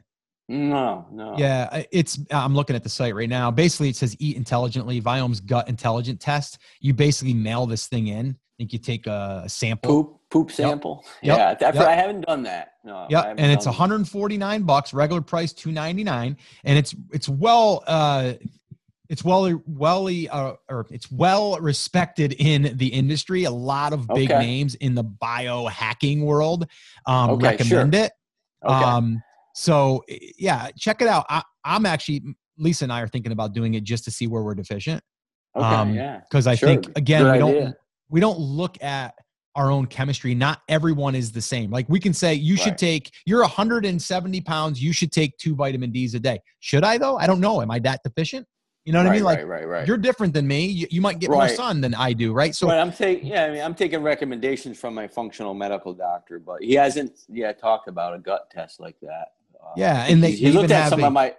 No, 0.48 1.06
no. 1.12 1.34
Yeah, 1.38 1.84
it's. 1.92 2.18
I'm 2.30 2.54
looking 2.54 2.76
at 2.76 2.82
the 2.82 2.88
site 2.88 3.14
right 3.14 3.28
now. 3.28 3.50
Basically, 3.50 3.88
it 3.88 3.96
says 3.96 4.16
"Eat 4.18 4.36
intelligently." 4.36 5.00
Viome's 5.00 5.40
gut 5.40 5.68
intelligent 5.68 6.20
test. 6.20 6.58
You 6.80 6.94
basically 6.94 7.32
mail 7.32 7.64
this 7.66 7.86
thing 7.86 8.08
in. 8.08 8.30
I 8.30 8.54
think 8.58 8.72
you 8.72 8.78
take 8.78 9.06
a 9.06 9.44
sample. 9.46 10.04
Poop, 10.04 10.20
poop 10.30 10.50
sample. 10.50 11.04
Yep. 11.22 11.58
Yeah, 11.60 11.68
yep. 11.72 11.76
I 11.76 11.94
haven't 11.94 12.22
done 12.22 12.42
that. 12.42 12.72
No. 12.84 13.06
Yeah, 13.08 13.34
and 13.36 13.52
it's 13.52 13.66
149 13.66 14.62
bucks. 14.64 14.92
Regular 14.92 15.22
price 15.22 15.52
299, 15.52 16.36
and 16.64 16.78
it's 16.78 16.94
it's 17.12 17.28
well. 17.28 17.84
uh 17.86 18.34
it's 19.08 19.22
well 19.22 19.62
well 19.66 20.08
uh, 20.30 20.54
or 20.70 20.86
it's 20.90 21.10
well 21.10 21.58
respected 21.60 22.32
in 22.38 22.78
the 22.78 22.86
industry. 22.88 23.44
A 23.44 23.50
lot 23.50 23.92
of 23.92 24.08
big 24.08 24.32
okay. 24.32 24.40
names 24.40 24.74
in 24.76 24.94
the 24.94 25.04
biohacking 25.04 26.22
world 26.22 26.66
um, 27.04 27.30
okay, 27.30 27.48
recommend 27.48 27.94
sure. 27.94 28.04
it. 28.04 28.12
Okay. 28.64 28.74
Um, 28.74 29.22
so 29.54 30.04
yeah, 30.38 30.68
check 30.78 31.02
it 31.02 31.08
out. 31.08 31.26
I, 31.28 31.42
am 31.64 31.86
actually 31.86 32.22
Lisa 32.58 32.84
and 32.84 32.92
I 32.92 33.00
are 33.00 33.08
thinking 33.08 33.32
about 33.32 33.52
doing 33.52 33.74
it 33.74 33.84
just 33.84 34.04
to 34.04 34.10
see 34.10 34.26
where 34.26 34.42
we're 34.42 34.54
deficient. 34.54 35.02
Okay, 35.56 35.66
um, 35.66 35.94
yeah. 35.94 36.20
Because 36.20 36.46
I 36.46 36.54
sure. 36.54 36.68
think 36.68 36.86
again 36.96 37.22
Good 37.22 37.32
we 37.32 37.38
idea. 37.38 37.60
don't 37.62 37.76
we 38.08 38.20
don't 38.20 38.38
look 38.38 38.82
at 38.82 39.14
our 39.54 39.70
own 39.70 39.86
chemistry. 39.86 40.34
Not 40.34 40.62
everyone 40.68 41.14
is 41.14 41.30
the 41.32 41.42
same. 41.42 41.70
Like 41.70 41.88
we 41.88 42.00
can 42.00 42.14
say 42.14 42.34
you 42.34 42.54
right. 42.54 42.62
should 42.62 42.78
take 42.78 43.12
you're 43.26 43.42
170 43.42 44.40
pounds. 44.42 44.82
You 44.82 44.92
should 44.92 45.12
take 45.12 45.36
two 45.38 45.54
vitamin 45.54 45.90
D's 45.90 46.14
a 46.14 46.20
day. 46.20 46.40
Should 46.60 46.84
I 46.84 46.98
though? 46.98 47.18
I 47.18 47.26
don't 47.26 47.40
know. 47.40 47.60
Am 47.60 47.70
I 47.70 47.78
that 47.80 48.00
deficient? 48.02 48.46
You 48.84 48.92
know 48.92 48.98
what 48.98 49.10
right, 49.10 49.12
I 49.12 49.16
mean? 49.16 49.24
Like, 49.24 49.38
right, 49.38 49.46
right, 49.46 49.68
right. 49.68 49.86
You're 49.86 49.96
different 49.96 50.34
than 50.34 50.46
me. 50.46 50.66
You, 50.66 50.88
you 50.90 51.00
might 51.00 51.20
get 51.20 51.30
more 51.30 51.48
sun 51.48 51.80
than 51.80 51.94
I 51.94 52.12
do, 52.12 52.32
right? 52.32 52.52
So, 52.52 52.68
I'm 52.68 52.90
taking, 52.92 53.28
yeah, 53.28 53.44
I 53.44 53.50
mean, 53.50 53.62
I'm 53.62 53.76
taking 53.76 54.02
recommendations 54.02 54.76
from 54.76 54.92
my 54.92 55.06
functional 55.06 55.54
medical 55.54 55.94
doctor, 55.94 56.40
but 56.40 56.62
he 56.64 56.74
hasn't 56.74 57.20
yet 57.28 57.60
talked 57.60 57.86
about 57.86 58.14
a 58.14 58.18
gut 58.18 58.50
test 58.50 58.80
like 58.80 58.96
that. 59.02 59.28
Yeah, 59.76 60.06
and 60.08 60.22
they, 60.22 60.32
he, 60.32 60.46
he 60.46 60.52
looked 60.52 60.70
at 60.70 60.90
some 60.90 61.02
a, 61.02 61.06
of 61.06 61.12
my 61.12 61.34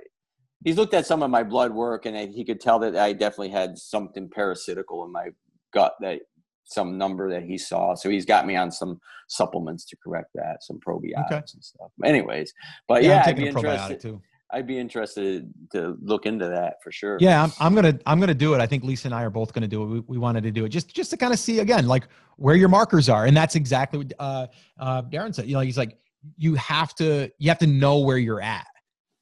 he's 0.63 0.77
looked 0.77 0.93
at 0.93 1.05
some 1.05 1.23
of 1.23 1.29
my 1.29 1.43
blood 1.43 1.73
work, 1.73 2.05
and 2.05 2.33
he 2.33 2.43
could 2.43 2.59
tell 2.59 2.79
that 2.79 2.95
I 2.95 3.13
definitely 3.13 3.49
had 3.49 3.77
something 3.77 4.29
parasitical 4.29 5.03
in 5.05 5.11
my 5.11 5.29
gut 5.73 5.95
that 6.01 6.21
some 6.65 6.97
number 6.97 7.29
that 7.29 7.43
he 7.43 7.57
saw. 7.57 7.93
So 7.95 8.09
he's 8.09 8.25
got 8.25 8.47
me 8.47 8.55
on 8.55 8.71
some 8.71 8.99
supplements 9.27 9.85
to 9.85 9.97
correct 10.03 10.29
that, 10.35 10.57
some 10.63 10.79
probiotics 10.79 11.25
okay. 11.25 11.35
and 11.35 11.63
stuff. 11.63 11.91
Anyways, 12.03 12.53
but 12.87 13.03
yeah, 13.03 13.09
yeah 13.09 13.23
I'd 13.25 13.35
be 13.35 13.47
interested. 13.47 13.99
Too. 13.99 14.21
I'd 14.51 14.67
be 14.67 14.77
interested 14.77 15.51
to 15.71 15.97
look 16.01 16.27
into 16.27 16.47
that 16.47 16.75
for 16.83 16.91
sure. 16.91 17.17
Yeah, 17.19 17.43
I'm, 17.43 17.51
I'm, 17.59 17.73
gonna 17.73 17.97
I'm 18.05 18.19
gonna 18.19 18.35
do 18.35 18.53
it. 18.53 18.61
I 18.61 18.67
think 18.67 18.83
Lisa 18.83 19.07
and 19.07 19.15
I 19.15 19.23
are 19.23 19.31
both 19.31 19.51
gonna 19.51 19.67
do 19.67 19.81
it. 19.81 19.85
We, 19.87 19.99
we 20.01 20.17
wanted 20.19 20.43
to 20.43 20.51
do 20.51 20.65
it 20.65 20.69
just 20.69 20.93
just 20.93 21.09
to 21.09 21.17
kind 21.17 21.33
of 21.33 21.39
see 21.39 21.59
again 21.59 21.87
like 21.87 22.07
where 22.37 22.55
your 22.55 22.69
markers 22.69 23.09
are, 23.09 23.25
and 23.25 23.35
that's 23.35 23.55
exactly 23.55 23.99
what 23.99 24.13
uh, 24.19 24.47
uh, 24.79 25.01
Darin 25.01 25.33
said. 25.33 25.47
You 25.47 25.55
know, 25.55 25.61
he's 25.61 25.77
like 25.77 25.97
you 26.37 26.55
have 26.55 26.93
to 26.95 27.29
you 27.37 27.49
have 27.49 27.57
to 27.59 27.67
know 27.67 27.99
where 27.99 28.17
you're 28.17 28.41
at 28.41 28.67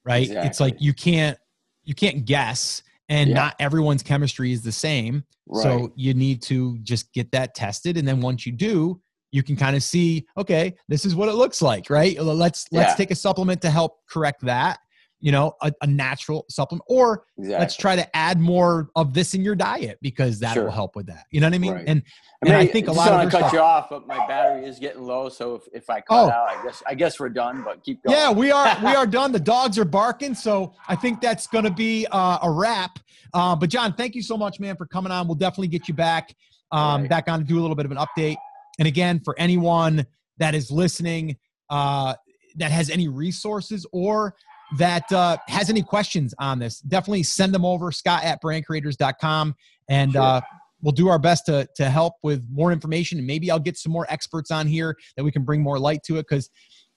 right 0.04 0.24
exactly. 0.24 0.48
it's 0.48 0.60
like 0.60 0.76
you 0.80 0.92
can't 0.92 1.38
you 1.84 1.94
can't 1.94 2.24
guess 2.24 2.82
and 3.08 3.30
yeah. 3.30 3.36
not 3.36 3.56
everyone's 3.58 4.02
chemistry 4.02 4.52
is 4.52 4.62
the 4.62 4.72
same 4.72 5.24
right. 5.46 5.62
so 5.62 5.92
you 5.96 6.14
need 6.14 6.42
to 6.42 6.78
just 6.78 7.12
get 7.12 7.30
that 7.32 7.54
tested 7.54 7.96
and 7.96 8.06
then 8.06 8.20
once 8.20 8.46
you 8.46 8.52
do 8.52 9.00
you 9.32 9.42
can 9.42 9.56
kind 9.56 9.74
of 9.76 9.82
see 9.82 10.26
okay 10.36 10.74
this 10.88 11.04
is 11.04 11.14
what 11.14 11.28
it 11.28 11.34
looks 11.34 11.60
like 11.62 11.90
right 11.90 12.20
let's 12.20 12.66
let's 12.70 12.90
yeah. 12.90 12.94
take 12.94 13.10
a 13.10 13.14
supplement 13.14 13.60
to 13.60 13.70
help 13.70 13.98
correct 14.08 14.44
that 14.44 14.78
you 15.22 15.30
know, 15.30 15.54
a, 15.62 15.72
a 15.80 15.86
natural 15.86 16.44
supplement, 16.50 16.84
or 16.88 17.24
exactly. 17.38 17.58
let's 17.60 17.76
try 17.76 17.94
to 17.94 18.16
add 18.16 18.40
more 18.40 18.90
of 18.96 19.14
this 19.14 19.34
in 19.34 19.42
your 19.42 19.54
diet 19.54 19.98
because 20.02 20.40
that 20.40 20.54
sure. 20.54 20.64
will 20.64 20.72
help 20.72 20.96
with 20.96 21.06
that. 21.06 21.24
You 21.30 21.40
know 21.40 21.46
what 21.46 21.54
I 21.54 21.58
mean? 21.58 21.72
Right. 21.72 21.84
And, 21.86 22.02
I 22.42 22.44
mean, 22.44 22.54
and 22.54 22.56
I 22.56 22.66
think 22.66 22.88
a 22.88 22.92
lot 22.92 23.12
of 23.12 23.14
I 23.14 23.24
cut 23.24 23.38
stuff, 23.38 23.52
you 23.52 23.60
off, 23.60 23.88
but 23.88 24.06
my 24.08 24.18
battery 24.26 24.66
is 24.66 24.80
getting 24.80 25.02
low. 25.02 25.28
So 25.28 25.54
if, 25.54 25.62
if 25.72 25.88
I 25.88 26.00
cut 26.00 26.26
oh. 26.26 26.30
out, 26.30 26.50
I 26.50 26.62
guess 26.64 26.82
I 26.88 26.94
guess 26.94 27.20
we're 27.20 27.28
done. 27.28 27.62
But 27.62 27.84
keep 27.84 28.02
going. 28.02 28.18
Yeah, 28.18 28.32
we 28.32 28.50
are 28.50 28.76
we 28.84 28.94
are 28.94 29.06
done. 29.18 29.30
The 29.30 29.40
dogs 29.40 29.78
are 29.78 29.84
barking, 29.84 30.34
so 30.34 30.74
I 30.88 30.96
think 30.96 31.20
that's 31.20 31.46
going 31.46 31.64
to 31.64 31.70
be 31.70 32.06
uh, 32.10 32.38
a 32.42 32.50
wrap. 32.50 32.98
Uh, 33.32 33.54
but 33.54 33.70
John, 33.70 33.94
thank 33.94 34.16
you 34.16 34.22
so 34.22 34.36
much, 34.36 34.58
man, 34.58 34.76
for 34.76 34.86
coming 34.86 35.12
on. 35.12 35.28
We'll 35.28 35.36
definitely 35.36 35.68
get 35.68 35.86
you 35.86 35.94
back 35.94 36.34
um, 36.72 37.02
right. 37.02 37.10
back 37.10 37.28
on 37.28 37.38
to 37.38 37.44
do 37.44 37.60
a 37.60 37.62
little 37.62 37.76
bit 37.76 37.86
of 37.86 37.92
an 37.92 37.98
update. 37.98 38.36
And 38.80 38.88
again, 38.88 39.20
for 39.24 39.38
anyone 39.38 40.04
that 40.38 40.56
is 40.56 40.70
listening, 40.70 41.36
uh, 41.70 42.14
that 42.56 42.70
has 42.70 42.90
any 42.90 43.08
resources 43.08 43.86
or 43.92 44.34
that 44.78 45.10
uh, 45.12 45.36
has 45.48 45.70
any 45.70 45.82
questions 45.82 46.34
on 46.38 46.58
this, 46.58 46.80
definitely 46.80 47.22
send 47.22 47.54
them 47.54 47.64
over, 47.64 47.92
scott 47.92 48.24
at 48.24 48.42
brandcreators.com. 48.42 49.54
And 49.88 50.12
sure. 50.12 50.22
uh, 50.22 50.40
we'll 50.80 50.92
do 50.92 51.08
our 51.08 51.18
best 51.18 51.46
to, 51.46 51.68
to 51.76 51.90
help 51.90 52.14
with 52.22 52.44
more 52.50 52.72
information. 52.72 53.18
And 53.18 53.26
maybe 53.26 53.50
I'll 53.50 53.58
get 53.58 53.76
some 53.76 53.92
more 53.92 54.06
experts 54.08 54.50
on 54.50 54.66
here 54.66 54.96
that 55.16 55.24
we 55.24 55.32
can 55.32 55.44
bring 55.44 55.62
more 55.62 55.78
light 55.78 56.02
to 56.04 56.16
it. 56.16 56.26
Because 56.28 56.50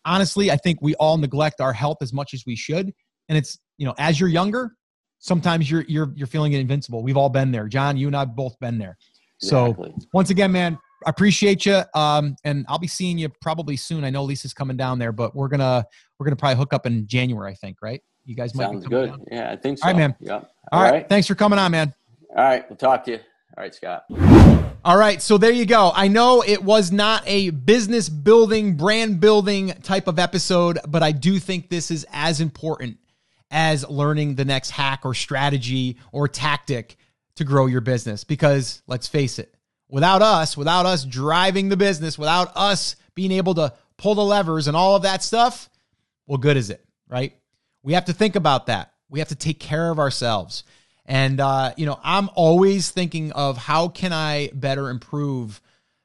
honestly, 0.05 0.51
I 0.51 0.57
think 0.57 0.79
we 0.81 0.95
all 0.95 1.17
neglect 1.17 1.61
our 1.61 1.73
health 1.73 1.97
as 2.01 2.13
much 2.13 2.33
as 2.33 2.43
we 2.45 2.55
should. 2.55 2.93
And 3.29 3.37
it's, 3.37 3.57
you 3.77 3.85
know, 3.85 3.95
as 3.97 4.19
you're 4.19 4.29
younger, 4.29 4.71
sometimes 5.19 5.69
you're, 5.69 5.85
you're, 5.87 6.13
you're 6.15 6.27
feeling 6.27 6.53
invincible. 6.53 7.03
We've 7.03 7.17
all 7.17 7.29
been 7.29 7.51
there. 7.51 7.67
John, 7.67 7.97
you 7.97 8.07
and 8.07 8.15
I 8.15 8.19
have 8.19 8.35
both 8.35 8.57
been 8.59 8.77
there. 8.77 8.97
Exactly. 9.41 9.93
So 9.99 10.07
once 10.13 10.29
again, 10.29 10.51
man, 10.51 10.77
I 11.05 11.09
appreciate 11.09 11.65
you. 11.65 11.81
Um, 11.93 12.35
and 12.43 12.65
I'll 12.67 12.79
be 12.79 12.87
seeing 12.87 13.17
you 13.17 13.29
probably 13.41 13.75
soon. 13.75 14.03
I 14.03 14.09
know 14.09 14.23
Lisa's 14.23 14.53
coming 14.53 14.77
down 14.77 14.99
there, 14.99 15.11
but 15.11 15.35
we're 15.35 15.49
gonna 15.49 15.85
we're 16.19 16.25
gonna 16.25 16.35
probably 16.35 16.57
hook 16.57 16.73
up 16.73 16.85
in 16.85 17.07
January. 17.07 17.51
I 17.51 17.55
think, 17.55 17.77
right? 17.81 18.01
You 18.25 18.35
guys 18.35 18.55
might. 18.55 18.65
Sounds 18.65 18.87
good. 18.87 19.09
Down. 19.09 19.25
Yeah, 19.31 19.51
I 19.51 19.55
think 19.55 19.77
so. 19.77 19.87
All 19.87 19.93
right, 19.93 19.99
man. 19.99 20.15
Yep. 20.19 20.51
All, 20.71 20.79
All 20.79 20.83
right. 20.83 20.91
right. 20.91 21.09
Thanks 21.09 21.27
for 21.27 21.35
coming 21.35 21.59
on, 21.59 21.71
man. 21.71 21.93
All 22.35 22.43
right. 22.43 22.67
We'll 22.69 22.77
talk 22.77 23.03
to 23.05 23.11
you. 23.11 23.19
All 23.57 23.63
right, 23.63 23.73
Scott. 23.73 24.05
All 24.83 24.97
right, 24.97 25.19
so 25.19 25.39
there 25.39 25.51
you 25.51 25.65
go. 25.65 25.91
I 25.95 26.09
know 26.09 26.43
it 26.45 26.63
was 26.63 26.91
not 26.91 27.23
a 27.25 27.49
business 27.49 28.07
building, 28.07 28.75
brand 28.75 29.19
building 29.19 29.69
type 29.81 30.07
of 30.07 30.19
episode, 30.19 30.77
but 30.87 31.01
I 31.01 31.11
do 31.11 31.39
think 31.39 31.69
this 31.69 31.89
is 31.89 32.05
as 32.13 32.39
important 32.39 32.99
as 33.49 33.87
learning 33.89 34.35
the 34.35 34.45
next 34.45 34.69
hack 34.69 35.01
or 35.03 35.15
strategy 35.15 35.97
or 36.11 36.27
tactic 36.27 36.97
to 37.37 37.43
grow 37.43 37.65
your 37.65 37.81
business. 37.81 38.23
Because 38.23 38.83
let's 38.85 39.07
face 39.07 39.39
it, 39.39 39.55
without 39.89 40.21
us, 40.21 40.55
without 40.55 40.85
us 40.85 41.03
driving 41.03 41.69
the 41.69 41.77
business, 41.77 42.19
without 42.19 42.51
us 42.55 42.95
being 43.15 43.31
able 43.31 43.55
to 43.55 43.73
pull 43.97 44.13
the 44.13 44.23
levers 44.23 44.67
and 44.67 44.77
all 44.77 44.95
of 44.95 45.01
that 45.01 45.23
stuff, 45.23 45.67
well, 46.27 46.37
good 46.37 46.57
is 46.57 46.69
it, 46.69 46.83
right? 47.07 47.33
We 47.83 47.93
have 47.93 48.05
to 48.05 48.13
think 48.13 48.35
about 48.35 48.67
that. 48.67 48.93
We 49.09 49.19
have 49.19 49.29
to 49.29 49.35
take 49.35 49.59
care 49.59 49.89
of 49.91 49.99
ourselves. 49.99 50.63
And 51.05 51.39
uh, 51.39 51.73
you 51.77 51.85
know, 51.85 51.99
I'm 52.03 52.29
always 52.33 52.89
thinking 52.89 53.31
of 53.31 53.57
how 53.57 53.89
can 53.89 54.11
I 54.11 54.49
better 54.53 54.89
improve 54.89 55.61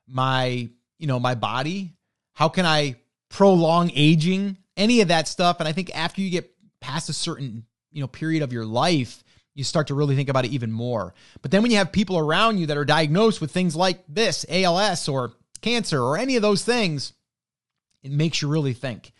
my, 0.07 0.69
you 0.99 1.07
know, 1.07 1.19
my 1.19 1.35
body? 1.35 1.95
How 2.35 2.49
can 2.49 2.67
I 2.67 2.97
prolong 3.31 3.91
aging? 3.95 4.59
Any 4.77 5.01
of 5.01 5.09
that 5.09 5.29
stuff. 5.29 5.61
And 5.61 5.69
I 5.69 5.73
think 5.73 5.95
after 5.97 6.21
you 6.21 6.31
get 6.31 6.51
past 6.81 7.09
a 7.09 7.13
certain, 7.13 7.65
you 7.93 8.01
know, 8.01 8.07
period 8.07 8.43
of 8.43 8.53
your 8.53 8.67
life, 8.67 9.23
you 9.55 9.65
start 9.65 9.89
to 9.89 9.95
really 9.95 10.17
think 10.17 10.29
about 10.29 10.45
it 10.45 10.53
even 10.53 10.71
more. 10.71 11.15
But 11.43 11.51
then 11.51 11.63
when 11.63 11.71
you 11.71 11.79
have 11.79 11.93
people 11.93 12.19
around 12.19 12.59
you 12.59 12.67
that 12.67 12.77
are 12.77 12.85
diagnosed 12.85 13.41
with 13.41 13.51
things 13.51 13.75
like 13.75 14.03
this, 14.09 14.47
ALS 14.49 15.09
or 15.09 15.33
cancer 15.61 16.03
or 16.03 16.17
any 16.17 16.37
of 16.37 16.43
those 16.43 16.65
things, 16.65 17.13
it 18.03 18.11
makes 18.13 18.41
you 18.41 18.49
really 18.49 18.73
think. 18.73 19.13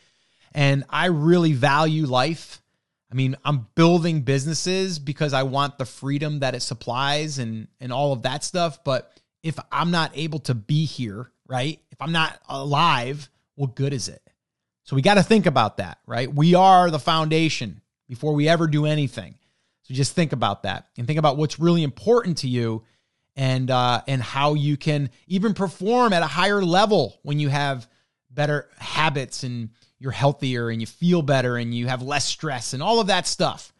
And 0.53 0.85
I 0.91 1.07
really 1.07 1.53
value 1.53 2.07
life. 2.07 2.61
I 3.11 3.15
mean, 3.15 3.37
I'm 3.45 3.67
building 3.75 4.23
businesses 4.23 4.99
because 4.99 5.33
I 5.33 5.43
want 5.43 5.79
the 5.79 5.85
freedom 5.85 6.41
that 6.41 6.55
it 6.55 6.61
supplies 6.61 7.39
and 7.39 7.69
and 7.81 7.93
all 7.93 8.13
of 8.13 8.23
that 8.23 8.45
stuff, 8.45 8.85
but 8.85 9.13
if 9.43 9.59
I'm 9.73 9.91
not 9.91 10.13
able 10.15 10.39
to 10.41 10.55
be 10.55 10.85
here, 10.85 11.33
right? 11.49 11.81
If 11.91 12.01
I'm 12.01 12.13
not 12.13 12.39
alive, 12.49 13.29
what 13.55 13.75
good 13.75 13.93
is 13.93 14.09
it? 14.09 14.23
So 14.85 14.97
we 14.97 15.03
got 15.03 15.15
to 15.15 15.23
think 15.23 15.47
about 15.47 15.77
that, 15.79 15.99
right? 16.07 16.33
We 16.33 16.55
are 16.55 16.91
the 16.91 16.99
foundation 16.99 17.81
before 18.09 18.35
we 18.35 18.49
ever 18.49 18.67
do 18.67 18.87
anything. 18.87 19.37
So 19.83 19.95
just 19.95 20.15
think 20.15 20.33
about 20.33 20.65
that 20.65 20.89
and 20.97 21.07
think 21.07 21.19
about 21.19 21.37
what's 21.37 21.59
really 21.59 21.83
important 21.83 22.39
to 22.39 22.49
you 22.49 22.85
and 23.37 23.71
uh, 23.71 24.03
and 24.07 24.23
how 24.23 24.55
you 24.55 24.77
can 24.77 25.11
even 25.27 25.55
perform 25.55 26.13
at 26.13 26.23
a 26.23 26.27
higher 26.27 26.63
level 26.63 27.19
when 27.23 27.39
you 27.39 27.49
have 27.49 27.89
better 28.31 28.69
habits 28.79 29.43
and 29.43 29.71
you're 30.01 30.11
healthier 30.11 30.71
and 30.71 30.81
you 30.81 30.87
feel 30.87 31.23
better 31.23 31.57
and 31.57 31.73
you 31.73 31.87
have 31.87 32.03
less 32.03 32.25
stress 32.25 32.73
and 32.73 32.83
all 32.83 32.99
of 32.99 33.07
that 33.07 33.27
stuff. 33.27 33.73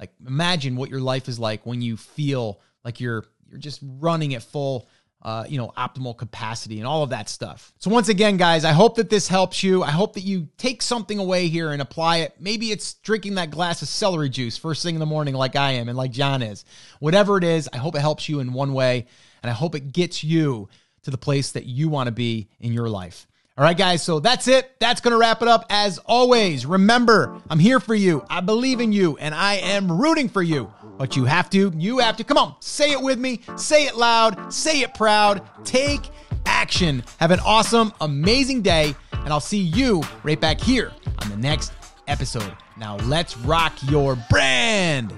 Like 0.00 0.12
imagine 0.26 0.76
what 0.76 0.88
your 0.88 1.00
life 1.00 1.28
is 1.28 1.38
like 1.38 1.66
when 1.66 1.82
you 1.82 1.96
feel 1.96 2.60
like 2.84 3.00
you're 3.00 3.24
you're 3.50 3.58
just 3.58 3.80
running 3.82 4.34
at 4.34 4.42
full 4.42 4.88
uh, 5.24 5.44
you 5.48 5.56
know, 5.56 5.72
optimal 5.78 6.16
capacity 6.16 6.78
and 6.78 6.86
all 6.86 7.02
of 7.02 7.10
that 7.10 7.30
stuff. 7.30 7.72
So 7.78 7.90
once 7.90 8.10
again, 8.10 8.36
guys, 8.36 8.64
I 8.64 8.72
hope 8.72 8.96
that 8.96 9.08
this 9.08 9.26
helps 9.26 9.62
you. 9.62 9.82
I 9.82 9.90
hope 9.90 10.12
that 10.14 10.20
you 10.20 10.48
take 10.58 10.82
something 10.82 11.18
away 11.18 11.48
here 11.48 11.72
and 11.72 11.80
apply 11.80 12.18
it. 12.18 12.34
Maybe 12.38 12.70
it's 12.70 12.94
drinking 12.94 13.36
that 13.36 13.50
glass 13.50 13.80
of 13.80 13.88
celery 13.88 14.28
juice 14.28 14.58
first 14.58 14.82
thing 14.82 14.94
in 14.94 15.00
the 15.00 15.06
morning 15.06 15.32
like 15.34 15.56
I 15.56 15.72
am 15.72 15.88
and 15.88 15.96
like 15.96 16.10
John 16.10 16.42
is. 16.42 16.66
Whatever 17.00 17.38
it 17.38 17.44
is, 17.44 17.70
I 17.72 17.78
hope 17.78 17.94
it 17.96 18.00
helps 18.00 18.28
you 18.28 18.40
in 18.40 18.52
one 18.52 18.74
way 18.74 19.06
and 19.42 19.50
I 19.50 19.54
hope 19.54 19.74
it 19.74 19.94
gets 19.94 20.22
you 20.22 20.68
to 21.04 21.10
the 21.10 21.16
place 21.16 21.52
that 21.52 21.64
you 21.64 21.88
want 21.88 22.08
to 22.08 22.12
be 22.12 22.50
in 22.60 22.74
your 22.74 22.90
life. 22.90 23.26
All 23.56 23.62
right, 23.62 23.78
guys. 23.78 24.02
So 24.02 24.18
that's 24.18 24.48
it. 24.48 24.72
That's 24.80 25.00
going 25.00 25.12
to 25.12 25.18
wrap 25.18 25.40
it 25.40 25.46
up. 25.46 25.66
As 25.70 25.98
always, 25.98 26.66
remember, 26.66 27.40
I'm 27.48 27.60
here 27.60 27.78
for 27.78 27.94
you. 27.94 28.24
I 28.28 28.40
believe 28.40 28.80
in 28.80 28.92
you 28.92 29.16
and 29.18 29.32
I 29.32 29.54
am 29.54 29.90
rooting 29.92 30.28
for 30.28 30.42
you. 30.42 30.72
But 30.98 31.14
you 31.14 31.24
have 31.24 31.50
to, 31.50 31.72
you 31.76 31.98
have 31.98 32.16
to, 32.16 32.24
come 32.24 32.36
on, 32.36 32.56
say 32.58 32.90
it 32.90 33.00
with 33.00 33.18
me, 33.18 33.42
say 33.56 33.86
it 33.86 33.96
loud, 33.96 34.52
say 34.52 34.80
it 34.80 34.94
proud, 34.94 35.48
take 35.64 36.00
action. 36.46 37.04
Have 37.20 37.30
an 37.30 37.40
awesome, 37.40 37.92
amazing 38.00 38.62
day. 38.62 38.94
And 39.12 39.28
I'll 39.28 39.38
see 39.38 39.58
you 39.58 40.02
right 40.24 40.40
back 40.40 40.60
here 40.60 40.92
on 41.22 41.28
the 41.30 41.36
next 41.36 41.72
episode. 42.08 42.56
Now 42.76 42.96
let's 42.98 43.36
rock 43.36 43.72
your 43.88 44.16
brand. 44.30 45.12